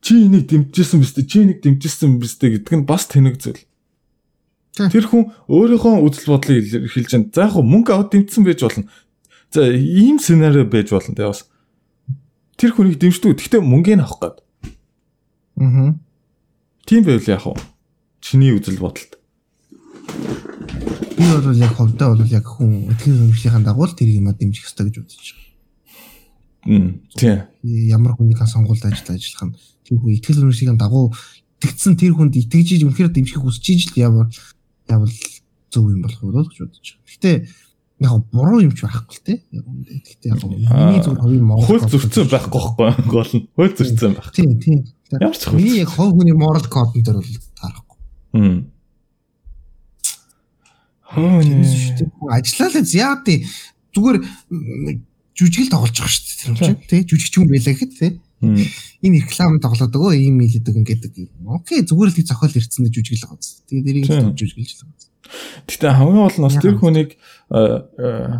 чи 0.01 0.13
энийг 0.29 0.45
дэмжижсэн 0.49 1.01
биз 1.01 1.13
дээ 1.17 1.25
чи 1.25 1.37
энийг 1.41 1.59
дэмжижсэн 1.65 2.21
биз 2.21 2.37
дээ 2.37 2.61
гэдэг 2.61 2.73
нь 2.77 2.85
бас 2.85 3.09
тэнэг 3.09 3.41
зүйл. 3.41 3.65
Тэр 4.77 5.05
хүн 5.09 5.33
өөрийнхөө 5.49 6.05
үзэл 6.05 6.29
бодлыг 6.37 6.61
илэрхийлж 6.69 7.09
байна. 7.09 7.29
За 7.33 7.49
яг 7.49 7.57
хөө 7.57 7.65
мөнгө 7.65 7.91
аваад 7.97 8.13
дэмжсэн 8.13 8.45
байж 8.45 8.61
болно. 8.61 8.85
За 9.49 9.65
ийм 9.65 10.21
сценарио 10.21 10.69
байж 10.69 10.93
болно 10.93 11.17
те 11.17 11.25
бас. 11.25 11.49
Тэр 12.61 12.77
хүнийг 12.77 13.01
дэмждэг. 13.01 13.33
Гэхдээ 13.33 13.61
мөнгөний 13.65 14.05
авах 14.05 14.21
гээд. 14.21 14.37
Аа. 15.57 15.97
Тийм 16.85 17.01
байвал 17.01 17.25
яг 17.25 17.41
хөө 17.41 17.57
чиний 18.21 18.53
үзэл 18.53 18.77
бодолд. 18.77 19.17
Би 21.17 21.25
бол 21.25 21.57
яг 21.57 21.73
ховдоо 21.73 22.13
бол 22.13 22.29
яг 22.29 22.45
хүн 22.45 22.93
итгэл 22.93 23.25
үнэмшлийн 23.25 23.65
дагуу 23.65 23.89
л 23.89 23.97
тэр 23.97 24.09
юм 24.13 24.29
дэмжих 24.29 24.69
хэрэгтэй 24.69 24.85
гэж 24.85 24.95
бодож 25.01 25.29
байна. 25.33 25.49
Мм. 26.67 26.89
Тийм. 27.17 27.37
Ямар 27.89 28.13
хүнийг 28.13 28.37
сонгуульд 28.37 28.85
ажил 28.85 29.17
ажиллах 29.17 29.43
нь 29.49 29.55
тэр 29.81 29.97
хүн 29.97 30.13
итгэл 30.13 30.45
үнэмшлийн 30.45 30.77
дагуу 30.77 31.09
итгэцэн 31.57 31.97
тэр 31.97 32.13
хүнд 32.13 32.37
итгэж 32.37 32.85
үнэхээр 32.85 33.09
дэмжих 33.09 33.41
хүсэж 33.41 33.65
ижил 33.65 33.97
ямар 33.97 34.29
явал 34.85 35.09
зөв 35.73 35.89
юм 35.89 36.05
болох 36.05 36.21
уу 36.21 36.45
гэж 36.45 36.57
бодож 36.61 36.85
байна. 36.85 37.09
Гэтэ 37.09 37.31
яг 37.97 38.13
буруу 38.29 38.61
юм 38.61 38.73
ч 38.77 38.85
байхгүй 38.85 39.17
л 39.17 39.25
те. 39.25 39.33
Яг 39.49 39.65
үндэ. 39.65 39.97
Гэтэ 40.05 40.25
яг 40.29 40.41
миний 40.45 41.01
зөв 41.01 41.17
хувийн 41.17 41.45
монгол 41.49 41.81
Хөл 41.81 41.89
зөрчсөн 41.89 42.29
байхгүй 42.29 42.61
байхгүй 42.77 43.09
гол 43.09 43.31
нь. 43.33 43.45
Хөл 43.57 43.73
зөрчсөн 43.73 44.13
байх. 44.13 44.29
Тийм 44.37 44.53
тийм. 44.61 44.85
Ямар 45.17 45.33
ч 45.33 45.49
хөл. 45.49 45.57
Миний 45.57 45.81
яг 45.81 45.89
хов 45.89 46.13
хүний 46.13 46.37
moral 46.37 46.61
code 46.69 47.01
дээр 47.01 47.17
бол 47.17 47.41
таарахгүй. 47.57 47.97
Мм. 48.37 48.57
Хөө 48.57 48.69
Тэрнээс 48.69 48.69
шүү 48.69 48.69
дээ. 48.69 48.73
Хүн 50.05 50.95
Ажиллаа 51.15 52.69
л 52.73 52.95
яа 52.97 53.15
тий 53.23 53.47
зүгээр 53.95 54.17
жүжигэл 55.37 55.71
тоглож 55.71 55.95
байгаа 55.95 56.11
шүү 56.11 56.25
дээ. 56.27 56.47
Юм 56.47 56.55
чинь 56.57 56.79
тий 56.89 57.01
жүжигч 57.07 57.33
хүн 57.37 57.49
байлаа 57.51 57.73
гэхэд 57.73 57.93
тий 57.95 58.11
энэ 58.41 59.25
реклам 59.25 59.57
тоглоод 59.57 59.97
өгөө 59.97 60.13
ийм 60.13 60.37
хэлдэг 60.45 60.75
ингээд 60.77 61.03
окей 61.49 61.81
зүгээр 61.81 62.09
л 62.13 62.17
тий 62.17 62.25
зохиол 62.25 62.53
ирцэндээ 62.53 62.93
жүжигэл 62.93 63.25
байгаа. 63.33 63.49
Тэгээд 63.65 63.89
эрийг 63.89 64.05
Тийм. 64.05 64.33
жүжигэлж 64.37 64.71
байгаа. 64.77 65.07
Гэтэ 65.65 65.87
хамгийн 65.97 66.21
гол 66.21 66.37
нь 66.37 66.45
бас 66.45 66.57
тэр 66.61 66.75
хүнийг 66.77 67.09
э, 67.17 67.61
э, 67.97 68.33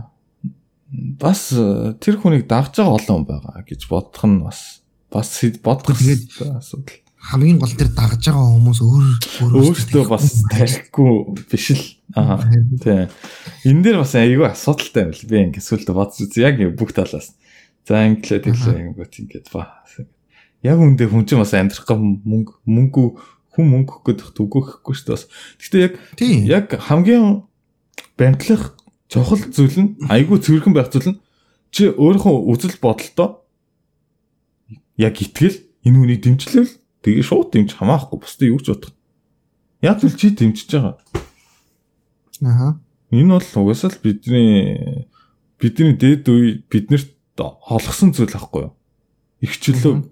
бас 1.17 1.41
э, 1.57 1.97
тэр 1.97 2.15
хүнийг 2.21 2.45
дагж 2.45 2.77
байгаа 2.77 2.93
олон 2.93 3.25
хүн 3.25 3.25
байгаа 3.25 3.65
гэж 3.65 3.81
бодох 3.89 4.23
нь 4.29 4.41
бас 4.45 4.85
бас 5.09 5.29
бодох 5.65 5.97
Тэгээд- 5.97 6.61
асуудал. 6.61 7.01
Хамгийн 7.17 7.57
гол 7.57 7.73
тэр 7.73 7.89
дагж 7.89 8.21
байгаа 8.21 8.53
хүмүүс 8.53 8.79
өөр 8.85 9.05
Өөртөө 9.49 10.05
бас 10.13 10.25
тарихгүй 10.53 11.11
биш 11.49 11.67
л. 11.73 11.96
Аа. 12.17 12.41
Тийм. 12.81 13.05
Энэ 13.61 13.81
дээр 13.85 13.97
бас 14.01 14.17
айгүй 14.17 14.49
асуудалтай 14.49 15.05
юм 15.05 15.13
л 15.13 15.29
би 15.29 15.37
ингэ 15.37 15.61
сүлдө 15.61 15.93
бодож 15.93 16.25
үз 16.25 16.33
яг 16.41 16.57
бүх 16.73 16.89
талаас. 16.97 17.37
За 17.85 18.01
инглээд 18.09 18.49
ирлээ 18.49 18.97
ингэот 18.97 19.13
ингээд 19.21 19.47
ба. 19.53 19.85
Яг 20.65 20.81
үндэ 20.81 21.05
хүн 21.05 21.29
чинь 21.29 21.37
бас 21.37 21.53
амьдрах 21.53 21.85
гам 21.85 22.25
мөнгө 22.25 22.57
мөнгө 22.65 23.03
хүн 23.53 23.65
мөнгө 23.69 24.01
өгөх 24.01 24.17
гэдэг 24.17 24.33
түгөөхгүй 24.33 24.93
шүү 24.97 25.05
дээ 25.05 25.13
бас. 25.13 25.25
Гэхдээ 25.61 25.81
яг 25.85 25.93
Тийм. 26.17 26.39
яг 26.49 26.65
хамгийн 26.73 27.45
баримтлах 28.17 28.73
чухал 29.13 29.45
зүйл 29.53 29.77
нь 29.77 29.89
айгүй 30.09 30.41
цэвэрхэн 30.41 30.73
байх 30.73 30.89
зүйл 30.89 31.13
нь 31.13 31.21
чи 31.69 31.93
өөрийнхөө 31.93 32.35
үзэл 32.49 32.81
бодолтой 32.81 33.29
яг 34.97 35.15
итгэл 35.21 35.61
энэ 35.85 35.97
хүнийг 36.01 36.21
дэмжлэвэл 36.25 36.73
тэгээ 37.05 37.25
шууд 37.29 37.53
дэмж 37.53 37.77
хамаахгүй 37.77 38.17
бусдыг 38.17 38.49
юу 38.49 38.61
ч 38.61 38.73
бодох. 38.73 38.93
Яг 39.85 40.01
л 40.01 40.17
чи 40.17 40.33
дэмжиж 40.33 40.73
байгаа. 40.73 40.97
Аха. 42.41 42.79
Энэ 43.11 43.39
бол 43.39 43.49
угаасаа 43.63 43.91
л 43.93 44.03
бидний 44.03 45.07
бидний 45.57 45.93
дээд 45.97 46.27
үе 46.29 46.61
биднэрт 46.69 47.15
олгосон 47.39 48.13
зүйл 48.13 48.35
ахгүй 48.35 48.69
юу? 48.69 48.73
Игчлөө 49.41 50.05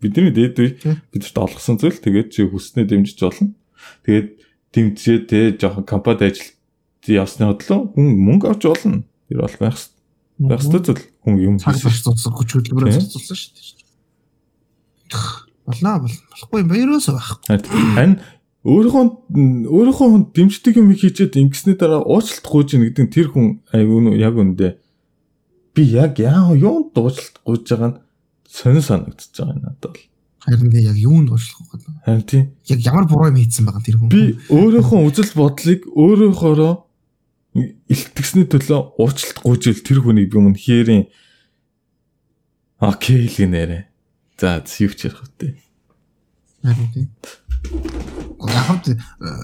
бидний 0.00 0.32
дээд 0.32 0.56
үе 0.60 0.70
бидэрт 1.12 1.36
олгосон 1.36 1.76
зүйл 1.80 1.98
тэгээд 2.00 2.28
чи 2.32 2.46
хүснээ 2.48 2.86
дэмжиж 2.88 3.18
болно. 3.20 3.52
Тэгээд 4.04 4.28
дэмжээ 4.72 5.18
те 5.28 5.38
жоохон 5.56 5.84
компанид 5.84 6.32
ажилт 6.32 6.54
явсны 7.08 7.48
бодлоо 7.48 7.92
хүн 7.92 8.06
мөнгө 8.20 8.46
авч 8.52 8.62
болно. 8.68 9.04
Тэр 9.28 9.44
бол 9.44 9.56
байх 9.60 9.78
байх 10.38 10.60
хэвээр 10.60 10.84
зүйл 10.84 11.02
хүн 11.24 11.34
юм 11.40 11.56
цаг 11.60 11.78
цуцсан 11.78 12.32
хүч 12.34 12.48
хөдөлмөрөөр 12.58 13.00
цуцсан 13.00 13.36
шүү 13.36 13.52
дээ. 13.54 13.84
Болно 15.64 16.04
бол 16.04 16.16
болохгүй 16.30 16.58
юм 16.60 16.68
баяраас 16.68 17.08
байх. 17.08 17.40
Харин 17.46 18.20
өөрийнхөө 18.64 19.04
өөрийнхөө 19.68 20.08
хүн 20.08 20.24
дэмждэг 20.32 20.74
юм 20.80 20.92
хийчихэд 20.96 21.36
ингэсний 21.36 21.76
дараа 21.76 22.00
уучлалт 22.00 22.48
гуйж 22.48 22.68
ийн 22.74 22.88
гэдэг 22.88 23.04
нь 23.04 23.12
тэр 23.12 23.28
хүн 23.28 23.60
айгүй 23.76 24.16
яг 24.16 24.34
үндэ 24.40 24.80
би 25.74 25.82
яг 25.92 26.18
яа 26.18 26.54
юу 26.56 26.90
дуучлалт 26.94 27.36
гуйж 27.44 27.68
байгаа 27.68 27.90
нь 27.92 27.98
сонир 28.48 28.82
санагдчихж 28.82 29.36
байгаа 29.36 29.58
надад 29.58 29.82
бол. 29.90 30.02
Харин 30.44 30.70
тэгээ 30.70 30.88
яг 30.88 30.98
юунд 31.02 31.28
уучлах 31.28 31.60
вэ? 31.74 31.78
Харин 32.06 32.24
тийм 32.24 32.44
Яг 32.70 32.80
ямар 32.86 33.04
буруу 33.10 33.28
юм 33.28 33.38
хийсэн 33.42 33.66
байгаа 33.66 33.82
тэр 33.82 33.98
хүн. 33.98 34.08
би 34.08 34.38
өөрийнхөө 34.48 35.00
үзэл 35.12 35.32
бодлыг 35.34 35.80
өөрөөхөөрөө 35.92 36.72
илтгэсний 37.90 38.46
төлөө 38.46 38.80
уучлалт 39.02 39.38
гуйж 39.42 39.62
ил 39.66 39.82
тэр 39.82 39.98
хүнийг 40.00 40.30
би 40.30 40.38
үнэхэрийн 40.38 41.04
окей 42.78 43.26
л 43.26 43.34
гинээрээ. 43.34 43.82
За 44.38 44.62
юу 44.62 44.94
ч 44.94 45.10
ярих 45.10 45.26
үтэй. 45.26 45.58
Харин 46.62 46.88
тийм. 46.94 47.08
Яг 48.50 48.64
хавд 48.68 48.86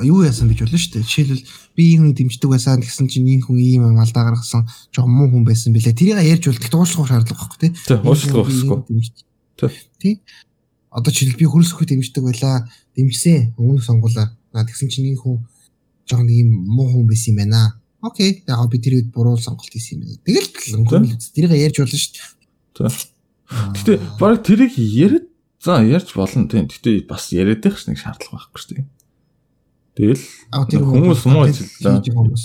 юу 0.04 0.22
яасан 0.24 0.48
гэж 0.50 0.64
болно 0.64 0.78
шүү 0.78 0.92
дээ. 1.00 1.08
Жишээлбэл 1.08 1.44
би 1.76 1.82
ийм 1.94 2.00
хүн 2.04 2.14
дэмждэг 2.16 2.50
байсан 2.50 2.80
гэсэн 2.80 3.06
чинь 3.08 3.28
энэ 3.28 3.44
хүн 3.46 3.56
ийм 3.56 3.82
юм 3.88 3.98
алдаа 4.00 4.28
гаргасан 4.28 4.68
жоохон 4.92 5.14
муу 5.14 5.28
хүн 5.32 5.44
байсан 5.46 5.72
билээ. 5.72 5.96
Тэрийг 5.96 6.20
ярьж 6.20 6.44
бол 6.50 6.60
тэгт 6.60 6.74
уучлах 6.76 7.08
шаардлага 7.08 7.40
байхгүй 7.40 7.58
тий. 7.60 7.72
За 7.88 7.96
уучлалт 8.02 8.50
гуйхгүй. 8.50 9.00
Тий. 9.56 9.72
Тий. 10.00 10.14
Одоо 10.90 11.10
жишээл 11.14 11.38
би 11.40 11.46
хөрс 11.48 11.72
өхөд 11.72 11.88
дэмждэг 11.94 12.24
байлаа. 12.24 12.68
Дэмжсэн. 12.96 13.54
Өмнөх 13.56 13.84
сонгуулаа. 13.86 14.34
Наа 14.52 14.66
тэгсэн 14.66 14.90
чинь 14.90 15.14
энэ 15.14 15.22
хүн 15.22 15.40
жоохон 16.04 16.26
нэг 16.26 16.36
юм 16.44 16.50
муу 16.66 16.90
хүн 16.90 17.06
байсан 17.06 17.32
юм 17.32 17.38
байна. 17.46 17.80
Окей. 18.02 18.42
Яг 18.44 18.68
би 18.68 18.78
тэр 18.82 18.98
үед 18.98 19.14
буруу 19.14 19.38
сонголт 19.38 19.70
хийсэн 19.70 20.02
юм 20.02 20.10
байна. 20.10 20.24
Тэгэл 20.26 20.48
л 20.50 20.78
өнгөрөөл 20.82 21.14
үз. 21.14 21.30
Тэрийг 21.30 21.54
ярьж 21.56 21.78
болно 21.78 21.96
шүү 21.96 22.12
дээ. 22.18 23.20
Гэтэ 23.50 23.92
баг 24.18 24.42
тэрийг 24.42 24.74
яриад 24.74 25.29
за 25.60 25.84
ярьж 25.84 26.16
болно 26.16 26.48
тийм. 26.48 26.66
Гэтэ 26.66 27.04
бас 27.04 27.28
яриад 27.36 27.60
байх 27.60 27.76
ш 27.76 27.86
нэг 27.86 28.00
шаардлага 28.00 28.48
байхгүй 28.48 28.60
шүү 28.60 28.72
дээ. 28.80 28.86
Тэгэл 30.00 30.24
Хүмүүс 30.64 31.22
муу 31.28 31.44
ажиллаа. 31.44 32.00
Хүмүүс 32.00 32.44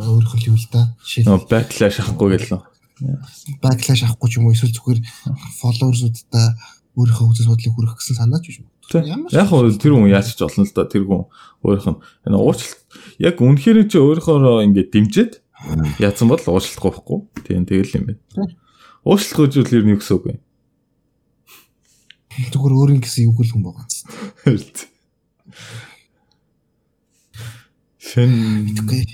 өөрөөх 0.00 0.34
нь 0.40 0.46
юу 0.48 0.56
л 0.56 0.68
да. 0.72 0.96
Жишээл 1.04 1.28
нөө 1.28 1.40
backlash 1.52 2.00
авахгүй 2.00 2.28
гэлээ. 2.40 2.62
backlash 3.60 4.02
авахгүй 4.08 4.28
ч 4.32 4.32
юм 4.40 4.48
уу 4.48 4.56
эсвэл 4.56 4.72
зүгээр 4.72 5.00
followers-уудаа 5.60 6.46
өөрийнхөө 6.96 7.28
үзэл 7.28 7.50
бодлыг 7.52 7.74
хүргэх 7.76 8.00
гэсэн 8.00 8.16
санаач 8.16 8.44
биш 8.48 8.58
үү? 8.64 8.72
Яг 9.36 9.52
хөө 9.52 9.76
тэр 9.76 9.92
хүн 9.92 10.08
яаж 10.08 10.32
ч 10.32 10.40
болно 10.40 10.64
л 10.64 10.72
да. 10.72 10.88
Тэр 10.88 11.04
хүн 11.04 11.28
өөрийнх 11.60 11.88
нь 11.92 12.00
энэ 12.24 12.38
уучлалт 12.40 12.80
яг 13.20 13.36
үнэхээр 13.36 13.78
чи 13.84 13.98
өөрийнхөө 14.00 14.64
ингээд 14.64 14.88
дэмжиж 14.96 15.30
яатсан 16.00 16.32
бол 16.32 16.40
уучлалт 16.40 16.80
гоохгүй. 16.80 17.18
Тийм 17.44 17.68
тэгэл 17.68 18.00
юм 18.00 18.04
байна. 18.16 18.56
Уучлалт 19.04 19.36
гоожвол 19.36 19.76
ер 19.76 19.84
нь 19.84 19.92
юу 19.92 20.00
гэсэн 20.00 20.16
үг 20.16 20.24
вэ? 20.24 20.34
Зүгээр 22.52 22.74
өөрийн 22.76 23.00
гэсэн 23.00 23.32
үг 23.32 23.40
л 23.40 23.52
хүн 23.52 23.64
байгаа. 23.64 23.86
Хэн 28.06 28.32
Окей. 28.84 29.04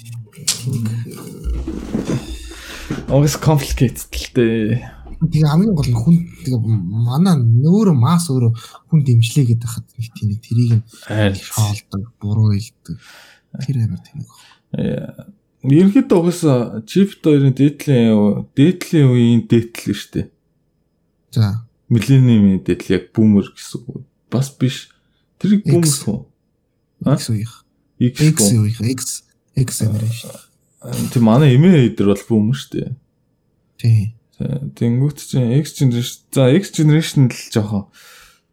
Огс 3.08 3.38
complicated 3.38 4.10
л 4.10 4.28
дээ. 4.34 4.82
Тэгээ 5.22 5.46
хамгийн 5.46 5.74
гол 5.74 5.86
нь 5.86 5.94
хүн 5.94 6.16
тэгээ 6.42 6.60
манай 6.90 7.38
нөөрэ 7.38 7.94
мас 7.94 8.26
өөрөө 8.26 8.52
хүн 8.90 9.00
дэмжлээ 9.06 9.54
гэдэг 9.54 9.70
хад 9.70 9.86
нэг 9.94 10.10
тийм 10.18 10.30
тэрийг 10.42 10.72
нь 10.82 10.84
Айл. 11.06 11.38
шаалдаг, 11.38 12.02
буруу 12.18 12.50
хэлдэг. 12.50 12.98
Тэр 13.62 13.76
амар 13.86 14.02
тийм 14.02 14.26
нэг. 14.26 14.30
Ерөнхийдөө 15.62 16.18
угаасаа 16.18 16.82
чипт 16.90 17.22
хоёрын 17.22 17.54
дээдлийн 17.54 18.50
дээдлийн 18.50 19.08
үеийн 19.14 19.42
дээдл 19.46 19.94
шүү 19.94 20.10
дээ. 20.10 20.26
За, 21.38 21.62
Миллениумын 21.92 22.62
дээдл 22.64 22.94
яг 22.96 23.10
бүүмер 23.12 23.52
гэсэн 23.52 23.84
үг. 23.84 24.06
Бас 24.32 24.48
биш. 24.56 24.88
Тэр 25.36 25.60
бүүмер 25.60 25.90
X. 25.92 26.00
хөө. 26.06 26.20
X 27.04 27.28
үеих. 27.28 27.52
X 28.00 28.48
үеих. 28.56 28.80
X 28.80 29.22
X 29.56 29.82
generation. 29.84 30.32
Тэг 31.12 31.22
манай 31.22 31.54
эмээ 31.54 31.92
эдэр 31.92 32.14
бол 32.14 32.24
бүүмер 32.28 32.56
шүү 32.56 32.72
дээ. 32.72 32.90
Тийм. 33.76 34.08
Тэнгүүт 34.74 35.18
чинь 35.20 35.52
X 35.60 35.76
generation 35.76 36.24
за 36.32 36.48
X 36.56 36.72
generation 36.72 37.28
л 37.28 37.36
жоохон 37.52 37.84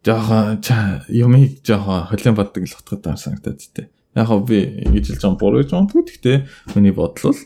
жоохон 0.04 0.60
юмыг 1.08 1.64
жоохон 1.64 2.06
холион 2.12 2.36
баддаг 2.36 2.68
л 2.68 2.76
утгатай 2.76 3.02
таар 3.02 3.18
санагдаад 3.18 3.58
тээ. 3.58 3.88
Яг 4.14 4.28
хөө 4.28 4.44
би 4.46 4.58
ингэж 4.86 5.16
хэлж 5.16 5.22
байгаа 5.24 5.40
буруу 5.40 5.60
гэж 5.64 5.72
боддог. 5.72 6.06
Гэхдээ 6.06 6.38
миний 6.76 6.94
бодол 6.94 7.32
бол 7.32 7.40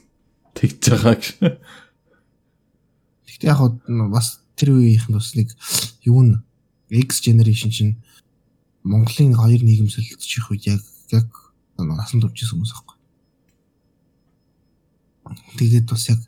тэгж 0.58 0.82
байгаа 0.90 1.14
гэж. 1.14 1.26
Гэхдээ 3.30 3.48
яг 3.48 3.60
бас 4.12 4.43
тэр 4.56 4.74
үеийнх 4.74 5.08
нь 5.10 5.16
бас 5.16 5.34
нэг 5.34 5.50
юу 6.06 6.22
н 6.22 6.42
X 6.90 7.20
generation 7.24 7.70
чинь 7.70 7.98
Монголын 8.84 9.34
хоёр 9.34 9.62
нийгэм 9.64 9.88
солилцчих 9.88 10.50
үед 10.50 10.66
яг 10.68 10.82
яг 11.10 11.26
насан 11.78 12.20
турш 12.20 12.36
ирсэн 12.36 12.60
хүмүүс 12.60 12.72
аахгүй. 12.74 12.96
Тэгээд 15.58 15.88
бас 15.88 16.04
яг 16.12 16.20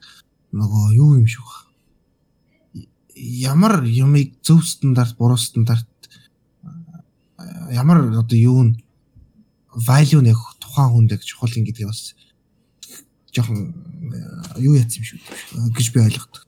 нөгөө 0.56 0.96
юу 0.96 1.20
юм 1.20 1.26
шиг 1.28 1.44
байна. 1.44 2.88
ямар 3.16 3.84
юмыг 3.84 4.40
зөв 4.42 4.64
стандарт, 4.64 5.16
буруу 5.16 5.36
стандарт 5.36 5.86
а, 6.62 7.72
ямар 7.72 8.08
одоо 8.12 8.36
юу 8.36 8.64
н 8.64 8.80
value 9.72 10.24
нэг 10.24 10.36
тухайн 10.60 10.90
хүнд 10.90 11.12
яг 11.12 11.22
чухал 11.24 11.52
юм 11.52 11.64
гэдгийг 11.64 11.88
бас 11.88 12.16
жоохон 13.32 13.76
а, 14.16 14.60
юу 14.60 14.74
яц 14.76 14.96
юм 14.96 15.04
шүү 15.04 15.20
гэж 15.76 15.86
би 15.92 16.00
ойлгодог. 16.00 16.44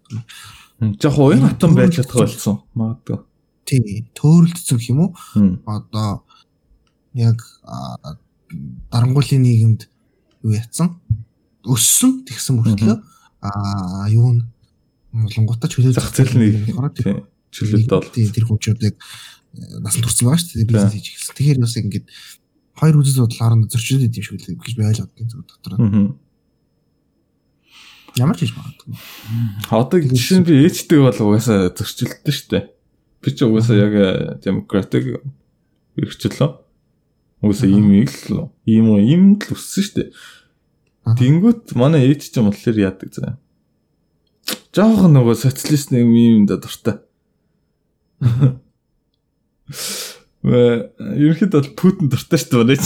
Жохоо 0.78 1.30
уян 1.30 1.42
хатан 1.48 1.74
байж 1.74 1.98
чадах 1.98 2.22
болсон. 2.22 2.62
Магадгүй. 2.78 3.18
Тий, 3.66 4.06
төөрөлдсөн 4.14 4.78
юм 4.88 5.00
уу? 5.02 5.10
Одоо 5.66 6.22
яг 7.18 7.42
дарангуулын 8.92 9.42
нийгэмд 9.42 9.88
юу 10.46 10.54
ятсан? 10.54 10.94
Өссөн 11.66 12.22
тэгсэн 12.30 12.62
мөртлөө 12.62 12.96
а 13.42 14.06
юу 14.08 14.38
н 14.38 14.46
болонгуудаа 15.12 15.68
чөлөө 15.68 15.98
Зах 15.98 16.14
зээл 16.14 16.38
нь 16.38 16.70
тий, 16.94 17.14
чөлөөт 17.50 17.90
бол. 17.90 18.06
тэр 18.14 18.44
хүчүүдийг 18.46 18.96
насан 19.82 20.02
турсан 20.04 20.30
байгаа 20.30 20.38
шүү 20.38 20.62
дээ 20.62 20.70
бизнес 20.70 20.94
хийж 20.94 21.06
эхэлсэн. 21.10 21.34
Тэгэхээр 21.34 21.58
бас 21.58 21.74
ингэж 21.74 22.04
хоёр 22.78 22.96
үзэл 23.02 23.22
бодол 23.26 23.40
хоорондоо 23.42 23.70
зөрчилдөд 23.74 24.08
идэв 24.14 24.24
шүү 24.24 24.38
дээ 24.38 24.56
гэж 24.62 24.74
би 24.78 24.84
ойлгоод 24.86 25.12
энэ 25.18 25.30
зүйл 25.32 25.48
дотор. 25.48 25.72
Аа. 25.74 26.27
Ямар 28.18 28.36
ч 28.36 28.44
хийж 28.44 28.54
магадгүй. 28.58 28.94
Одоо 29.70 29.98
жишээ 30.02 30.38
нь 30.42 30.46
би 30.46 30.66
ээжтэй 30.66 30.98
бол 30.98 31.14
угаасаа 31.14 31.70
зөрчилдсөн 31.70 32.34
шүү 32.34 32.50
дээ. 32.50 32.64
Би 33.22 33.28
ч 33.30 33.38
угаасаа 33.46 33.76
яг 33.78 33.94
демократик 34.42 35.22
эрхчлөө. 35.94 36.50
Угаасаа 37.42 37.70
ийм 37.70 37.94
их 37.94 38.12
л 38.34 38.50
ийм 38.66 38.98
ийм 38.98 39.38
л 39.38 39.54
өссөн. 39.54 40.10
Аха. 41.06 41.16
Тэнгүүт 41.22 41.78
манай 41.78 42.10
ээж 42.10 42.34
ч 42.34 42.42
юм 42.42 42.50
болохоор 42.50 42.76
яадаг 42.76 43.10
заа. 43.14 43.38
Жохон 44.74 45.14
нөгөө 45.14 45.36
социалист 45.38 45.94
нэг 45.94 46.04
юм 46.04 46.44
да 46.50 46.58
дуртай. 46.58 47.00
Вэ 50.42 50.92
ерөөхдөө 50.98 51.50
бол 51.54 51.70
Путин 51.78 52.10
дуртай 52.10 52.38
шүү 52.38 52.66
дээ. 52.66 52.82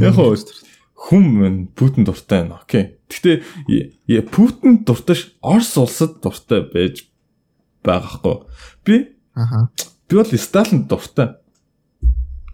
Яг 0.00 0.14
хоо 0.14 0.36
хүм 0.36 0.73
мэн 1.12 1.56
Путин 1.76 2.04
дуртай 2.04 2.42
байна. 2.42 2.60
Окей. 2.62 2.96
Гэхдээ 3.08 4.24
Путин 4.32 4.84
дуртай 4.84 5.16
Орос 5.42 5.76
улсад 5.76 6.20
дуртай 6.24 6.64
байж 6.64 7.08
байгаа 7.84 8.08
хгүй. 8.08 8.36
Би 8.84 8.94
Аха. 9.34 9.68
би 10.08 10.16
бол 10.16 10.38
Сталин 10.38 10.88
дуртай. 10.88 11.36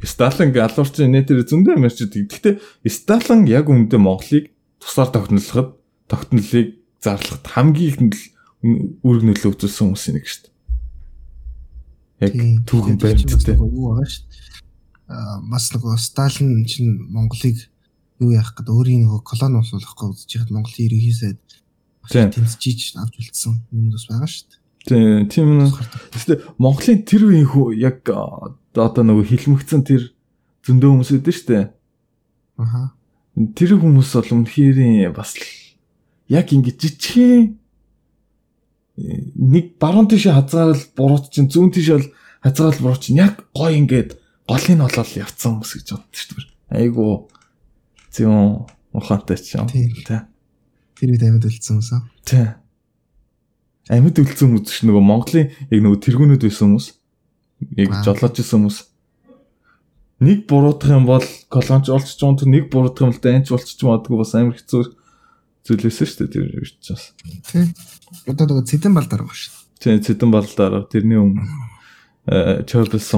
Сталин 0.03 0.53
галуурчин 0.53 1.13
нэтэр 1.13 1.47
зөндөө 1.47 1.79
идэг. 1.79 2.27
Гэхдээ 2.27 2.55
Сталин 2.91 3.47
яг 3.47 3.69
үүндээ 3.69 4.01
Монголыг 4.01 4.51
тусаар 4.81 5.13
тогтнолоход 5.13 5.77
тогтнолыг 6.09 6.81
зарлахад 6.99 7.47
хамгийн 7.47 7.89
ихэнд 7.95 8.15
л 8.17 8.25
үүрэг 9.05 9.25
нөлөө 9.25 9.51
үзүүлсэн 9.55 9.85
хүмүүс 9.89 10.07
нэг 10.17 10.27
шүү 10.27 10.43
дээ. 10.43 10.53
Яг 12.21 12.33
түүхэн 12.69 12.97
баримттай. 13.01 13.57
Юу 13.57 13.95
байгаа 13.95 14.09
шүү 14.09 14.25
дээ. 14.27 14.41
Аа 15.13 15.39
бас 15.49 15.65
нөгөө 15.73 15.95
Сталин 16.01 16.65
чинь 16.65 16.97
Монголыг 17.13 17.71
юу 18.21 18.31
яах 18.37 18.53
гэдэг 18.53 18.75
өөрийн 18.77 19.03
нөгөө 19.09 19.21
колони 19.25 19.61
болуулахгүй 19.61 20.09
үзэж 20.13 20.31
яхад 20.37 20.53
Монголын 20.53 20.87
ерөнхий 20.87 21.17
сайд 21.17 21.41
тэмцэж 22.09 23.01
авч 23.01 23.15
үлдсэн 23.17 23.55
юм 23.73 23.91
бас 23.91 24.05
байгаа 24.09 24.29
шүү 24.29 24.47
дээ. 24.49 24.61
Тийм 24.87 25.29
тийм 25.29 25.49
нь. 25.61 25.73
Гэхдээ 26.13 26.39
Монголын 26.57 27.05
тэр 27.05 27.23
үеийн 27.29 27.49
хүү 27.49 27.67
яг 27.81 28.05
одоо 28.09 29.03
нөгөө 29.05 29.25
хилмигцэн 29.29 29.85
тэр 29.85 30.13
зөндөө 30.65 30.89
хүмүүс 30.89 31.11
үүдэн 31.17 31.37
шүү 31.37 31.49
дээ. 31.49 31.65
Аха. 32.61 32.93
Тэр 33.57 33.71
хүмүүс 33.77 34.11
бол 34.17 34.33
үнэхээр 34.41 35.13
бас 35.13 35.37
яг 36.29 36.47
ингэ 36.53 36.77
жижигхэн 36.77 37.57
э, 39.01 39.33
нэг 39.37 39.77
баруун 39.81 40.09
тийшээ 40.09 40.37
хазгаал 40.37 40.77
бурууч 40.97 41.33
чинь 41.33 41.49
зүүн 41.49 41.73
тийшээ 41.73 41.97
бол 41.97 42.09
хазгаал 42.45 42.81
бурууч 42.81 43.03
чинь 43.09 43.21
яг 43.21 43.45
гой 43.53 43.77
ингээд 43.81 44.17
голын 44.49 44.85
олол 44.85 45.13
явцсан 45.17 45.61
хүмүүс 45.61 45.73
гэж 45.77 45.89
боддоо 45.93 46.17
шүү 46.17 46.37
дээ. 46.37 46.49
Айгу 46.71 47.29
зүүн 48.11 48.67
ухаантай 48.95 49.39
ч 49.39 49.57
юм. 49.57 49.67
Тэ. 49.71 50.27
Тэр 50.99 51.15
үед 51.15 51.25
амьд 51.25 51.47
үлдсэн 51.47 51.79
хүмүүс 51.79 51.91
аа. 51.95 52.03
Тэ. 52.27 52.55
Амьд 53.91 54.19
үлдсэн 54.19 54.47
хүмүүс 54.51 54.71
ш 54.71 54.87
нөгөө 54.87 55.05
Монголын 55.05 55.51
яг 55.71 55.81
нөгөө 55.81 56.01
тэргүүнүүд 56.05 56.43
байсан 56.47 56.67
хүмүүс. 56.71 56.87
Яг 57.79 57.91
жолооч 58.03 58.35
байсан 58.39 58.57
хүмүүс. 58.61 58.79
Нэг 60.21 60.39
буруудах 60.51 60.91
юм 60.93 61.07
бол 61.09 61.25
колонч 61.49 61.89
олчч 61.89 62.21
юм 62.21 62.37
то 62.37 62.45
нэг 62.45 62.69
буруудах 62.69 63.09
юм 63.09 63.13
бол 63.15 63.25
данч 63.25 63.49
болчих 63.49 63.81
магадгүй 63.81 64.21
бас 64.21 64.35
амар 64.37 64.59
хэцүү 64.59 64.83
зүйлээсэн 65.65 66.07
шүү 66.07 66.19
дээ 66.21 66.33
тэр 66.35 66.45
үед 66.61 66.77
ч 66.83 66.93
бас. 66.93 67.05
Тий. 67.49 67.65
Одоо 68.29 68.45
нөгөө 68.51 68.69
цэдэн 68.69 68.93
балдар 68.93 69.25
байгаа 69.25 69.39
шүү. 69.39 69.55
Тийм 69.81 70.05
цэдэн 70.05 70.31
балдаар 70.35 70.85
тэрний 70.93 71.17
өмнө 71.17 71.49
э 72.29 72.69
Чарльз 72.69 73.09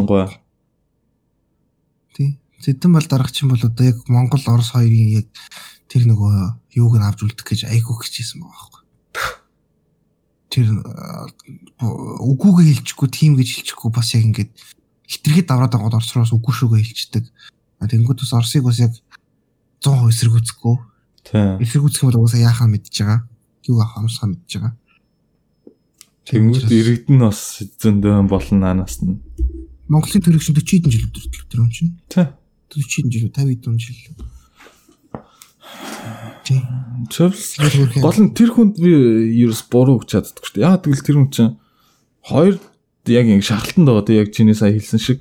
сонгоо. 2.63 2.67
Тий. 2.67 2.73
Цэдэн 2.75 2.93
балдарах 2.93 3.33
чинь 3.33 3.49
бол 3.51 3.61
одоо 3.61 3.85
яг 3.87 3.99
Монгол 4.09 4.43
Орос 4.47 4.71
хоёрын 4.71 5.23
яг 5.23 5.27
тэр 5.91 6.07
нөгөө 6.07 6.79
юуг 6.79 6.95
нь 6.97 7.05
авч 7.05 7.21
үлдэх 7.27 7.45
гэж 7.45 7.61
айгуу 7.69 7.99
хичээсэн 8.01 8.41
байгаа 8.41 8.57
байхгүй. 8.57 8.83
Тэр 10.53 10.69
үгүйгээ 11.83 12.67
хэлчихгүй, 12.81 13.09
тийм 13.11 13.37
гэж 13.37 13.49
хэлчихгүй 13.61 13.91
бас 13.93 14.15
яг 14.15 14.25
ингээд 14.25 14.53
хитрхэд 15.09 15.47
давраад 15.49 15.73
байгаа 15.75 16.01
Оросроос 16.01 16.33
үгүй 16.33 16.55
шүүгээ 16.57 16.81
хэлчихдэг. 16.81 17.25
А 17.81 17.89
тэнгууд 17.89 18.25
бас 18.25 18.33
Оросыг 18.33 18.65
бас 18.65 18.79
яг 18.81 18.93
100% 19.85 20.09
эсэргүүцэхгүй. 20.13 20.77
Тийм. 21.29 21.61
Эсэргүүцэх 21.61 22.03
юм 22.05 22.09
бол 22.13 22.25
угаасаа 22.25 22.41
яахаа 22.41 22.69
мэдж 22.71 22.95
байгаа. 23.03 23.21
Юу 23.69 23.81
авах 23.83 24.01
амсаа 24.01 24.33
мэдж 24.33 24.51
байгаа. 24.57 24.75
Тэнгүүд 26.23 26.71
иргэдэн 26.71 27.19
бас 27.21 27.61
зөндөө 27.83 28.29
болно 28.31 28.71
анаас 28.71 29.03
нь. 29.03 29.19
Монголын 29.91 30.23
төрөг 30.23 30.41
чинь 30.41 30.57
40 30.57 30.89
хэдэн 30.89 30.93
жил 30.95 31.09
өдөртлөө 31.11 31.47
тэр 31.51 31.61
юм 31.61 31.71
чинь. 31.75 31.99
Тийм. 32.09 32.31
40 32.73 32.89
хэдэн 32.89 33.11
жил 33.13 33.29
50 33.29 33.61
хэдэн 33.61 33.77
жил. 33.79 33.97
Чарльз 37.11 37.57
Гол 38.01 38.19
нь 38.19 38.35
тэр 38.35 38.51
хүнд 38.51 38.81
би 38.81 38.91
ерөөс 39.47 39.69
буруу 39.71 40.01
өгч 40.03 40.17
чаддаггүй 40.17 40.47
шүү 40.49 40.57
дээ. 40.59 40.67
Яа 40.67 40.81
тэгвэл 40.81 41.07
тэр 41.07 41.17
хүн 41.21 41.31
чинь 41.31 41.55
хоёр 42.27 42.57
яг 43.07 43.27
ингэ 43.29 43.47
шахалтанд 43.47 43.87
байгаа 43.87 44.07
дээ 44.07 44.23
яг 44.27 44.31
чиний 44.35 44.57
сая 44.57 44.75
хэлсэн 44.75 44.99
шиг. 44.99 45.19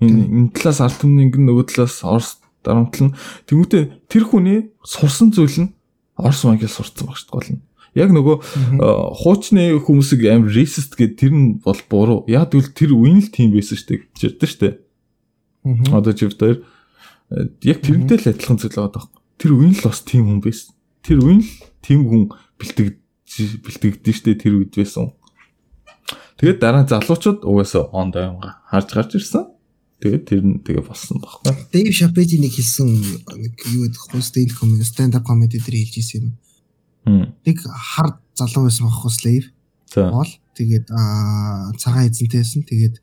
Энэ 0.00 0.50
энэ 0.50 0.52
талаас 0.56 0.80
ард 0.80 0.98
түмний 1.02 1.28
ингэн 1.28 1.44
нөгөө 1.44 1.64
талаас 1.68 2.00
Орос 2.00 2.40
дарамтлан 2.64 3.12
тэмүүтэ 3.44 4.08
тэр 4.08 4.24
хүний 4.24 4.72
сурсан 4.82 5.34
зүйл 5.34 5.68
нь 5.68 5.74
Орос 6.16 6.44
мангал 6.48 6.72
сурцсан 6.72 7.06
баг 7.06 7.16
шүү 7.20 7.28
дээ 7.28 7.36
гол 7.36 7.50
нь. 7.52 7.62
Яг 7.92 8.08
нөгөө 8.08 8.36
э, 8.40 8.88
хуучны 9.20 9.76
хүмүүсийг 9.84 10.24
амар 10.32 10.48
racist 10.48 10.96
гэдэг 10.96 11.18
тэр 11.20 11.32
нь 11.36 11.60
бол 11.60 11.80
буруу. 11.92 12.24
Яа 12.24 12.48
тэгвэл 12.48 12.72
тэр 12.72 12.96
үеийн 12.96 13.20
л 13.20 13.28
тийм 13.28 13.52
байсан 13.52 13.76
шүү 13.76 13.88
дээ 13.88 14.00
гэж 14.00 14.20
ярьдэн 14.32 14.48
шүү 14.48 14.60
дээ. 14.64 14.74
Одоо 15.64 16.12
жив 16.12 16.34
дээр 16.38 16.64
э, 17.30 17.46
яг 17.62 17.78
тэрнтэй 17.86 18.18
л 18.18 18.28
адилхан 18.34 18.58
зүйл 18.58 18.74
байгаа 18.74 18.92
даа. 18.98 19.06
Тэр 19.38 19.54
үеийн 19.54 19.78
л 19.78 19.86
бас 19.86 20.02
тийм 20.02 20.26
хүн 20.26 20.40
байсан. 20.42 20.74
Тэр 21.06 21.18
үеийн 21.22 21.42
л 21.42 21.50
тийм 21.82 22.00
хүн 22.06 22.22
бэлтгэж 22.58 22.98
бэлтгэдэж 23.62 24.16
штэ 24.16 24.34
тэр 24.36 24.58
үед 24.58 24.74
байсан. 24.74 25.14
Тэгээд 26.42 26.58
дараа 26.58 26.84
залуучууд 26.84 27.46
угаасаа 27.46 27.94
он 27.94 28.10
дайнга 28.10 28.58
харж 28.66 28.88
гарч 28.90 29.10
ирсэн. 29.14 29.46
Тэгээд 30.02 30.24
тэр 30.26 30.42
нь 30.42 30.58
тэгээ 30.66 30.82
болсон 30.82 31.22
байхгүй. 31.22 31.54
Дэйв 31.70 31.94
Шапети 31.94 32.42
нэг 32.42 32.58
хэлсэн 32.58 32.90
нэг 32.90 33.54
юу 33.70 33.86
гэдэг 33.86 34.02
вэ? 34.10 34.18
Stand 34.18 34.50
comedy, 34.58 34.82
stand 34.82 35.14
up 35.14 35.22
comedy 35.22 35.62
дээр 35.62 35.78
хэлж 35.78 35.94
ирсэн 36.02 36.34
юм. 37.06 37.30
Нэг 37.46 37.62
хар 37.62 38.18
залуу 38.34 38.66
байсан 38.66 38.90
байхгүй 38.90 39.12
slave 39.14 39.46
бол 39.94 40.30
тэгээд 40.58 40.90
аа 40.90 41.70
цагаан 41.78 42.10
эзэнтэйсэн. 42.10 42.66
Тэгээд 42.66 42.98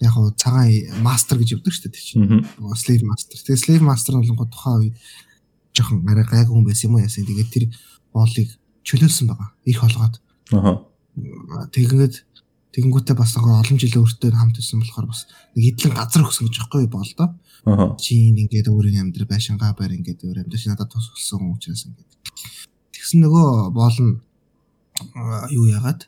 яг 0.00 0.12
хуу 0.12 0.30
цагаан 0.36 1.00
мастер 1.00 1.40
гэж 1.40 1.56
өвдөг 1.56 1.72
шүү 1.72 1.88
дээ 1.88 2.04
чинь. 2.04 2.24
Мгм. 2.24 2.72
Slave 2.76 3.04
master. 3.04 3.36
Тэгээд 3.40 3.64
slave 3.64 3.84
master 3.84 4.12
нь 4.16 4.28
бол 4.36 4.48
тухайн 4.48 4.92
үед 4.92 4.96
жоохон 5.72 6.04
арай 6.08 6.24
гайгүй 6.24 6.52
хүн 6.52 6.66
байсан 6.68 6.88
юм 6.88 6.96
уу 6.96 7.04
яасан. 7.04 7.24
Тэгээд 7.24 7.52
тэр 7.52 7.64
боолыг 8.12 8.48
чөлөөлсөн 8.84 9.26
байгаа. 9.28 9.48
Их 9.64 9.80
холгоод. 9.80 10.20
Аха. 10.52 10.72
Тэгээд 11.72 12.14
тэгэнгүүтээ 12.76 13.16
бас 13.16 13.32
нөгөө 13.36 13.56
олон 13.56 13.78
жил 13.80 13.96
өөртөө 14.04 14.36
хамт 14.36 14.60
ирсэн 14.60 14.84
болохоор 14.84 15.08
бас 15.08 15.24
нэг 15.56 15.64
идэлэн 15.72 15.96
газар 15.96 16.22
өгсөн 16.28 16.44
гэж 16.48 16.56
байхгүй 16.60 16.86
бол 16.92 17.10
доо. 17.16 17.28
Аха. 17.64 17.84
Чи 17.96 18.36
ингээд 18.36 18.68
өөрийн 18.68 19.00
амьдрал 19.00 19.32
байшингаа 19.32 19.72
байр 19.72 19.96
ингээд 19.96 20.20
өөр 20.28 20.44
амьдрал 20.44 20.60
чи 20.60 20.68
надад 20.68 20.92
тус 20.92 21.08
болсон 21.08 21.56
учраас 21.56 21.88
ингээд. 21.88 22.12
Тэгсэн 22.92 23.24
нөгөө 23.24 23.72
боол 23.72 23.98
нь 24.04 24.14
аа, 25.16 25.48
юу 25.48 25.72
яагаад 25.72 26.04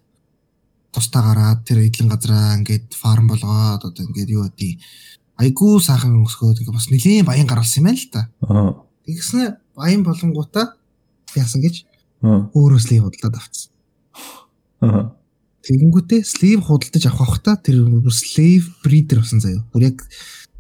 тустаа 0.99 1.23
гараад 1.23 1.63
тэр 1.63 1.87
идэлэн 1.87 2.11
газараа 2.11 2.59
ингээд 2.59 2.91
фарм 2.99 3.31
болгоод 3.31 3.87
одоо 3.87 4.03
ингээд 4.03 4.35
юу 4.35 4.51
гэдэг 4.51 4.83
айгуу 5.39 5.79
сайхан 5.79 6.19
өсгөөд 6.27 6.59
ингээд 6.67 6.75
бас 6.75 6.91
нэлийн 6.91 7.25
баян 7.25 7.47
гаргалсан 7.47 7.81
юм 7.81 7.87
байна 7.87 8.03
л 8.03 8.11
та. 8.11 8.23
Аха. 8.43 8.83
Тэгснэ 9.07 9.43
баян 9.79 10.03
болонгуудаа 10.03 10.75
яасан 11.39 11.63
гэж 11.63 11.87
өөрөө 12.27 12.81
слив 12.83 13.07
худалдаад 13.07 13.39
авцсан. 13.39 13.71
Аха. 14.83 15.15
Тэгэнгүүтээ 15.63 16.21
слив 16.27 16.67
худалдаж 16.67 17.05
авах 17.07 17.39
бахта 17.39 17.55
тэр 17.55 17.87
слив 18.11 18.67
бридер 18.83 19.23
болсон 19.23 19.39
заяа. 19.39 19.63
Бүр 19.71 19.95
яг 19.95 20.03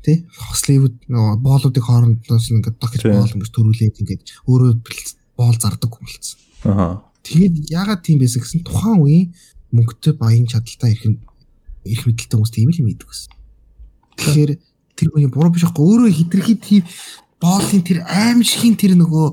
тий 0.06 0.23
сливүүд 0.31 1.10
нөгөө 1.10 1.35
боолуудыг 1.43 1.85
хоорондоос 1.85 2.51
ингээд 2.55 2.78
докж 2.78 3.02
Тийм. 3.02 3.19
боол 3.19 3.35
ингэж 3.35 3.51
төрүүлээд 3.51 4.01
ингээд 4.05 4.23
өөрөө 4.47 4.73
боол 5.35 5.59
зардаг 5.59 5.90
хүн 5.90 6.06
болсон. 6.06 6.39
Аха. 6.70 6.86
Тэгээд 7.27 7.55
яагаад 7.73 8.02
тийм 8.06 8.23
байсан 8.23 8.40
гэсэн 8.44 8.62
тухайн 8.62 9.02
үеийн 9.02 9.27
мөнгөтэй 9.74 10.15
баян 10.16 10.47
чадaltaа 10.49 10.90
ирэх 10.93 11.19
ирэх 11.85 12.05
мэдлэлтэй 12.07 12.36
хүмүүс 12.36 12.53
тийм 12.53 12.70
л 12.73 12.81
юм 12.81 12.89
идэг 12.93 13.09
гэсэн. 13.09 13.32
Тэгэхээр 14.19 14.53
тэр 14.99 15.09
хүний 15.12 15.31
буруу 15.31 15.53
биш 15.53 15.65
аахгүй 15.65 15.85
өөрөө 15.85 16.12
хитрхи 16.12 16.55
тийм 16.59 16.82
боолын 17.39 17.82
тэр 17.86 18.03
аимшигын 18.05 18.74
тэр 18.74 18.93
нөгөө 18.99 19.27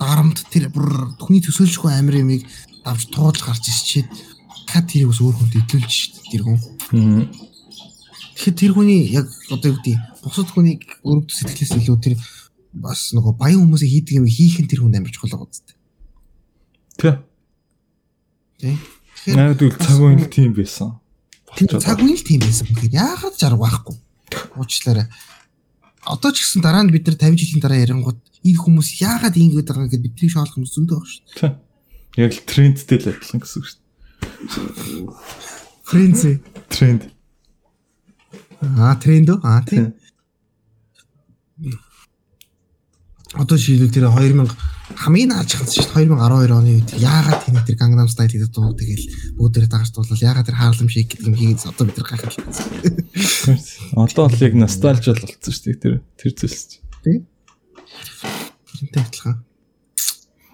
дарамт 0.00 0.38
тэр 0.48 0.72
бүр 0.72 1.14
түүний 1.20 1.44
төсөөлшгүй 1.44 1.92
амир 1.92 2.24
юмыг 2.24 2.46
давж 2.84 3.12
туулж 3.12 3.44
гарч 3.44 3.68
ирчихэд 3.68 4.08
та 4.64 4.80
тэрийг 4.80 5.12
бас 5.12 5.20
өөр 5.20 5.36
хүнд 5.36 5.58
идлүүлж 5.60 5.92
шít 5.92 6.14
тэр 6.32 6.42
хүн. 6.48 6.58
Тэгэхээр 8.40 8.56
тэр 8.56 8.72
хүний 8.72 9.12
яг 9.12 9.28
одоо 9.52 9.76
юу 9.76 9.78
гэдэг 9.84 10.24
бусад 10.24 10.48
хүнийг 10.48 10.82
өрөвд 11.04 11.28
сэтгэлээс 11.28 11.76
илүү 11.84 11.98
тэр 12.00 12.14
бас 12.72 13.12
нөгөө 13.12 13.36
баян 13.36 13.60
хүмүүсийн 13.60 13.92
хийдэг 13.92 14.16
юм 14.16 14.26
хийх 14.30 14.56
нь 14.64 14.70
тэр 14.70 14.80
хүн 14.80 14.96
амарч 14.96 15.20
чухал 15.20 15.36
байгаа 15.36 15.52
зү. 15.52 15.76
Тэ. 16.96 17.20
Тий. 18.60 18.76
Найд 19.26 19.60
үл 19.60 19.76
цаг 19.76 19.98
үеийн 20.00 20.24
л 20.24 20.32
тийм 20.32 20.52
байсан. 20.56 20.96
Цаг 21.52 22.00
үеийн 22.00 22.16
л 22.16 22.24
тийм 22.24 22.40
байсан 22.40 22.64
гэхээр 22.70 22.96
яагаад 22.96 23.36
жарга 23.36 23.60
байхгүй. 23.60 23.96
Уучлаарай. 24.56 25.06
Одоо 26.08 26.30
ч 26.32 26.40
гэсэн 26.40 26.64
дараа 26.64 26.84
нь 26.86 26.92
бид 26.94 27.04
нар 27.04 27.20
50 27.20 27.36
жилийн 27.36 27.60
дараа 27.60 27.84
ярингууд 27.84 28.16
энэ 28.16 28.56
хүмүүс 28.56 29.04
яагаад 29.04 29.36
ингэж 29.36 29.68
байгаа 29.68 29.92
гэдээ 29.92 30.06
бидний 30.08 30.30
шоолох 30.32 30.56
юм 30.56 30.64
зөндөө 30.64 30.96
баг 30.96 31.08
шүү. 31.12 31.24
Тэ. 31.36 31.60
Яг 32.16 32.32
л 32.32 32.46
трендтэй 32.48 32.96
л 32.96 33.08
адилхан 33.12 33.40
гэсэн 33.44 33.58
үг 33.60 33.66
шүү. 33.68 33.80
Френз. 35.84 36.20
Тренд. 36.72 37.02
Аа 38.64 38.96
тренд 38.96 39.28
үү? 39.36 39.38
Аа 39.44 39.60
тийм. 39.68 39.92
Одоо 43.36 43.58
шийдэл 43.60 43.92
тэр 43.92 44.08
2000 44.08 44.79
хамгийн 44.96 45.30
ханс 45.30 45.52
шүү 45.54 45.86
дээ 45.94 46.10
2012 46.10 46.54
оны 46.54 46.70
үед 46.80 46.90
яагаад 46.98 47.40
тийм 47.46 47.56
тэр 47.62 47.76
Gangnam 47.78 48.10
Style 48.10 48.32
гэдэг 48.32 48.50
дуу 48.50 48.74
тэгэл 48.74 49.06
бүгд 49.38 49.54
тэрэ 49.54 49.68
дагаж 49.70 49.90
дуулал 49.94 50.26
яагаад 50.26 50.46
тэр 50.50 50.58
Harlem 50.58 50.90
Shake 50.90 51.14
гэдэг 51.14 51.26
юм 51.30 51.36
хийгээд 51.38 51.68
одоо 51.70 51.84
бид 51.86 51.98
нар 52.00 52.08
гайхаж 52.10 52.34
байна. 52.40 53.60
Одоо 53.94 54.24
л 54.26 54.42
яг 54.42 54.54
ностальж 54.58 55.04
болсон 55.06 55.52
шүү 55.54 55.64
дээ 55.70 55.78
тэр 55.78 55.94
тэр 56.18 56.32
зүйлс. 56.34 56.80
Тийм. 57.04 57.26
Тэрнтэй 58.80 59.02
адилхан. 59.06 59.36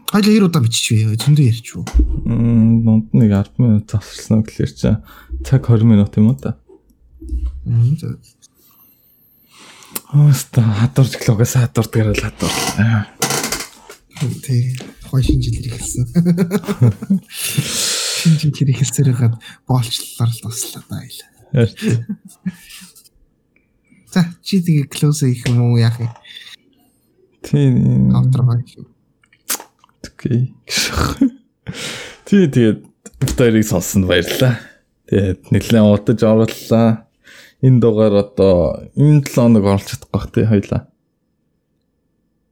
Хоёул 0.06 0.30
хоёр 0.30 0.44
удаа 0.46 0.62
биччихвээ. 0.62 1.18
Зөндөө 1.18 1.46
ярьчихв. 1.50 1.82
Мм 2.24 2.86
дунд 2.86 3.10
нэг 3.10 3.30
10 3.34 3.58
минут 3.58 3.90
завсарлаа 3.90 4.46
гэхэлэр 4.46 4.72
чи 4.72 4.90
цаг 5.42 5.66
20 5.66 5.82
минут 5.82 6.14
юм 6.14 6.30
уу 6.30 6.38
та. 6.38 6.54
Өөстө 10.14 10.62
хадварч 10.62 11.18
гэлөөс 11.18 11.54
хадвардгаар 11.58 12.14
л 12.14 12.22
хадвар. 12.22 12.54
Тэг. 14.16 14.80
Хой 15.10 15.22
шинжил 15.22 15.60
ирэлсэн. 15.60 16.08
Шинжил 18.16 18.56
ирэлсээр 18.56 19.12
гад 19.12 19.34
боолчлолоор 19.68 20.30
л 20.32 20.40
туслаа 20.40 20.82
да 20.88 21.04
ил. 21.04 21.20
За 24.12 24.24
чи 24.42 24.64
тэгээ 24.64 24.88
клоус 24.88 25.22
их 25.28 25.44
юм 25.46 25.60
уу 25.60 25.76
яах 25.76 26.00
юм? 26.00 26.08
Тийм. 27.44 28.16
Автрага 28.16 28.56
шүү. 28.64 28.88
Окей. 30.08 30.56
Тий 32.24 32.48
тэгээд 32.48 32.80
бүгдээрийг 33.20 33.68
сонссон 33.68 34.08
баярлалаа. 34.08 34.56
Тэгээд 35.12 35.52
нэлээд 35.52 35.92
удаж 35.92 36.20
орууллаа. 36.24 37.06
Энэ 37.60 37.80
дугаар 37.84 38.24
одоо 38.24 38.88
энэ 38.96 39.28
7 39.28 39.60
хоног 39.60 39.84
чадах 39.84 40.08
бах 40.08 40.32
тий 40.32 40.48
хоёлаа. 40.48 40.88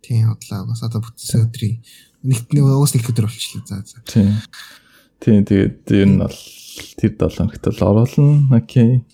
Тийм 0.05 0.29
бодлоо. 0.29 0.69
Бас 0.69 0.85
одоо 0.85 1.01
бүтсэн 1.01 1.49
өдрийн 1.49 1.81
нэгт 2.29 2.53
нэг 2.53 2.65
уус 2.69 2.93
нэг 2.93 3.09
өдөр 3.09 3.27
болчихлоо. 3.29 3.65
За 3.65 3.81
за. 3.81 4.05
Тий. 4.05 4.29
Тий 5.21 5.41
тэгээд 5.41 5.89
ер 5.97 6.09
нь 6.13 6.21
бол 6.21 6.37
тэр 7.01 7.13
7 7.17 7.41
хоногт 7.41 7.65
л 7.73 7.81
оруулна. 7.81 8.53
Окей. 8.53 9.05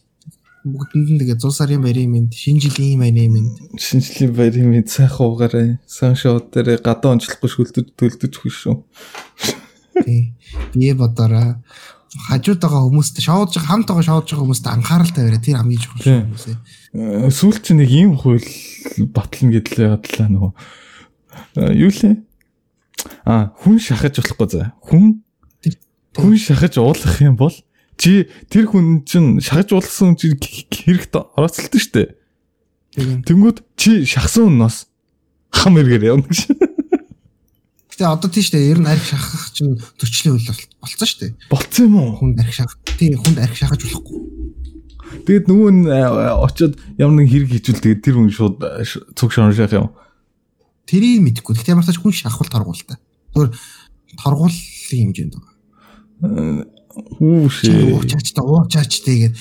Бүгдэнд 0.66 1.08
нь 1.14 1.20
тэгээ 1.22 1.38
100 1.40 1.56
сарын 1.56 1.80
баярын 1.80 2.10
мэнд, 2.10 2.32
шинэ 2.36 2.60
жилийн 2.68 3.00
баярын 3.00 3.32
мэнд. 3.32 3.54
Шинжлэх 3.80 4.34
баярын 4.36 4.68
мэд 4.74 4.92
сайхан 4.92 5.24
уугаарай. 5.24 5.78
Сан 5.88 6.12
шоу 6.18 6.42
дээр 6.42 6.82
гадаа 6.84 7.16
онцлохгүй 7.16 7.48
шүлдэж 7.48 7.96
төлдөж 7.96 8.34
хөө 8.34 8.52
шүү. 8.52 8.76
Тийм. 10.04 10.36
Бие 10.76 10.92
бодороо 10.92 11.62
хажууд 12.28 12.60
байгаа 12.60 12.82
хүмүүст 12.90 13.22
шоудж 13.22 13.56
хамт 13.62 13.86
байгаа 13.86 14.02
шоудж 14.02 14.34
байгаа 14.34 14.44
хүмүүст 14.44 14.66
анхаарал 14.66 15.12
тавиараа 15.14 15.40
тэр 15.40 15.56
хамгийн 15.62 15.80
чухал 15.80 16.02
Тийм. 16.02 16.22
хүмүүс 16.26 16.46
ээ. 16.50 16.58
Э, 16.98 17.30
Сүүл 17.30 17.58
чи 17.62 17.72
нэг 17.78 17.90
ийм 17.90 18.18
хууль 18.18 18.42
батлна 19.14 19.54
гэдлээ 19.54 19.94
ядлаа 19.94 20.28
нөгөө. 20.28 20.52
Э, 21.56 21.72
Юу 21.74 21.90
лээ? 21.90 22.16
А 23.24 23.52
хүн 23.62 23.78
шахаж 23.80 24.20
болохгүй 24.20 24.48
за. 24.50 24.72
Хүн 24.84 25.22
хүн 26.16 26.36
шахаж 26.36 26.76
уулах 26.78 27.20
юм 27.22 27.36
бол 27.36 27.54
чи 27.96 28.28
тэр 28.48 28.68
хүн 28.68 29.04
чинь 29.04 29.40
шахаж 29.40 29.72
уулсан 29.72 30.14
хүн 30.14 30.18
чи 30.20 30.34
хэрэгт 30.36 31.14
орооцолтой 31.16 31.80
штэ. 31.80 32.02
Тийм. 32.96 33.22
Тэнгүүд 33.24 33.62
чи 33.76 34.04
шахсан 34.04 34.50
хүнээс 34.52 34.88
хам 35.54 35.78
эргээр 35.78 36.10
явна 36.16 36.26
гэж. 36.26 36.50
Гэтэ 37.90 38.04
одоо 38.08 38.30
тийш 38.30 38.50
дээ 38.50 38.72
ер 38.74 38.80
нь 38.80 38.88
арх 38.88 39.04
шахах 39.04 39.52
чинь 39.52 39.76
төрчлийн 40.00 40.34
үйл 40.36 40.48
бол- 40.48 40.68
болцсон 40.80 41.06
шүү 41.06 41.20
дээ. 41.20 41.32
Болцсон 41.52 41.84
юм 41.86 41.94
уу? 42.00 42.16
Хүнд 42.18 42.40
арх 42.40 42.52
шахах. 42.54 42.78
Тийм 42.98 43.20
хүнд 43.20 43.38
арх 43.38 43.54
шахаж 43.56 43.80
болохгүй. 43.84 44.18
Тэгээд 45.26 45.46
нөгөө 45.50 45.70
нь 45.74 45.84
э, 45.90 46.00
очиод 46.40 46.74
ямар 46.96 47.20
нэг 47.20 47.28
хэрэг 47.30 47.50
хийжүүл 47.50 47.82
тэгээд 47.84 48.00
тэр 48.02 48.14
хүн 48.16 48.30
шууд 48.32 48.56
э, 48.62 48.86
цуг 49.14 49.30
шонших 49.34 49.70
юм. 49.74 49.90
Тэрийг 50.90 51.22
мэдэхгүй. 51.22 51.54
Гэтэ 51.54 51.70
ямар 51.78 51.86
ч 51.86 51.94
хүн 52.02 52.10
шахвал 52.10 52.50
торгуул 52.50 52.82
та. 52.82 52.98
Зүгээр 53.30 53.54
торгуулын 54.18 54.58
хэмжээнд 54.90 55.34
байгаа. 55.38 56.66
Хүү 56.90 57.46
Чи 57.46 57.70
шээ. 57.70 57.94
уучаач 57.94 58.28
та 58.34 58.42
уучаач 58.42 58.92
тэгээд 59.06 59.34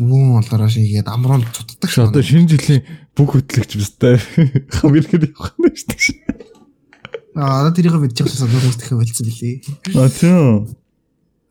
мөн 0.00 0.40
олоороо 0.40 0.70
шигээд 0.72 1.06
амрал 1.12 1.44
цутдаг 1.52 1.90
Чи 1.92 2.00
одоо 2.00 2.22
шинэ 2.24 2.48
жилийн 2.48 2.82
бүх 3.12 3.36
хөтлөгч 3.36 3.76
бистай 3.76 4.16
хам 4.72 4.96
эргээр 4.96 5.28
явах 5.28 5.52
нь 5.60 5.68
шүү 5.76 5.92
дээ. 5.92 7.36
Аа 7.36 7.68
тэрийг 7.70 8.00
мэдчих 8.00 8.24
гэсэн 8.26 8.48
хүмүүс 8.48 8.76
дахиад 8.80 8.98
болцсон 9.04 9.26
билээ. 9.28 9.56
А 10.00 10.08
тийм. 10.08 10.72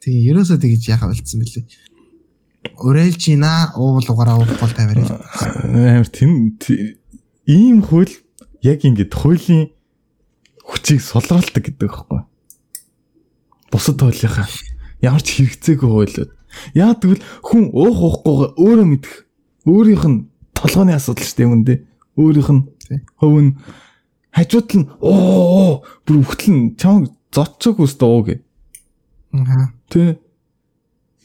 Тийм 0.02 0.18
ерөөсөө 0.34 0.58
тэгж 0.58 0.84
яхаа 0.90 1.14
болцсон 1.14 1.40
билээ. 1.46 1.64
Уриалж 2.82 3.22
гинэ 3.22 3.78
уул 3.78 4.04
угаараа 4.04 4.42
уух 4.42 4.52
бол 4.60 4.74
тавиарай. 4.74 5.06
Амар 5.06 6.10
тийм 6.12 6.58
ти- 6.60 6.98
ийм 7.48 7.80
хууль 7.86 8.12
яг 8.62 8.80
ингэж 8.86 9.12
хуулийн 9.14 9.72
хүчийг 10.64 11.02
сулруулдаг 11.02 11.64
гэдэг 11.64 11.80
байхгүй. 11.80 12.22
Бусад 13.72 14.00
хуулийнхаа 14.02 14.48
ямар 15.02 15.22
ч 15.22 15.38
хэрэгцээгүй 15.42 15.90
хуулиуд. 15.90 16.32
Яа 16.74 16.96
тэгвэл 16.96 17.22
хүн 17.44 17.70
уух 17.76 18.24
уухгүй 18.24 18.56
өөрөө 18.58 18.88
мэдэх 18.88 19.14
өөрийнх 19.68 20.06
нь 20.08 20.20
толгойн 20.56 20.96
асуудал 20.96 21.28
шүү 21.28 21.38
дээ 21.38 21.48
юм 21.48 21.64
дэ. 21.68 21.76
Өөрийнх 22.18 22.52
нь 22.52 22.64
Тий. 22.88 23.00
хөв 23.20 23.36
нь 23.36 23.52
хажууд 24.32 24.70
нь 24.80 24.88
оо 25.04 25.84
бүр 26.08 26.24
нь 26.24 26.76
чам 26.80 27.12
зодчог 27.32 27.84
үстэ 27.84 28.06
уу 28.08 28.22
гэ. 28.24 28.36
Аа. 29.36 29.76
Тэ. 29.92 30.18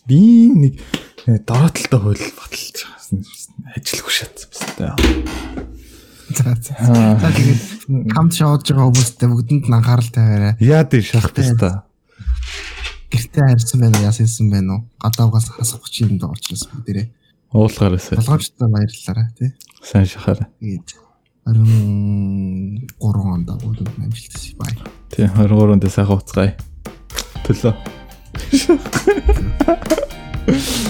Би 0.07 0.51
нэг 0.51 0.75
э, 1.31 1.39
дороотлолтой 1.39 2.01
хууль 2.03 2.27
баталж 2.35 2.79
ажиллах 3.79 4.11
шатсан 4.11 4.51
байна. 4.77 4.97
За 6.37 6.57
за. 6.57 6.73
За 7.21 7.29
тэгээд 7.33 7.61
хамт 8.13 8.33
шоудж 8.33 8.73
байгаа 8.73 8.89
хүмүүстээ 8.89 9.29
бүгдэнд 9.29 9.65
нь 9.69 9.77
анхаарал 9.77 10.11
тавиарай. 10.11 10.57
Яа 10.61 10.85
дээ 10.89 11.03
шахах 11.05 11.33
та. 11.61 11.85
Гэртээ 13.13 13.45
харьсан 13.45 13.81
байна 13.81 13.99
уу? 14.01 14.09
Яасан 14.09 14.49
байна 14.49 14.71
уу? 14.81 14.85
Гадаагаас 14.97 15.53
хасах 15.53 15.85
чинь 15.93 16.17
дуурчлаас 16.17 16.65
бүгдээрээ. 16.73 17.13
Уулгаараасаа 17.53 18.17
Болгоомжтой 18.17 18.69
баярлалаа 18.73 19.29
тий. 19.37 19.53
сайн 19.85 20.09
шахаарай. 20.09 20.49
Тэгээд 20.57 20.97
23 21.45 22.89
онд 23.05 23.49
бүгд 23.61 23.85
амжилттай 24.01 24.57
бай. 24.57 24.73
Тий 25.13 25.29
23-нд 25.29 25.85
сайхан 25.93 26.17
уцгаая. 26.17 26.57
Төлөө. 27.45 27.77